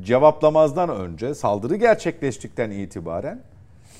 cevaplamazdan 0.00 0.88
önce 0.88 1.34
saldırı 1.34 1.76
gerçekleştikten 1.76 2.70
itibaren 2.70 3.42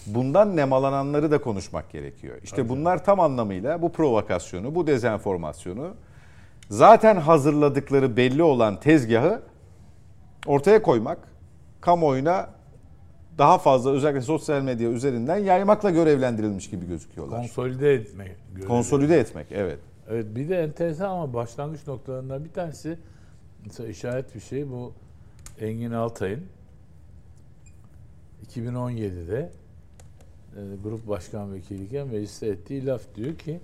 bundan 0.07 0.57
nemalananları 0.57 1.31
da 1.31 1.41
konuşmak 1.41 1.91
gerekiyor. 1.91 2.37
İşte 2.43 2.69
bunlar 2.69 3.05
tam 3.05 3.20
anlamıyla 3.20 3.83
bu 3.83 3.93
provokasyonu, 3.93 4.74
bu 4.74 4.87
dezenformasyonu 4.87 5.95
zaten 6.70 7.16
hazırladıkları 7.16 8.16
belli 8.16 8.43
olan 8.43 8.81
tezgahı 8.81 9.43
ortaya 10.47 10.83
koymak, 10.83 11.19
kamuoyuna 11.81 12.51
daha 13.39 13.59
fazla 13.59 13.91
özellikle 13.91 14.20
sosyal 14.20 14.62
medya 14.62 14.91
üzerinden 14.91 15.37
yaymakla 15.37 15.91
görevlendirilmiş 15.91 16.70
gibi 16.70 16.87
gözüküyorlar. 16.87 17.41
Konsolide 17.41 17.95
etme. 17.95 18.28
görevi. 18.55 18.69
Konsolide 18.69 19.19
etmek 19.19 19.47
evet. 19.53 19.78
Evet 20.11 20.27
bir 20.37 20.49
de 20.49 20.62
enteresan 20.62 21.11
ama 21.11 21.35
başlangıç 21.35 21.87
noktalarından 21.87 22.45
bir 22.45 22.53
tanesi 22.53 22.99
mesela 23.65 23.89
işaret 23.89 24.35
bir 24.35 24.41
şey 24.41 24.70
bu 24.70 24.93
Engin 25.61 25.91
Altay'ın 25.91 26.43
2017'de 28.55 29.39
e, 29.39 29.51
grup 30.83 31.09
başkan 31.09 31.55
vekiliyken 31.55 32.09
mecliste 32.09 32.47
ettiği 32.47 32.87
laf 32.87 33.03
diyor 33.15 33.35
ki 33.39 33.61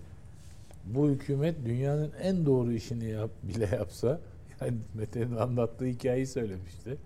bu 0.85 1.09
hükümet 1.09 1.56
dünyanın 1.64 2.12
en 2.23 2.47
doğru 2.47 2.73
işini 2.73 3.05
yap, 3.05 3.31
bile 3.43 3.69
yapsa 3.77 4.20
yani 4.60 4.74
Mete'nin 4.94 5.36
anlattığı 5.36 5.85
hikayeyi 5.85 6.27
söylemişti. 6.27 6.97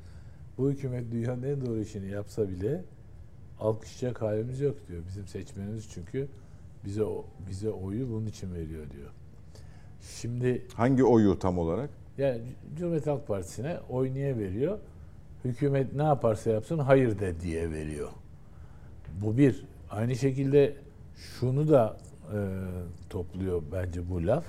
Bu 0.58 0.70
hükümet 0.70 1.12
dünyanın 1.12 1.42
en 1.42 1.66
doğru 1.66 1.80
işini 1.80 2.10
yapsa 2.10 2.48
bile 2.48 2.84
alkışlayacak 3.60 4.22
halimiz 4.22 4.60
yok 4.60 4.76
diyor. 4.88 5.02
Bizim 5.08 5.26
seçmenimiz 5.26 5.88
çünkü 5.90 6.28
bize 6.84 7.02
bize 7.50 7.70
oyu 7.70 8.10
bunun 8.10 8.26
için 8.26 8.54
veriyor 8.54 8.90
diyor. 8.90 9.10
Şimdi 10.00 10.62
Hangi 10.74 11.04
oyu 11.04 11.38
tam 11.38 11.58
olarak? 11.58 11.90
yani 12.18 12.40
Cumhuriyet 12.78 13.06
Halk 13.06 13.26
Partisi'ne 13.26 13.78
oy 13.90 14.14
niye 14.14 14.38
veriyor? 14.38 14.78
Hükümet 15.44 15.94
ne 15.94 16.02
yaparsa 16.02 16.50
yapsın 16.50 16.78
hayır 16.78 17.18
de 17.18 17.40
diye 17.40 17.70
veriyor. 17.70 18.08
Bu 19.22 19.36
bir. 19.38 19.64
Aynı 19.90 20.16
şekilde 20.16 20.76
şunu 21.16 21.68
da 21.68 21.96
e, 22.32 22.38
topluyor 23.10 23.62
bence 23.72 24.10
bu 24.10 24.26
laf. 24.26 24.44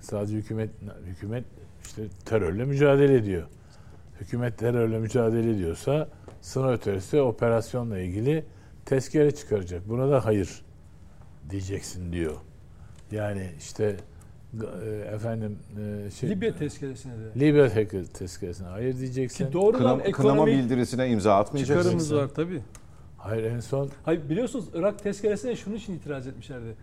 Sadece 0.00 0.36
hükümet 0.36 0.70
hükümet 1.06 1.44
işte 1.84 2.02
terörle 2.24 2.64
mücadele 2.64 3.14
ediyor. 3.14 3.46
Hükümet 4.20 4.58
terörle 4.58 4.98
mücadele 4.98 5.50
ediyorsa 5.50 6.08
sınır 6.40 6.72
ötesi 6.72 7.20
operasyonla 7.20 7.98
ilgili 7.98 8.44
tezkere 8.86 9.30
çıkaracak. 9.30 9.88
Buna 9.88 10.10
da 10.10 10.24
hayır 10.24 10.62
diyeceksin 11.50 12.12
diyor. 12.12 12.36
Yani 13.12 13.50
işte 13.58 13.96
e, 14.84 14.88
efendim 15.14 15.58
e, 16.06 16.10
şey, 16.10 16.30
Libya 16.30 16.56
tezkeresine 16.56 17.12
de. 17.12 17.40
Libya 17.40 17.68
tezkeresine 18.12 18.68
hayır 18.68 18.98
diyeceksin. 18.98 19.46
Ki 19.46 19.52
doğrudan 19.52 19.78
Kınama, 19.78 20.02
kınama 20.02 20.32
ekonomik 20.32 20.58
bildirisine 20.58 21.08
imza 21.10 21.34
atmayacaksın. 21.36 21.82
çıkarımız 21.82 22.14
var 22.14 22.28
tabii. 22.28 22.62
Hayır 23.20 23.44
en 23.44 23.60
son 23.60 23.90
Hayır 24.04 24.20
biliyorsunuz 24.30 24.64
Irak 24.74 25.02
tezkeresine 25.02 25.56
şunun 25.56 25.76
için 25.76 25.94
itiraz 25.94 26.26
etmişlerdi. 26.26 26.74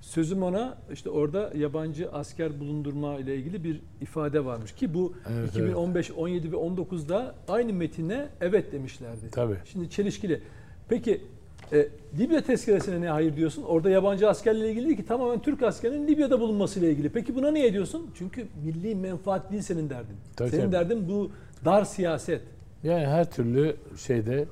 Sözüm 0.00 0.42
ona 0.42 0.78
işte 0.92 1.10
orada 1.10 1.52
yabancı 1.54 2.12
asker 2.12 2.60
bulundurma 2.60 3.18
ile 3.18 3.36
ilgili 3.36 3.64
bir 3.64 3.80
ifade 4.00 4.44
varmış 4.44 4.72
ki 4.72 4.94
bu 4.94 5.12
Evet, 5.38 5.50
2015, 5.50 6.10
17 6.10 6.52
ve 6.52 6.56
19'da 6.56 7.34
aynı 7.48 7.72
metine 7.72 8.28
evet 8.40 8.72
demişlerdi. 8.72 9.30
Tabii. 9.32 9.56
Şimdi 9.64 9.90
çelişkili. 9.90 10.40
Peki 10.88 11.20
e, 11.72 11.88
Libya 12.18 12.40
tezkeresine 12.40 13.00
ne 13.00 13.08
hayır 13.08 13.36
diyorsun? 13.36 13.62
Orada 13.62 13.90
yabancı 13.90 14.28
askerle 14.28 14.70
ilgili 14.70 14.86
değil 14.86 14.96
ki 14.96 15.06
tamamen 15.06 15.42
Türk 15.42 15.62
askerinin 15.62 16.08
Libya'da 16.08 16.40
bulunmasıyla 16.40 16.88
ilgili. 16.88 17.08
Peki 17.08 17.34
buna 17.34 17.50
niye 17.50 17.72
diyorsun? 17.72 18.10
Çünkü 18.14 18.46
milli 18.64 18.94
menfaat 18.94 19.52
değil 19.52 19.62
senin 19.62 19.90
derdin. 19.90 20.16
Tabii, 20.36 20.50
senin 20.50 20.62
tabii. 20.62 20.72
derdin 20.72 21.08
bu 21.08 21.30
dar 21.64 21.84
siyaset. 21.84 22.42
Yani 22.82 23.06
her 23.06 23.30
türlü 23.30 23.76
şeyde 23.96 24.44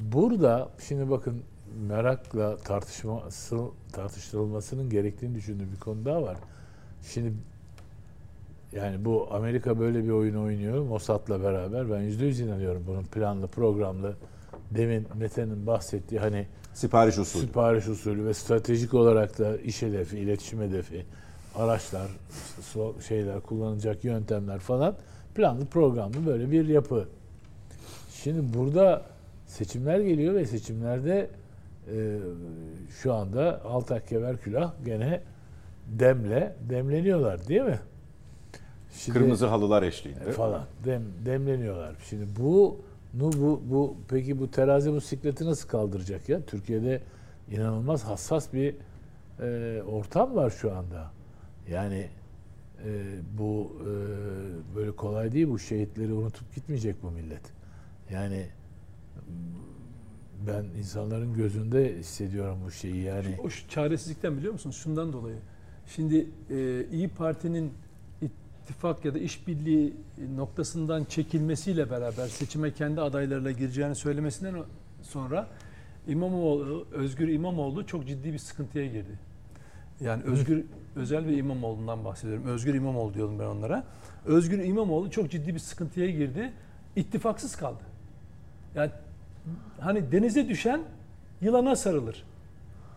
burada 0.00 0.68
şimdi 0.88 1.10
bakın 1.10 1.42
merakla 1.88 2.56
tartışması 2.56 3.58
tartıştırılmasının 3.92 4.90
gerektiğini 4.90 5.34
düşündüğüm 5.34 5.72
bir 5.72 5.80
konu 5.80 6.04
daha 6.04 6.22
var. 6.22 6.36
Şimdi 7.02 7.32
yani 8.72 9.04
bu 9.04 9.28
Amerika 9.30 9.78
böyle 9.80 10.04
bir 10.04 10.10
oyun 10.10 10.34
oynuyor 10.34 10.82
Mossad'la 10.82 11.42
beraber. 11.42 11.90
Ben 11.90 12.00
yüzde 12.00 12.26
yüz 12.26 12.40
inanıyorum 12.40 12.84
bunun 12.86 13.04
planlı, 13.04 13.46
programlı. 13.46 14.14
Demin 14.70 15.06
Mete'nin 15.14 15.66
bahsettiği 15.66 16.20
hani 16.20 16.46
Sipariş 16.74 17.18
usulü. 17.18 17.42
sipariş 17.42 17.88
usulü 17.88 18.26
ve 18.26 18.34
stratejik 18.34 18.94
olarak 18.94 19.38
da 19.38 19.56
iş 19.56 19.82
hedefi, 19.82 20.18
iletişim 20.18 20.60
hedefi, 20.60 21.06
araçlar, 21.54 22.08
şeyler, 23.08 23.40
kullanılacak 23.40 24.04
yöntemler 24.04 24.58
falan 24.58 24.94
planlı 25.34 25.66
programlı 25.66 26.26
böyle 26.26 26.50
bir 26.50 26.68
yapı. 26.68 27.08
Şimdi 28.14 28.58
burada 28.58 29.02
seçimler 29.50 30.00
geliyor 30.00 30.34
ve 30.34 30.46
seçimlerde 30.46 31.30
e, 31.94 32.18
şu 33.02 33.14
anda 33.14 33.64
Altak 33.64 34.08
Kemer 34.08 34.36
Külah 34.36 34.72
gene 34.84 35.20
demle 35.86 36.56
demleniyorlar 36.68 37.48
değil 37.48 37.62
mi? 37.62 37.80
Şimdi- 38.92 39.18
Kırmızı 39.18 39.46
halılar 39.46 39.82
eşliğinde. 39.82 40.32
falan 40.32 40.64
dem, 40.84 41.02
demleniyorlar. 41.26 41.94
Şimdi 42.08 42.24
bu 42.38 42.80
bu 43.14 43.32
bu, 43.32 43.60
bu 43.70 43.96
peki 44.08 44.38
bu 44.40 44.50
terazi 44.50 44.92
bu 44.92 45.00
sikleti 45.00 45.44
nasıl 45.46 45.68
kaldıracak 45.68 46.28
ya? 46.28 46.40
Türkiye'de 46.46 47.00
inanılmaz 47.50 48.04
hassas 48.04 48.52
bir 48.52 48.74
e, 49.40 49.82
ortam 49.82 50.36
var 50.36 50.50
şu 50.50 50.76
anda. 50.76 51.10
Yani 51.70 52.08
e, 52.84 52.88
bu 53.38 53.72
e, 53.82 53.86
böyle 54.76 54.90
kolay 54.92 55.32
değil 55.32 55.48
bu 55.48 55.58
şehitleri 55.58 56.12
unutup 56.12 56.54
gitmeyecek 56.54 57.02
bu 57.02 57.10
millet. 57.10 57.42
Yani 58.12 58.46
ben 60.46 60.64
insanların 60.78 61.34
gözünde 61.34 61.98
hissediyorum 61.98 62.58
bu 62.66 62.70
şeyi 62.70 63.02
yani. 63.02 63.36
O 63.44 63.50
şu 63.50 63.68
çaresizlikten 63.68 64.36
biliyor 64.36 64.52
musunuz? 64.52 64.76
Şundan 64.76 65.12
dolayı. 65.12 65.36
Şimdi 65.86 66.26
e, 66.50 66.86
İyi 66.92 67.08
Parti'nin 67.08 67.72
ittifak 68.22 69.04
ya 69.04 69.14
da 69.14 69.18
işbirliği 69.18 69.94
noktasından 70.36 71.04
çekilmesiyle 71.04 71.90
beraber 71.90 72.28
seçime 72.28 72.72
kendi 72.72 73.00
adaylarıyla 73.00 73.50
gireceğini 73.50 73.94
söylemesinden 73.94 74.54
sonra 75.02 75.48
İmamoğlu, 76.08 76.86
Özgür 76.92 77.28
İmamoğlu 77.28 77.86
çok 77.86 78.06
ciddi 78.06 78.32
bir 78.32 78.38
sıkıntıya 78.38 78.86
girdi. 78.86 79.18
Yani 80.00 80.22
Özgür 80.22 80.64
Özel 80.96 81.26
ve 81.26 81.36
İmamoğlu'ndan 81.36 82.04
bahsediyorum. 82.04 82.46
Özgür 82.46 82.74
İmamoğlu 82.74 83.14
diyorum 83.14 83.38
ben 83.38 83.44
onlara. 83.44 83.84
Özgür 84.26 84.58
İmamoğlu 84.58 85.10
çok 85.10 85.30
ciddi 85.30 85.54
bir 85.54 85.58
sıkıntıya 85.58 86.10
girdi. 86.10 86.52
İttifaksız 86.96 87.56
kaldı. 87.56 87.82
Yani 88.74 88.90
hani 89.80 90.12
denize 90.12 90.48
düşen 90.48 90.80
yılana 91.40 91.76
sarılır. 91.76 92.24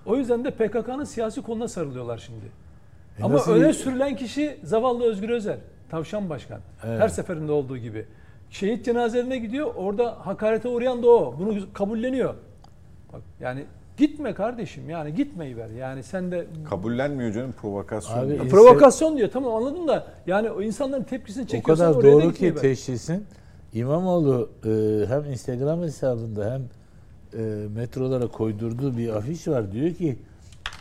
O 0.06 0.16
yüzden 0.18 0.46
de 0.46 0.52
PKK'nın 0.52 1.04
siyasi 1.04 1.42
koluna 1.42 1.68
sarılıyorlar 1.68 2.18
şimdi. 2.18 2.46
E 3.20 3.24
Ama 3.24 3.34
nasıl 3.36 3.52
öne 3.52 3.68
bir- 3.68 3.74
sürülen 3.74 4.16
kişi 4.16 4.58
zavallı 4.64 5.04
Özgür 5.04 5.30
Özel. 5.30 5.58
Tavşan 5.90 6.30
Başkan. 6.30 6.60
Evet. 6.86 7.02
Her 7.02 7.08
seferinde 7.10 7.52
olduğu 7.52 7.78
gibi. 7.78 8.06
Şehit 8.50 8.86
cenazelerine 8.86 9.38
gidiyor. 9.38 9.72
Orada 9.76 10.18
hakarete 10.28 10.68
uğrayan 10.68 11.04
da 11.04 11.10
o. 11.10 11.36
Bunu 11.40 11.74
kabulleniyor. 11.74 12.34
Bak 13.14 13.22
yani 13.40 13.66
gitme 13.98 14.34
kardeşim. 14.34 14.90
Yani 14.90 15.16
gitmeyi 15.16 15.58
ver. 15.58 15.70
Yani 15.70 16.04
sen 16.04 16.32
de 16.32 16.48
Kabullenmiyor 16.70 17.34
canım 17.34 17.52
provokasyon. 17.62 18.18
Abi, 18.20 18.30
diyor. 18.34 18.50
Provokasyon 18.50 19.18
diyor. 19.18 19.30
Tamam 19.34 19.56
anladım 19.56 19.88
da 19.88 20.08
yani 20.28 20.52
o 20.52 20.62
insanların 20.62 21.04
tepkisini 21.04 21.44
O 21.44 21.48
çekiyorsan 21.48 21.94
kadar 21.94 22.00
oraya 22.00 22.08
da 22.18 22.22
doğru 22.22 22.32
gitmeyi 22.32 22.52
ki 22.52 22.56
ver. 22.56 22.62
teşhisin. 22.62 23.26
İmamoğlu 23.74 24.50
e, 24.66 24.70
hem 25.08 25.26
Instagram 25.32 25.82
hesabında 25.82 26.52
hem 26.54 26.62
e, 27.42 27.68
metrolara 27.76 28.28
koydurduğu 28.28 28.98
bir 28.98 29.10
afiş 29.10 29.48
var. 29.48 29.72
Diyor 29.72 29.94
ki 29.94 30.20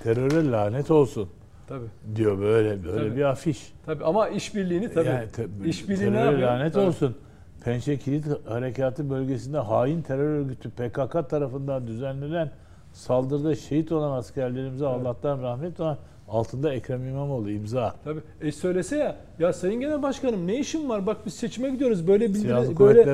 teröre 0.02 0.50
lanet 0.50 0.90
olsun 0.90 1.28
Tabii. 1.68 1.86
diyor 2.16 2.38
böyle 2.38 2.84
böyle 2.84 3.08
Tabii. 3.08 3.16
bir 3.16 3.22
afiş. 3.24 3.72
Tabii 3.86 4.04
ama 4.04 4.28
işbirliğini 4.28 4.92
tabii. 4.92 5.08
Yani 5.08 5.28
te- 5.28 5.46
İşbirliği 5.64 6.06
ne 6.06 6.14
teröre 6.14 6.24
yapıyor? 6.30 6.48
lanet 6.48 6.74
Tabii. 6.74 6.84
olsun. 6.84 7.16
Pençe 7.64 7.98
Kilit 7.98 8.26
Harekatı 8.48 9.10
bölgesinde 9.10 9.58
hain 9.58 10.02
terör 10.02 10.38
örgütü 10.40 10.70
PKK 10.70 11.30
tarafından 11.30 11.86
düzenlenen 11.86 12.50
saldırıda 12.92 13.54
şehit 13.54 13.92
olan 13.92 14.16
askerlerimize 14.18 14.86
Allah'tan 14.86 15.42
rahmet 15.42 15.80
olan 15.80 15.98
altında 16.32 16.74
Ekrem 16.74 17.08
İmamoğlu 17.08 17.50
imza. 17.50 17.94
Tabii. 18.04 18.20
E 18.40 18.52
söylese 18.52 18.96
ya, 18.96 19.16
ya 19.38 19.52
Sayın 19.52 19.80
Genel 19.80 20.02
Başkanım 20.02 20.46
ne 20.46 20.58
işin 20.58 20.88
var? 20.88 21.06
Bak 21.06 21.16
biz 21.26 21.34
seçime 21.34 21.70
gidiyoruz. 21.70 22.08
Böyle 22.08 22.28
bildiri, 22.28 22.78
böyle 22.78 23.06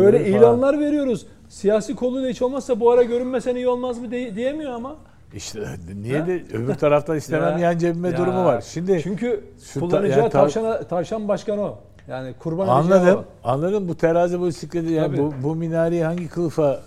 böyle 0.00 0.18
falan. 0.18 0.38
ilanlar 0.38 0.80
veriyoruz. 0.80 1.26
Siyasi 1.48 1.94
koluyla 1.94 2.28
hiç 2.30 2.42
olmazsa 2.42 2.80
bu 2.80 2.90
ara 2.90 3.02
görünmesen 3.02 3.56
iyi 3.56 3.68
olmaz 3.68 3.98
mı 3.98 4.10
diye- 4.10 4.36
diyemiyor 4.36 4.72
ama. 4.72 4.96
İşte 5.34 5.60
niye 6.02 6.18
Ha? 6.20 6.26
de 6.26 6.42
öbür 6.52 6.74
taraftan 6.74 7.16
istemem 7.16 7.52
Ya, 7.58 7.70
yan 7.70 7.78
cebime 7.78 8.08
ya. 8.08 8.16
durumu 8.16 8.44
var. 8.44 8.60
Şimdi 8.60 9.00
Çünkü 9.02 9.44
şu 9.72 9.80
kullanacağı 9.80 10.18
yani 10.18 10.26
tav- 10.28 10.30
tavşana, 10.30 10.82
tavşan 10.82 11.28
başkan 11.28 11.58
o. 11.58 11.74
Yani 12.08 12.34
kurban 12.38 12.68
anladım. 12.68 13.18
o. 13.44 13.48
Anladım 13.48 13.88
bu 13.88 13.94
terazi 13.96 14.40
bu 14.40 14.46
bisikleti 14.46 14.92
yani 14.92 15.06
Tabii. 15.06 15.18
bu, 15.18 15.32
bu 15.42 15.54
minareyi 15.54 16.04
hangi 16.04 16.28
kılıfa 16.28 16.80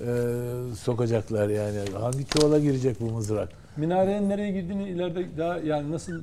e, 0.00 0.06
sokacaklar 0.78 1.48
yani? 1.48 1.78
Hangi 2.00 2.26
çuvala 2.26 2.58
girecek 2.58 2.96
bu 3.00 3.04
mızrak? 3.04 3.48
Minarenin 3.78 4.28
nereye 4.28 4.50
girdiğini 4.50 4.88
ileride 4.88 5.38
daha 5.38 5.58
yani 5.58 5.92
nasıl 5.92 6.22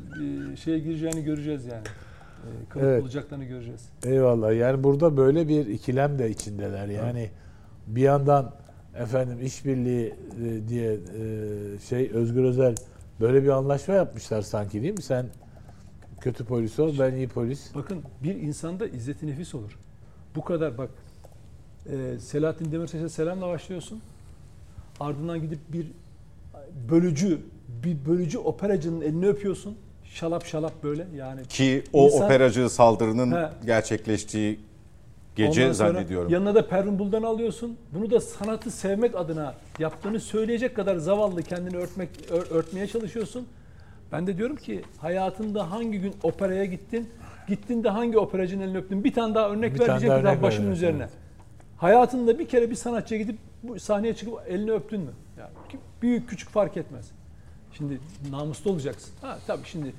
e, 0.54 0.56
şeye 0.56 0.80
gireceğini 0.80 1.24
göreceğiz 1.24 1.66
yani. 1.66 1.84
E, 1.84 2.70
kılıf 2.70 2.86
Evet. 2.86 3.02
bulacaklarını 3.02 3.44
göreceğiz. 3.44 3.90
Eyvallah. 4.06 4.56
Yani 4.56 4.84
burada 4.84 5.18
böyle 5.18 5.48
bir 5.48 5.68
ikilem 5.68 6.20
de 6.20 6.30
içindeler. 6.30 6.88
Yani 6.88 7.30
bir 7.88 8.02
yandan 8.02 8.52
efendim 8.96 9.46
işbirliği 9.46 10.14
e, 10.46 10.68
diye 10.68 10.94
e, 10.94 11.00
şey 11.90 12.12
Özgür 12.14 12.44
Özel 12.44 12.76
böyle 13.20 13.44
bir 13.44 13.50
anlaşma 13.50 13.94
yapmışlar 13.94 14.42
sanki 14.42 14.82
değil 14.82 14.94
mi? 14.94 15.02
Sen 15.02 15.26
kötü 16.22 16.46
polis 16.46 16.80
ol, 16.80 16.96
ben 17.00 17.14
iyi 17.16 17.28
polis. 17.28 17.76
Bakın 17.76 18.02
bir 18.24 18.36
insanda 18.36 18.88
izzeti 18.88 19.28
nefis 19.28 19.56
olur. 19.56 19.80
Bu 20.36 20.44
kadar 20.44 20.78
bak 20.78 20.90
e, 21.90 22.20
Selahattin 22.20 22.72
Demirtaş'a 22.72 23.10
selamla 23.10 23.48
başlıyorsun. 23.48 24.02
Ardından 25.00 25.42
gidip 25.42 25.60
bir 25.74 25.88
bölücü, 26.90 27.40
bir 27.84 27.98
bölücü 28.06 28.38
operacının 28.38 29.02
elini 29.02 29.28
öpüyorsun. 29.28 29.78
Şalap 30.04 30.46
şalap 30.46 30.84
böyle 30.84 31.08
yani. 31.16 31.46
Ki 31.48 31.84
o 31.94 32.06
İnsan- 32.08 32.26
operacı 32.26 32.70
saldırının 32.70 33.32
He. 33.32 33.50
gerçekleştiği 33.66 34.60
gece 35.36 35.74
zannediyorum. 35.74 36.30
Yanına 36.32 36.56
da 36.56 36.68
Pervin 36.68 37.00
Buldan'ı 37.00 37.28
alıyorsun. 37.28 37.78
Bunu 37.94 38.12
da 38.12 38.20
sanatı 38.20 38.72
sevmek 38.72 39.16
adına 39.16 39.54
yaptığını 39.80 40.20
söyleyecek 40.20 40.76
kadar 40.76 40.96
zavallı 40.96 41.44
kendini 41.44 41.78
örtmek 41.78 42.10
ör- 42.32 42.50
örtmeye 42.54 42.88
çalışıyorsun. 42.88 43.48
Ben 44.12 44.28
de 44.28 44.38
diyorum 44.38 44.56
ki 44.56 44.82
hayatında 44.98 45.72
hangi 45.72 46.00
gün 46.02 46.14
operaya 46.24 46.66
gittin? 46.66 47.10
Gittin 47.48 47.84
de 47.84 47.90
hangi 47.90 48.18
operacının 48.18 48.64
elini 48.64 48.78
öptün? 48.78 49.04
Bir 49.04 49.14
tane 49.14 49.36
daha 49.36 49.50
örnek 49.50 49.76
Bir 49.76 49.80
ver 49.80 49.86
tane 49.86 50.00
diyecek 50.00 50.10
daha 50.10 50.20
bir 50.20 50.24
daha 50.24 50.32
örnek 50.34 50.44
başımın 50.44 50.72
üzerine. 50.72 50.98
evet. 51.04 51.10
Hayatında 51.78 52.40
bir 52.40 52.48
kere 52.48 52.70
bir 52.70 52.76
sanatçıya 52.76 53.22
gidip 53.22 53.38
bu 53.64 53.80
sahneye 53.80 54.14
çıkıp 54.16 54.34
elini 54.48 54.72
öptün 54.72 55.02
mü? 55.02 55.12
Yani 55.40 55.50
büyük 56.02 56.30
küçük 56.30 56.50
fark 56.50 56.78
etmez. 56.78 57.06
Şimdi 57.74 58.00
namuslu 58.32 58.72
olacaksın. 58.72 59.14
Ha 59.22 59.40
tabii 59.48 59.66
şimdi 59.66 59.94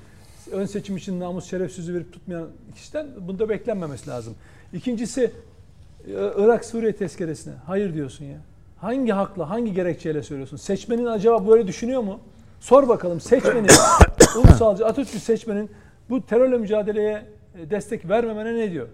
ön 0.51 0.65
seçim 0.65 0.97
için 0.97 1.19
namus 1.19 1.49
şeref 1.49 1.71
sözü 1.71 1.93
verip 1.93 2.13
tutmayan 2.13 2.47
kişiden 2.75 3.07
bunda 3.19 3.49
beklenmemesi 3.49 4.09
lazım. 4.09 4.35
İkincisi 4.73 5.31
e, 6.07 6.11
Irak 6.37 6.65
Suriye 6.65 6.95
tezkeresine 6.95 7.53
hayır 7.65 7.93
diyorsun 7.93 8.25
ya. 8.25 8.37
Hangi 8.77 9.11
hakla, 9.11 9.49
hangi 9.49 9.73
gerekçeyle 9.73 10.23
söylüyorsun? 10.23 10.57
Seçmenin 10.57 11.05
acaba 11.05 11.47
böyle 11.47 11.67
düşünüyor 11.67 12.01
mu? 12.01 12.19
Sor 12.59 12.89
bakalım 12.89 13.21
seçmenin, 13.21 13.69
ulusalcı 14.37 14.85
Atatürkçü 14.85 15.19
seçmenin 15.19 15.71
bu 16.09 16.25
terörle 16.25 16.57
mücadeleye 16.57 17.25
e, 17.59 17.69
destek 17.69 18.09
vermemene 18.09 18.55
ne 18.55 18.71
diyor? 18.71 18.87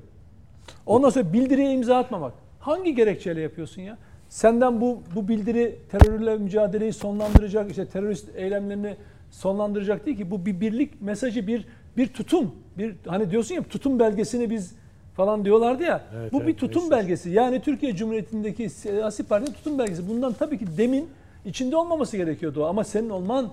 Ondan 0.86 1.10
sonra 1.10 1.34
bildiriye 1.34 1.74
imza 1.74 1.98
atmamak. 1.98 2.34
Hangi 2.60 2.96
gerekçeyle 2.96 3.42
yapıyorsun 3.42 3.82
ya? 3.82 3.98
Senden 4.34 4.82
bu 4.82 5.02
bu 5.16 5.28
bildiri 5.28 5.76
terörle 5.92 6.38
mücadeleyi 6.38 6.94
sonlandıracak, 6.94 7.70
işte 7.70 7.86
terörist 7.86 8.30
eylemlerini 8.36 8.96
sonlandıracak 9.32 10.06
değil 10.06 10.18
ki 10.18 10.32
bu 10.32 10.46
bir 10.46 10.62
birlik 10.62 11.02
mesajı, 11.02 11.48
bir 11.48 11.66
bir 11.98 12.08
tutum. 12.08 12.56
Bir 12.78 12.96
hani 13.08 13.32
diyorsun 13.32 13.56
ya 13.56 13.64
tutum 13.64 14.00
belgesini 14.00 14.50
biz 14.50 14.76
falan 15.16 15.46
diyorlardı 15.46 15.84
ya. 15.84 16.04
Evet, 16.16 16.34
bu 16.34 16.38
evet, 16.38 16.48
bir 16.48 16.54
tutum 16.54 16.84
meşhur. 16.84 16.92
belgesi. 16.92 17.30
Yani 17.30 17.62
Türkiye 17.62 17.96
Cumhuriyeti'ndeki 17.96 18.70
siyasi 18.70 19.24
partinin 19.24 19.54
tutum 19.54 19.80
belgesi. 19.80 20.10
Bundan 20.10 20.34
tabii 20.34 20.58
ki 20.58 20.66
demin 20.78 21.10
içinde 21.46 21.76
olmaması 21.76 22.18
gerekiyordu 22.18 22.66
ama 22.66 22.84
senin 22.84 23.10
olman 23.10 23.50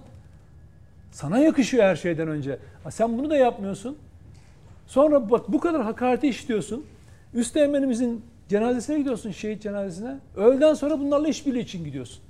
sana 1.12 1.38
yakışıyor 1.38 1.84
her 1.84 1.96
şeyden 1.96 2.28
önce. 2.28 2.58
Ha, 2.84 2.90
sen 2.90 3.18
bunu 3.18 3.30
da 3.30 3.36
yapmıyorsun. 3.36 3.96
Sonra 4.86 5.30
bak 5.30 5.52
bu 5.52 5.60
kadar 5.60 5.82
hakareti 5.82 6.28
işliyorsun. 6.28 6.84
Üsteğmenimizin 7.34 8.22
cenazesine 8.50 8.98
gidiyorsun 8.98 9.30
şehit 9.30 9.62
cenazesine. 9.62 10.16
Öğleden 10.36 10.74
sonra 10.74 11.00
bunlarla 11.00 11.28
işbirliği 11.28 11.60
için 11.60 11.84
gidiyorsun. 11.84 12.22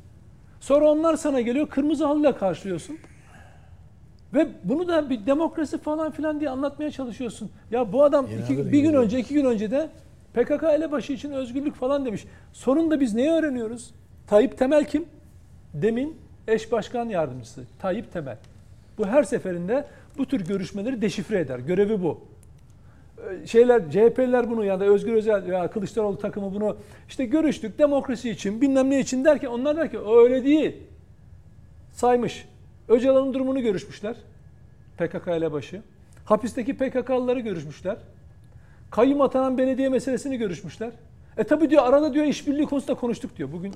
Sonra 0.61 0.91
onlar 0.91 1.17
sana 1.17 1.41
geliyor 1.41 1.69
kırmızı 1.69 2.05
halıyla 2.07 2.39
karşılıyorsun. 2.39 2.99
Ve 4.35 4.49
bunu 4.65 4.89
da 4.89 5.11
bir 5.11 5.27
demokrasi 5.27 5.79
falan 5.79 6.11
filan 6.11 6.41
diye 6.41 6.51
anlatmaya 6.51 6.91
çalışıyorsun. 6.91 7.51
Ya 7.71 7.93
bu 7.93 8.05
adam 8.05 8.27
iki, 8.43 8.73
bir 8.73 8.81
gün 8.81 8.95
önce 8.95 9.19
iki 9.19 9.35
gün 9.35 9.45
önce 9.45 9.71
de 9.71 9.89
PKK 10.35 10.63
elebaşı 10.63 11.13
için 11.13 11.31
özgürlük 11.31 11.75
falan 11.75 12.07
demiş. 12.07 12.25
Sonunda 12.53 13.01
biz 13.01 13.15
neyi 13.15 13.31
öğreniyoruz? 13.31 13.91
Tayyip 14.27 14.59
Temel 14.59 14.85
kim? 14.85 15.05
Demin 15.75 16.17
eş 16.49 16.73
başkan 16.73 17.09
yardımcısı 17.09 17.65
Tayyip 17.79 18.13
Temel. 18.13 18.37
Bu 18.99 19.07
her 19.07 19.23
seferinde 19.23 19.87
bu 20.19 20.27
tür 20.27 20.41
görüşmeleri 20.47 21.03
deşifre 21.03 21.41
eder. 21.41 21.59
Görevi 21.59 22.03
bu. 22.03 22.21
Ee, 23.43 23.47
Şeyler 23.47 23.91
CHP'liler 23.91 24.51
bunu 24.51 24.65
ya 24.65 24.81
da 24.81 24.85
Özgür 24.85 25.13
Özel 25.15 25.47
veya 25.51 25.71
Kılıçdaroğlu 25.71 26.19
takımı 26.19 26.55
bunu 26.55 26.77
işte 27.09 27.25
görüştük 27.25 27.79
demokrasi 27.79 28.31
için 28.31 28.61
bilmem 28.61 28.91
ne 28.91 29.01
için 29.01 29.25
derken 29.25 29.49
onlar 29.49 29.77
der 29.77 29.91
ki 29.91 29.99
öyle 29.99 30.45
değil. 30.45 30.77
Saymış. 31.93 32.49
Öcalan'ın 32.89 33.35
durumunu 33.35 33.61
görüşmüşler. 33.61 34.17
PKK 34.99 35.29
ile 35.39 35.53
başı. 35.53 35.83
Hapisteki 36.25 36.77
PKK'lıları 36.77 37.41
görüşmüşler. 37.41 37.97
Kayyum 38.91 39.21
atanan 39.21 39.59
belediye 39.59 39.89
meselesini 39.89 40.37
görüşmüşler. 40.39 40.91
E 41.37 41.45
tabi 41.45 41.71
diyor 41.71 41.83
arada 41.85 42.15
diyor 42.15 42.25
işbirliği 42.25 42.67
konusunda 42.67 42.95
konuştuk 43.01 43.37
diyor. 43.37 43.53
Bugün 43.53 43.73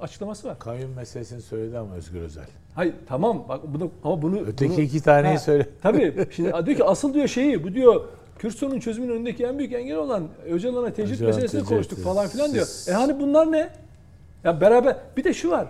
açıklaması 0.00 0.48
var. 0.48 0.58
Kayyum 0.58 0.90
meselesini 0.96 1.40
söyledi 1.42 1.78
ama 1.78 1.94
Özgür 1.94 2.20
Özel. 2.20 2.46
Hayır 2.74 2.94
tamam 3.08 3.44
bak 3.48 3.60
bunu 3.74 3.90
ama 4.04 4.22
bunu 4.22 4.40
Öteki 4.40 4.72
bunu- 4.72 4.80
iki 4.80 5.00
taneyi 5.02 5.32
Ha, 5.34 5.38
söyle. 5.40 5.66
Tabii. 5.82 6.14
Şimdi 6.30 6.52
diyor 6.66 6.76
ki 6.76 6.84
asıl 6.84 7.14
diyor 7.14 7.28
şeyi 7.28 7.64
bu 7.64 7.74
diyor 7.74 8.04
Kürt 8.38 8.54
sorunun 8.54 8.80
çözümünün 8.80 9.12
önündeki 9.12 9.44
en 9.44 9.58
büyük 9.58 9.72
engel 9.72 9.96
olan 9.96 10.28
Öcalan'a 10.50 10.92
tecrit 10.92 11.14
Öcalan 11.14 11.26
meselesini 11.26 11.58
tecrit. 11.60 11.68
konuştuk 11.68 11.98
falan 11.98 12.28
filan 12.28 12.52
diyor. 12.52 12.66
E 12.88 12.92
hani 12.92 13.20
bunlar 13.20 13.52
ne? 13.52 13.70
Ya 14.44 14.60
beraber 14.60 14.96
bir 15.16 15.24
de 15.24 15.34
şu 15.34 15.50
var. 15.50 15.68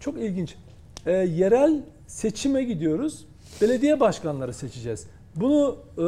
Çok 0.00 0.18
ilginç. 0.18 0.56
E, 1.06 1.12
yerel 1.12 1.82
seçime 2.06 2.62
gidiyoruz. 2.62 3.26
Belediye 3.60 4.00
başkanları 4.00 4.54
seçeceğiz. 4.54 5.06
Bunu 5.36 5.76
e, 5.98 6.02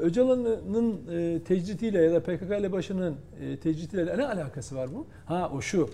Öcalan'ın 0.00 1.00
e, 1.12 1.42
tecritiyle 1.44 2.02
ya 2.02 2.12
da 2.12 2.20
PKK 2.20 2.60
ile 2.60 2.72
başının 2.72 3.16
e, 3.42 3.56
tecritiyle 3.56 4.18
ne 4.18 4.26
alakası 4.26 4.76
var 4.76 4.94
bu? 4.94 5.06
Ha 5.26 5.50
o 5.54 5.60
şu. 5.60 5.90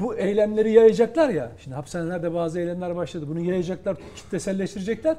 Bu 0.00 0.14
eylemleri 0.16 0.72
yayacaklar 0.72 1.28
ya. 1.28 1.52
Şimdi 1.64 1.76
hapishanelerde 1.76 2.34
bazı 2.34 2.60
eylemler 2.60 2.96
başladı. 2.96 3.24
Bunu 3.28 3.40
yayacaklar, 3.40 3.96
kitleselleştirecekler. 4.16 5.16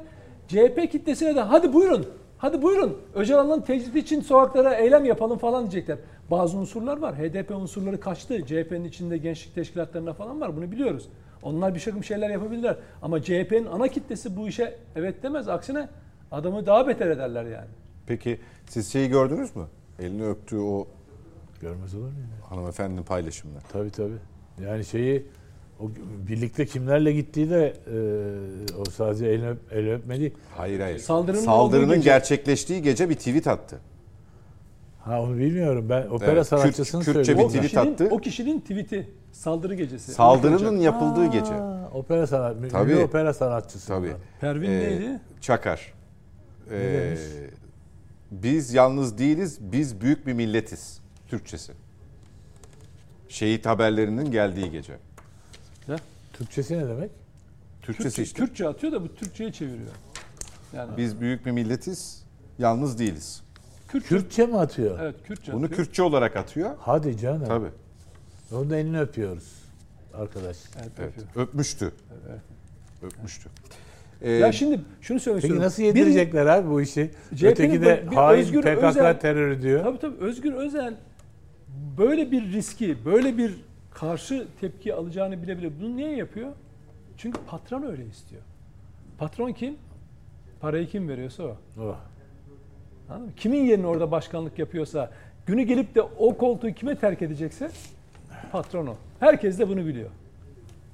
CHP 0.48 0.92
kitlesine 0.92 1.36
de 1.36 1.40
hadi 1.40 1.72
buyurun. 1.72 2.06
Hadi 2.38 2.62
buyurun. 2.62 2.98
Öcalan'ın 3.14 3.60
tecridi 3.60 3.98
için 3.98 4.20
sokaklara 4.20 4.74
eylem 4.74 5.04
yapalım 5.04 5.38
falan 5.38 5.62
diyecekler. 5.70 5.98
Bazı 6.30 6.58
unsurlar 6.58 6.96
var. 6.98 7.14
HDP 7.18 7.50
unsurları 7.50 8.00
kaçtı. 8.00 8.46
CHP'nin 8.46 8.84
içinde 8.84 9.18
gençlik 9.18 9.54
teşkilatlarında 9.54 10.12
falan 10.12 10.40
var. 10.40 10.56
Bunu 10.56 10.72
biliyoruz. 10.72 11.08
Onlar 11.42 11.74
bir 11.74 11.80
takım 11.80 12.04
şeyler 12.04 12.30
yapabilirler. 12.30 12.76
Ama 13.02 13.22
CHP'nin 13.22 13.66
ana 13.66 13.88
kitlesi 13.88 14.36
bu 14.36 14.48
işe 14.48 14.78
evet 14.96 15.22
demez. 15.22 15.48
Aksine 15.48 15.88
adamı 16.30 16.66
daha 16.66 16.88
beter 16.88 17.06
ederler 17.06 17.44
yani. 17.44 17.68
Peki 18.06 18.40
siz 18.66 18.92
şeyi 18.92 19.08
gördünüz 19.08 19.56
mü? 19.56 19.64
Elini 19.98 20.26
öptüğü 20.26 20.58
o 20.58 20.86
Görmez 21.60 21.94
olur 21.94 22.04
mu? 22.04 22.12
hanımefendinin 22.48 23.02
paylaşımını. 23.02 23.58
Tabii 23.72 23.90
tabii. 23.90 24.18
Yani 24.64 24.84
şeyi 24.84 25.26
o 25.80 25.90
birlikte 26.28 26.66
kimlerle 26.66 27.12
gittiği 27.12 27.50
de 27.50 27.74
e, 27.86 28.74
o 28.80 28.84
sadece 28.84 29.26
el, 29.26 29.48
öp, 29.48 29.58
el 29.72 29.92
öpme 29.94 30.20
değil. 30.20 30.34
Hayır 30.56 30.80
hayır. 30.80 30.98
Saldırının 30.98 31.38
olduğu 31.40 31.44
Saldırının 31.46 31.94
gece- 31.96 32.04
gerçekleştiği 32.10 32.82
gece 32.82 33.08
bir 33.08 33.14
tweet 33.14 33.46
attı. 33.46 33.78
Ha 35.00 35.22
onu 35.22 35.38
bilmiyorum. 35.38 35.86
Ben 35.88 36.06
opera 36.06 36.30
Evet, 36.32 36.46
sanatçısını 36.46 37.02
Kürt- 37.02 37.04
Kürtçe 37.12 37.24
söylüyorum. 37.24 37.38
bir 37.38 37.44
O 37.44 37.48
tweet 37.48 37.64
kişinin, 37.64 37.92
attı. 37.92 38.08
o 38.10 38.18
kişinin 38.18 38.60
tweet'i 38.60 39.08
saldırı 39.32 39.74
gecesi. 39.74 40.12
Saldırının 40.12 40.76
yapıldığı 40.80 41.20
Aa, 41.20 41.26
gece. 41.26 41.52
Opera 41.94 42.26
sanat, 42.26 42.56
ünlü 42.56 42.68
Tabii. 42.68 42.96
opera 42.96 43.34
sanatçısı. 43.34 43.88
Tabii. 43.88 44.06
bunlar. 44.06 44.18
Pervin 44.40 44.70
Ee, 44.70 44.78
neydi? 44.80 45.20
Çakar. 45.40 45.92
Ee, 46.70 46.72
demiş? 46.72 47.20
biz 48.30 48.74
yalnız 48.74 49.18
değiliz, 49.18 49.58
biz 49.60 50.00
büyük 50.00 50.26
bir 50.26 50.32
milletiz. 50.32 51.00
Türkçesi. 51.28 51.72
Şehit 53.28 53.66
haberlerinin 53.66 54.30
geldiği 54.30 54.70
gece. 54.70 54.92
Türkçesi 56.38 56.78
ne 56.78 56.88
demek? 56.88 57.10
Türkçesi 57.82 58.08
Kürtçe, 58.08 58.22
işte. 58.22 58.38
Kürtçe 58.44 58.68
atıyor 58.68 58.92
da 58.92 59.02
bu 59.02 59.14
Türkçe'ye 59.14 59.52
çeviriyor. 59.52 59.90
Yani 60.72 60.96
Biz 60.96 61.20
büyük 61.20 61.46
bir 61.46 61.50
milletiz, 61.50 62.24
yalnız 62.58 62.98
değiliz. 62.98 63.42
Kürtçe, 63.88 64.08
Kürtçe 64.08 64.46
mi 64.46 64.56
atıyor? 64.58 64.98
evet 65.02 65.14
Kürtçe 65.24 65.52
Bunu 65.52 65.64
atıyor. 65.64 65.76
Kürtçe 65.84 66.02
olarak 66.02 66.36
atıyor. 66.36 66.70
Hadi 66.80 67.18
canım. 67.18 67.44
Tabii. 67.48 67.68
Onun 68.52 68.70
da 68.70 68.76
elini 68.76 69.00
öpüyoruz 69.00 69.52
arkadaş. 70.14 70.56
Evet, 70.80 70.90
Evet. 70.98 71.12
yapıyor. 71.16 71.46
Öpmüştü. 71.46 71.92
Öpmüştü. 73.02 73.48
Ee, 74.22 74.30
Ya 74.32 74.52
şimdi 74.52 74.80
şunu 75.00 75.20
söylemek 75.20 75.42
Peki 75.42 75.46
istiyorum. 75.52 75.66
nasıl 75.66 75.82
Bir- 75.82 75.86
yedirecekler 75.86 76.46
abi 76.46 76.70
bu 76.70 76.80
işi? 76.80 77.10
CHP'nin 77.34 77.50
Öteki 77.50 77.82
de 77.82 78.04
bir 78.10 78.16
hain 78.16 78.38
Özgür 78.40 78.62
PKK 78.62 78.82
Özel- 78.84 79.20
terörü 79.20 79.62
diyor. 79.62 79.82
Tabii 79.84 79.98
tabii 79.98 80.16
Özgür 80.24 80.52
Özel 80.52 80.94
böyle 81.98 82.30
bir 82.30 82.52
riski, 82.52 83.04
böyle 83.04 83.38
bir 83.38 83.54
karşı 84.00 84.46
tepki 84.60 84.94
alacağını 84.94 85.42
bile 85.42 85.58
bile 85.58 85.80
bunu 85.80 85.96
niye 85.96 86.16
yapıyor? 86.16 86.52
Çünkü 87.16 87.40
patron 87.46 87.82
öyle 87.82 88.06
istiyor. 88.06 88.42
Patron 89.18 89.52
kim? 89.52 89.76
Parayı 90.60 90.88
kim 90.88 91.08
veriyorsa 91.08 91.42
o. 91.42 91.56
Oh. 91.80 91.96
Anladın 93.08 93.26
mı? 93.26 93.32
Kimin 93.36 93.64
yerine 93.64 93.86
orada 93.86 94.10
başkanlık 94.10 94.58
yapıyorsa, 94.58 95.10
günü 95.46 95.62
gelip 95.62 95.94
de 95.94 96.02
o 96.02 96.36
koltuğu 96.36 96.72
kime 96.72 96.98
terk 96.98 97.22
edecekse 97.22 97.70
patron 98.52 98.86
o. 98.86 98.94
Herkes 99.20 99.58
de 99.58 99.68
bunu 99.68 99.86
biliyor. 99.86 100.10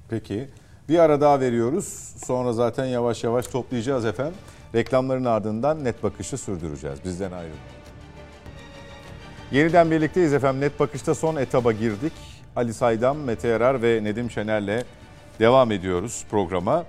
Peki. 0.09 0.47
Bir 0.89 0.99
ara 0.99 1.21
daha 1.21 1.39
veriyoruz. 1.39 1.85
Sonra 2.25 2.53
zaten 2.53 2.85
yavaş 2.85 3.23
yavaş 3.23 3.47
toplayacağız 3.47 4.05
efendim. 4.05 4.35
Reklamların 4.75 5.25
ardından 5.25 5.83
net 5.83 6.03
bakışı 6.03 6.37
sürdüreceğiz. 6.37 7.05
Bizden 7.05 7.31
ayrılmayın. 7.31 7.59
Yeniden 9.51 9.91
birlikteyiz 9.91 10.33
efendim. 10.33 10.61
Net 10.61 10.79
bakışta 10.79 11.15
son 11.15 11.35
etaba 11.35 11.71
girdik. 11.71 12.32
Ali 12.55 12.73
Saydam, 12.73 13.17
Mete 13.17 13.47
Yarar 13.47 13.81
ve 13.81 14.03
Nedim 14.03 14.31
Şener'le 14.31 14.83
devam 15.39 15.71
ediyoruz 15.71 16.25
programa. 16.31 16.85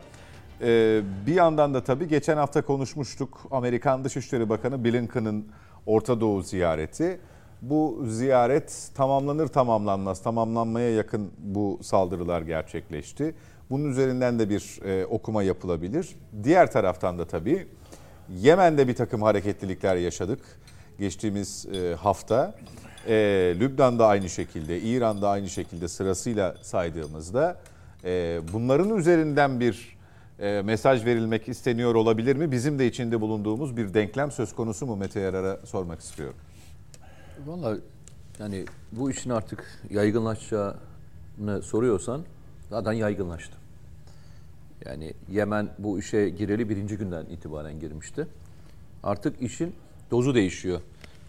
Ee, 0.61 1.01
bir 1.27 1.35
yandan 1.35 1.75
da 1.75 1.85
tabii 1.85 2.09
geçen 2.09 2.37
hafta 2.37 2.63
konuşmuştuk. 2.63 3.41
Amerikan 3.51 4.05
Dışişleri 4.05 4.49
Bakanı 4.49 4.85
Blinken'ın 4.85 5.47
Orta 5.87 6.21
Doğu 6.21 6.43
ziyareti. 6.43 7.21
Bu 7.63 8.05
ziyaret 8.07 8.91
tamamlanır 8.95 9.49
tamamlanmaz, 9.49 10.23
tamamlanmaya 10.23 10.91
yakın 10.91 11.31
bu 11.39 11.79
saldırılar 11.83 12.43
gerçekleşti. 12.43 13.35
Bunun 13.71 13.91
üzerinden 13.91 14.39
de 14.39 14.51
bir 14.51 14.81
e, 14.85 15.07
okuma 15.07 15.43
yapılabilir. 15.43 16.17
Diğer 16.45 16.73
taraftan 16.73 17.19
da 17.19 17.25
tabii 17.25 17.67
Yemen'de 18.29 18.89
bir 18.89 18.95
takım 18.95 19.23
hareketlilikler 19.23 19.97
yaşadık 19.97 20.41
geçtiğimiz 20.99 21.67
e, 21.67 21.95
hafta. 21.95 22.55
E, 23.09 23.15
Lübnan'da 23.61 24.07
aynı 24.07 24.29
şekilde, 24.29 24.81
İran'da 24.81 25.29
aynı 25.29 25.49
şekilde 25.49 25.89
sırasıyla 25.89 26.57
saydığımızda 26.63 27.61
e, 28.05 28.41
bunların 28.53 28.97
üzerinden 28.97 29.61
bir 29.61 29.97
e, 30.41 30.63
mesaj 30.63 31.05
verilmek 31.05 31.49
isteniyor 31.49 31.95
olabilir 31.95 32.37
mi? 32.37 32.53
Bizim 32.53 32.79
de 32.79 32.87
içinde 32.87 33.21
bulunduğumuz 33.21 33.77
bir 33.77 33.95
denklem 33.95 34.31
söz 34.31 34.55
konusu 34.55 34.87
mu 34.87 34.97
Mete 34.97 35.21
Yarar'a 35.21 35.67
sormak 35.67 36.01
istiyorum. 36.01 36.37
Valla 37.47 37.77
yani 38.39 38.65
bu 38.93 39.11
işin 39.11 39.31
artık 39.31 39.83
yaygınlaşacağını 39.91 41.63
soruyorsan 41.63 42.23
zaten 42.71 42.93
yaygınlaştı. 42.93 43.57
Yani 44.85 45.13
Yemen 45.31 45.69
bu 45.79 45.99
işe 45.99 46.29
gireli 46.29 46.69
birinci 46.69 46.97
günden 46.97 47.27
itibaren 47.27 47.81
girmişti. 47.81 48.27
Artık 49.03 49.43
işin 49.43 49.75
dozu 50.11 50.35
değişiyor. 50.35 50.81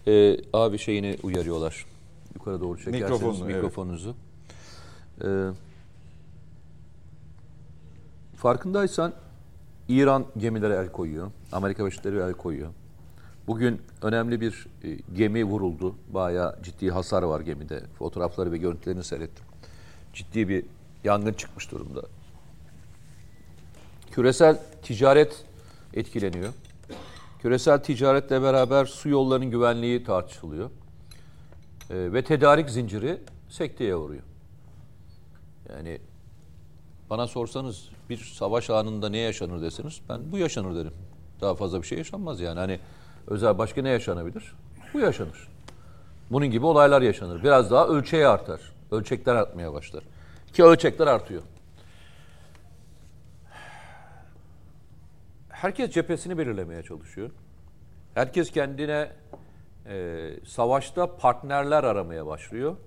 Ee, 0.07 0.37
abi 0.53 0.77
şeyini 0.77 1.17
uyarıyorlar. 1.23 1.85
Yukarı 2.35 2.61
doğru 2.61 2.77
çekerseniz 2.77 3.01
Mikrofonunu, 3.01 3.45
evet. 3.45 3.55
mikrofonunuzu. 3.55 4.15
Ee, 5.23 5.49
farkındaysan 8.35 9.13
İran 9.89 10.25
gemilere 10.37 10.73
el 10.75 10.91
koyuyor. 10.91 11.31
Amerika 11.51 11.85
Birleşik 11.85 12.03
Devletleri 12.03 12.29
el 12.29 12.33
koyuyor. 12.33 12.69
Bugün 13.47 13.81
önemli 14.01 14.41
bir 14.41 14.67
e, 14.83 14.89
gemi 15.15 15.43
vuruldu. 15.43 15.95
Bayağı 16.13 16.63
ciddi 16.63 16.91
hasar 16.91 17.23
var 17.23 17.41
gemide. 17.41 17.83
Fotoğrafları 17.99 18.51
ve 18.51 18.57
görüntülerini 18.57 19.03
seyrettim. 19.03 19.45
Ciddi 20.13 20.49
bir 20.49 20.65
yangın 21.03 21.33
çıkmış 21.33 21.71
durumda. 21.71 22.01
Küresel 24.11 24.59
ticaret 24.83 25.45
etkileniyor. 25.93 26.53
Küresel 27.45 27.83
ticaretle 27.83 28.41
beraber 28.41 28.85
su 28.85 29.09
yollarının 29.09 29.51
güvenliği 29.51 30.03
tartışılıyor. 30.03 30.69
E, 31.89 32.13
ve 32.13 32.23
tedarik 32.23 32.69
zinciri 32.69 33.19
sekteye 33.49 33.95
uğruyor. 33.95 34.23
Yani 35.69 35.99
bana 37.09 37.27
sorsanız 37.27 37.89
bir 38.09 38.17
savaş 38.17 38.69
anında 38.69 39.09
ne 39.09 39.17
yaşanır 39.17 39.61
deseniz 39.61 40.01
ben 40.09 40.31
bu 40.31 40.37
yaşanır 40.37 40.75
derim. 40.75 40.93
Daha 41.41 41.55
fazla 41.55 41.81
bir 41.81 41.87
şey 41.87 41.97
yaşanmaz 41.97 42.41
yani. 42.41 42.59
Hani 42.59 42.79
özel 43.27 43.57
başka 43.57 43.81
ne 43.81 43.89
yaşanabilir? 43.89 44.55
Bu 44.93 44.99
yaşanır. 44.99 45.47
Bunun 46.31 46.47
gibi 46.47 46.65
olaylar 46.65 47.01
yaşanır. 47.01 47.43
Biraz 47.43 47.71
daha 47.71 47.87
ölçeği 47.87 48.27
artar. 48.27 48.61
Ölçekler 48.91 49.35
artmaya 49.35 49.73
başlar. 49.73 50.03
Ki 50.53 50.63
ölçekler 50.63 51.07
artıyor. 51.07 51.41
Herkes 55.55 55.91
cephesini 55.91 56.37
belirlemeye 56.37 56.83
çalışıyor. 56.83 57.31
Herkes 58.13 58.51
kendine 58.51 59.11
e, 59.85 60.29
savaşta 60.45 61.17
partnerler 61.17 61.83
aramaya 61.83 62.25
başlıyor. 62.25 62.77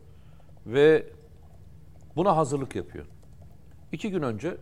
Ve 0.66 1.07
buna 2.16 2.36
hazırlık 2.36 2.77
yapıyor. 2.77 3.07
İki 3.93 4.11
gün 4.11 4.23
önce 4.23 4.57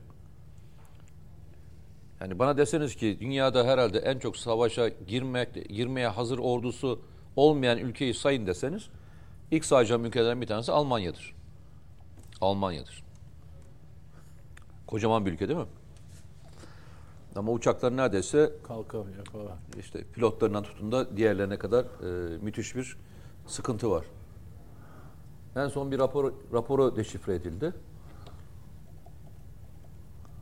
yani 2.20 2.38
bana 2.38 2.56
deseniz 2.56 2.96
ki 2.96 3.16
dünyada 3.20 3.66
herhalde 3.66 3.98
en 3.98 4.18
çok 4.18 4.36
savaşa 4.36 4.88
girmek, 4.88 5.68
girmeye 5.68 6.08
hazır 6.08 6.38
ordusu 6.38 7.02
olmayan 7.36 7.78
ülkeyi 7.78 8.14
sayın 8.14 8.46
deseniz 8.46 8.88
ilk 9.50 9.64
sayacağım 9.64 10.04
ülkelerden 10.04 10.40
bir 10.40 10.46
tanesi 10.46 10.72
Almanya'dır. 10.72 11.34
Almanya'dır. 12.40 13.04
Kocaman 14.86 15.26
bir 15.26 15.32
ülke 15.32 15.48
değil 15.48 15.60
mi? 15.60 15.66
Ama 17.36 17.52
uçaklar 17.52 17.96
neredeyse 17.96 18.52
Kalkamıyor 18.68 19.26
falan. 19.26 19.56
işte 19.78 20.04
pilotlarından 20.04 20.62
tutun 20.62 20.92
da 20.92 21.16
diğerlerine 21.16 21.58
kadar 21.58 21.84
e, 21.84 22.38
müthiş 22.38 22.76
bir 22.76 22.96
sıkıntı 23.46 23.90
var. 23.90 24.04
En 25.56 25.68
son 25.68 25.92
bir 25.92 25.98
rapor 25.98 26.32
raporu 26.52 26.96
deşifre 26.96 27.34
edildi. 27.34 27.72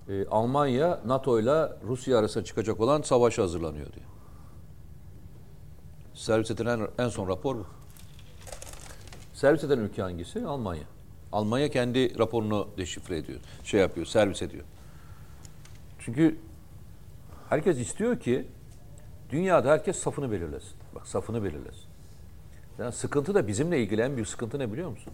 E, 0.08 0.26
Almanya 0.26 1.00
NATO 1.06 1.40
ile 1.40 1.72
Rusya 1.86 2.18
arasında 2.18 2.44
çıkacak 2.44 2.80
olan 2.80 3.02
savaşa 3.02 3.42
hazırlanıyor 3.42 3.92
diyor. 3.92 4.06
Servis 6.14 6.50
edilen 6.50 6.88
en 6.98 7.08
son 7.08 7.28
rapor 7.28 7.56
bu. 7.56 7.66
Servis 9.34 9.64
eden 9.64 9.78
ülke 9.78 10.02
hangisi? 10.02 10.46
Almanya. 10.46 10.84
Almanya 11.32 11.68
kendi 11.68 12.18
raporunu 12.18 12.68
deşifre 12.76 13.16
ediyor. 13.16 13.40
Şey 13.64 13.80
yapıyor, 13.80 14.06
servis 14.06 14.42
ediyor. 14.42 14.64
Çünkü 15.98 16.38
herkes 17.48 17.78
istiyor 17.78 18.20
ki 18.20 18.48
dünyada 19.30 19.70
herkes 19.70 19.96
safını 19.96 20.32
belirlesin. 20.32 20.76
Bak 20.94 21.06
safını 21.06 21.44
belirlesin. 21.44 21.84
Yani 22.78 22.92
sıkıntı 22.92 23.34
da 23.34 23.46
bizimle 23.46 23.80
ilgili 23.80 24.00
en 24.00 24.14
büyük 24.14 24.28
sıkıntı 24.28 24.58
ne 24.58 24.72
biliyor 24.72 24.90
musun? 24.90 25.12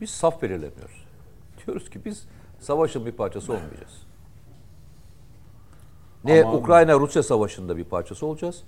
Biz 0.00 0.10
saf 0.10 0.42
belirlemiyoruz. 0.42 1.04
Diyoruz 1.66 1.90
ki 1.90 2.04
biz 2.04 2.26
savaşın 2.60 3.06
bir 3.06 3.12
parçası 3.12 3.52
olmayacağız. 3.52 4.02
Ne 6.24 6.44
Ukrayna-Rusya 6.46 7.22
savaşında 7.22 7.76
bir 7.76 7.84
parçası 7.84 8.26
olacağız. 8.26 8.64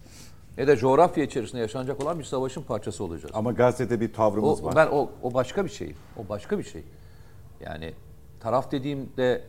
Ne 0.58 0.66
de 0.66 0.76
coğrafya 0.76 1.24
içerisinde 1.24 1.60
yaşanacak 1.60 2.02
olan 2.02 2.18
bir 2.18 2.24
savaşın 2.24 2.62
parçası 2.62 3.04
olacağız. 3.04 3.34
Ama 3.34 3.52
Gazze'de 3.52 4.00
bir 4.00 4.12
tavrımız 4.12 4.62
O, 4.62 4.64
var. 4.64 4.76
ben 4.76 4.86
o, 4.86 5.10
o 5.22 5.34
başka 5.34 5.64
bir 5.64 5.70
şey. 5.70 5.94
O 6.16 6.28
başka 6.28 6.58
bir 6.58 6.64
şey. 6.64 6.84
Yani 7.60 7.94
taraf 8.40 8.72
dediğimde 8.72 9.44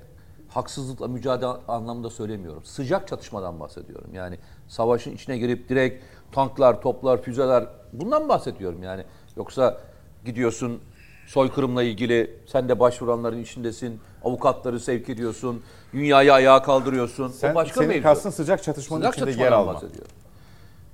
haksızlıkla 0.53 1.07
mücadele 1.07 1.49
anlamında 1.67 2.09
söylemiyorum. 2.09 2.63
Sıcak 2.65 3.07
çatışmadan 3.07 3.59
bahsediyorum. 3.59 4.09
Yani 4.13 4.37
savaşın 4.67 5.15
içine 5.15 5.37
girip 5.37 5.69
direkt 5.69 6.03
tanklar, 6.31 6.81
toplar, 6.81 7.21
füzeler 7.21 7.67
bundan 7.93 8.29
bahsediyorum 8.29 8.83
yani. 8.83 9.03
Yoksa 9.37 9.77
gidiyorsun 10.25 10.79
soykırımla 11.27 11.83
ilgili 11.83 12.39
sen 12.45 12.69
de 12.69 12.79
başvuranların 12.79 13.41
içindesin. 13.41 13.99
Avukatları 14.23 14.79
sevk 14.79 15.09
ediyorsun. 15.09 15.61
Dünyayı 15.93 16.33
ayağa 16.33 16.63
kaldırıyorsun. 16.63 17.27
Sen, 17.27 17.51
o 17.51 17.55
başka 17.55 17.81
senin 17.83 18.01
kastın 18.01 18.29
sıcak 18.29 18.63
çatışmanın 18.63 19.11
Sıcak 19.11 19.27
içinde 19.29 19.43
yer 19.43 19.51
alma. 19.51 19.73
bahsediyor. 19.73 20.05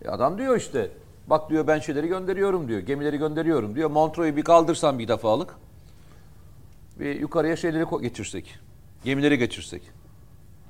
E 0.05 0.09
adam 0.09 0.37
diyor 0.37 0.57
işte 0.57 0.91
bak 1.27 1.49
diyor 1.49 1.67
ben 1.67 1.79
şeyleri 1.79 2.07
gönderiyorum 2.07 2.67
diyor. 2.67 2.79
Gemileri 2.79 3.17
gönderiyorum 3.17 3.75
diyor. 3.75 3.89
Montreux'u 3.89 4.35
bir 4.35 4.43
kaldırsan 4.43 4.99
bir 4.99 5.07
defalık. 5.07 5.55
Bir 6.99 7.19
yukarıya 7.19 7.55
şeyleri 7.55 7.85
geçirsek. 8.01 8.59
Gemileri 9.03 9.37
geçirsek. 9.37 9.81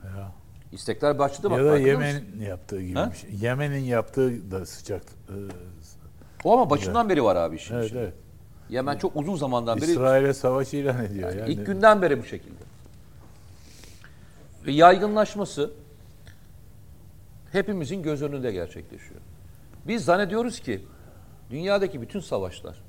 Ya. 0.03 0.31
İstekler 0.71 1.19
başladı 1.19 1.49
bak. 1.51 1.57
ya 1.59 1.65
da 1.65 1.77
Yemen'in 1.79 2.41
yaptığı 2.41 2.81
gibi 2.81 2.99
Ha? 2.99 3.11
bir 3.11 3.17
şey. 3.17 3.29
Yemen'in 3.41 3.83
yaptığı 3.83 4.51
da 4.51 4.65
sıcak. 4.65 5.03
e, 5.29 5.33
O 6.43 6.53
ama 6.53 6.69
başından 6.69 7.09
beri 7.09 7.23
var 7.23 7.35
abi 7.35 7.55
işin 7.55 7.75
evet, 7.75 7.91
evet. 7.95 8.13
Yemen 8.69 8.97
çok 8.97 9.15
uzun 9.15 9.35
zamandan 9.35 9.81
beri 9.81 9.91
İsrail'e 9.91 10.33
savaş 10.33 10.73
ilan 10.73 11.05
ediyor. 11.05 11.35
Yani. 11.35 11.51
ilk 11.53 11.65
günden 11.65 12.01
beri 12.01 12.19
bu 12.19 12.25
şekilde. 12.25 12.63
Ve 14.65 14.71
yaygınlaşması 14.71 15.71
hepimizin 17.51 18.03
göz 18.03 18.21
önünde 18.21 18.51
gerçekleşiyor. 18.51 19.21
Biz 19.87 20.05
zannediyoruz 20.05 20.59
ki 20.59 20.85
dünyadaki 21.51 22.01
bütün 22.01 22.19
savaşlar 22.19 22.81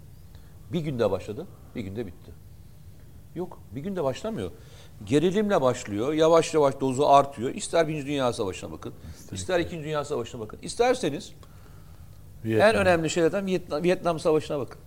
bir 0.72 0.80
günde 0.80 1.10
başladı, 1.10 1.46
bir 1.74 1.80
günde 1.80 2.06
bitti. 2.06 2.30
Yok, 3.34 3.58
bir 3.72 3.80
günde 3.80 4.04
başlamıyor. 4.04 4.50
Gerilimle 5.04 5.60
başlıyor, 5.60 6.12
yavaş 6.12 6.54
yavaş 6.54 6.80
dozu 6.80 7.06
artıyor. 7.06 7.54
İster 7.54 7.88
Birinci 7.88 8.06
Dünya 8.06 8.32
Savaşı'na 8.32 8.72
bakın, 8.72 8.92
ister 9.32 9.60
İkinci 9.60 9.84
Dünya 9.84 10.04
Savaşı'na 10.04 10.40
bakın. 10.40 10.58
İsterseniz 10.62 11.32
Vietnam. 12.44 12.68
en 12.68 12.74
önemli 12.76 13.10
şeylerden 13.10 13.46
Vietnam, 13.46 13.82
Vietnam 13.82 14.18
Savaşı'na 14.18 14.58
bakın. 14.58 14.80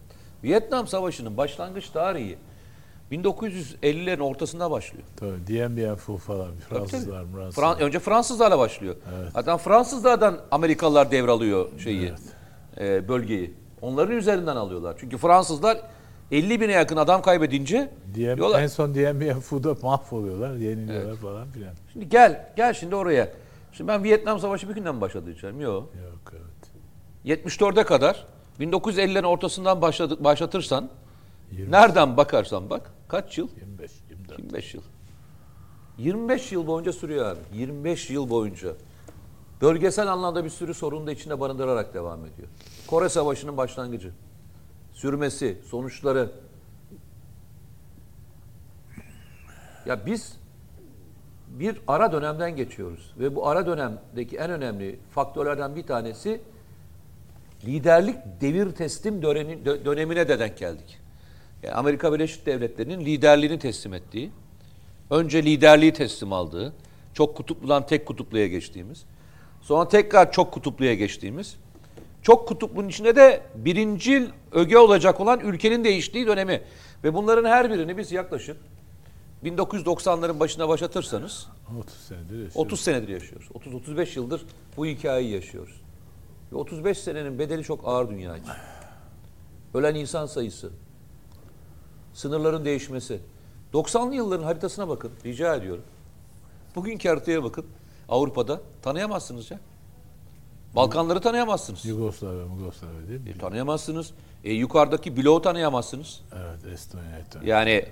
Vietnam 0.43 0.87
Savaşı'nın 0.87 1.37
başlangıç 1.37 1.89
tarihi 1.89 2.37
1950'lerin 3.11 4.19
ortasında 4.21 4.71
başlıyor. 4.71 5.03
Tabii, 5.17 5.47
Dien 5.47 5.77
Bien 5.77 5.95
Phu 5.95 6.17
falan. 6.17 6.51
Fransızlar, 6.69 7.25
Fransızlar. 7.33 7.63
Fran- 7.63 7.79
önce 7.81 7.99
Fransızlarla 7.99 8.59
başlıyor. 8.59 8.95
Hatta 9.33 9.57
Fransızlardan 9.57 10.39
Amerikalılar 10.51 11.11
devralıyor 11.11 11.79
şeyi, 11.79 12.13
e, 12.79 13.07
bölgeyi. 13.07 13.53
Onların 13.81 14.17
üzerinden 14.17 14.55
alıyorlar. 14.55 14.95
Çünkü 14.99 15.17
Fransızlar 15.17 15.81
50 16.33 16.61
bine 16.61 16.71
yakın 16.71 16.97
adam 16.97 17.21
kaybedince 17.21 17.91
Dien, 18.13 18.37
diyorlar. 18.37 18.61
en 18.61 18.67
son 18.67 18.95
Bien 18.95 19.39
Phu'da 19.39 19.75
mahvoluyorlar, 19.81 20.55
yeniliyorlar 20.55 21.15
falan 21.15 21.47
filan. 21.47 21.73
Şimdi 21.93 22.09
gel, 22.09 22.49
gel 22.55 22.73
şimdi 22.73 22.95
oraya. 22.95 23.29
Şimdi 23.71 23.87
ben 23.87 24.03
Vietnam 24.03 24.39
Savaşı 24.39 24.69
bir 24.69 24.73
günden 24.75 25.01
başladı 25.01 25.25
diyeceğim. 25.25 25.61
Yok. 25.61 25.89
Yok 26.03 26.33
evet. 26.33 27.39
74'e 27.41 27.83
kadar 27.83 28.25
1950'lerin 28.59 29.25
ortasından 29.25 29.81
başladık, 29.81 30.23
başlatırsan 30.23 30.89
Yirmi- 31.51 31.71
nereden 31.71 32.17
bakarsan 32.17 32.69
bak 32.69 32.91
kaç 33.07 33.37
yıl? 33.37 33.47
25, 33.59 33.91
24. 34.09 34.39
25 34.39 34.73
yıl. 34.73 34.81
25 35.97 36.51
yıl 36.51 36.67
boyunca 36.67 36.93
sürüyor 36.93 37.25
abi. 37.25 37.39
25 37.53 38.09
yıl 38.09 38.29
boyunca. 38.29 38.69
Bölgesel 39.61 40.07
anlamda 40.11 40.45
bir 40.45 40.49
sürü 40.49 40.73
sorunu 40.73 41.07
da 41.07 41.11
içinde 41.11 41.39
barındırarak 41.39 41.93
devam 41.93 42.19
ediyor. 42.25 42.47
Kore 42.87 43.09
Savaşı'nın 43.09 43.57
başlangıcı. 43.57 44.11
Sürmesi, 44.93 45.57
sonuçları. 45.65 46.31
Ya 49.85 50.05
biz 50.05 50.37
bir 51.47 51.81
ara 51.87 52.11
dönemden 52.11 52.55
geçiyoruz. 52.55 53.13
Ve 53.19 53.35
bu 53.35 53.47
ara 53.47 53.65
dönemdeki 53.65 54.37
en 54.37 54.51
önemli 54.51 54.99
faktörlerden 55.11 55.75
bir 55.75 55.83
tanesi 55.83 56.41
liderlik 57.65 58.15
devir 58.41 58.71
teslim 58.71 59.21
dönemi- 59.21 59.63
dö- 59.63 59.85
dönemine 59.85 60.27
de 60.27 60.39
denk 60.39 60.57
geldik. 60.57 60.99
Yani 61.63 61.73
Amerika 61.73 62.13
Birleşik 62.13 62.45
Devletleri'nin 62.45 63.05
liderliğini 63.05 63.59
teslim 63.59 63.93
ettiği, 63.93 64.31
önce 65.09 65.43
liderliği 65.43 65.93
teslim 65.93 66.33
aldığı, 66.33 66.73
çok 67.13 67.37
kutupludan 67.37 67.85
tek 67.85 68.05
kutupluya 68.05 68.47
geçtiğimiz, 68.47 69.05
sonra 69.61 69.87
tekrar 69.89 70.31
çok 70.31 70.51
kutupluya 70.53 70.93
geçtiğimiz, 70.93 71.55
çok 72.23 72.47
kutuplunun 72.47 72.89
içinde 72.89 73.15
de 73.15 73.43
birincil 73.55 74.29
öge 74.51 74.77
olacak 74.77 75.19
olan 75.19 75.39
ülkenin 75.39 75.83
değiştiği 75.83 76.27
dönemi. 76.27 76.61
Ve 77.03 77.13
bunların 77.13 77.49
her 77.49 77.71
birini 77.71 77.97
biz 77.97 78.11
yaklaşık 78.11 78.57
1990'ların 79.43 80.39
başına 80.39 80.69
başlatırsanız 80.69 81.47
30 81.79 81.93
senedir 81.95 82.43
yaşıyoruz. 82.43 82.57
30 82.57 82.81
senedir 82.81 83.07
yaşıyoruz. 83.07 83.47
30-35 83.47 84.19
yıldır 84.19 84.45
bu 84.77 84.85
hikayeyi 84.85 85.33
yaşıyoruz. 85.33 85.81
Ve 86.51 86.55
35 86.55 86.97
senenin 86.97 87.39
bedeli 87.39 87.63
çok 87.63 87.87
ağır 87.87 88.09
dünya 88.09 88.37
için. 88.37 88.51
Ölen 89.73 89.95
insan 89.95 90.25
sayısı, 90.25 90.71
sınırların 92.13 92.65
değişmesi. 92.65 93.19
90'lı 93.73 94.15
yılların 94.15 94.43
haritasına 94.43 94.89
bakın, 94.89 95.11
rica 95.25 95.55
ediyorum. 95.55 95.83
Bugünkü 96.75 97.09
haritaya 97.09 97.43
bakın. 97.43 97.65
Avrupa'da 98.09 98.61
tanıyamazsınız 98.81 99.51
ya. 99.51 99.59
Balkanları 100.75 101.19
tanıyamazsınız. 101.21 101.85
Yugoslavya, 101.85 102.39
Yugoslavya 102.59 103.07
değil 103.07 103.21
mi? 103.21 103.29
E, 103.29 103.37
tanıyamazsınız. 103.37 104.11
E, 104.43 104.53
yukarıdaki 104.53 105.17
bloğu 105.17 105.41
tanıyamazsınız. 105.41 106.21
Evet, 106.35 106.73
Estonya, 106.73 107.19
Estonya. 107.19 107.57
Yani 107.57 107.85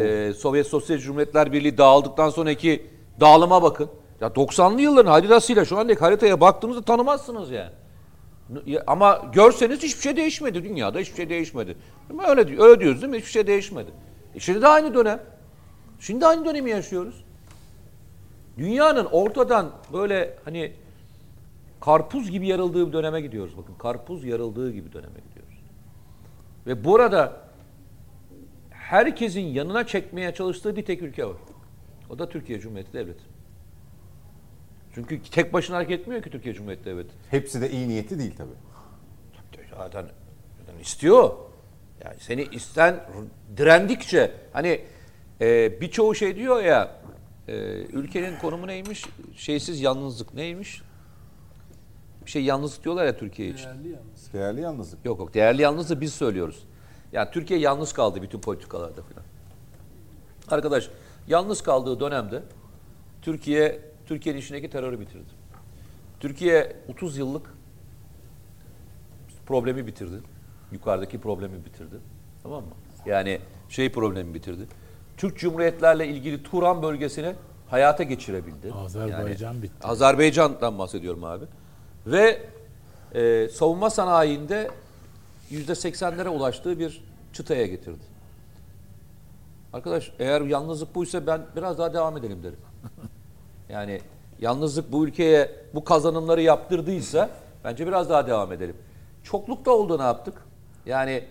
e, 0.00 0.32
Sovyet 0.32 0.66
Sosyalist 0.66 1.06
Cumhuriyetler 1.06 1.52
Birliği 1.52 1.78
dağıldıktan 1.78 2.30
sonraki 2.30 2.86
dağılıma 3.20 3.62
bakın. 3.62 3.88
Ya 4.20 4.28
90'lı 4.28 4.80
yılların 4.80 5.10
haritasıyla 5.10 5.64
şu 5.64 5.78
andaki 5.78 6.00
haritaya 6.00 6.40
baktığınızda 6.40 6.82
tanımazsınız 6.82 7.50
yani. 7.50 7.70
Ya- 8.66 8.84
Ama 8.86 9.22
görseniz 9.32 9.82
hiçbir 9.82 10.02
şey 10.02 10.16
değişmedi. 10.16 10.64
Dünyada 10.64 10.98
hiçbir 10.98 11.16
şey 11.16 11.28
değişmedi. 11.28 11.76
Ama 12.10 12.26
öyle, 12.26 12.62
öyle 12.62 12.80
diyoruz 12.80 13.02
değil 13.02 13.10
mi? 13.10 13.18
Hiçbir 13.18 13.30
şey 13.30 13.46
değişmedi. 13.46 13.90
E 14.34 14.40
şimdi 14.40 14.62
de 14.62 14.68
aynı 14.68 14.94
dönem. 14.94 15.20
Şimdi 16.00 16.26
aynı 16.26 16.44
dönemi 16.44 16.70
yaşıyoruz. 16.70 17.24
Dünyanın 18.58 19.04
ortadan 19.04 19.70
böyle 19.92 20.38
hani 20.44 20.72
karpuz 21.80 22.30
gibi 22.30 22.46
yarıldığı 22.46 22.88
bir 22.88 22.92
döneme 22.92 23.20
gidiyoruz. 23.20 23.56
Bakın 23.56 23.74
karpuz 23.74 24.24
yarıldığı 24.24 24.72
gibi 24.72 24.92
döneme 24.92 25.20
gidiyoruz. 25.28 25.60
Ve 26.66 26.84
burada 26.84 27.46
herkesin 28.70 29.40
yanına 29.40 29.86
çekmeye 29.86 30.34
çalıştığı 30.34 30.76
bir 30.76 30.84
tek 30.84 31.02
ülke 31.02 31.26
var. 31.26 31.36
O 32.10 32.18
da 32.18 32.28
Türkiye 32.28 32.60
Cumhuriyeti 32.60 32.92
Devleti. 32.92 33.24
Çünkü 34.94 35.22
tek 35.22 35.52
başına 35.52 35.76
hareket 35.76 36.00
etmiyor 36.00 36.22
ki 36.22 36.30
Türkiye 36.30 36.54
Cumhuriyeti 36.54 36.84
Devleti. 36.84 37.14
Hepsi 37.30 37.60
de 37.60 37.70
iyi 37.70 37.88
niyetli 37.88 38.18
değil 38.18 38.34
tabii. 38.36 38.50
Zaten, 39.70 40.06
zaten 40.60 40.78
istiyor. 40.80 41.30
Yani 42.04 42.16
seni 42.18 42.42
isten 42.42 43.06
direndikçe 43.56 44.32
hani 44.52 44.80
e, 45.40 45.80
birçoğu 45.80 46.14
şey 46.14 46.36
diyor 46.36 46.62
ya 46.62 46.96
e, 47.48 47.54
ülkenin 47.92 48.38
konumu 48.38 48.66
neymiş? 48.66 49.04
Şeysiz 49.36 49.80
yalnızlık 49.80 50.34
neymiş? 50.34 50.82
Bir 52.26 52.30
şey 52.30 52.44
yalnızlık 52.44 52.84
diyorlar 52.84 53.06
ya 53.06 53.16
Türkiye 53.16 53.48
için. 53.48 53.64
Değerli 53.64 53.88
yalnız. 53.88 54.32
Değerli 54.32 54.60
yalnızlık. 54.60 55.04
Yok 55.04 55.18
yok 55.18 55.34
değerli 55.34 55.62
yalnızlığı 55.62 56.00
biz 56.00 56.14
söylüyoruz. 56.14 56.64
Yani 57.12 57.28
Türkiye 57.30 57.60
yalnız 57.60 57.92
kaldı 57.92 58.22
bütün 58.22 58.40
politikalarda 58.40 59.02
falan. 59.02 59.24
Arkadaş 60.48 60.90
yalnız 61.28 61.62
kaldığı 61.62 62.00
dönemde 62.00 62.42
Türkiye 63.22 63.80
Türkiye'nin 64.06 64.40
içindeki 64.40 64.70
terörü 64.70 65.00
bitirdi. 65.00 65.30
Türkiye 66.20 66.76
30 66.88 67.18
yıllık 67.18 67.54
problemi 69.46 69.86
bitirdi. 69.86 70.16
Yukarıdaki 70.72 71.20
problemi 71.20 71.64
bitirdi. 71.64 71.96
Tamam 72.42 72.64
mı? 72.64 72.70
Yani 73.06 73.40
şey 73.68 73.92
problemi 73.92 74.34
bitirdi. 74.34 74.66
Türk 75.16 75.38
Cumhuriyetlerle 75.38 76.06
ilgili 76.08 76.42
Turan 76.42 76.82
bölgesini 76.82 77.34
hayata 77.68 78.02
geçirebildi. 78.02 78.72
Azerbaycan 78.72 79.62
bitti. 79.62 79.86
Azerbaycan'dan 79.86 80.78
bahsediyorum 80.78 81.24
abi. 81.24 81.44
Ve 82.06 82.42
e, 83.14 83.48
savunma 83.48 83.90
sanayinde 83.90 84.70
yüzde 85.50 85.74
seksenlere 85.74 86.28
ulaştığı 86.28 86.78
bir 86.78 87.04
çıtaya 87.32 87.66
getirdi. 87.66 88.04
Arkadaş 89.72 90.12
eğer 90.18 90.40
yalnızlık 90.40 90.94
buysa 90.94 91.26
ben 91.26 91.40
biraz 91.56 91.78
daha 91.78 91.94
devam 91.94 92.16
edelim 92.16 92.42
derim. 92.42 92.58
Yani 93.68 94.00
yalnızlık 94.40 94.92
bu 94.92 95.06
ülkeye 95.06 95.50
bu 95.74 95.84
kazanımları 95.84 96.42
yaptırdıysa 96.42 97.30
bence 97.64 97.86
biraz 97.86 98.10
daha 98.10 98.26
devam 98.26 98.52
edelim. 98.52 98.76
Çoklukta 99.22 99.70
oldu 99.70 99.98
ne 99.98 100.02
yaptık? 100.02 100.34
Yani 100.86 101.24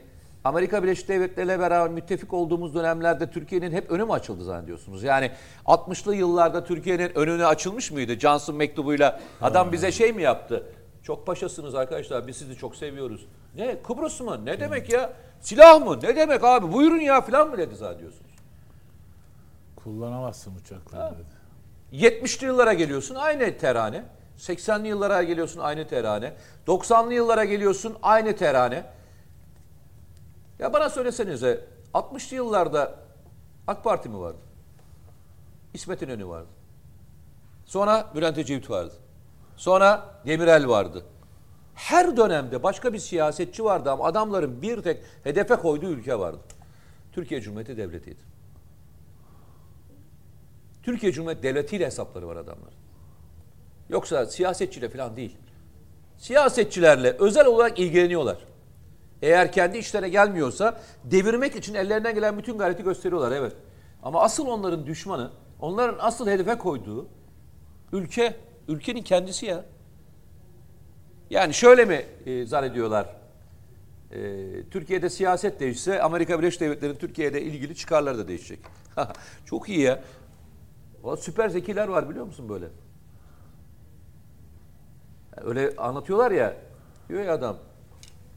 Amerika 0.46 0.84
Birleşik 0.84 1.08
Devletleri 1.08 1.46
ile 1.46 1.60
beraber 1.60 1.90
müttefik 1.90 2.34
olduğumuz 2.34 2.76
dönemlerde 2.76 3.32
Türkiye'nin 3.32 3.72
hep 3.72 3.92
önü 3.92 4.06
mü 4.06 4.12
açıldı 4.12 4.44
zannediyorsunuz? 4.44 5.04
Yani 5.04 5.32
60'lı 5.66 6.16
yıllarda 6.16 6.64
Türkiye'nin 6.64 7.18
önüne 7.18 7.46
açılmış 7.46 7.92
mıydı? 7.92 8.20
Johnson 8.20 8.56
mektubuyla 8.56 9.20
adam 9.42 9.72
bize 9.72 9.92
şey 9.92 10.14
mi 10.14 10.22
yaptı? 10.22 10.64
Çok 11.04 11.26
paşasınız 11.26 11.76
arkadaşlar 11.76 12.28
biz 12.28 12.38
sizi 12.38 12.56
çok 12.56 12.76
seviyoruz. 12.76 13.26
Ne 13.56 13.82
Kıbrıs 13.82 14.22
mı? 14.22 14.46
Ne 14.46 14.60
demek 14.60 14.90
ya? 14.94 15.14
Silah 15.42 15.86
mı? 15.86 16.00
Ne 16.04 16.16
demek 16.16 16.44
abi? 16.44 16.74
Buyurun 16.74 17.00
ya 17.00 17.22
falan 17.22 17.50
mı 17.50 17.58
dedi 17.58 17.76
zannediyorsunuz? 17.76 18.32
Kullanamazsın 19.76 20.56
uçakları 20.56 21.16
dedi. 21.16 22.04
70'li 22.06 22.46
yıllara 22.46 22.74
geliyorsun 22.74 23.16
aynı 23.16 23.58
terane. 23.58 24.04
80'li 24.38 24.88
yıllara 24.88 25.24
geliyorsun 25.24 25.60
aynı 25.60 25.88
terane. 25.88 26.34
90'lı 26.68 27.14
yıllara 27.14 27.46
geliyorsun 27.46 27.96
aynı 28.04 28.36
terane. 28.36 28.96
Ya 30.60 30.74
bana 30.74 30.90
söylesenize 30.90 31.66
60'lı 31.94 32.36
yıllarda 32.36 33.00
AK 33.68 33.84
Parti 33.84 34.10
mi 34.10 34.20
vardı? 34.20 34.38
İsmet 35.74 36.02
İnönü 36.02 36.28
vardı. 36.28 36.50
Sonra 37.66 38.12
Bülent 38.16 38.38
Ecevit 38.38 38.70
vardı. 38.70 38.94
Sonra 39.58 40.16
Demirel 40.26 40.68
vardı. 40.68 41.06
Her 41.74 42.18
dönemde 42.18 42.64
başka 42.64 42.94
bir 42.94 43.00
siyasetçi 43.00 43.64
vardı 43.64 43.92
ama 43.92 44.06
adamların 44.06 44.62
bir 44.62 44.82
tek 44.82 45.04
hedefe 45.24 45.56
koyduğu 45.56 45.90
ülke 45.90 46.20
vardı. 46.20 46.40
Türkiye 47.12 47.42
Cumhuriyeti 47.42 47.78
Devleti'ydi. 47.78 48.22
Türkiye 50.84 51.12
Cumhuriyeti 51.12 51.44
Devleti 51.44 51.76
ile 51.76 51.86
hesapları 51.86 52.28
var 52.28 52.36
adamların. 52.36 52.78
Yoksa 53.90 54.26
siyasetçiyle 54.26 54.90
falan 54.90 55.16
değil. 55.16 55.38
Siyasetçilerle 56.18 57.12
özel 57.20 57.46
olarak 57.46 57.80
ilgileniyorlar. 57.80 58.38
Eğer 59.26 59.52
kendi 59.52 59.78
işlerine 59.78 60.10
gelmiyorsa 60.10 60.82
devirmek 61.04 61.56
için 61.56 61.74
ellerinden 61.74 62.16
gelen 62.16 62.38
bütün 62.38 62.58
gayreti 62.58 62.84
gösteriyorlar 62.84 63.32
evet. 63.32 63.54
Ama 64.04 64.22
asıl 64.22 64.48
onların 64.48 64.86
düşmanı, 64.86 65.32
onların 65.60 65.98
asıl 66.00 66.28
hedefe 66.28 66.58
koyduğu 66.58 67.08
ülke, 67.92 68.36
ülkenin 68.68 69.02
kendisi 69.02 69.46
ya. 69.46 69.66
Yani 71.30 71.54
şöyle 71.54 71.86
mi 71.86 72.06
e, 72.26 72.46
zannediyorlar? 72.46 73.16
E, 74.12 74.20
Türkiye'de 74.72 75.10
siyaset 75.10 75.60
değişse 75.60 76.02
Amerika 76.02 76.40
Birleşik 76.40 76.62
Devletleri'nin 76.62 76.98
Türkiye'de 76.98 77.42
ilgili 77.42 77.76
çıkarları 77.76 78.18
da 78.18 78.28
değişecek. 78.28 78.60
Çok 79.46 79.70
iyi 79.70 79.80
ya. 79.80 80.04
O 81.04 81.16
süper 81.16 81.50
zekiler 81.50 81.88
var 81.88 82.10
biliyor 82.10 82.26
musun 82.26 82.50
böyle? 82.50 82.66
Öyle 85.38 85.76
anlatıyorlar 85.78 86.32
ya. 86.32 86.54
Diyor 87.10 87.24
ya 87.24 87.34
adam. 87.34 87.58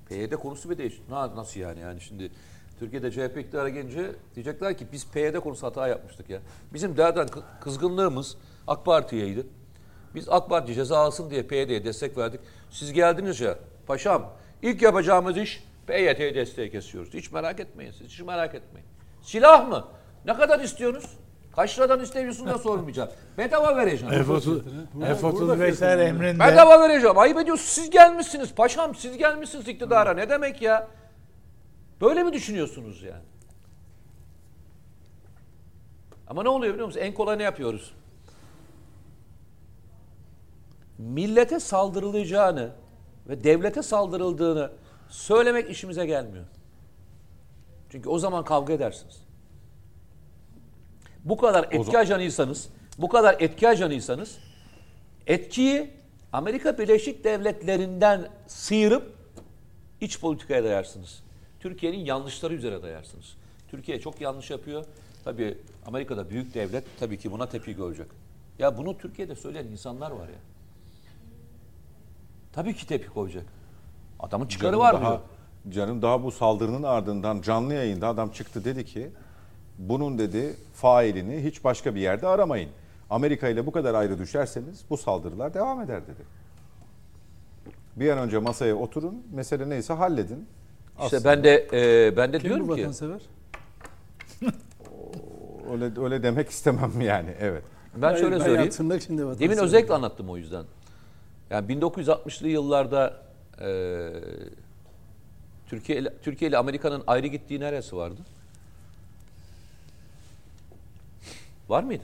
PYD 0.09 0.33
konusu 0.33 0.71
bir 0.71 0.79
değiş. 0.79 1.01
Na, 1.11 1.37
nasıl 1.37 1.61
yani 1.61 1.81
yani 1.81 2.01
şimdi 2.01 2.31
Türkiye'de 2.79 3.11
CHP 3.11 3.39
iktidara 3.39 3.69
gelince 3.69 4.11
diyecekler 4.35 4.77
ki 4.79 4.87
biz 4.93 5.07
PYD 5.11 5.35
konusu 5.35 5.67
hata 5.67 5.89
yapmıştık 5.89 6.31
ya. 6.31 6.41
Bizim 6.75 6.97
derden 6.97 7.27
kı- 7.27 7.43
kızgınlığımız 7.61 8.37
AK 8.67 8.85
Parti'yeydi. 8.85 9.47
Biz 10.15 10.29
AK 10.29 10.49
Parti 10.49 10.75
ceza 10.75 10.99
alsın 10.99 11.31
diye 11.31 11.43
PYD'ye 11.43 11.85
destek 11.85 12.19
verdik. 12.19 12.41
Siz 12.71 12.93
geldiniz 12.93 13.41
ya 13.41 13.59
paşam 13.87 14.33
ilk 14.63 14.83
yapacağımız 14.83 15.37
iş 15.37 15.65
PYD'ye 15.87 16.35
destek 16.35 16.73
kesiyoruz. 16.73 17.15
Hiç 17.15 17.33
merak 17.33 17.61
etmeyin 17.61 17.93
siz 17.93 18.07
hiç 18.07 18.21
merak 18.21 18.55
etmeyin. 18.55 18.89
Silah 19.23 19.69
mı? 19.69 19.85
Ne 20.25 20.35
kadar 20.35 20.61
istiyorsunuz? 20.61 21.11
Kaç 21.57 21.79
liradan 21.79 22.01
istiyorsun 22.01 22.47
da 22.47 22.59
sormayacağım. 22.59 23.11
Bedava 23.39 23.77
vereceğim. 23.77 24.25
F-30, 24.25 24.61
F-35'ler 25.01 26.05
emrinde. 26.09 26.45
Bedava 26.45 26.81
vereceğim. 26.81 27.19
Ayıp 27.19 27.39
ediyorsunuz. 27.39 27.71
Siz 27.71 27.91
gelmişsiniz 27.91 28.55
paşam. 28.55 28.95
Siz 28.95 29.17
gelmişsiniz 29.17 29.69
iktidara. 29.69 30.15
Ne 30.15 30.29
demek 30.29 30.63
ya? 30.63 30.89
Böyle 32.01 32.23
mi 32.23 32.33
düşünüyorsunuz 32.33 33.03
yani? 33.03 33.23
Ama 36.27 36.43
ne 36.43 36.49
oluyor 36.49 36.73
biliyor 36.75 36.87
musunuz? 36.87 37.07
En 37.07 37.15
kolay 37.15 37.39
ne 37.39 37.43
yapıyoruz? 37.43 37.95
Millete 40.99 41.61
saldırılacağını 41.61 42.71
ve 43.29 43.45
devlete 43.45 43.83
saldırıldığını 43.83 44.71
söylemek 45.09 45.71
işimize 45.71 46.07
gelmiyor. 46.07 46.45
Çünkü 47.91 48.09
o 48.09 48.19
zaman 48.19 48.45
kavga 48.45 48.73
edersiniz. 48.73 49.28
Bu 51.25 51.37
kadar 51.37 51.65
etki 51.65 51.85
zaman- 51.85 52.01
ajanıysanız, 52.01 52.69
bu 52.99 53.09
kadar 53.09 53.37
etki 53.41 53.69
ajanıysanız 53.69 54.39
etkiyi 55.27 55.91
Amerika 56.33 56.79
Birleşik 56.79 57.25
Devletleri'nden 57.25 58.29
sıyırıp 58.47 59.13
iç 60.01 60.21
politikaya 60.21 60.65
dayarsınız. 60.65 61.23
Türkiye'nin 61.61 61.99
yanlışları 61.99 62.55
üzerine 62.55 62.83
dayarsınız. 62.83 63.37
Türkiye 63.69 64.01
çok 64.01 64.21
yanlış 64.21 64.51
yapıyor. 64.51 64.85
Tabii 65.25 65.59
Amerika'da 65.87 66.31
büyük 66.31 66.55
devlet 66.55 66.85
tabii 67.01 67.19
ki 67.19 67.33
buna 67.33 67.49
tepki 67.49 67.77
görecek. 67.77 68.07
Ya 68.59 68.79
bunu 68.79 68.99
Türkiye'de 68.99 69.37
söyleyen 69.37 69.65
insanlar 69.67 70.11
var 70.11 70.29
ya. 70.29 70.39
Tabii 72.53 72.75
ki 72.77 72.87
tepki 72.87 73.09
koyacak. 73.09 73.45
Adamın 74.21 74.47
çıkarı 74.47 74.71
Canım 74.71 74.81
var 74.81 74.95
daha, 74.95 75.11
diyor. 75.11 75.21
Canım 75.69 76.03
daha 76.03 76.23
bu 76.23 76.31
saldırının 76.31 76.83
ardından 76.83 77.43
canlı 77.43 77.75
yayında 77.75 78.09
adam 78.09 78.31
çıktı 78.31 78.65
dedi 78.65 78.85
ki 78.85 79.11
bunun 79.79 80.19
dedi 80.19 80.57
failini 80.75 81.45
hiç 81.45 81.65
başka 81.65 81.95
bir 81.95 82.01
yerde 82.01 82.27
aramayın. 82.27 82.71
Amerika 83.11 83.49
ile 83.49 83.67
bu 83.67 83.73
kadar 83.73 83.95
ayrı 83.95 84.19
düşerseniz 84.19 84.85
bu 84.91 84.97
saldırılar 84.97 85.55
devam 85.55 85.81
eder 85.81 86.03
dedi. 86.03 86.23
Bir 87.97 88.11
an 88.11 88.19
önce 88.19 88.39
masaya 88.39 88.75
oturun, 88.75 89.23
mesele 89.33 89.69
neyse 89.69 89.93
halledin. 89.93 90.47
İşte 91.03 91.17
Aslında 91.17 91.25
ben 91.25 91.45
de 91.45 91.69
e, 91.73 92.17
ben 92.17 92.33
de 92.33 92.39
Kim 92.39 92.49
diyorum 92.49 92.69
bu 92.69 92.75
ki 92.75 92.81
vatansever? 92.81 93.21
öyle 95.73 96.01
öyle 96.01 96.23
demek 96.23 96.49
istemem 96.51 97.01
yani. 97.01 97.31
Evet. 97.41 97.63
ben 97.97 98.15
şöyle 98.15 98.35
ben 98.37 98.45
söyleyeyim. 98.45 98.71
vatansever. 98.91 99.39
Demin 99.39 99.57
özellikle 99.59 99.95
anlattım 99.95 100.31
o 100.31 100.37
yüzden. 100.37 100.65
Yani 101.51 101.73
1960'lı 101.73 102.49
yıllarda 102.49 103.23
e, 103.61 104.11
Türkiye 105.67 105.99
ile, 105.99 106.13
Türkiye 106.23 106.49
ile 106.49 106.59
Amerika'nın 106.59 107.03
ayrı 107.07 107.27
gittiği 107.27 107.61
neresi 107.61 107.97
vardı? 107.97 108.21
Var 111.69 111.83
mıydı? 111.83 112.03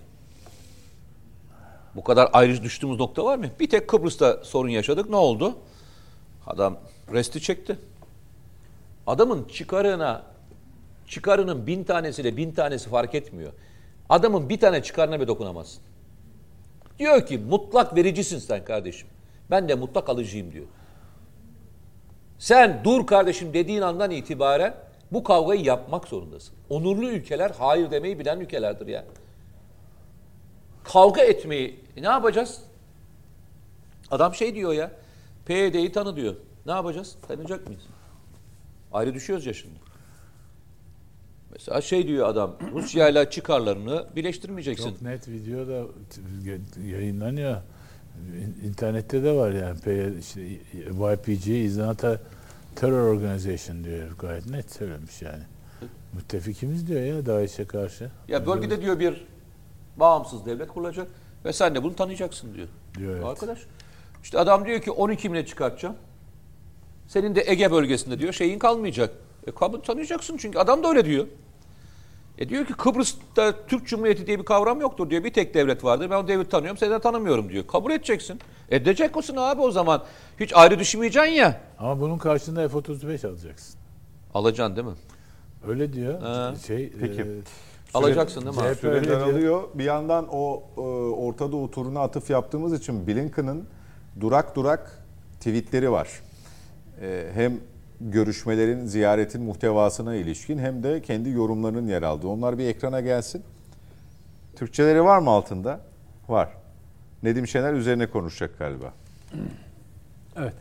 Bu 1.97 2.05
kadar 2.05 2.31
ayrı 2.33 2.63
düştüğümüz 2.63 2.99
nokta 2.99 3.25
var 3.25 3.39
mı? 3.39 3.47
Bir 3.61 3.71
tek 3.71 3.89
Kıbrıs'ta 3.89 4.45
sorun 4.45 4.69
yaşadık. 4.69 5.11
Ne 5.11 5.17
oldu? 5.17 5.57
Adam 6.47 6.77
resti 7.13 7.41
çekti. 7.41 7.79
Adamın 9.07 9.45
çıkarına 9.45 10.23
çıkarının 11.09 11.67
bin 11.67 11.85
tanesiyle 11.85 12.37
bin 12.37 12.53
tanesi 12.53 12.89
fark 12.91 13.15
etmiyor. 13.15 13.53
Adamın 14.09 14.49
bir 14.49 14.61
tane 14.61 14.83
çıkarına 14.83 15.21
bir 15.21 15.29
dokunamazsın. 15.29 15.83
Diyor 16.99 17.27
ki 17.27 17.39
mutlak 17.39 17.97
vericisin 17.97 18.39
sen 18.39 18.65
kardeşim. 18.65 19.09
Ben 19.51 19.69
de 19.69 19.75
mutlak 19.75 20.09
alıcıyım 20.09 20.53
diyor. 20.53 20.67
Sen 22.39 22.81
dur 22.85 23.07
kardeşim 23.07 23.55
dediğin 23.55 23.81
andan 23.81 24.11
itibaren 24.11 24.75
bu 25.13 25.25
kavgayı 25.25 25.65
yapmak 25.65 26.09
zorundasın. 26.09 26.55
Onurlu 26.71 27.09
ülkeler 27.09 27.53
hayır 27.59 27.91
demeyi 27.91 28.19
bilen 28.19 28.41
ülkelerdir 28.41 28.87
ya. 28.87 29.05
Kavga 30.85 31.23
etmeyi 31.23 31.81
e 31.97 32.03
ne 32.03 32.07
yapacağız? 32.07 32.61
Adam 34.11 34.35
şey 34.35 34.55
diyor 34.55 34.73
ya. 34.73 34.91
PYD'yi 35.47 35.93
tanı 35.93 36.17
diyor. 36.17 36.35
Ne 36.67 36.73
yapacağız? 36.73 37.17
Tanıyacak 37.29 37.67
mıyız? 37.67 37.83
Ayrı 38.93 39.15
düşüyoruz 39.15 39.47
ya 39.47 39.55
şimdi. 39.55 39.75
Mesela 41.53 41.81
şey 41.81 42.07
diyor 42.09 42.29
adam. 42.29 42.57
Rusya 42.73 43.09
ile 43.09 43.31
çıkarlarını 43.31 44.07
birleştirmeyeceksin. 44.17 44.91
Çok 44.91 45.03
net 45.03 45.29
video 45.29 45.69
da 45.69 45.87
yayınlanıyor. 46.87 47.57
İn- 48.37 48.67
İnternette 48.69 49.23
de 49.25 49.33
var 49.33 49.51
yani. 49.51 49.79
İşte 50.21 50.43
YPG 51.13 51.47
is 51.65 51.77
not 51.77 52.05
a 52.05 52.21
terror 52.77 53.15
organization 53.15 53.85
diyor 53.85 54.11
gayet 54.19 54.47
net 54.47 54.73
söylemiş 54.73 55.23
yani. 55.23 55.43
Müttefikimiz 56.13 56.87
diyor 56.87 57.01
ya 57.01 57.27
DAEŞ'e 57.27 57.65
karşı. 57.65 58.11
Ya 58.29 58.47
bölgede 58.47 58.83
diyor 58.83 58.99
bir 59.01 59.25
bağımsız 59.97 60.47
devlet 60.47 60.69
kurulacak 60.69 61.09
ve 61.45 61.53
sen 61.53 61.75
de 61.75 61.83
bunu 61.83 61.97
tanıyacaksın 61.97 62.55
diyor. 62.55 62.69
Diyor, 62.99 63.17
evet. 63.17 63.25
Arkadaş. 63.25 63.59
İşte 64.23 64.39
adam 64.39 64.67
diyor 64.67 64.81
ki 64.81 64.91
12 64.91 65.33
bine 65.33 65.47
çıkartacağım. 65.47 65.97
Senin 67.09 67.35
de 67.35 67.45
Ege 67.47 67.73
bölgesinde 67.73 68.19
diyor 68.19 68.33
şeyin 68.33 68.59
kalmayacak. 68.59 69.15
E 69.47 69.51
kabul 69.51 69.81
tanıyacaksın 69.81 70.37
çünkü 70.37 70.59
adam 70.59 70.83
da 70.83 70.89
öyle 70.89 71.05
diyor. 71.05 71.27
E 72.39 72.49
diyor 72.49 72.67
ki 72.67 72.73
Kıbrıs'ta 72.73 73.67
Türk 73.67 73.87
Cumhuriyeti 73.87 74.27
diye 74.27 74.39
bir 74.39 74.45
kavram 74.45 74.81
yoktur 74.81 75.11
diyor. 75.11 75.25
Bir 75.25 75.33
tek 75.33 75.55
devlet 75.55 75.85
vardır. 75.85 76.11
Ben 76.11 76.17
o 76.17 76.29
devleti 76.29 76.51
tanıyorum, 76.51 76.79
seni 76.79 76.91
de 76.91 76.99
tanımıyorum 76.99 77.49
diyor. 77.49 77.67
Kabul 77.67 77.91
edeceksin. 77.91 78.41
Edecek 78.71 79.17
misin 79.17 79.37
abi 79.37 79.61
o 79.63 79.71
zaman? 79.71 80.05
Hiç 80.41 80.53
ayrı 80.57 80.79
düşünmeyeceksin 80.79 81.33
ya. 81.33 81.61
Ama 81.79 82.01
bunun 82.01 82.19
karşılığında 82.19 82.69
F-35 82.69 83.29
alacaksın. 83.29 83.81
Alacaksın 84.35 84.77
değil 84.77 84.87
mi? 84.87 84.95
Öyle 85.69 85.93
diyor. 85.93 86.21
Ha. 86.23 86.55
Şey, 86.67 86.93
Peki. 87.01 87.21
e, 87.21 87.27
Alacaksın 87.95 88.41
değil 88.41 88.57
mi? 88.57 88.75
CHP 88.75 88.81
Süre 88.81 89.09
daralıyor. 89.09 89.63
Bir 89.75 89.85
yandan 89.85 90.27
o 90.31 90.63
e, 90.77 90.81
Orta 91.21 91.53
Doğu 91.53 91.71
turuna 91.71 92.01
atıf 92.01 92.31
yaptığımız 92.31 92.73
için 92.73 93.07
Blinken'ın 93.07 93.65
durak 94.21 94.57
durak 94.57 95.05
tweetleri 95.39 95.91
var. 95.91 96.09
E, 97.01 97.27
hem 97.35 97.61
görüşmelerin, 98.01 98.87
ziyaretin 98.87 99.43
muhtevasına 99.43 100.15
ilişkin 100.15 100.59
hem 100.59 100.83
de 100.83 101.03
kendi 101.03 101.31
yorumlarının 101.31 101.87
yer 101.87 102.03
aldığı. 102.03 102.29
Onlar 102.29 102.59
bir 102.59 102.67
ekrana 102.67 103.01
gelsin. 103.01 103.43
Türkçeleri 104.57 105.05
var 105.05 105.19
mı 105.19 105.31
altında? 105.31 105.81
Var. 106.29 106.49
Nedim 107.23 107.47
Şener 107.47 107.73
üzerine 107.73 108.07
konuşacak 108.07 108.59
galiba. 108.59 108.93
Evet. 110.37 110.55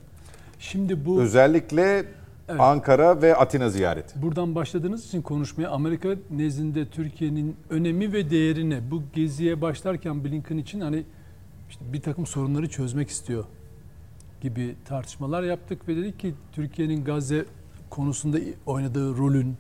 Şimdi 0.60 1.06
bu 1.06 1.22
Özellikle 1.22 2.06
Evet. 2.50 2.62
Ankara 2.62 3.22
ve 3.22 3.36
Atina 3.36 3.70
ziyareti. 3.70 4.22
buradan 4.22 4.56
başladığınız 4.56 5.06
için 5.06 5.22
konuşmaya 5.22 5.70
Amerika 5.70 6.10
nezdinde 6.32 6.86
Türkiye'nin 6.86 7.58
önemi 7.70 8.14
ve 8.14 8.30
değerini 8.30 8.92
bu 8.92 9.04
geziye 9.14 9.62
başlarken 9.62 10.24
Blinken 10.24 10.58
için 10.58 10.82
hani 10.82 11.04
işte 11.70 11.94
bir 11.94 12.02
takım 12.02 12.26
sorunları 12.26 12.70
çözmek 12.70 13.10
istiyor 13.10 13.46
gibi 14.42 14.76
tartışmalar 14.86 15.44
yaptık 15.44 15.88
ve 15.88 15.96
dedik 15.96 16.20
ki 16.20 16.36
Türkiye'nin 16.52 17.06
Gazze 17.06 17.46
konusunda 17.90 18.38
oynadığı 18.66 19.18
rolün 19.18 19.58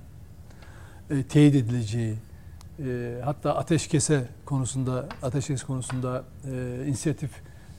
e, 1.09 1.23
teyit 1.23 1.55
edileceği 1.55 2.15
e, 2.79 3.15
hatta 3.23 3.55
ateşkese 3.55 4.27
konusunda 4.45 5.09
ateşkes 5.21 5.63
konusunda 5.63 6.23
e, 6.51 6.85
inisiyatif 6.87 7.31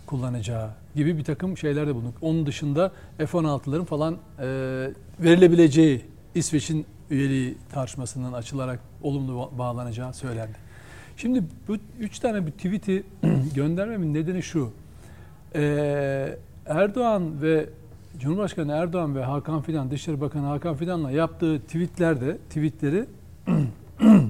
kullanacağı 0.06 0.70
gibi 0.94 1.18
bir 1.18 1.24
takım 1.24 1.56
şeyler 1.56 1.86
de 1.86 1.94
bulunduk. 1.94 2.14
Onun 2.20 2.46
dışında 2.46 2.92
F-16'ların 3.18 3.84
falan 3.84 4.14
e, 4.14 4.46
verilebileceği 5.20 6.04
İsveç'in 6.34 6.86
üyeliği 7.10 7.58
tartışmasından 7.72 8.32
açılarak 8.32 8.80
olumlu 9.02 9.32
ba- 9.32 9.58
bağlanacağı 9.58 10.14
söylendi. 10.14 10.56
Şimdi 11.16 11.42
bu 11.68 11.76
üç 12.00 12.18
tane 12.18 12.46
bir 12.46 12.50
tweet'i 12.50 13.02
göndermemin 13.54 14.14
nedeni 14.14 14.42
şu. 14.42 14.72
Ee, 15.54 16.38
Erdoğan 16.66 17.42
ve 17.42 17.68
Cumhurbaşkanı 18.18 18.72
Erdoğan 18.72 19.16
ve 19.16 19.24
Hakan 19.24 19.62
Fidan, 19.62 19.90
Dışişleri 19.90 20.20
Bakanı 20.20 20.46
Hakan 20.46 20.76
Fidan'la 20.76 21.10
yaptığı 21.10 21.60
tweetlerde, 21.60 22.36
tweetleri 22.36 23.06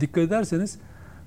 dikkat 0.00 0.24
ederseniz 0.24 0.78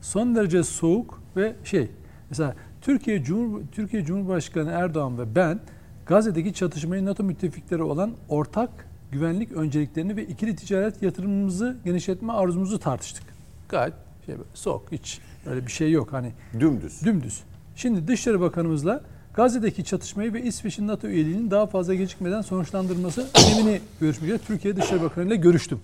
son 0.01 0.35
derece 0.35 0.63
soğuk 0.63 1.21
ve 1.35 1.55
şey. 1.63 1.89
Mesela 2.29 2.55
Türkiye 2.87 3.23
Cumhur 3.23 3.61
Türkiye 3.71 4.05
Cumhurbaşkanı 4.05 4.71
Erdoğan 4.71 5.17
ve 5.17 5.35
ben 5.35 5.59
Gazze'deki 6.05 6.53
çatışmayı 6.53 7.05
NATO 7.05 7.23
müttefikleri 7.23 7.83
olan 7.83 8.11
ortak 8.29 8.69
güvenlik 9.11 9.51
önceliklerini 9.51 10.15
ve 10.15 10.25
ikili 10.25 10.55
ticaret 10.55 11.03
yatırımımızı 11.03 11.77
genişletme 11.85 12.33
arzumuzu 12.33 12.79
tartıştık. 12.79 13.23
Gayet 13.69 13.93
şey 14.25 14.35
böyle 14.35 14.47
soğuk 14.53 14.91
hiç 14.91 15.19
öyle 15.45 15.65
bir 15.65 15.71
şey 15.71 15.91
yok 15.91 16.13
hani 16.13 16.31
Dümdüz. 16.59 17.05
Dümdüz. 17.05 17.43
Şimdi 17.75 18.07
Dışişleri 18.07 18.39
Bakanımızla 18.39 19.01
Gazze'deki 19.33 19.83
çatışmayı 19.83 20.33
ve 20.33 20.43
İsveç'in 20.43 20.87
NATO 20.87 21.07
üyeliğinin 21.07 21.51
daha 21.51 21.67
fazla 21.67 21.95
gecikmeden 21.95 22.41
sonuçlandırılması 22.41 23.27
önemini 23.45 23.81
görüşmeye 24.01 24.37
Türkiye 24.37 24.75
Dışişleri 24.75 25.01
Bakanı 25.01 25.27
ile 25.27 25.35
görüştüm. 25.35 25.79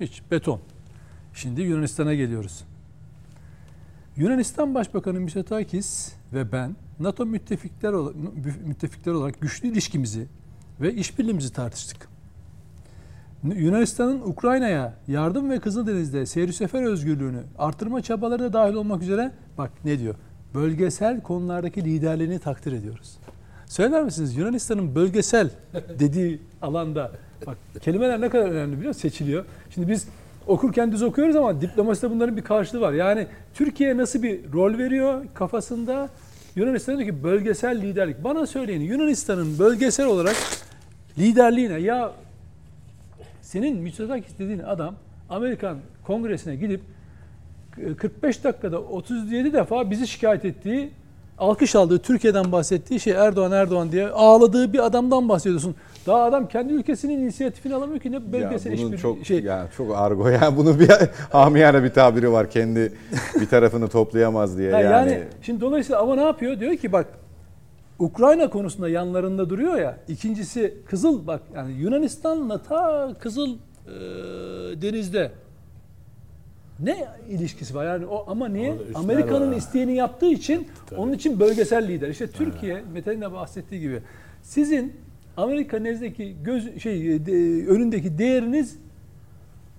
Hiç 0.00 0.22
beton. 0.30 0.60
Şimdi 1.34 1.62
Yunanistan'a 1.62 2.14
geliyoruz. 2.14 2.64
Yunanistan 4.16 4.74
Başbakanı 4.74 5.20
Mitsotakis 5.20 6.12
ve 6.32 6.52
ben 6.52 6.76
NATO 7.00 7.26
müttefikler, 7.26 7.94
müttefikler 8.66 9.12
olarak 9.12 9.40
güçlü 9.40 9.68
ilişkimizi 9.68 10.26
ve 10.80 10.94
işbirliğimizi 10.94 11.52
tartıştık. 11.52 12.08
Yunanistan'ın 13.44 14.20
Ukrayna'ya 14.20 14.94
yardım 15.08 15.50
ve 15.50 15.60
Kızıldeniz'de 15.60 16.26
seyir 16.26 16.52
sefer 16.52 16.82
özgürlüğünü 16.82 17.42
artırma 17.58 18.02
çabaları 18.02 18.42
da 18.42 18.52
dahil 18.52 18.74
olmak 18.74 19.02
üzere 19.02 19.32
bak 19.58 19.70
ne 19.84 19.98
diyor? 19.98 20.14
Bölgesel 20.54 21.20
konulardaki 21.20 21.84
liderliğini 21.84 22.38
takdir 22.38 22.72
ediyoruz. 22.72 23.18
Söyler 23.66 24.02
misiniz 24.02 24.36
Yunanistan'ın 24.36 24.94
bölgesel 24.94 25.50
dediği 25.98 26.40
alanda 26.62 27.12
bak 27.46 27.58
kelimeler 27.80 28.20
ne 28.20 28.28
kadar 28.28 28.50
önemli 28.50 28.72
biliyor 28.76 28.88
musun? 28.88 29.00
Seçiliyor. 29.00 29.44
Şimdi 29.70 29.88
biz 29.88 30.08
okurken 30.46 30.92
düz 30.92 31.02
okuyoruz 31.02 31.36
ama 31.36 31.60
diplomaside 31.60 32.10
bunların 32.10 32.36
bir 32.36 32.42
karşılığı 32.42 32.80
var. 32.80 32.92
Yani 32.92 33.26
Türkiye 33.54 33.96
nasıl 33.96 34.22
bir 34.22 34.52
rol 34.52 34.78
veriyor 34.78 35.24
kafasında 35.34 36.08
Yunanistan 36.56 36.98
diyor 36.98 37.08
ki 37.08 37.24
bölgesel 37.24 37.82
liderlik. 37.82 38.24
Bana 38.24 38.46
söyleyin 38.46 38.80
Yunanistan'ın 38.80 39.58
bölgesel 39.58 40.06
olarak 40.06 40.36
liderliğine 41.18 41.80
ya 41.80 42.12
senin 43.42 43.76
Mitsotakis 43.76 44.38
dediğin 44.38 44.58
adam 44.58 44.94
Amerikan 45.28 45.78
kongresine 46.04 46.56
gidip 46.56 46.80
e, 47.78 47.94
45 47.94 48.44
dakikada 48.44 48.80
37 48.80 49.52
defa 49.52 49.90
bizi 49.90 50.08
şikayet 50.08 50.44
ettiği, 50.44 50.90
alkış 51.38 51.74
aldığı, 51.74 51.98
Türkiye'den 51.98 52.52
bahsettiği 52.52 53.00
şey 53.00 53.12
Erdoğan 53.12 53.52
Erdoğan 53.52 53.92
diye 53.92 54.08
ağladığı 54.08 54.72
bir 54.72 54.86
adamdan 54.86 55.28
bahsediyorsun. 55.28 55.74
Daha 56.06 56.22
adam 56.22 56.48
kendi 56.48 56.72
ülkesinin 56.72 57.18
inisiyatifini 57.18 57.74
alamıyor 57.74 58.00
ki 58.00 58.12
ne 58.12 58.32
bölgesel 58.32 58.70
ya 58.72 58.78
bunun 58.78 58.86
hiçbir 58.86 58.98
çok 58.98 59.26
şey. 59.26 59.40
ya 59.42 59.68
çok 59.76 59.96
argo 59.96 60.28
ya 60.28 60.52
bunun 60.56 60.80
bir 60.80 60.90
hamiyane 61.32 61.82
bir 61.82 61.90
tabiri 61.90 62.32
var 62.32 62.50
kendi 62.50 62.92
bir 63.40 63.46
tarafını 63.46 63.88
toplayamaz 63.88 64.58
diye 64.58 64.72
Ha, 64.72 64.80
yani. 64.80 65.12
yani. 65.12 65.24
şimdi 65.42 65.60
dolayısıyla 65.60 66.00
ama 66.02 66.14
ne 66.14 66.22
yapıyor? 66.24 66.60
Diyor 66.60 66.76
ki 66.76 66.92
bak 66.92 67.06
Ukrayna 67.98 68.50
konusunda 68.50 68.88
yanlarında 68.88 69.50
duruyor 69.50 69.78
ya. 69.78 69.98
İkincisi 70.08 70.74
Kızıl 70.86 71.26
bak 71.26 71.40
yani 71.54 71.72
Yunanistan'la 71.72 72.62
ta 72.62 73.12
Kızıl 73.18 73.50
e, 73.86 73.92
denizde 74.82 75.30
ne 76.80 77.06
ilişkisi 77.28 77.74
var? 77.74 77.84
Yani 77.86 78.06
o 78.06 78.24
ama 78.28 78.48
niye? 78.48 78.74
Amerika'nın 78.94 79.52
var. 79.52 79.56
isteğini 79.56 79.94
yaptığı 79.94 80.26
için 80.26 80.68
onun 80.96 81.12
için 81.12 81.40
bölgesel 81.40 81.88
lider. 81.88 82.08
İşte 82.08 82.26
Türkiye 82.26 82.82
Mete'nin 82.92 83.20
de 83.20 83.32
bahsettiği 83.32 83.80
gibi 83.80 84.02
sizin 84.42 84.92
Amerika 85.36 85.78
nezdeki 85.78 86.36
göz 86.44 86.78
şey 86.82 87.26
de- 87.26 87.66
önündeki 87.66 88.18
değeriniz 88.18 88.76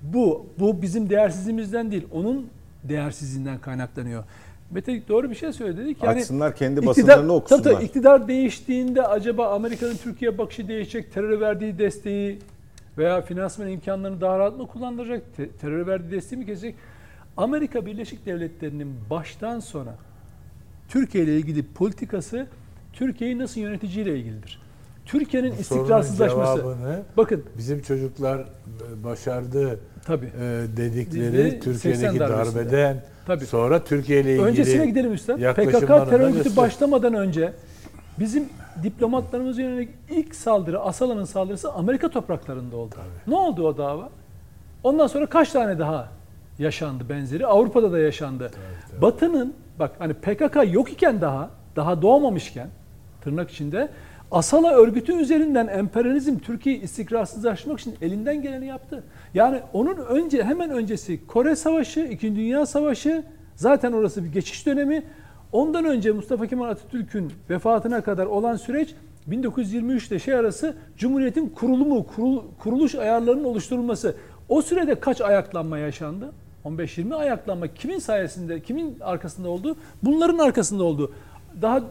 bu. 0.02 0.46
Bu 0.60 0.82
bizim 0.82 1.10
değersizliğimizden 1.10 1.92
değil. 1.92 2.08
Onun 2.12 2.48
değersizliğinden 2.84 3.60
kaynaklanıyor. 3.60 4.24
Mete 4.72 5.08
doğru 5.08 5.30
bir 5.30 5.36
şey 5.36 5.54
söyledi. 5.54 5.78
Dedi 5.78 5.94
ki 5.96 6.06
yani 6.06 6.20
Açsınlar 6.20 6.56
kendi 6.56 6.80
iktidar- 6.80 6.86
basınlarını 6.88 7.34
okusunlar. 7.34 7.64
Tabii, 7.64 7.74
tabii, 7.76 7.86
iktidar 7.86 8.28
değiştiğinde 8.28 9.02
acaba 9.08 9.56
Amerika'nın 9.56 9.96
Türkiye 9.96 10.38
bakışı 10.38 10.68
değişecek, 10.68 11.14
teröre 11.14 11.40
verdiği 11.40 11.78
desteği 11.80 12.40
veya 12.98 13.22
finansman 13.22 13.68
imkanlarını 13.68 14.22
daha 14.22 14.40
rahat 14.40 14.58
mı 14.58 14.68
kullandıracak, 14.68 15.36
te- 15.38 15.50
teröre 15.50 15.88
verdiği 15.88 16.12
desteği 16.12 16.38
mi 16.40 16.46
kesecek? 16.46 16.76
Amerika 17.38 17.86
Birleşik 17.86 18.26
Devletleri'nin 18.26 18.94
baştan 19.10 19.60
sona 19.60 19.96
Türkiye 20.90 21.24
ile 21.24 21.38
ilgili 21.38 21.64
politikası 21.64 22.48
Türkiye'yi 22.94 23.38
nasıl 23.38 23.62
yöneticiyle 23.62 24.20
ilgilidir. 24.20 24.62
Türkiye'nin 25.08 25.52
istikrarsızlaşması. 25.52 26.64
Bakın 27.18 27.44
bizim 27.58 27.82
çocuklar 27.82 28.46
başardı 29.04 29.80
tabii. 30.06 30.26
e, 30.26 30.78
dedikleri 30.78 31.34
Dedi, 31.34 31.52
80 31.52 31.74
Türkiye'deki 31.74 32.20
darbeden 32.20 33.04
Tabii. 33.28 33.46
sonra 33.46 33.84
Türkiye 33.84 34.22
ile 34.22 34.32
ilgili 34.32 34.46
Öncesine 34.46 34.86
gidelim 34.86 35.12
yaklaşımlarını 35.38 36.06
PKK 36.06 36.10
terör 36.10 36.30
örgütü 36.30 36.56
başlamadan 36.58 37.14
önce 37.14 37.54
bizim 38.20 38.50
diplomatlarımıza 38.84 39.62
yönelik 39.62 39.90
ilk 40.10 40.36
saldırı, 40.36 40.80
Asala'nın 40.80 41.26
saldırısı 41.26 41.72
Amerika 41.72 42.10
topraklarında 42.10 42.78
oldu. 42.78 42.96
Ne 43.28 43.36
oldu 43.36 43.68
o 43.68 43.78
dava? 43.78 44.10
Ondan 44.84 45.08
sonra 45.08 45.26
kaç 45.26 45.52
tane 45.52 45.80
daha 45.80 46.10
yaşandı 46.60 47.10
benzeri? 47.10 47.48
Avrupa'da 47.48 47.92
da 47.92 48.00
yaşandı. 48.00 48.52
Batı'nın 49.02 49.54
bak 49.80 49.92
hani 50.00 50.14
PKK 50.14 50.74
yok 50.74 50.92
iken 50.92 51.22
daha, 51.22 51.50
daha 51.76 52.02
doğmamışken 52.02 52.70
tırnak 53.22 53.52
içinde 53.52 53.90
Asala 54.32 54.72
örgütü 54.72 55.14
üzerinden 55.14 55.68
emperyalizm 55.68 56.38
Türkiye'yi 56.40 56.82
istikrarsızlaştırmak 56.82 57.80
için 57.80 57.96
elinden 58.02 58.42
geleni 58.42 58.68
yaptı. 58.68 59.04
Yani 59.34 59.62
onun 59.74 59.96
önce 59.96 60.44
hemen 60.44 60.70
öncesi 60.70 61.28
Kore 61.28 61.56
Savaşı, 61.56 62.00
İkinci 62.00 62.42
Dünya 62.42 62.66
Savaşı 62.66 63.24
zaten 63.56 63.92
orası 63.92 64.24
bir 64.24 64.30
geçiş 64.30 64.66
dönemi. 64.66 65.04
Ondan 65.52 65.86
önce 65.86 66.12
Mustafa 66.12 66.48
Kemal 66.48 66.70
Atatürk'ün 66.70 67.32
vefatına 67.50 68.02
kadar 68.02 68.26
olan 68.26 68.56
süreç 68.56 68.96
1923 69.28 70.08
ile 70.08 70.20
şey 70.20 70.34
arası 70.34 70.76
Cumhuriyet'in 70.98 71.50
kurulumu, 71.50 72.06
kurul- 72.16 72.44
kuruluş 72.60 72.96
ayarlarının 72.96 73.44
oluşturulması. 73.44 74.16
O 74.50 74.62
sürede 74.62 75.00
kaç 75.00 75.22
ayaklanma 75.22 75.78
yaşandı? 75.78 76.32
15-20 76.66 77.16
ayaklanma 77.16 77.68
kimin 77.68 78.00
sayesinde, 78.00 78.60
kimin 78.60 78.98
arkasında 79.02 79.50
oldu? 79.50 79.76
Bunların 80.04 80.38
arkasında 80.38 80.84
oldu. 80.84 81.12
Daha 81.62 81.82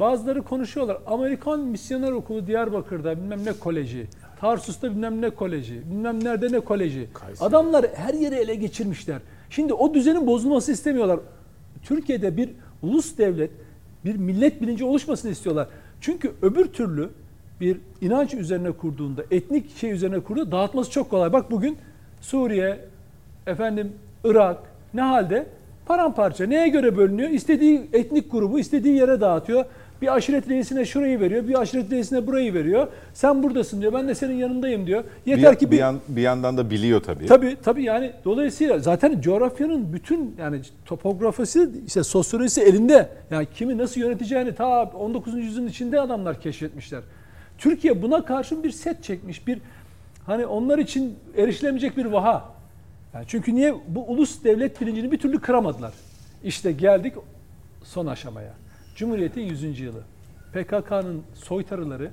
bazıları 0.00 0.42
konuşuyorlar. 0.42 0.98
Amerikan 1.06 1.60
Misyoner 1.60 2.12
Okulu 2.12 2.46
Diyarbakır'da 2.46 3.16
bilmem 3.16 3.44
ne 3.44 3.52
koleji, 3.52 4.06
Tarsus'ta 4.40 4.90
bilmem 4.90 5.22
ne 5.22 5.30
koleji, 5.30 5.82
bilmem 5.90 6.24
nerede 6.24 6.52
ne 6.52 6.60
koleji. 6.60 7.08
Kayseri. 7.14 7.48
Adamlar 7.48 7.86
her 7.94 8.14
yeri 8.14 8.34
ele 8.34 8.54
geçirmişler. 8.54 9.18
Şimdi 9.50 9.72
o 9.74 9.94
düzenin 9.94 10.26
bozulması 10.26 10.72
istemiyorlar. 10.72 11.20
Türkiye'de 11.82 12.36
bir 12.36 12.50
ulus 12.82 13.18
devlet, 13.18 13.50
bir 14.04 14.16
millet 14.16 14.62
bilinci 14.62 14.84
oluşmasını 14.84 15.30
istiyorlar. 15.30 15.68
Çünkü 16.00 16.32
öbür 16.42 16.66
türlü 16.66 17.10
bir 17.60 17.80
inanç 18.00 18.34
üzerine 18.34 18.70
kurduğunda, 18.70 19.22
etnik 19.30 19.76
şey 19.76 19.90
üzerine 19.90 20.20
kurduğunda 20.20 20.52
dağıtması 20.52 20.90
çok 20.90 21.10
kolay. 21.10 21.32
Bak 21.32 21.50
bugün 21.50 21.76
Suriye, 22.20 22.80
efendim 23.46 23.92
Irak 24.24 24.58
ne 24.94 25.00
halde? 25.00 25.46
Paramparça. 25.86 26.46
Neye 26.46 26.68
göre 26.68 26.96
bölünüyor? 26.96 27.30
İstediği 27.30 27.88
etnik 27.92 28.32
grubu 28.32 28.58
istediği 28.58 28.94
yere 28.96 29.20
dağıtıyor. 29.20 29.64
Bir 30.04 30.14
aşiret 30.14 30.48
reisine 30.48 30.84
şurayı 30.84 31.20
veriyor, 31.20 31.48
bir 31.48 31.60
aşiret 31.60 31.90
reisine 31.92 32.26
burayı 32.26 32.54
veriyor. 32.54 32.88
Sen 33.14 33.42
buradasın 33.42 33.80
diyor, 33.80 33.92
ben 33.92 34.08
de 34.08 34.14
senin 34.14 34.34
yanındayım 34.34 34.86
diyor. 34.86 35.04
Yeter 35.26 35.52
bir, 35.52 35.58
ki 35.58 35.66
bir, 35.66 35.70
bir, 35.70 35.76
yan- 35.76 36.00
bir 36.08 36.22
yandan 36.22 36.56
da 36.56 36.70
biliyor 36.70 37.02
tabii. 37.02 37.26
Tabii 37.26 37.56
tabii 37.62 37.82
yani 37.84 38.12
dolayısıyla 38.24 38.78
zaten 38.78 39.20
coğrafyanın 39.20 39.92
bütün 39.92 40.34
yani 40.38 40.60
topografisi 40.84 41.70
işte 41.86 42.02
sosyolojisi 42.04 42.62
elinde. 42.62 43.08
Yani 43.30 43.46
kimi 43.54 43.78
nasıl 43.78 44.00
yöneteceğini 44.00 44.54
ta 44.54 44.82
19. 44.84 45.34
yüzyılın 45.34 45.66
içinde 45.66 46.00
adamlar 46.00 46.40
keşfetmişler. 46.40 47.00
Türkiye 47.58 48.02
buna 48.02 48.24
karşın 48.24 48.64
bir 48.64 48.70
set 48.70 49.04
çekmiş. 49.04 49.46
Bir 49.46 49.58
hani 50.26 50.46
onlar 50.46 50.78
için 50.78 51.14
erişilemeyecek 51.36 51.96
bir 51.96 52.04
vaha. 52.04 52.44
Yani 53.14 53.24
çünkü 53.28 53.54
niye 53.54 53.74
bu 53.88 54.04
ulus 54.04 54.44
devlet 54.44 54.80
bilincini 54.80 55.12
bir 55.12 55.18
türlü 55.18 55.40
kıramadılar. 55.40 55.92
İşte 56.44 56.72
geldik 56.72 57.14
son 57.84 58.06
aşamaya. 58.06 58.63
Cumhuriyet'in 58.94 59.40
100. 59.40 59.80
yılı. 59.80 60.02
PKK'nın 60.52 61.22
soytarıları 61.34 62.10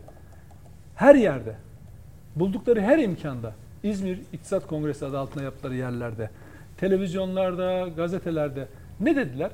her 0.96 1.16
yerde 1.16 1.56
buldukları 2.36 2.82
her 2.82 3.00
imkanda 3.00 3.56
İzmir 3.84 4.20
İktisat 4.34 4.68
Kongresi 4.68 5.06
adı 5.06 5.20
altında 5.20 5.44
yaptıkları 5.44 5.76
yerlerde, 5.76 6.30
televizyonlarda, 6.78 7.88
gazetelerde 7.96 8.68
ne 9.00 9.16
dediler? 9.16 9.52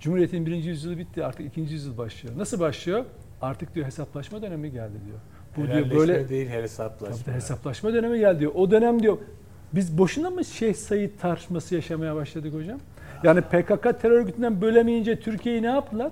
Cumhuriyet'in 0.00 0.46
birinci 0.46 0.68
yüzyılı 0.68 0.98
bitti 0.98 1.24
artık 1.24 1.46
ikinci 1.46 1.74
yüzyıl 1.74 1.98
başlıyor. 1.98 2.38
Nasıl 2.38 2.60
başlıyor? 2.60 3.04
Artık 3.42 3.74
diyor 3.74 3.86
hesaplaşma 3.86 4.42
dönemi 4.42 4.72
geldi 4.72 4.94
diyor. 5.06 5.18
Bu 5.56 5.72
diyor 5.72 5.90
böyle 5.98 6.28
değil 6.28 6.48
hesaplaşma. 6.48 7.16
Tabii 7.24 7.34
hesaplaşma 7.34 7.92
dönemi 7.92 8.18
geldi 8.18 8.40
diyor. 8.40 8.52
O 8.54 8.70
dönem 8.70 9.02
diyor 9.02 9.18
biz 9.72 9.98
boşuna 9.98 10.30
mı 10.30 10.44
Şeyh 10.44 10.74
Said 10.74 11.10
tartışması 11.20 11.74
yaşamaya 11.74 12.14
başladık 12.16 12.54
hocam? 12.54 12.78
Yani 13.24 13.40
PKK 13.40 14.00
terör 14.02 14.10
örgütünden 14.10 14.60
bölemeyince 14.60 15.20
Türkiye'yi 15.20 15.62
ne 15.62 15.66
yaptılar? 15.66 16.10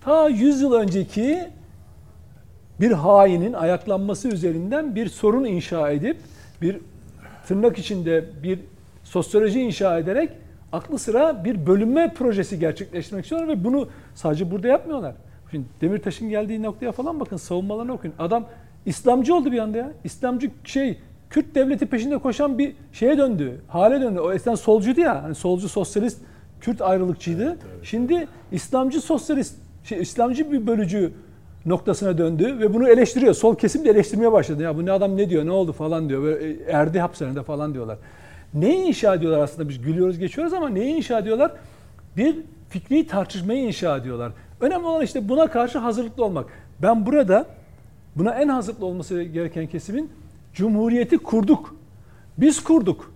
Ta 0.00 0.28
100 0.28 0.60
yıl 0.60 0.72
önceki 0.72 1.48
bir 2.80 2.90
hainin 2.90 3.52
ayaklanması 3.52 4.28
üzerinden 4.28 4.94
bir 4.94 5.08
sorun 5.08 5.44
inşa 5.44 5.90
edip 5.90 6.16
bir 6.62 6.78
tırnak 7.46 7.78
içinde 7.78 8.24
bir 8.42 8.58
sosyoloji 9.04 9.60
inşa 9.60 9.98
ederek 9.98 10.30
aklı 10.72 10.98
sıra 10.98 11.44
bir 11.44 11.66
bölünme 11.66 12.14
projesi 12.14 12.58
gerçekleştirmek 12.58 13.24
istiyorlar 13.24 13.48
ve 13.48 13.64
bunu 13.64 13.88
sadece 14.14 14.50
burada 14.50 14.68
yapmıyorlar. 14.68 15.14
Şimdi 15.50 15.66
Demirtaş'ın 15.80 16.28
geldiği 16.28 16.62
noktaya 16.62 16.92
falan 16.92 17.20
bakın 17.20 17.36
savunmalarını 17.36 17.92
okuyun. 17.92 18.14
Adam 18.18 18.46
İslamcı 18.86 19.34
oldu 19.34 19.52
bir 19.52 19.58
anda 19.58 19.78
ya. 19.78 19.92
İslamcı 20.04 20.50
şey 20.64 20.98
Kürt 21.30 21.54
devleti 21.54 21.86
peşinde 21.86 22.18
koşan 22.18 22.58
bir 22.58 22.72
şeye 22.92 23.18
döndü. 23.18 23.60
Hale 23.68 24.00
döndü. 24.00 24.20
O 24.20 24.32
eskiden 24.32 24.54
solcuydu 24.54 25.00
ya. 25.00 25.22
Hani 25.22 25.34
solcu 25.34 25.68
sosyalist 25.68 26.18
Kürt 26.60 26.82
ayrılıkçıydı. 26.82 27.58
Şimdi 27.82 28.28
İslamcı 28.52 29.00
sosyalist 29.00 29.54
şey, 29.84 30.00
İslamcı 30.00 30.52
bir 30.52 30.66
bölücü 30.66 31.12
noktasına 31.66 32.18
döndü 32.18 32.58
ve 32.60 32.74
bunu 32.74 32.88
eleştiriyor. 32.88 33.34
Sol 33.34 33.56
kesim 33.56 33.84
de 33.84 33.90
eleştirmeye 33.90 34.32
başladı. 34.32 34.62
Ya 34.62 34.76
bu 34.76 34.86
ne 34.86 34.92
adam 34.92 35.16
ne 35.16 35.30
diyor, 35.30 35.46
ne 35.46 35.50
oldu 35.50 35.72
falan 35.72 36.08
diyor. 36.08 36.22
Böyle 36.22 36.52
e, 36.52 36.56
erdi 36.70 37.00
hapishanede 37.00 37.42
falan 37.42 37.74
diyorlar. 37.74 37.98
Neyi 38.54 38.86
inşa 38.86 39.14
ediyorlar 39.14 39.40
aslında 39.40 39.68
biz 39.68 39.82
gülüyoruz 39.82 40.18
geçiyoruz 40.18 40.52
ama 40.52 40.68
neyi 40.68 40.94
inşa 40.94 41.18
ediyorlar? 41.18 41.52
Bir 42.16 42.36
fikri 42.68 43.06
tartışmayı 43.06 43.62
inşa 43.62 43.96
ediyorlar. 43.96 44.32
Önemli 44.60 44.86
olan 44.86 45.04
işte 45.04 45.28
buna 45.28 45.46
karşı 45.46 45.78
hazırlıklı 45.78 46.24
olmak. 46.24 46.46
Ben 46.82 47.06
burada 47.06 47.46
buna 48.16 48.34
en 48.34 48.48
hazırlıklı 48.48 48.86
olması 48.86 49.22
gereken 49.22 49.66
kesimin 49.66 50.10
Cumhuriyeti 50.54 51.18
kurduk. 51.18 51.76
Biz 52.38 52.64
kurduk. 52.64 53.12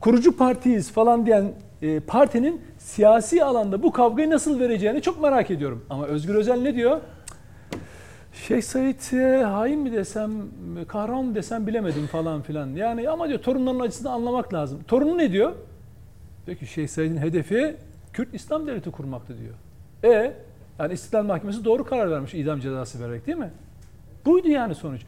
Kurucu 0.00 0.36
partiyiz 0.36 0.90
falan 0.92 1.26
diyen 1.26 1.52
e, 1.82 2.00
partinin 2.00 2.60
siyasi 2.90 3.44
alanda 3.44 3.82
bu 3.82 3.92
kavgayı 3.92 4.30
nasıl 4.30 4.60
vereceğini 4.60 5.02
çok 5.02 5.22
merak 5.22 5.50
ediyorum. 5.50 5.84
Ama 5.90 6.06
Özgür 6.06 6.34
Özel 6.34 6.60
ne 6.60 6.74
diyor? 6.74 7.00
Şeyh 8.32 8.62
Said'e 8.62 9.44
hain 9.44 9.78
mi 9.78 9.92
desem, 9.92 10.32
kahraman 10.88 11.24
mı 11.24 11.34
desem 11.34 11.66
bilemedim 11.66 12.06
falan 12.06 12.42
filan. 12.42 12.68
Yani 12.68 13.08
ama 13.08 13.28
diyor 13.28 13.38
torunların 13.38 13.80
acısını 13.80 14.10
anlamak 14.10 14.54
lazım. 14.54 14.80
Torunu 14.88 15.18
ne 15.18 15.32
diyor? 15.32 15.52
Diyor 16.46 16.58
ki 16.58 16.66
Şeyh 16.66 16.88
Said'in 16.88 17.16
hedefi 17.16 17.76
Kürt 18.12 18.34
İslam 18.34 18.66
Devleti 18.66 18.90
kurmaktı 18.90 19.34
diyor. 19.38 19.54
E 20.14 20.32
yani 20.78 20.92
İstiklal 20.92 21.24
Mahkemesi 21.24 21.64
doğru 21.64 21.84
karar 21.84 22.10
vermiş 22.10 22.34
idam 22.34 22.60
cezası 22.60 23.00
vererek 23.00 23.26
değil 23.26 23.38
mi? 23.38 23.50
Buydu 24.26 24.48
yani 24.48 24.74
sonuç. 24.74 25.00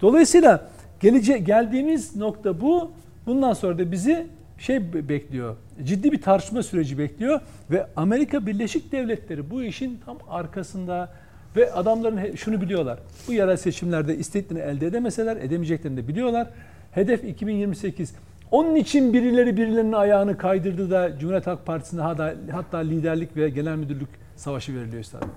Dolayısıyla 0.00 0.68
gelece 1.00 1.38
geldiğimiz 1.38 2.16
nokta 2.16 2.60
bu. 2.60 2.90
Bundan 3.26 3.52
sonra 3.52 3.78
da 3.78 3.92
bizi 3.92 4.26
şey 4.58 4.92
be- 4.92 5.08
bekliyor. 5.08 5.56
Ciddi 5.84 6.12
bir 6.12 6.22
tartışma 6.22 6.62
süreci 6.62 6.98
bekliyor 6.98 7.40
ve 7.70 7.86
Amerika 7.96 8.46
Birleşik 8.46 8.92
Devletleri 8.92 9.50
bu 9.50 9.62
işin 9.62 10.00
tam 10.06 10.18
arkasında 10.28 11.12
ve 11.56 11.72
adamların 11.72 12.34
şunu 12.36 12.60
biliyorlar. 12.60 12.98
Bu 13.28 13.32
yerel 13.32 13.56
seçimlerde 13.56 14.16
istediklerini 14.16 14.62
elde 14.62 14.86
edemeseler 14.86 15.36
edemeyeceklerini 15.36 15.96
de 15.96 16.08
biliyorlar. 16.08 16.48
Hedef 16.92 17.24
2028. 17.24 18.14
Onun 18.50 18.74
için 18.74 19.12
birileri 19.12 19.56
birilerinin 19.56 19.92
ayağını 19.92 20.38
kaydırdı 20.38 20.90
da 20.90 21.18
Cumhuriyet 21.18 21.46
Halk 21.46 21.66
Partisi'ne 21.66 22.00
hatta, 22.00 22.34
hatta 22.52 22.78
liderlik 22.78 23.36
ve 23.36 23.48
genel 23.50 23.76
müdürlük 23.76 24.08
savaşı 24.36 24.74
veriliyor 24.74 25.00
üstadım. 25.02 25.30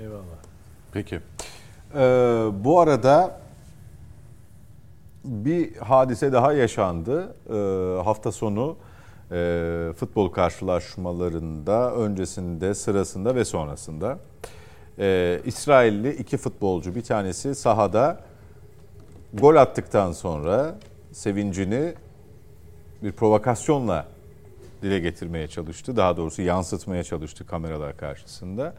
Eyvallah. 0.00 0.22
Peki. 0.92 1.20
Ee, 1.94 1.98
bu 2.64 2.80
arada 2.80 3.40
bir 5.24 5.76
hadise 5.76 6.32
daha 6.32 6.52
yaşandı. 6.52 7.34
Ee, 7.50 8.02
hafta 8.02 8.32
sonu 8.32 8.76
e, 9.32 9.92
futbol 9.96 10.28
karşılaşmalarında 10.28 11.94
öncesinde, 11.94 12.74
sırasında 12.74 13.34
ve 13.34 13.44
sonrasında 13.44 14.18
e, 14.98 15.40
İsrailli 15.44 16.10
iki 16.10 16.36
futbolcu 16.36 16.94
bir 16.94 17.02
tanesi 17.02 17.54
sahada 17.54 18.20
gol 19.34 19.56
attıktan 19.56 20.12
sonra 20.12 20.74
sevincini 21.12 21.94
bir 23.02 23.12
provokasyonla 23.12 24.06
dile 24.82 24.98
getirmeye 24.98 25.48
çalıştı. 25.48 25.96
Daha 25.96 26.16
doğrusu 26.16 26.42
yansıtmaya 26.42 27.02
çalıştı 27.02 27.46
kameralar 27.46 27.96
karşısında. 27.96 28.74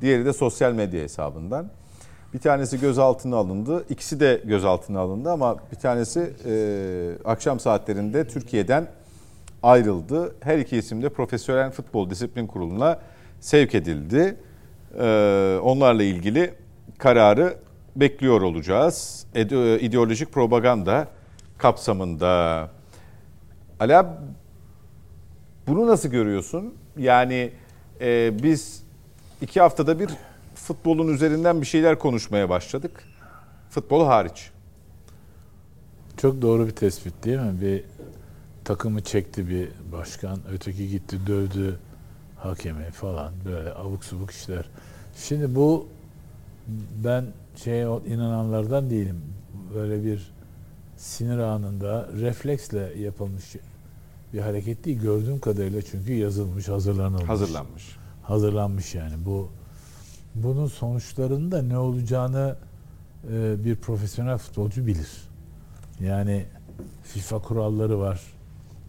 Diğeri 0.00 0.24
de 0.24 0.32
sosyal 0.32 0.72
medya 0.72 1.02
hesabından. 1.02 1.70
Bir 2.34 2.38
tanesi 2.38 2.80
gözaltına 2.80 3.36
alındı. 3.36 3.84
İkisi 3.90 4.20
de 4.20 4.42
gözaltına 4.44 5.00
alındı 5.00 5.30
ama 5.30 5.56
bir 5.72 5.76
tanesi 5.76 6.32
e, 6.46 6.52
akşam 7.24 7.60
saatlerinde 7.60 8.28
Türkiye'den 8.28 8.86
ayrıldı. 9.62 10.34
Her 10.40 10.58
iki 10.58 10.76
isim 10.76 11.02
de 11.02 11.08
Profesyonel 11.08 11.70
Futbol 11.70 12.10
Disiplin 12.10 12.46
Kurulu'na 12.46 12.98
sevk 13.40 13.74
edildi. 13.74 14.36
E, 14.98 15.58
onlarla 15.62 16.02
ilgili 16.02 16.54
kararı 16.98 17.56
bekliyor 17.96 18.42
olacağız. 18.42 19.26
Ede- 19.34 19.80
ideolojik 19.80 20.32
propaganda 20.32 21.08
kapsamında. 21.58 22.70
Ali 23.80 23.96
abi, 23.96 24.08
bunu 25.66 25.86
nasıl 25.86 26.08
görüyorsun? 26.08 26.74
Yani 26.98 27.50
e, 28.00 28.42
biz 28.42 28.82
iki 29.40 29.60
haftada 29.60 29.98
bir 30.00 30.10
futbolun 30.68 31.08
üzerinden 31.08 31.60
bir 31.60 31.66
şeyler 31.66 31.98
konuşmaya 31.98 32.48
başladık. 32.48 33.04
Futbol 33.70 34.06
hariç. 34.06 34.50
Çok 36.16 36.42
doğru 36.42 36.66
bir 36.66 36.70
tespit 36.70 37.24
değil 37.24 37.38
mi? 37.38 37.60
Bir 37.60 37.84
takımı 38.64 39.02
çekti 39.02 39.48
bir 39.48 39.68
başkan, 39.92 40.38
öteki 40.52 40.88
gitti 40.88 41.18
dövdü 41.26 41.78
hakemi 42.36 42.90
falan 42.90 43.32
böyle 43.44 43.74
abuk 43.74 44.04
subuk 44.04 44.30
işler. 44.30 44.64
Şimdi 45.16 45.54
bu 45.54 45.86
ben 47.04 47.24
şey 47.56 47.82
inananlardan 47.82 48.90
değilim. 48.90 49.22
Böyle 49.74 50.04
bir 50.04 50.32
sinir 50.96 51.38
anında 51.38 52.08
refleksle 52.20 52.92
yapılmış 52.98 53.56
bir 54.32 54.40
hareket 54.40 54.84
değil. 54.84 55.00
Gördüğüm 55.00 55.40
kadarıyla 55.40 55.82
çünkü 55.82 56.12
yazılmış, 56.12 56.68
hazırlanılmış. 56.68 57.28
Hazırlanmış. 57.28 57.96
Hazırlanmış 58.22 58.94
yani. 58.94 59.14
Bu 59.26 59.48
bunun 60.42 60.66
sonuçlarında 60.66 61.62
ne 61.62 61.78
olacağını 61.78 62.56
e, 63.32 63.64
bir 63.64 63.76
profesyonel 63.76 64.38
futbolcu 64.38 64.86
bilir. 64.86 65.28
Yani 66.00 66.44
FIFA 67.02 67.38
kuralları 67.38 67.98
var. 67.98 68.20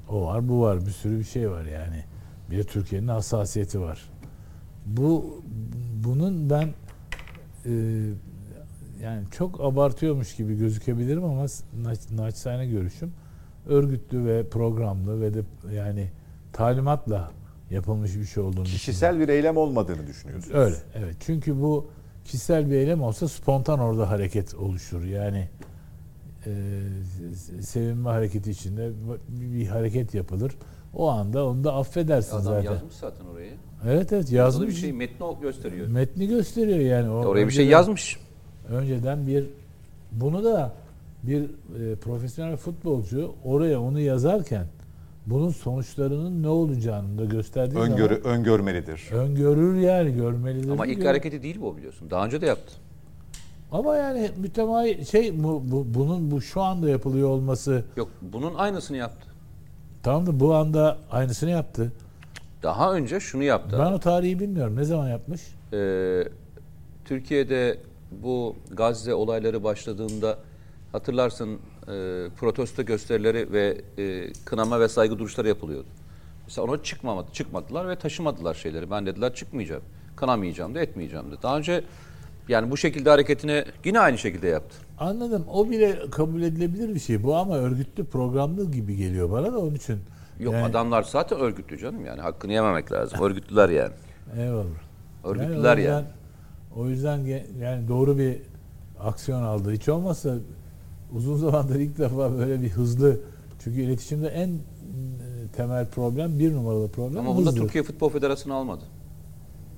O 0.09 0.25
var, 0.25 0.49
bu 0.49 0.61
var. 0.61 0.85
Bir 0.85 0.91
sürü 0.91 1.19
bir 1.19 1.23
şey 1.23 1.51
var 1.51 1.65
yani. 1.65 2.03
Bir 2.51 2.63
Türkiye'nin 2.63 3.07
hassasiyeti 3.07 3.81
var. 3.81 4.09
Bu 4.85 5.41
bunun 6.03 6.49
ben 6.49 6.73
e, 7.65 7.71
yani 9.03 9.23
çok 9.31 9.61
abartıyormuş 9.61 10.35
gibi 10.35 10.57
gözükebilirim 10.57 11.23
ama 11.23 11.45
naç- 11.83 12.11
naçizane 12.11 12.67
görüşüm 12.67 13.11
örgütlü 13.67 14.25
ve 14.25 14.49
programlı 14.49 15.21
ve 15.21 15.33
de 15.33 15.43
yani 15.73 16.11
talimatla 16.53 17.31
yapılmış 17.71 18.15
bir 18.15 18.25
şey 18.25 18.43
olduğunu 18.43 18.51
düşünüyorum. 18.51 18.77
Kişisel 18.77 19.19
bir 19.19 19.29
eylem 19.29 19.57
olmadığını 19.57 20.07
düşünüyorsun. 20.07 20.51
Öyle 20.53 20.75
evet. 20.95 21.15
Çünkü 21.19 21.61
bu 21.61 21.87
kişisel 22.25 22.69
bir 22.69 22.75
eylem 22.75 23.01
olsa 23.01 23.27
spontan 23.27 23.79
orada 23.79 24.09
hareket 24.09 24.55
oluşur. 24.55 25.03
Yani 25.03 25.49
e, 26.45 26.51
sevinme 27.61 28.09
hareketi 28.09 28.51
içinde 28.51 28.91
bir, 29.29 29.59
bir 29.59 29.67
hareket 29.67 30.13
yapılır. 30.13 30.55
O 30.93 31.09
anda 31.09 31.45
onu 31.45 31.63
da 31.63 31.75
affedersin 31.75 32.35
Adam 32.35 32.43
zaten. 32.43 32.71
yazmış 32.71 32.93
zaten 32.93 33.25
orayı. 33.25 33.51
Evet 33.87 34.13
evet 34.13 34.31
Yazılı 34.31 34.35
yazmış. 34.63 34.75
bir 34.75 34.81
şey 34.81 34.93
metni 34.93 35.27
gösteriyor. 35.41 35.87
Metni 35.87 36.27
gösteriyor 36.27 36.79
yani. 36.79 37.09
O 37.09 37.13
Oraya 37.13 37.47
bir 37.47 37.51
şey 37.51 37.67
yazmış. 37.67 38.19
Önceden 38.69 39.27
bir 39.27 39.45
bunu 40.11 40.43
da 40.43 40.73
bir 41.23 41.43
e, 41.43 41.95
profesyonel 41.95 42.57
futbolcu 42.57 43.31
oraya 43.43 43.81
onu 43.81 43.99
yazarken 43.99 44.65
bunun 45.29 45.49
sonuçlarının 45.49 46.43
ne 46.43 46.47
olacağını 46.47 47.17
da 47.17 47.25
gösterdiği 47.25 47.77
Öngörü, 47.77 48.21
zaman 48.23 48.37
öngörmelidir. 48.39 49.09
öngörür 49.11 49.75
yani 49.75 50.13
görmelidir. 50.15 50.69
Ama 50.69 50.85
ilk 50.85 50.97
Gör- 50.97 51.05
hareketi 51.05 51.43
değil 51.43 51.61
bu 51.61 51.77
biliyorsun. 51.77 52.09
Daha 52.11 52.25
önce 52.25 52.41
de 52.41 52.45
yaptı. 52.45 52.73
Ama 53.71 53.95
yani 53.95 54.29
mütemai 54.37 55.05
şey 55.05 55.43
bu, 55.43 55.63
bu- 55.71 55.85
bunun 55.93 56.31
bu 56.31 56.41
şu 56.41 56.61
anda 56.61 56.89
yapılıyor 56.89 57.29
olması 57.29 57.83
Yok 57.97 58.09
bunun 58.21 58.55
aynısını 58.55 58.97
yaptı. 58.97 59.27
tamam 60.03 60.27
da 60.27 60.39
bu 60.39 60.55
anda 60.55 60.97
aynısını 61.11 61.49
yaptı. 61.49 61.91
Daha 62.63 62.93
önce 62.93 63.19
şunu 63.19 63.43
yaptı. 63.43 63.77
Ben 63.79 63.91
o 63.91 63.99
tarihi 63.99 64.39
bilmiyorum. 64.39 64.75
Ne 64.75 64.83
zaman 64.83 65.09
yapmış? 65.09 65.41
Ee, 65.73 66.23
Türkiye'de 67.05 67.77
bu 68.23 68.55
Gazze 68.71 69.13
olayları 69.13 69.63
başladığında 69.63 70.37
hatırlarsın 70.91 71.59
e, 71.89 72.27
protesto 72.37 72.83
gösterileri 72.83 73.53
ve 73.53 73.81
e, 73.97 74.33
kınama 74.45 74.79
ve 74.79 74.87
saygı 74.87 75.19
duruşları 75.19 75.47
yapılıyordu. 75.47 75.87
Mesela 76.47 76.67
ona 76.67 76.83
çıkmamadı, 76.83 77.31
çıkmadılar 77.33 77.89
ve 77.89 77.95
taşımadılar 77.95 78.53
şeyleri. 78.53 78.91
Ben 78.91 79.05
dediler 79.05 79.35
çıkmayacağım, 79.35 79.83
kınamayacağım 80.15 80.75
da 80.75 80.79
etmeyeceğim 80.79 81.31
de. 81.31 81.35
Daha 81.43 81.57
önce 81.57 81.83
yani 82.47 82.71
bu 82.71 82.77
şekilde 82.77 83.09
hareketini 83.09 83.65
yine 83.85 83.99
aynı 83.99 84.17
şekilde 84.17 84.47
yaptı. 84.47 84.77
Anladım. 84.99 85.45
O 85.53 85.69
bile 85.69 86.09
kabul 86.11 86.41
edilebilir 86.41 86.95
bir 86.95 86.99
şey. 86.99 87.23
Bu 87.23 87.35
ama 87.35 87.57
örgütlü 87.57 88.05
programlı 88.05 88.71
gibi 88.71 88.95
geliyor 88.95 89.31
bana 89.31 89.53
da 89.53 89.59
onun 89.59 89.75
için. 89.75 89.99
Yok 90.39 90.53
Yani- 90.53 90.65
adamlar 90.65 91.03
zaten 91.03 91.39
örgütlü 91.39 91.77
canım 91.77 92.05
yani 92.05 92.21
hakkını 92.21 92.53
yememek 92.53 92.91
lazım. 92.91 93.19
Örgütlüler 93.21 93.69
yani. 93.69 93.93
Eyvallah. 94.37 94.65
Örgütlüler 95.23 95.75
o 95.75 95.79
yüzden, 95.79 95.91
yani. 95.91 96.05
O 96.75 96.87
yüzden 96.87 97.17
yani 97.61 97.87
doğru 97.87 98.17
bir 98.17 98.37
aksiyon 98.99 99.43
aldı. 99.43 99.71
Hiç 99.71 99.89
olmazsa 99.89 100.35
uzun 101.15 101.37
zamandır 101.37 101.75
ilk 101.79 101.97
defa 101.97 102.37
böyle 102.37 102.61
bir 102.61 102.69
hızlı 102.69 103.19
çünkü 103.63 103.81
iletişimde 103.81 104.27
en 104.27 104.47
e, 104.49 104.57
temel 105.55 105.85
problem 105.85 106.39
bir 106.39 106.53
numaralı 106.53 106.89
problem 106.91 107.17
Ama 107.19 107.35
bunda 107.37 107.49
hızdır. 107.49 107.61
Türkiye 107.61 107.83
Futbol 107.83 108.09
Federasyonu 108.09 108.55
almadı. 108.57 108.83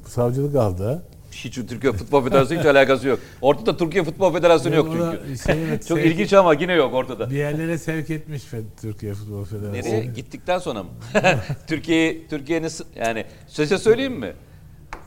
Savcılık 0.06 0.56
aldı. 0.56 1.04
Hiç 1.32 1.56
Türkiye 1.56 1.94
Futbol 1.94 2.24
Federasyonu 2.24 2.60
hiç 2.60 2.68
alakası 2.68 3.08
yok. 3.08 3.20
Ortada 3.42 3.78
Türkiye 3.78 4.04
Futbol 4.04 4.34
Federasyonu 4.34 4.76
yok 4.76 4.88
çünkü. 4.92 5.38
şey- 5.38 5.80
Çok 5.88 5.98
sevk- 6.00 6.06
ilginç 6.08 6.34
ama 6.34 6.54
yine 6.54 6.74
yok 6.74 6.94
ortada. 6.94 7.30
Bir 7.30 7.36
yerlere 7.36 7.78
sevk 7.78 8.10
etmiş 8.10 8.44
Türkiye 8.82 9.14
Futbol 9.14 9.46
Federasyonu. 9.46 9.78
Nereye? 9.98 10.06
Gittikten 10.06 10.60
sonra 10.60 10.84
mı? 10.84 10.90
Türkiye 11.68 12.28
Türkiye'nin 12.28 12.70
yani 12.96 13.26
size 13.48 13.78
söyleyeyim 13.78 14.20
mi? 14.20 14.34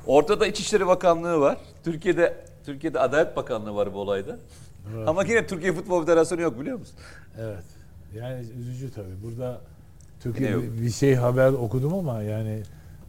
Ortada 0.07 0.47
İçişleri 0.47 0.87
Bakanlığı 0.87 1.41
var. 1.41 1.59
Türkiye'de 1.85 2.37
Türkiye'de 2.67 3.01
Adalet 3.01 3.37
Bakanlığı 3.37 3.75
var 3.75 3.95
bu 3.95 3.99
olayda. 3.99 4.39
Ama 5.07 5.23
yine 5.25 5.47
Türkiye 5.47 5.73
Futbol 5.73 6.01
Federasyonu 6.07 6.41
yok 6.41 6.61
biliyor 6.61 6.79
musun? 6.79 6.95
Evet. 7.39 7.65
Yani 8.15 8.47
üzücü 8.59 8.93
tabii. 8.93 9.23
Burada 9.23 9.61
Türkiye 10.21 10.51
yok. 10.51 10.63
bir 10.83 10.91
şey 10.91 11.15
haber 11.15 11.49
okudum 11.49 11.95
ama 11.95 12.23
yani 12.23 12.63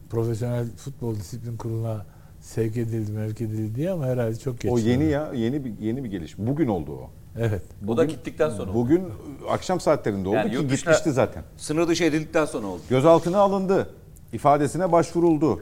profesyonel 0.10 0.68
futbol 0.78 1.16
disiplin 1.16 1.58
kuruluna 1.58 2.06
sevk 2.40 2.78
edildi, 2.78 3.12
mevk 3.12 3.42
edildi 3.42 3.76
diye 3.76 3.92
ama 3.92 4.06
herhalde 4.06 4.36
çok 4.36 4.60
geç. 4.60 4.72
O 4.72 4.78
yeni 4.78 5.04
ya, 5.04 5.32
yeni 5.34 5.66
bir 5.66 5.80
yeni 5.80 6.04
bir 6.04 6.10
gelişme. 6.10 6.48
Bugün 6.48 6.68
oldu 6.68 6.92
o. 6.92 7.10
Evet. 7.40 7.62
Bu 7.82 7.98
da 7.98 8.06
gittikten 8.06 8.50
sonra 8.50 8.72
oldu. 8.72 8.78
Bugün 8.78 9.04
akşam 9.50 9.80
saatlerinde 9.80 10.30
oldu 10.30 10.36
Yani 10.36 10.52
ki 10.52 10.68
gitmişti 10.68 11.12
zaten. 11.12 11.44
Sınır 11.58 11.88
dışı 11.88 12.04
edildikten 12.04 12.46
sonra 12.46 12.68
oldu. 12.68 12.82
Gözaltına 12.90 13.38
alındı. 13.38 13.90
ifadesine 14.34 14.92
başvuruldu. 14.92 15.62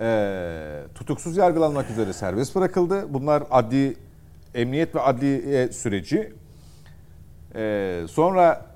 Ee, 0.00 0.82
tutuksuz 0.94 1.36
yargılanmak 1.36 1.90
üzere 1.90 2.12
serbest 2.12 2.54
bırakıldı. 2.54 3.14
Bunlar 3.14 3.42
adli 3.50 3.96
emniyet 4.56 4.94
ve 4.94 5.00
adliye 5.00 5.72
süreci. 5.72 6.32
Ee, 7.54 8.04
sonra 8.08 8.66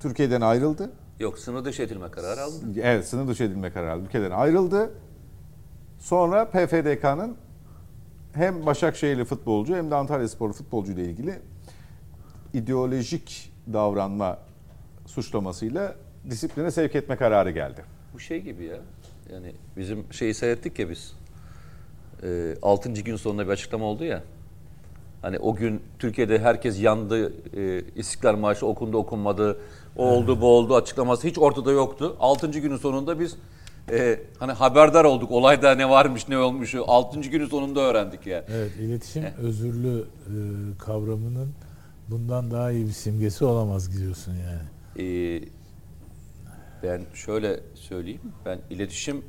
Türkiye'den 0.00 0.40
ayrıldı. 0.40 0.90
Yok 1.20 1.38
sınır 1.38 1.64
dışı 1.64 1.82
edilme 1.82 2.10
kararı 2.10 2.40
alındı. 2.40 2.80
Evet 2.82 3.08
sınır 3.08 3.28
dışı 3.28 3.44
edilme 3.44 3.72
kararı 3.72 4.00
ülkeden 4.00 4.30
ayrıldı. 4.30 4.90
Sonra 5.98 6.50
PFDK'nın 6.50 7.36
hem 8.32 8.66
Başakşehirli 8.66 9.24
futbolcu 9.24 9.76
hem 9.76 9.90
de 9.90 9.94
Antalya 9.94 10.28
Spor 10.28 10.52
futbolcu 10.52 10.92
ile 10.92 11.04
ilgili 11.04 11.38
ideolojik 12.54 13.52
davranma 13.72 14.38
suçlamasıyla 15.06 15.94
disipline 16.30 16.70
sevk 16.70 16.94
etme 16.94 17.16
kararı 17.16 17.50
geldi. 17.50 17.84
Bu 18.14 18.20
şey 18.20 18.40
gibi 18.40 18.64
ya. 18.64 18.76
Yani 19.32 19.52
bizim 19.76 20.12
şeyi 20.12 20.34
seyrettik 20.34 20.78
ya 20.78 20.90
biz. 20.90 21.12
Ee, 22.22 22.54
6. 22.62 22.92
gün 22.92 23.16
sonunda 23.16 23.46
bir 23.46 23.52
açıklama 23.52 23.84
oldu 23.84 24.04
ya. 24.04 24.22
Hani 25.22 25.38
o 25.38 25.54
gün 25.54 25.82
Türkiye'de 25.98 26.38
herkes 26.38 26.80
yandı, 26.80 27.32
e, 27.56 27.84
İstiklal 27.96 28.36
Marşı 28.36 28.66
okundu 28.66 28.96
okunmadı, 28.96 29.58
o 29.96 30.04
oldu 30.04 30.40
bu 30.40 30.46
oldu 30.46 30.76
açıklaması 30.76 31.28
hiç 31.28 31.38
ortada 31.38 31.72
yoktu. 31.72 32.16
6. 32.20 32.48
günün 32.48 32.76
sonunda 32.76 33.20
biz 33.20 33.36
e, 33.90 34.20
hani 34.38 34.52
haberdar 34.52 35.04
olduk 35.04 35.30
olayda 35.30 35.74
ne 35.74 35.88
varmış 35.88 36.28
ne 36.28 36.38
olmuş 36.38 36.74
6. 36.86 37.20
günün 37.20 37.46
sonunda 37.46 37.80
öğrendik 37.80 38.26
yani. 38.26 38.44
Evet, 38.48 38.70
iletişim 38.80 39.24
özürlü 39.42 40.04
e, 40.26 40.32
kavramının 40.78 41.52
bundan 42.08 42.50
daha 42.50 42.70
iyi 42.70 42.86
bir 42.86 42.92
simgesi 42.92 43.44
olamaz 43.44 43.98
diyorsun 43.98 44.32
yani. 44.32 44.62
Ee, 44.98 45.42
ben 46.82 47.02
şöyle 47.14 47.60
söyleyeyim. 47.74 48.20
Ben 48.46 48.58
iletişim 48.70 49.24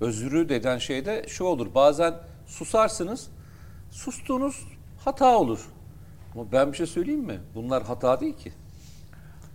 özürü 0.00 0.48
deden 0.48 0.78
şeyde 0.78 1.24
şu 1.28 1.44
olur. 1.44 1.74
Bazen 1.74 2.14
susarsınız. 2.46 3.28
Sustuğunuz 3.90 4.66
hata 5.04 5.38
olur. 5.38 5.60
Ama 6.34 6.52
ben 6.52 6.72
bir 6.72 6.76
şey 6.76 6.86
söyleyeyim 6.86 7.20
mi? 7.24 7.40
Bunlar 7.54 7.82
hata 7.82 8.20
değil 8.20 8.36
ki. 8.36 8.52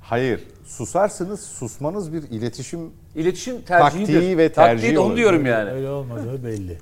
Hayır, 0.01 0.43
susarsınız, 0.65 1.39
susmanız 1.39 2.13
bir 2.13 2.23
iletişim 2.23 2.91
İletişim 3.15 3.61
tercihidir. 3.61 4.13
Taktiği 4.13 4.37
ve 4.37 4.51
Taktiği 4.53 4.75
tercihi 4.75 4.95
de 4.95 4.99
onu 4.99 5.07
olur. 5.07 5.17
diyorum 5.17 5.45
yani. 5.45 5.69
Öyle 5.69 5.89
olmadığı 5.89 6.43
belli. 6.43 6.77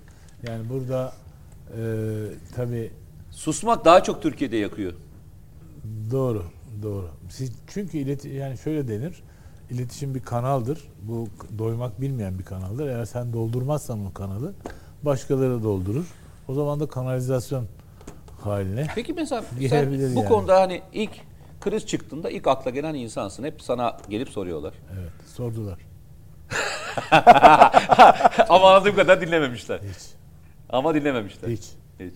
Yani 0.48 0.70
burada 0.70 1.14
e, 1.78 1.82
tabii 2.56 2.92
Susmak 3.32 3.86
daha 3.86 4.04
çok 4.04 4.22
Türkiye'de 4.22 4.58
yakıyor. 4.58 4.94
Doğru, 6.12 6.44
doğru. 6.84 7.10
Siz, 7.30 7.52
çünkü 7.68 7.98
ileti, 7.98 8.30
yani 8.30 8.58
şöyle 8.58 8.88
denir. 8.88 9.24
İletişim 9.70 10.16
bir 10.16 10.20
kanaldır. 10.20 10.88
Bu 11.02 11.28
doymak 11.58 12.02
bilmeyen 12.02 12.40
bir 12.40 12.44
kanaldır. 12.44 12.88
Eğer 12.88 13.06
sen 13.06 13.34
doldurmazsan 13.34 14.06
o 14.06 14.14
kanalı 14.14 14.54
başkaları 15.04 15.64
doldurur. 15.64 16.06
O 16.48 16.54
zaman 16.54 16.80
da 16.80 16.88
kanalizasyon 16.88 17.68
haline. 18.46 18.88
Peki 18.96 19.14
mesela 19.14 19.44
sen 19.70 19.92
bu 19.92 19.96
yani. 19.96 20.26
konuda 20.26 20.62
hani 20.62 20.82
ilk 20.94 21.12
kriz 21.62 21.86
çıktığında 21.86 22.30
ilk 22.30 22.48
akla 22.48 22.72
gelen 22.72 22.94
insansın. 22.94 23.44
Hep 23.44 23.62
sana 23.62 23.98
gelip 24.10 24.30
soruyorlar. 24.30 24.74
Evet, 25.00 25.12
sordular. 25.36 25.80
Ama 28.50 28.70
anladığım 28.74 28.96
kadar 28.96 29.22
dinlememişler. 29.22 29.80
Hiç, 29.80 30.04
Ama 30.70 30.96
dinlememişler. 30.96 31.50
hiç. 31.50 31.64
Hiç. 32.00 32.14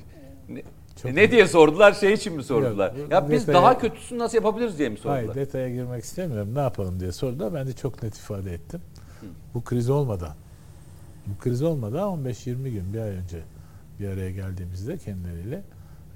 Ne, 0.50 0.62
Çok 1.02 1.14
ne 1.14 1.32
diye 1.32 1.48
sordular? 1.48 1.94
Şey 1.94 2.14
için 2.14 2.34
mi 2.36 2.44
sordular? 2.44 2.94
Yok, 2.96 3.12
ya 3.12 3.30
biz 3.30 3.42
detaya- 3.48 3.54
daha 3.54 3.78
kötüsünü 3.78 4.20
nasıl 4.20 4.38
yapabiliriz 4.38 4.80
diye 4.80 4.90
mi 4.90 4.98
sordular? 4.98 5.16
Hayır, 5.18 5.36
detaya 5.36 5.70
girmek 5.70 6.04
istemiyorum. 6.04 6.56
Ne 6.56 6.60
yapalım 6.60 7.00
diye 7.00 7.12
sordular. 7.12 7.54
Ben 7.54 7.68
de 7.68 7.74
çok 7.74 8.04
net 8.04 8.18
ifade 8.18 8.54
ettim. 8.54 8.82
Bu 9.54 9.64
kriz 9.64 9.90
olmadan, 9.90 10.34
bu 11.28 11.44
kriz 11.44 11.64
olmadan 11.64 12.24
15-20 12.26 12.70
gün, 12.70 12.94
bir 12.94 13.00
ay 13.00 13.10
önce 13.10 13.40
bir 14.00 14.08
araya 14.10 14.32
geldiğimizde 14.32 14.98
kendileriyle 14.98 15.64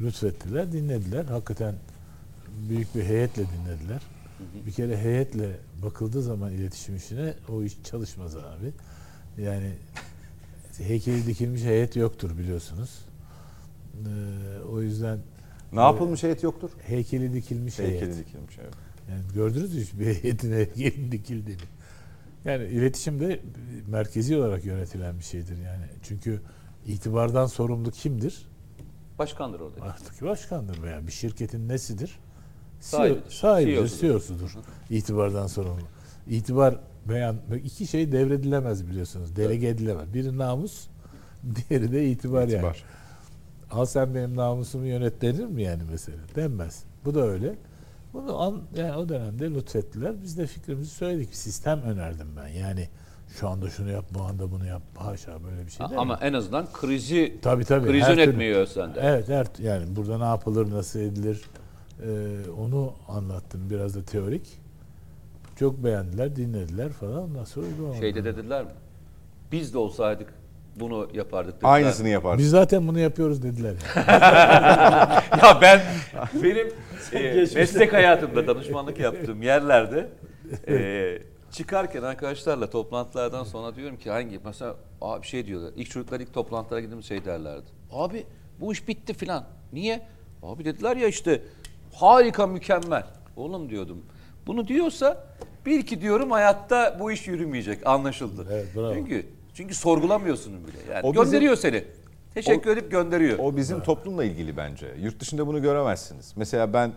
lütfettiler, 0.02 0.72
dinlediler. 0.72 1.26
Hakikaten 1.26 1.76
büyük 2.70 2.95
bir 2.95 3.03
heyetle 3.03 3.44
dinlediler. 3.44 4.02
Bir 4.65 4.72
kere 4.72 4.98
heyetle 4.98 5.57
bakıldığı 5.84 6.22
zaman 6.24 6.52
iletişim 6.52 6.95
işine 6.95 7.34
o 7.49 7.64
iş 7.64 7.84
çalışmaz 7.84 8.36
abi. 8.38 8.72
Yani 9.38 9.74
heykeli 10.78 11.26
dikilmiş 11.26 11.64
heyet 11.64 11.95
yoktur 11.95 12.38
biliyorsunuz. 12.38 12.99
Ee, 13.94 14.64
o 14.72 14.82
yüzden 14.82 15.20
Ne 15.74 15.80
yapılmış 15.82 16.24
heyet 16.24 16.44
yoktur? 16.44 16.70
heykeli 16.88 17.34
dikilmiş 17.34 17.80
heyet. 17.80 17.91
Heykeli 18.02 18.18
dikilmiş 18.18 18.57
evet. 18.61 18.74
Yani 19.10 19.22
gördünüz 19.34 19.74
mü 19.74 19.82
hiç 19.82 19.94
bir 19.99 20.06
heyetin 20.24 20.52
heykelin 20.53 21.11
dikildiğini? 21.11 21.61
Yani 22.45 22.65
iletişim 22.65 23.20
de 23.20 23.40
merkezi 23.88 24.38
olarak 24.38 24.65
yönetilen 24.65 25.20
bir 25.20 25.24
şeydir 25.24 25.57
yani. 25.57 25.86
Çünkü 26.03 26.41
itibardan 26.88 27.45
sorumlu 27.45 27.91
kimdir? 27.91 28.45
Başkandır 29.24 29.60
orada. 29.60 29.82
Artık 29.82 30.22
başkandır 30.22 30.84
veya 30.84 31.08
bir 31.08 31.12
şirketin 31.12 31.70
nesidir? 31.70 32.20
Sahibidir. 32.80 33.22
CEO, 33.22 33.30
sahibidir, 33.30 33.76
CEO'sudur. 33.76 34.50
CEO'sudur. 34.50 34.52
İtibardan 34.90 35.48
sorumlu. 35.48 35.84
İtibar 36.28 36.80
beyan 37.10 37.36
iki 37.64 37.88
şey 37.88 38.12
devredilemez 38.12 38.88
biliyorsunuz. 38.88 39.36
Delege 39.36 39.68
edilemez. 39.68 40.14
Biri 40.14 40.38
namus, 40.38 40.88
diğeri 41.56 41.91
de 41.91 42.10
itibar, 42.10 42.41
yani. 42.41 42.54
İtibar. 42.54 42.84
Al 43.72 43.86
sen 43.86 44.16
benim 44.16 44.36
namusumu 44.36 44.86
yönet 44.86 45.22
denir 45.22 45.45
mi 45.45 45.64
yani 45.64 45.84
mesela? 45.91 46.18
Denmez. 46.36 46.84
Bu 47.06 47.14
da 47.14 47.22
öyle. 47.22 47.56
Bunu 48.14 48.41
an, 48.41 48.62
yani 48.76 48.95
o 48.95 49.10
dönemde 49.10 49.50
lütfettiler. 49.50 50.22
Biz 50.22 50.38
de 50.38 50.48
fikrimizi 50.48 50.91
söyledik. 50.91 51.36
Sistem 51.36 51.82
önerdim 51.82 52.28
ben. 52.38 52.48
Yani 52.48 52.90
şu 53.39 53.49
anda 53.49 53.69
şunu 53.69 53.91
yap, 53.91 54.05
bu 54.11 54.22
anda 54.22 54.51
bunu 54.51 54.65
yap. 54.65 54.81
Haşa 54.97 55.43
böyle 55.43 55.65
bir 55.65 55.72
şey 55.72 55.88
değil. 55.88 55.99
Ama 55.99 56.19
en 56.22 56.34
azından 56.34 56.65
krizi 56.73 57.38
tabii 57.41 57.65
tabii. 57.65 57.88
kriz 57.88 58.03
her 58.03 58.10
türlü- 58.10 58.22
yönetmeyi 58.22 58.55
özlendi. 58.55 58.99
Evet, 59.01 59.30
her, 59.30 59.47
yani 59.60 59.95
burada 59.95 60.18
ne 60.18 60.23
yapılır, 60.23 60.72
nasıl 60.72 60.99
edilir 60.99 61.41
e, 62.03 62.10
onu 62.60 62.93
anlattım. 63.07 63.61
Biraz 63.69 63.95
da 63.95 64.05
teorik. 64.05 64.47
Çok 65.60 65.84
beğendiler, 65.84 66.35
dinlediler 66.35 66.89
falan. 66.89 67.23
Ondan 67.23 67.43
sonra 67.43 67.65
uygulamadılar. 67.65 68.01
Şeyde 68.01 68.26
dediler 68.26 68.64
mi? 68.64 68.69
Biz 69.51 69.73
de 69.73 69.77
olsaydık 69.77 70.34
bunu 70.76 71.07
yapardık 71.14 71.55
dediler. 71.55 71.69
Aynısını 71.69 72.10
yapar. 72.10 72.38
Biz 72.38 72.49
zaten 72.49 72.88
bunu 72.88 72.99
yapıyoruz 72.99 73.43
dediler. 73.43 73.73
Ya 75.43 75.60
ben 75.61 75.81
benim 76.43 76.68
e, 77.14 77.45
meslek 77.55 77.93
hayatımda 77.93 78.47
danışmanlık 78.47 78.99
yaptığım 78.99 79.41
yerlerde 79.41 80.10
e, 80.68 81.18
çıkarken 81.54 82.04
arkadaşlarla 82.04 82.70
toplantılardan 82.70 83.44
sonra 83.44 83.76
diyorum 83.76 83.98
ki 83.98 84.10
hangi 84.10 84.40
mesela 84.46 84.76
abi 85.02 85.26
şey 85.26 85.46
diyorlar. 85.46 85.72
İlk 85.76 85.90
çocuklar 85.90 86.20
ilk 86.20 86.34
toplantılara 86.34 86.82
gidip 86.82 87.04
şey 87.04 87.26
derlerdi. 87.26 87.66
Abi 87.92 88.26
bu 88.60 88.74
iş 88.74 88.88
bitti 88.88 89.14
filan. 89.14 89.46
Niye? 89.74 90.02
Abi 90.44 90.66
dediler 90.66 90.98
ya 90.98 91.08
işte 91.08 91.42
harika 91.94 92.48
mükemmel. 92.48 93.04
Oğlum 93.36 93.70
diyordum. 93.70 94.06
Bunu 94.48 94.68
diyorsa 94.68 95.28
bil 95.66 95.82
ki 95.82 96.02
diyorum 96.02 96.32
hayatta 96.32 96.98
bu 97.00 97.12
iş 97.12 97.28
yürümeyecek. 97.28 97.88
Anlaşıldı. 97.88 98.48
Evet, 98.52 98.68
bravo. 98.76 98.94
Çünkü 98.94 99.26
çünkü 99.54 99.76
sorgulamıyorsun 99.76 100.54
bile. 100.68 100.94
Yani 100.94 101.08
O 101.08 101.12
bizim- 101.14 101.24
gönderiyor 101.24 101.56
seni. 101.56 101.84
Teşekkür 102.34 102.72
edip 102.78 102.92
gönderiyor. 102.92 103.40
O 103.40 103.58
bizim 103.58 103.80
toplumla 103.84 104.24
ilgili 104.24 104.58
bence. 104.58 104.88
Yurt 105.02 105.20
dışında 105.20 105.48
bunu 105.48 105.62
göremezsiniz. 105.62 106.34
Mesela 106.36 106.74
ben 106.74 106.92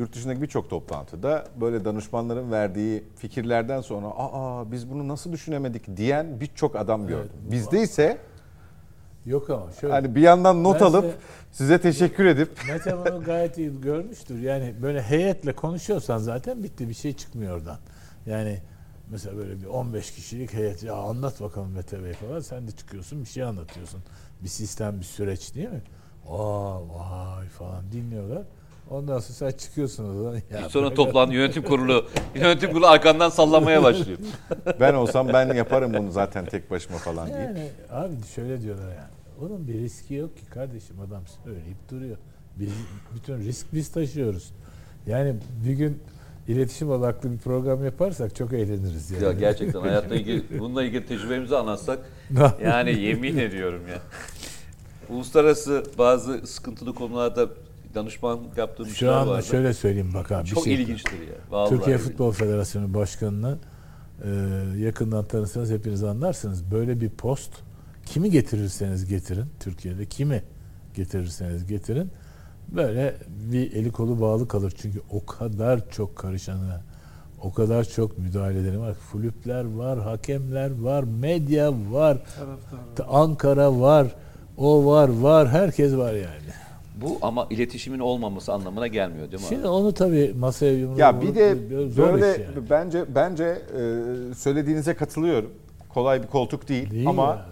yurt 0.00 0.14
dışındaki 0.14 0.42
birçok 0.42 0.70
toplantıda 0.70 1.44
böyle 1.60 1.84
danışmanların 1.84 2.50
verdiği 2.50 3.04
fikirlerden 3.16 3.80
sonra 3.80 4.06
aa 4.06 4.72
biz 4.72 4.90
bunu 4.90 5.08
nasıl 5.08 5.32
düşünemedik 5.32 5.96
diyen 5.96 6.40
birçok 6.40 6.76
adam 6.76 7.06
gördüm. 7.06 7.30
Bizde 7.50 7.82
ise 7.82 8.18
Yok 9.26 9.50
ama 9.50 9.72
şöyle. 9.80 9.94
hani 9.94 10.14
bir 10.14 10.20
yandan 10.20 10.64
not 10.64 10.82
alıp 10.82 11.04
size- 11.04 11.16
size 11.52 11.80
teşekkür 11.80 12.24
edip 12.24 12.58
Mete 12.68 12.96
bunu 12.98 13.24
gayet 13.24 13.58
iyi 13.58 13.80
görmüştür. 13.80 14.38
Yani 14.40 14.74
böyle 14.82 15.02
heyetle 15.02 15.52
konuşuyorsan 15.52 16.18
zaten 16.18 16.62
bitti 16.62 16.88
bir 16.88 16.94
şey 16.94 17.12
çıkmıyor 17.12 17.56
oradan. 17.56 17.78
Yani 18.26 18.58
mesela 19.10 19.36
böyle 19.36 19.60
bir 19.60 19.66
15 19.66 20.10
kişilik 20.10 20.52
heyet 20.54 20.82
ya 20.82 20.94
anlat 20.94 21.40
bakalım 21.40 21.72
Mete 21.72 22.04
Bey 22.04 22.12
falan 22.12 22.40
sen 22.40 22.66
de 22.66 22.70
çıkıyorsun 22.70 23.20
bir 23.24 23.28
şey 23.28 23.42
anlatıyorsun. 23.42 24.00
Bir 24.42 24.48
sistem 24.48 24.98
bir 25.00 25.04
süreç 25.04 25.54
değil 25.54 25.68
mi? 25.68 25.82
Aa 26.28 26.80
vay 26.88 27.46
falan 27.48 27.92
dinliyorlar. 27.92 28.42
Ondan 28.90 29.18
sonra 29.18 29.50
sen 29.50 29.58
çıkıyorsun 29.58 30.10
o 30.10 30.22
zaman. 30.22 30.34
Ya 30.34 30.68
Sonra 30.68 30.94
toplandı 30.94 31.34
yönetim 31.34 31.62
kurulu. 31.62 32.06
Yönetim 32.34 32.70
kurulu 32.70 32.86
arkandan 32.86 33.28
sallamaya 33.28 33.82
başlıyor. 33.82 34.18
ben 34.80 34.94
olsam 34.94 35.28
ben 35.32 35.54
yaparım 35.54 35.94
bunu 35.94 36.10
zaten 36.10 36.46
tek 36.46 36.70
başıma 36.70 36.98
falan 36.98 37.26
deyip. 37.28 37.40
Yani 37.40 37.68
abi 37.90 38.14
şöyle 38.34 38.60
diyorlar 38.60 38.88
yani. 38.88 39.10
Onun 39.40 39.68
bir 39.68 39.74
riski 39.74 40.14
yok 40.14 40.36
ki 40.36 40.46
kardeşim 40.46 41.00
adam 41.00 41.22
söyleyip 41.44 41.90
duruyor. 41.90 42.16
Biz 42.56 42.72
bütün 43.14 43.38
risk 43.38 43.66
biz 43.72 43.88
taşıyoruz. 43.88 44.52
Yani 45.06 45.34
bir 45.66 45.72
gün 45.72 46.02
iletişim 46.48 46.90
odaklı 46.90 47.32
bir 47.32 47.38
program 47.38 47.84
yaparsak 47.84 48.36
çok 48.36 48.52
eğleniriz 48.52 49.10
yani. 49.10 49.24
ya 49.24 49.32
gerçekten 49.32 49.80
hayatla 49.80 50.14
ilgili 50.16 50.58
bununla 50.58 50.84
ilgili 50.84 51.06
tecrübemizi 51.06 51.56
anlatsak 51.56 51.98
yani 52.64 52.98
yemin 52.98 53.38
ediyorum 53.38 53.82
ya. 53.88 53.98
Uluslararası 55.08 55.84
bazı 55.98 56.46
sıkıntılı 56.46 56.94
konularda 56.94 57.48
danışmanlık 57.94 58.58
yaptığım 58.58 58.86
Şu 58.86 58.92
işler 58.92 59.08
an 59.08 59.28
var. 59.28 59.42
şöyle 59.42 59.74
söyleyeyim 59.74 60.10
bak 60.14 60.32
abi. 60.32 60.44
bir 60.44 60.48
Çok 60.50 60.64
şey- 60.64 60.74
ilginçtir 60.74 61.12
ya. 61.20 61.34
Vallahi 61.50 61.68
Türkiye 61.70 61.96
ilginç. 61.96 62.10
Futbol 62.10 62.32
Federasyonu 62.32 62.94
Başkanı'nı 62.94 63.58
e, 64.24 64.28
yakından 64.78 65.24
tanırsanız 65.24 65.70
hepiniz 65.70 66.04
anlarsınız. 66.04 66.70
Böyle 66.70 67.00
bir 67.00 67.08
post 67.10 67.50
kimi 68.06 68.30
getirirseniz 68.30 69.06
getirin 69.08 69.46
Türkiye'de 69.60 70.06
kimi 70.06 70.42
getirirseniz 70.94 71.66
getirin 71.66 72.10
böyle 72.68 73.14
bir 73.52 73.72
eli 73.72 73.92
kolu 73.92 74.20
bağlı 74.20 74.48
kalır. 74.48 74.72
Çünkü 74.76 75.00
o 75.10 75.26
kadar 75.26 75.90
çok 75.90 76.16
karışanı, 76.16 76.80
o 77.42 77.52
kadar 77.52 77.84
çok 77.84 78.18
müdahaleleri 78.18 78.80
var. 78.80 78.96
Kulüpler 79.12 79.64
var, 79.64 80.00
hakemler 80.00 80.80
var, 80.80 81.04
medya 81.04 81.72
var, 81.72 82.18
Taraftar 82.36 83.06
var. 83.06 83.22
Ankara 83.22 83.80
var, 83.80 84.06
o 84.56 84.86
var, 84.86 85.08
var, 85.08 85.48
herkes 85.48 85.94
var 85.96 86.12
yani. 86.12 86.50
Bu 87.00 87.18
ama 87.22 87.46
iletişimin 87.50 87.98
olmaması 87.98 88.52
anlamına 88.52 88.86
gelmiyor 88.86 89.32
değil 89.32 89.42
mi? 89.42 89.48
Şimdi 89.48 89.68
onu 89.68 89.94
tabii 89.94 90.34
masaya 90.38 90.72
yumruğu 90.72 90.98
Ya 90.98 91.20
bir 91.22 91.34
de 91.34 91.56
böyle 91.96 92.26
yani. 92.26 92.70
bence 92.70 93.04
bence 93.14 93.44
e, 93.44 94.34
söylediğinize 94.34 94.94
katılıyorum. 94.94 95.50
Kolay 95.88 96.22
bir 96.22 96.26
koltuk 96.26 96.68
değil, 96.68 96.90
Değil 96.90 97.08
ama 97.08 97.26
ya. 97.26 97.46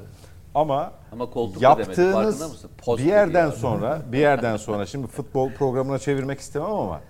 ama 0.54 0.92
Ama 1.12 1.30
koltuk 1.30 1.62
da 1.62 1.76
demedim, 1.76 1.84
farkında 1.84 2.06
yaptığınız 2.06 2.50
mısın? 2.52 2.70
Post 2.78 3.02
bir 3.02 3.08
yerden 3.08 3.46
ya. 3.46 3.52
sonra 3.52 4.02
bir 4.12 4.18
yerden 4.18 4.56
sonra 4.56 4.86
şimdi 4.86 5.06
futbol 5.06 5.50
programına 5.50 5.98
çevirmek 5.98 6.40
istemem 6.40 6.70
ama 6.70 7.00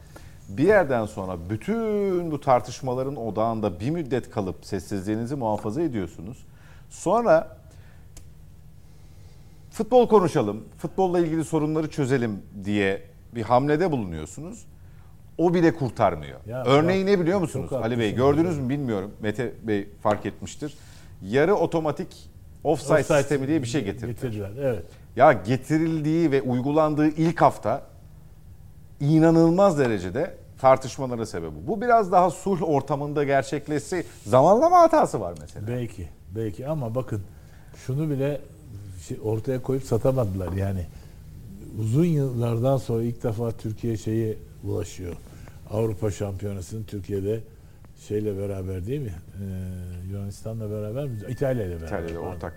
bir 0.48 0.64
yerden 0.66 1.06
sonra 1.06 1.36
bütün 1.50 2.30
bu 2.30 2.40
tartışmaların 2.40 3.16
odağında 3.16 3.80
bir 3.80 3.90
müddet 3.90 4.30
kalıp 4.30 4.56
sessizliğinizi 4.66 5.36
muhafaza 5.36 5.82
ediyorsunuz. 5.82 6.38
Sonra 6.90 7.57
futbol 9.78 10.08
konuşalım, 10.08 10.64
futbolla 10.78 11.18
ilgili 11.18 11.44
sorunları 11.44 11.90
çözelim 11.90 12.42
diye 12.64 13.02
bir 13.34 13.42
hamlede 13.42 13.90
bulunuyorsunuz. 13.90 14.66
O 15.38 15.54
bile 15.54 15.74
kurtarmıyor. 15.74 16.40
Ya 16.46 16.64
Örneği 16.64 17.06
ne 17.06 17.20
biliyor 17.20 17.40
musunuz 17.40 17.72
Ali 17.72 17.98
Bey? 17.98 18.14
Gördünüz 18.14 18.58
mü 18.58 18.68
bilmiyorum. 18.68 19.10
Mete 19.20 19.52
Bey 19.62 19.88
fark 20.02 20.26
etmiştir. 20.26 20.74
Yarı 21.22 21.54
otomatik 21.54 22.30
offside, 22.64 22.94
Offside 22.94 23.18
sistemi 23.18 23.48
diye 23.48 23.62
bir 23.62 23.66
şey 23.66 23.84
getirdiler. 23.84 24.12
Getirdiler, 24.12 24.50
evet. 24.60 24.84
Ya 25.16 25.32
getirildiği 25.32 26.30
ve 26.30 26.42
uygulandığı 26.42 27.08
ilk 27.08 27.42
hafta 27.42 27.82
inanılmaz 29.00 29.78
derecede 29.78 30.34
tartışmalara 30.60 31.26
sebep 31.26 31.50
bu. 31.50 31.66
Bu 31.66 31.80
biraz 31.80 32.12
daha 32.12 32.30
sulh 32.30 32.62
ortamında 32.62 33.24
gerçekleşse 33.24 34.04
zamanlama 34.26 34.80
hatası 34.80 35.20
var 35.20 35.34
mesela. 35.40 35.66
Belki, 35.68 36.08
belki 36.36 36.68
ama 36.68 36.94
bakın 36.94 37.22
şunu 37.86 38.10
bile 38.10 38.40
ortaya 39.16 39.62
koyup 39.62 39.84
satamadılar 39.84 40.52
yani. 40.52 40.86
Uzun 41.80 42.04
yıllardan 42.04 42.76
sonra 42.76 43.02
ilk 43.02 43.22
defa 43.22 43.52
Türkiye 43.52 43.96
şeyi 43.96 44.38
ulaşıyor. 44.64 45.16
Avrupa 45.70 46.10
Şampiyonası'nın 46.10 46.84
Türkiye'de 46.84 47.40
şeyle 48.08 48.38
beraber 48.38 48.86
değil 48.86 49.00
mi? 49.00 49.12
Ee, 49.12 50.10
Yunanistan'la 50.10 50.70
beraber 50.70 51.04
mi? 51.04 51.18
İtalya 51.28 51.66
ile 51.66 51.70
beraber. 51.70 51.86
İtalya'da 51.86 52.20
pardon. 52.20 52.36
ortak. 52.36 52.52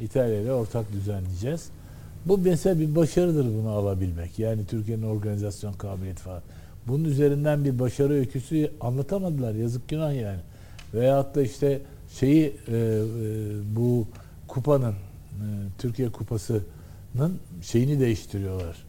İtalya 0.00 0.40
ile 0.40 0.52
ortak 0.52 0.92
düzenleyeceğiz. 0.92 1.68
Bu 2.26 2.38
mesela 2.38 2.80
bir 2.80 2.96
başarıdır 2.96 3.44
bunu 3.44 3.70
alabilmek. 3.70 4.38
Yani 4.38 4.66
Türkiye'nin 4.66 5.02
organizasyon 5.02 5.72
kabiliyeti 5.72 6.22
falan. 6.22 6.42
Bunun 6.86 7.04
üzerinden 7.04 7.64
bir 7.64 7.78
başarı 7.78 8.12
öyküsü 8.12 8.70
anlatamadılar. 8.80 9.54
Yazık 9.54 9.88
günah 9.88 10.14
yani. 10.14 10.40
Veyahut 10.94 11.34
da 11.34 11.42
işte 11.42 11.80
şeyi 12.10 12.44
e, 12.46 12.76
e, 12.76 13.00
bu 13.76 14.06
kupanın 14.48 14.94
Türkiye 15.78 16.08
kupasının 16.12 17.38
şeyini 17.62 18.00
değiştiriyorlar. 18.00 18.86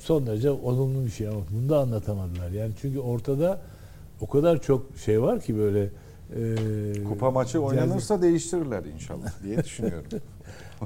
Son 0.00 0.26
derece 0.26 0.50
olumlu 0.50 1.04
bir 1.04 1.10
şey 1.10 1.28
ama 1.28 1.40
bunu 1.50 1.68
da 1.68 1.78
anlatamadılar. 1.78 2.50
Yani 2.50 2.72
çünkü 2.80 2.98
ortada 2.98 3.60
o 4.20 4.26
kadar 4.28 4.62
çok 4.62 4.86
şey 5.04 5.22
var 5.22 5.40
ki 5.40 5.56
böyle 5.58 5.90
e, 6.36 7.04
Kupa 7.04 7.30
maçı 7.30 7.56
yani- 7.58 7.66
oynanırsa 7.66 8.22
değiştirirler 8.22 8.84
inşallah 8.84 9.42
diye 9.42 9.64
düşünüyorum. 9.64 10.06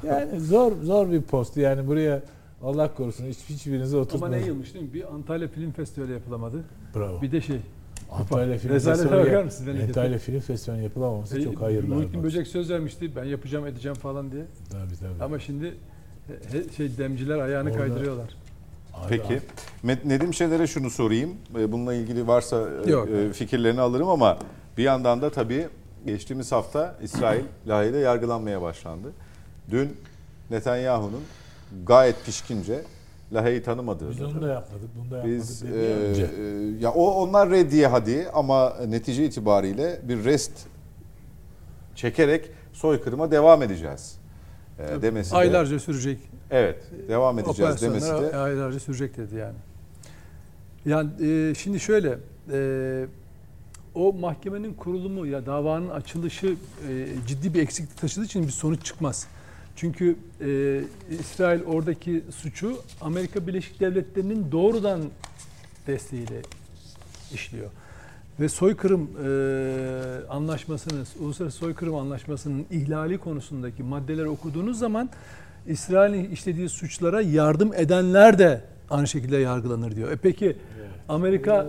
Yani 0.06 0.40
zor 0.40 0.72
zor 0.82 1.10
bir 1.10 1.22
post. 1.22 1.56
Yani 1.56 1.86
buraya 1.86 2.22
Allah 2.62 2.94
korusun 2.94 3.26
hiç, 3.26 3.38
hiçbirinizi 3.48 3.96
Ama 3.96 4.04
oturtmaz. 4.04 4.30
ne 4.30 4.46
yılmış 4.46 4.74
değil 4.74 4.84
mi? 4.84 4.94
Bir 4.94 5.14
Antalya 5.14 5.48
Film 5.48 5.72
Festivali 5.72 6.12
yapılamadı. 6.12 6.64
Bravo. 6.94 7.22
Bir 7.22 7.32
de 7.32 7.40
şey. 7.40 7.60
Antalya 8.10 8.58
Film 8.58 8.74
Rezalete 8.74 9.02
Festivali, 9.02 9.26
bakar 9.30 9.42
mısınız? 9.44 9.76
Ben 9.80 9.86
Antalya 9.88 10.18
Film 10.18 10.40
Festivali 10.40 10.82
yapılamaması 10.82 11.42
çok 11.42 11.60
hayırlı. 11.62 11.94
Muhittin. 11.94 12.22
Böcek 12.22 12.46
söz 12.46 12.70
vermişti. 12.70 13.16
Ben 13.16 13.24
yapacağım 13.24 13.66
edeceğim 13.66 13.94
falan 13.96 14.32
diye. 14.32 14.44
Tabii 14.70 14.96
tabii. 15.00 15.24
Ama 15.24 15.38
şimdi 15.38 15.74
he- 16.28 16.58
he- 16.58 16.72
şey 16.76 16.98
demciler 16.98 17.38
ayağını 17.38 17.70
Orada- 17.70 17.78
kaydırıyorlar. 17.80 18.28
Peki. 19.08 19.40
Met- 19.84 20.08
Nedim 20.08 20.34
Şener'e 20.34 20.66
şunu 20.66 20.90
sorayım. 20.90 21.30
E, 21.58 21.72
Bununla 21.72 21.94
ilgili 21.94 22.26
varsa 22.26 22.68
e, 22.86 22.90
Yok. 22.90 23.08
e, 23.10 23.32
fikirlerini 23.32 23.80
alırım 23.80 24.08
ama 24.08 24.38
bir 24.78 24.82
yandan 24.82 25.22
da 25.22 25.30
tabii 25.30 25.68
geçtiğimiz 26.06 26.52
hafta 26.52 26.98
İsrail 27.02 27.42
Lahey'de 27.68 27.98
yargılanmaya 27.98 28.62
başlandı. 28.62 29.12
Dün 29.70 29.96
Netanyahu'nun 30.50 31.22
gayet 31.86 32.24
pişkince 32.24 32.82
Lahey'i 33.32 33.62
tanımadığı. 33.62 34.10
Biz 34.10 34.22
onu 34.22 34.42
da 34.42 34.48
yapmadık. 34.48 34.88
Bunu 34.98 35.10
da 35.10 35.16
yapmadık. 35.16 35.38
Biz 35.38 35.62
e, 35.62 35.66
ya 35.66 35.96
önce. 35.96 36.22
e, 36.22 36.82
ya 36.84 36.92
o 36.92 37.10
onlar 37.10 37.50
reddiye 37.50 37.86
hadi 37.86 38.26
ama 38.34 38.74
netice 38.88 39.24
itibariyle 39.24 40.00
bir 40.02 40.24
rest 40.24 40.52
çekerek 41.94 42.50
soykırıma 42.72 43.30
devam 43.30 43.62
edeceğiz. 43.62 44.16
E, 44.78 45.02
demesi 45.02 45.32
de- 45.32 45.36
Aylarca 45.36 45.78
sürecek. 45.78 46.18
Evet, 46.50 46.82
devam 47.08 47.38
edeceğiz 47.38 47.82
demesi 47.82 48.08
de 48.10 48.36
aylarca 48.36 48.80
sürecek 48.80 49.16
dedi 49.16 49.34
yani. 49.36 49.54
Yani 50.86 51.10
e, 51.26 51.54
şimdi 51.54 51.80
şöyle 51.80 52.18
e, 52.52 53.06
o 53.94 54.12
mahkemenin 54.12 54.74
kurulumu 54.74 55.26
ya 55.26 55.46
davanın 55.46 55.90
açılışı 55.90 56.46
e, 56.88 57.06
ciddi 57.26 57.54
bir 57.54 57.62
eksiklik 57.62 57.96
taşıdığı 58.00 58.24
için 58.24 58.42
bir 58.42 58.52
sonuç 58.52 58.84
çıkmaz. 58.84 59.26
Çünkü 59.76 60.16
e, 60.40 60.80
İsrail 61.10 61.62
oradaki 61.62 62.22
suçu 62.30 62.78
Amerika 63.00 63.46
Birleşik 63.46 63.80
Devletleri'nin 63.80 64.52
doğrudan 64.52 65.00
desteğiyle 65.86 66.42
işliyor. 67.32 67.70
Ve 68.40 68.48
soykırım 68.48 69.10
e, 69.24 70.28
anlaşmasının, 70.28 71.06
uluslararası 71.20 71.58
soykırım 71.58 71.94
anlaşmasının 71.94 72.66
ihlali 72.70 73.18
konusundaki 73.18 73.82
maddeleri 73.82 74.28
okuduğunuz 74.28 74.78
zaman 74.78 75.10
İsrail'in 75.66 76.30
işlediği 76.30 76.68
suçlara 76.68 77.20
yardım 77.20 77.74
edenler 77.74 78.38
de 78.38 78.60
aynı 78.90 79.06
şekilde 79.06 79.36
yargılanır 79.36 79.96
diyor. 79.96 80.10
E 80.10 80.16
peki 80.16 80.56
Amerika 81.08 81.66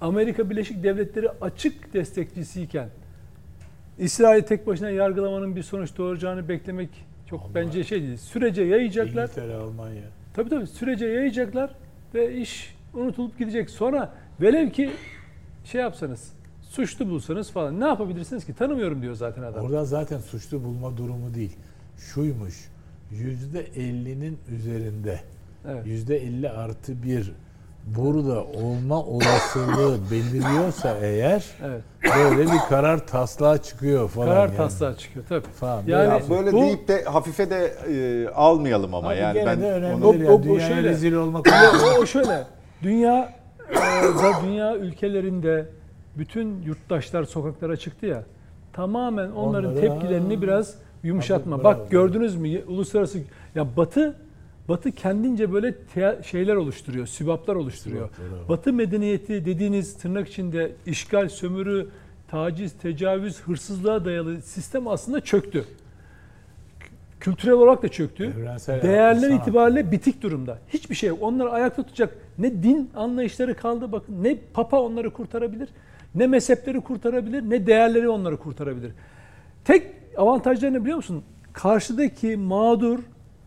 Amerika 0.00 0.50
Birleşik 0.50 0.82
Devletleri 0.82 1.30
açık 1.40 1.94
destekçisiyken 1.94 2.88
İsrail 3.98 4.42
tek 4.42 4.66
başına 4.66 4.90
yargılamanın 4.90 5.56
bir 5.56 5.62
sonuç 5.62 5.96
doğuracağını 5.98 6.48
beklemek 6.48 6.90
çok 7.30 7.40
Ama- 7.44 7.54
bence 7.54 7.84
şey 7.84 8.02
değil. 8.02 8.16
Sürece 8.16 8.62
yayacaklar. 8.62 9.22
İngiltere, 9.24 9.54
Almanya. 9.54 10.02
Tabii 10.34 10.50
tabii 10.50 10.66
sürece 10.66 11.06
yayacaklar 11.06 11.70
ve 12.14 12.36
iş 12.36 12.74
unutulup 12.94 13.38
gidecek. 13.38 13.70
Sonra 13.70 14.14
velev 14.40 14.70
ki 14.70 14.90
şey 15.64 15.80
yapsanız, 15.80 16.32
suçlu 16.62 17.10
bulsanız 17.10 17.50
falan 17.50 17.80
ne 17.80 17.84
yapabilirsiniz 17.86 18.44
ki? 18.46 18.54
Tanımıyorum 18.54 19.02
diyor 19.02 19.14
zaten 19.14 19.42
adam. 19.42 19.64
Orada 19.64 19.84
zaten 19.84 20.18
suçlu 20.18 20.64
bulma 20.64 20.96
durumu 20.96 21.34
değil. 21.34 21.56
Şuymuş. 21.98 22.68
Yüzde 23.10 23.60
50'nin 23.76 24.38
üzerinde 24.56 25.20
Evet. 25.68 25.86
yüzde 25.86 26.16
50 26.16 26.50
artı 26.50 27.02
bir 27.02 27.32
burada 27.86 28.44
olma 28.44 29.02
olasılığı 29.02 29.98
belirliyorsa 30.10 30.96
eğer 31.00 31.44
Evet. 31.64 31.82
böyle 32.18 32.42
bir 32.52 32.58
karar 32.68 33.06
taslağı 33.06 33.58
çıkıyor 33.62 34.08
falan. 34.08 34.28
Karar 34.28 34.46
yani. 34.48 34.56
taslağı 34.56 34.96
çıkıyor 34.96 35.24
tabii. 35.28 35.46
Falan. 35.46 35.82
Yani- 35.86 36.08
Ya 36.08 36.20
böyle 36.30 36.52
Bu- 36.52 36.60
deyip 36.60 36.88
de 36.88 37.04
hafife 37.04 37.50
de 37.50 37.66
e, 37.66 38.28
almayalım 38.28 38.94
ama 38.94 39.08
Abi 39.08 39.18
yani 39.18 39.42
ben 39.46 39.60
de 39.62 39.72
önemlidir 39.72 40.06
onu- 40.06 40.24
ya. 40.24 40.32
O- 40.32 40.56
o- 40.56 40.60
şöyle- 40.60 40.88
rezil 40.88 41.12
olmak 41.12 41.46
o, 41.98 42.02
o 42.02 42.06
şöyle. 42.06 42.42
Dünya 42.82 43.32
e, 43.70 43.74
da 44.22 44.32
dünya 44.46 44.76
ülkelerinde 44.76 45.66
bütün 46.18 46.62
yurttaşlar 46.62 47.24
sokaklara 47.24 47.76
çıktı 47.76 48.06
ya. 48.06 48.22
Tamamen 48.72 49.30
onların 49.30 49.70
Onları- 49.70 49.80
tepkilerini 49.80 50.42
biraz 50.42 50.74
yumuşatma. 51.02 51.56
Abi, 51.56 51.64
Bak 51.64 51.90
gördünüz 51.90 52.36
mü 52.36 52.64
uluslararası 52.66 53.18
ya 53.54 53.76
Batı 53.76 54.14
Batı 54.68 54.92
kendince 54.92 55.52
böyle 55.52 55.74
şeyler 56.22 56.54
oluşturuyor, 56.54 57.06
sübaplar 57.06 57.54
oluşturuyor. 57.54 58.10
Sübaplar. 58.16 58.48
Batı 58.48 58.72
medeniyeti 58.72 59.44
dediğiniz 59.44 59.94
tırnak 59.94 60.28
içinde 60.28 60.72
işgal, 60.86 61.28
sömürü, 61.28 61.88
taciz, 62.28 62.72
tecavüz, 62.72 63.40
hırsızlığa 63.40 64.04
dayalı 64.04 64.42
sistem 64.42 64.88
aslında 64.88 65.20
çöktü. 65.20 65.64
Kültürel 67.20 67.54
olarak 67.54 67.82
da 67.82 67.88
çöktü. 67.88 68.34
Evrensel 68.38 68.82
Değerler 68.82 69.30
insan 69.30 69.40
itibariyle 69.40 69.92
bitik 69.92 70.22
durumda. 70.22 70.58
Hiçbir 70.68 70.94
şey 70.94 71.08
yok. 71.08 71.18
Onları 71.22 71.50
ayakta 71.50 71.82
tutacak 71.82 72.16
ne 72.38 72.62
din 72.62 72.90
anlayışları 72.96 73.56
kaldı 73.56 73.92
bakın. 73.92 74.24
Ne 74.24 74.38
papa 74.54 74.80
onları 74.80 75.10
kurtarabilir, 75.10 75.68
ne 76.14 76.26
mezhepleri 76.26 76.80
kurtarabilir, 76.80 77.50
ne 77.50 77.66
değerleri 77.66 78.08
onları 78.08 78.36
kurtarabilir. 78.36 78.92
Tek 79.64 79.86
avantajları 80.16 80.72
ne 80.72 80.80
biliyor 80.80 80.96
musun? 80.96 81.22
Karşıdaki 81.52 82.36
mağdur 82.36 82.98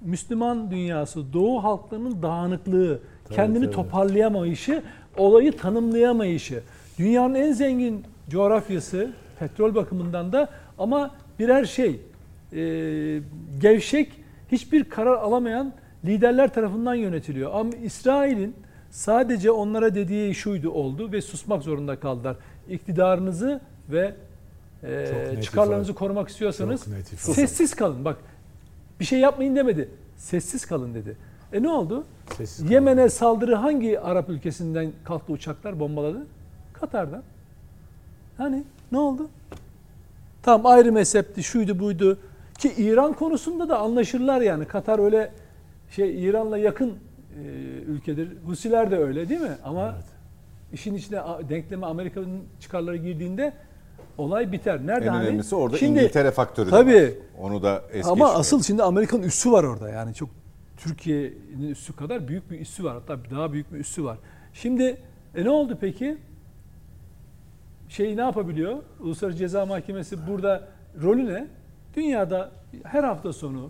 Müslüman 0.01 0.71
dünyası, 0.71 1.34
Doğu 1.34 1.63
halklarının 1.63 2.21
dağınıklığı, 2.21 2.99
kendini 3.30 3.65
tabii. 3.65 3.76
toparlayamayışı, 3.76 4.84
olayı 5.17 5.57
tanımlayamayışı. 5.57 6.61
Dünyanın 6.99 7.35
en 7.35 7.51
zengin 7.51 8.03
coğrafyası 8.30 9.11
petrol 9.39 9.76
bakımından 9.76 10.34
da 10.34 10.49
ama 10.77 11.11
birer 11.39 11.65
şey 11.65 12.01
e, 12.53 13.21
gevşek 13.61 14.11
hiçbir 14.51 14.84
karar 14.84 15.17
alamayan 15.17 15.73
liderler 16.05 16.53
tarafından 16.53 16.95
yönetiliyor. 16.95 17.51
Ama 17.53 17.69
İsrail'in 17.84 18.55
sadece 18.91 19.51
onlara 19.51 19.95
dediği 19.95 20.35
şuydu 20.35 20.71
oldu 20.71 21.11
ve 21.11 21.21
susmak 21.21 21.63
zorunda 21.63 21.99
kaldılar. 21.99 22.38
İktidarınızı 22.69 23.61
ve 23.89 24.15
e, 24.84 25.41
çıkarlarınızı 25.41 25.91
ifade. 25.91 25.99
korumak 25.99 26.30
istiyorsanız 26.30 26.85
sessiz 27.17 27.76
kalın. 27.76 28.05
Bak 28.05 28.17
bir 28.99 29.05
şey 29.05 29.19
yapmayın 29.19 29.55
demedi. 29.55 29.89
Sessiz 30.17 30.65
kalın 30.65 30.93
dedi. 30.93 31.17
E 31.53 31.63
ne 31.63 31.69
oldu? 31.69 32.03
Sessiz. 32.38 32.71
Yemen'e 32.71 33.09
saldırı 33.09 33.55
hangi 33.55 33.99
Arap 33.99 34.30
ülkesinden 34.30 34.91
kalktı 35.03 35.34
uçaklar 35.34 35.80
bombaladı? 35.80 36.27
Katar'dan. 36.73 37.23
Hani 38.38 38.63
ne 38.91 38.97
oldu? 38.97 39.30
Tamam 40.43 40.65
ayrı 40.65 40.91
mezhepti, 40.91 41.43
şuydu 41.43 41.80
buydu. 41.80 42.19
Ki 42.57 42.73
İran 42.77 43.13
konusunda 43.13 43.69
da 43.69 43.80
anlaşırlar 43.80 44.41
yani. 44.41 44.65
Katar 44.65 44.99
öyle 44.99 45.31
şey 45.91 46.26
İran'la 46.26 46.57
yakın 46.57 46.89
e, 46.89 47.41
ülkedir. 47.88 48.30
Husiler 48.45 48.91
de 48.91 48.97
öyle 48.97 49.30
değil 49.30 49.41
mi? 49.41 49.57
Ama 49.63 49.93
Evet. 49.95 50.05
işin 50.73 50.95
içine 50.95 51.21
denkleme 51.49 51.85
Amerika'nın 51.85 52.43
çıkarları 52.59 52.97
girdiğinde 52.97 53.53
olay 54.19 54.51
biter. 54.51 54.87
Nerede 54.87 55.05
en 55.05 55.09
hani? 55.09 55.27
önemlisi 55.27 55.55
orada 55.55 55.77
Şimdi- 55.77 55.99
İngiltere 55.99 56.31
faktörü 56.31 56.69
Tabii. 56.69 56.93
var. 57.03 57.09
Onu 57.45 57.63
da 57.63 57.81
es 57.93 58.05
Ama 58.05 58.13
geçmeyelim. 58.15 58.39
asıl 58.39 58.63
şimdi 58.63 58.83
Amerika'nın 58.83 59.23
üssü 59.23 59.51
var 59.51 59.63
orada. 59.63 59.89
Yani 59.89 60.13
çok 60.13 60.29
Türkiye'nin 60.77 61.69
üssü 61.69 61.95
kadar 61.95 62.27
büyük 62.27 62.51
bir 62.51 62.59
üssü 62.59 62.83
var. 62.83 62.93
Hatta 62.93 63.17
daha 63.31 63.53
büyük 63.53 63.73
bir 63.73 63.79
üssü 63.79 64.03
var. 64.03 64.17
Şimdi 64.53 64.97
e 65.35 65.43
ne 65.43 65.49
oldu 65.49 65.77
peki? 65.81 66.17
Şey 67.89 68.17
ne 68.17 68.21
yapabiliyor? 68.21 68.77
Uluslararası 68.99 69.39
Ceza 69.39 69.65
Mahkemesi 69.65 70.27
burada 70.27 70.67
rolü 71.03 71.33
ne? 71.33 71.47
Dünyada 71.95 72.51
her 72.83 73.03
hafta 73.03 73.33
sonu 73.33 73.69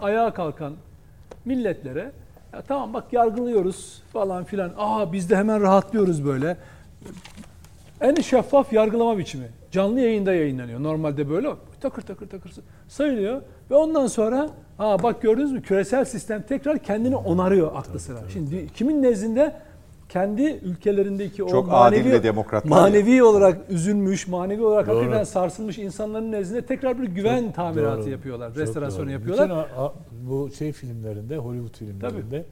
ayağa 0.00 0.34
kalkan 0.34 0.74
milletlere 1.44 2.12
ya 2.52 2.62
tamam 2.62 2.94
bak 2.94 3.12
yargılıyoruz 3.12 4.02
falan 4.12 4.44
filan. 4.44 4.72
Aa 4.76 5.12
biz 5.12 5.30
de 5.30 5.36
hemen 5.36 5.62
rahatlıyoruz 5.62 6.24
böyle. 6.24 6.56
En 8.00 8.14
şeffaf 8.14 8.72
yargılama 8.72 9.18
biçimi. 9.18 9.48
Canlı 9.70 10.00
yayında 10.00 10.32
yayınlanıyor. 10.34 10.82
Normalde 10.82 11.30
böyle 11.30 11.48
takır 11.80 12.02
takır 12.02 12.28
takır 12.28 12.52
sayılıyor. 12.88 13.42
Ve 13.70 13.74
ondan 13.74 14.06
sonra 14.06 14.50
ha 14.78 15.02
bak 15.02 15.22
gördünüz 15.22 15.52
mü 15.52 15.62
küresel 15.62 16.04
sistem 16.04 16.42
tekrar 16.42 16.78
kendini 16.78 17.16
onarıyor 17.16 17.70
aklı 17.76 18.00
sıra. 18.00 18.18
Şimdi 18.32 18.66
kimin 18.74 19.02
nezdinde? 19.02 19.56
kendi 20.08 20.42
ülkelerindeki 20.42 21.44
o 21.44 21.48
Çok 21.48 21.68
manevi, 21.68 22.00
adil 22.00 22.10
ve 22.12 22.22
demokratlar 22.22 22.70
manevi 22.70 23.22
olarak 23.22 23.58
üzülmüş, 23.70 24.28
manevi 24.28 24.62
olarak 24.64 24.86
Doğru. 24.86 24.96
hakikaten 24.98 25.24
sarsılmış 25.24 25.78
insanların 25.78 26.32
nezdinde 26.32 26.62
tekrar 26.66 27.02
bir 27.02 27.08
güven 27.08 27.52
tamiratı 27.52 28.02
Doğru. 28.02 28.10
yapıyorlar, 28.10 28.48
Çok 28.48 28.56
restorasyonu 28.58 29.04
doğru. 29.06 29.12
yapıyorlar. 29.12 29.48
Bütün 29.48 29.56
o- 29.80 29.84
a- 29.84 29.92
bu 30.28 30.50
şey 30.58 30.72
filmlerinde, 30.72 31.36
Hollywood 31.36 31.76
filmlerinde 31.78 32.44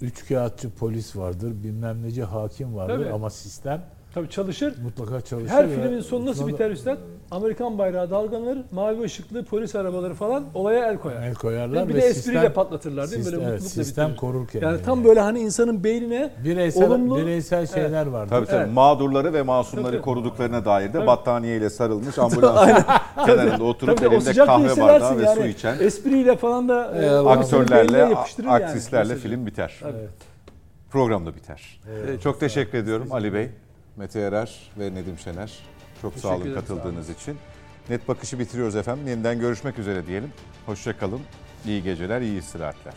üç 0.00 0.28
kağıtçı 0.28 0.70
polis 0.70 1.16
vardır, 1.16 1.52
bilmem 1.64 2.02
neci 2.02 2.22
hakim 2.22 2.76
vardır 2.76 2.94
Tabii. 3.04 3.12
ama 3.12 3.30
sistem 3.30 3.82
Tabii 4.14 4.28
çalışır. 4.30 4.74
mutlaka 4.82 5.20
çalışır. 5.20 5.48
Her 5.48 5.70
ve 5.70 5.74
filmin 5.74 6.00
sonu 6.00 6.26
nasıl 6.26 6.40
sonra 6.40 6.52
biter 6.52 6.70
üstad? 6.70 6.98
Amerikan 7.30 7.78
bayrağı 7.78 8.10
dalgalanır, 8.10 8.58
mavi 8.72 9.02
ışıklı 9.02 9.44
polis 9.44 9.74
arabaları 9.74 10.14
falan 10.14 10.44
olaya 10.54 10.86
el 10.90 10.98
koyar. 10.98 11.22
El 11.22 11.34
koyarlar 11.34 11.88
bir 11.88 11.94
ve 11.94 12.02
de 12.02 12.06
espriyle 12.06 12.38
sistem, 12.38 12.52
patlatırlar 12.52 13.10
değil 13.10 13.18
mi? 13.18 13.24
Böyle 13.24 13.36
sistem, 13.36 13.48
evet, 13.50 13.60
mutlulukla 13.62 13.84
sistem 13.84 14.04
bitirir. 14.06 14.20
korur 14.20 14.46
kendini. 14.48 14.70
Yani 14.70 14.82
tam 14.84 15.04
böyle 15.04 15.20
hani 15.20 15.40
insanın 15.40 15.84
beynine 15.84 16.30
bireysel, 16.44 16.88
olumlu- 16.90 17.16
bireysel 17.16 17.66
şeyler 17.66 18.06
vardır. 18.06 18.30
Tabii 18.30 18.46
tabii 18.46 18.62
Evet. 18.64 18.72
mağdurları 18.74 19.32
ve 19.32 19.42
masumları 19.42 19.86
Tabii, 19.86 19.96
tabii. 19.96 20.04
koruduklarına 20.04 20.64
dair 20.64 20.88
de 20.88 20.92
Tabii. 20.92 21.06
battaniyeyle 21.06 21.70
sarılmış 21.70 22.18
ambulans 22.18 22.84
kenarında 23.26 23.64
oturup 23.64 23.98
Tabii 23.98 24.14
elinde 24.14 24.34
kahve 24.34 24.80
bardağı 24.80 25.18
ve 25.18 25.22
yani. 25.22 25.40
su 25.40 25.46
içen 25.46 25.76
Espriyle 25.80 26.36
falan 26.36 26.68
da 26.68 26.94
e, 27.02 27.10
aktörlerle, 27.10 27.98
yapıştırır 27.98 28.48
yani. 28.92 29.14
film 29.14 29.46
biter. 29.46 29.80
Evet. 29.84 30.10
Program 30.90 31.26
da 31.26 31.34
biter. 31.34 31.80
Evet. 31.90 32.22
Çok 32.22 32.40
teşekkür 32.40 32.78
ediyorum 32.78 33.08
Ali 33.10 33.34
Bey, 33.34 33.48
Mete 33.96 34.20
Erer 34.20 34.70
ve 34.78 34.94
Nedim 34.94 35.18
Şener. 35.18 35.58
Çok 36.02 36.14
sağ 36.14 36.36
olun 36.36 36.54
katıldığınız 36.54 37.06
sağ 37.06 37.12
için. 37.12 37.38
Net 37.90 38.08
bakışı 38.08 38.38
bitiriyoruz 38.38 38.76
efendim. 38.76 39.08
Yeniden 39.08 39.40
görüşmek 39.40 39.78
üzere 39.78 40.06
diyelim. 40.06 40.32
Hoşçakalın. 40.66 41.20
İyi 41.66 41.82
geceler, 41.82 42.20
iyi 42.20 42.38
istirahatler. 42.38 42.94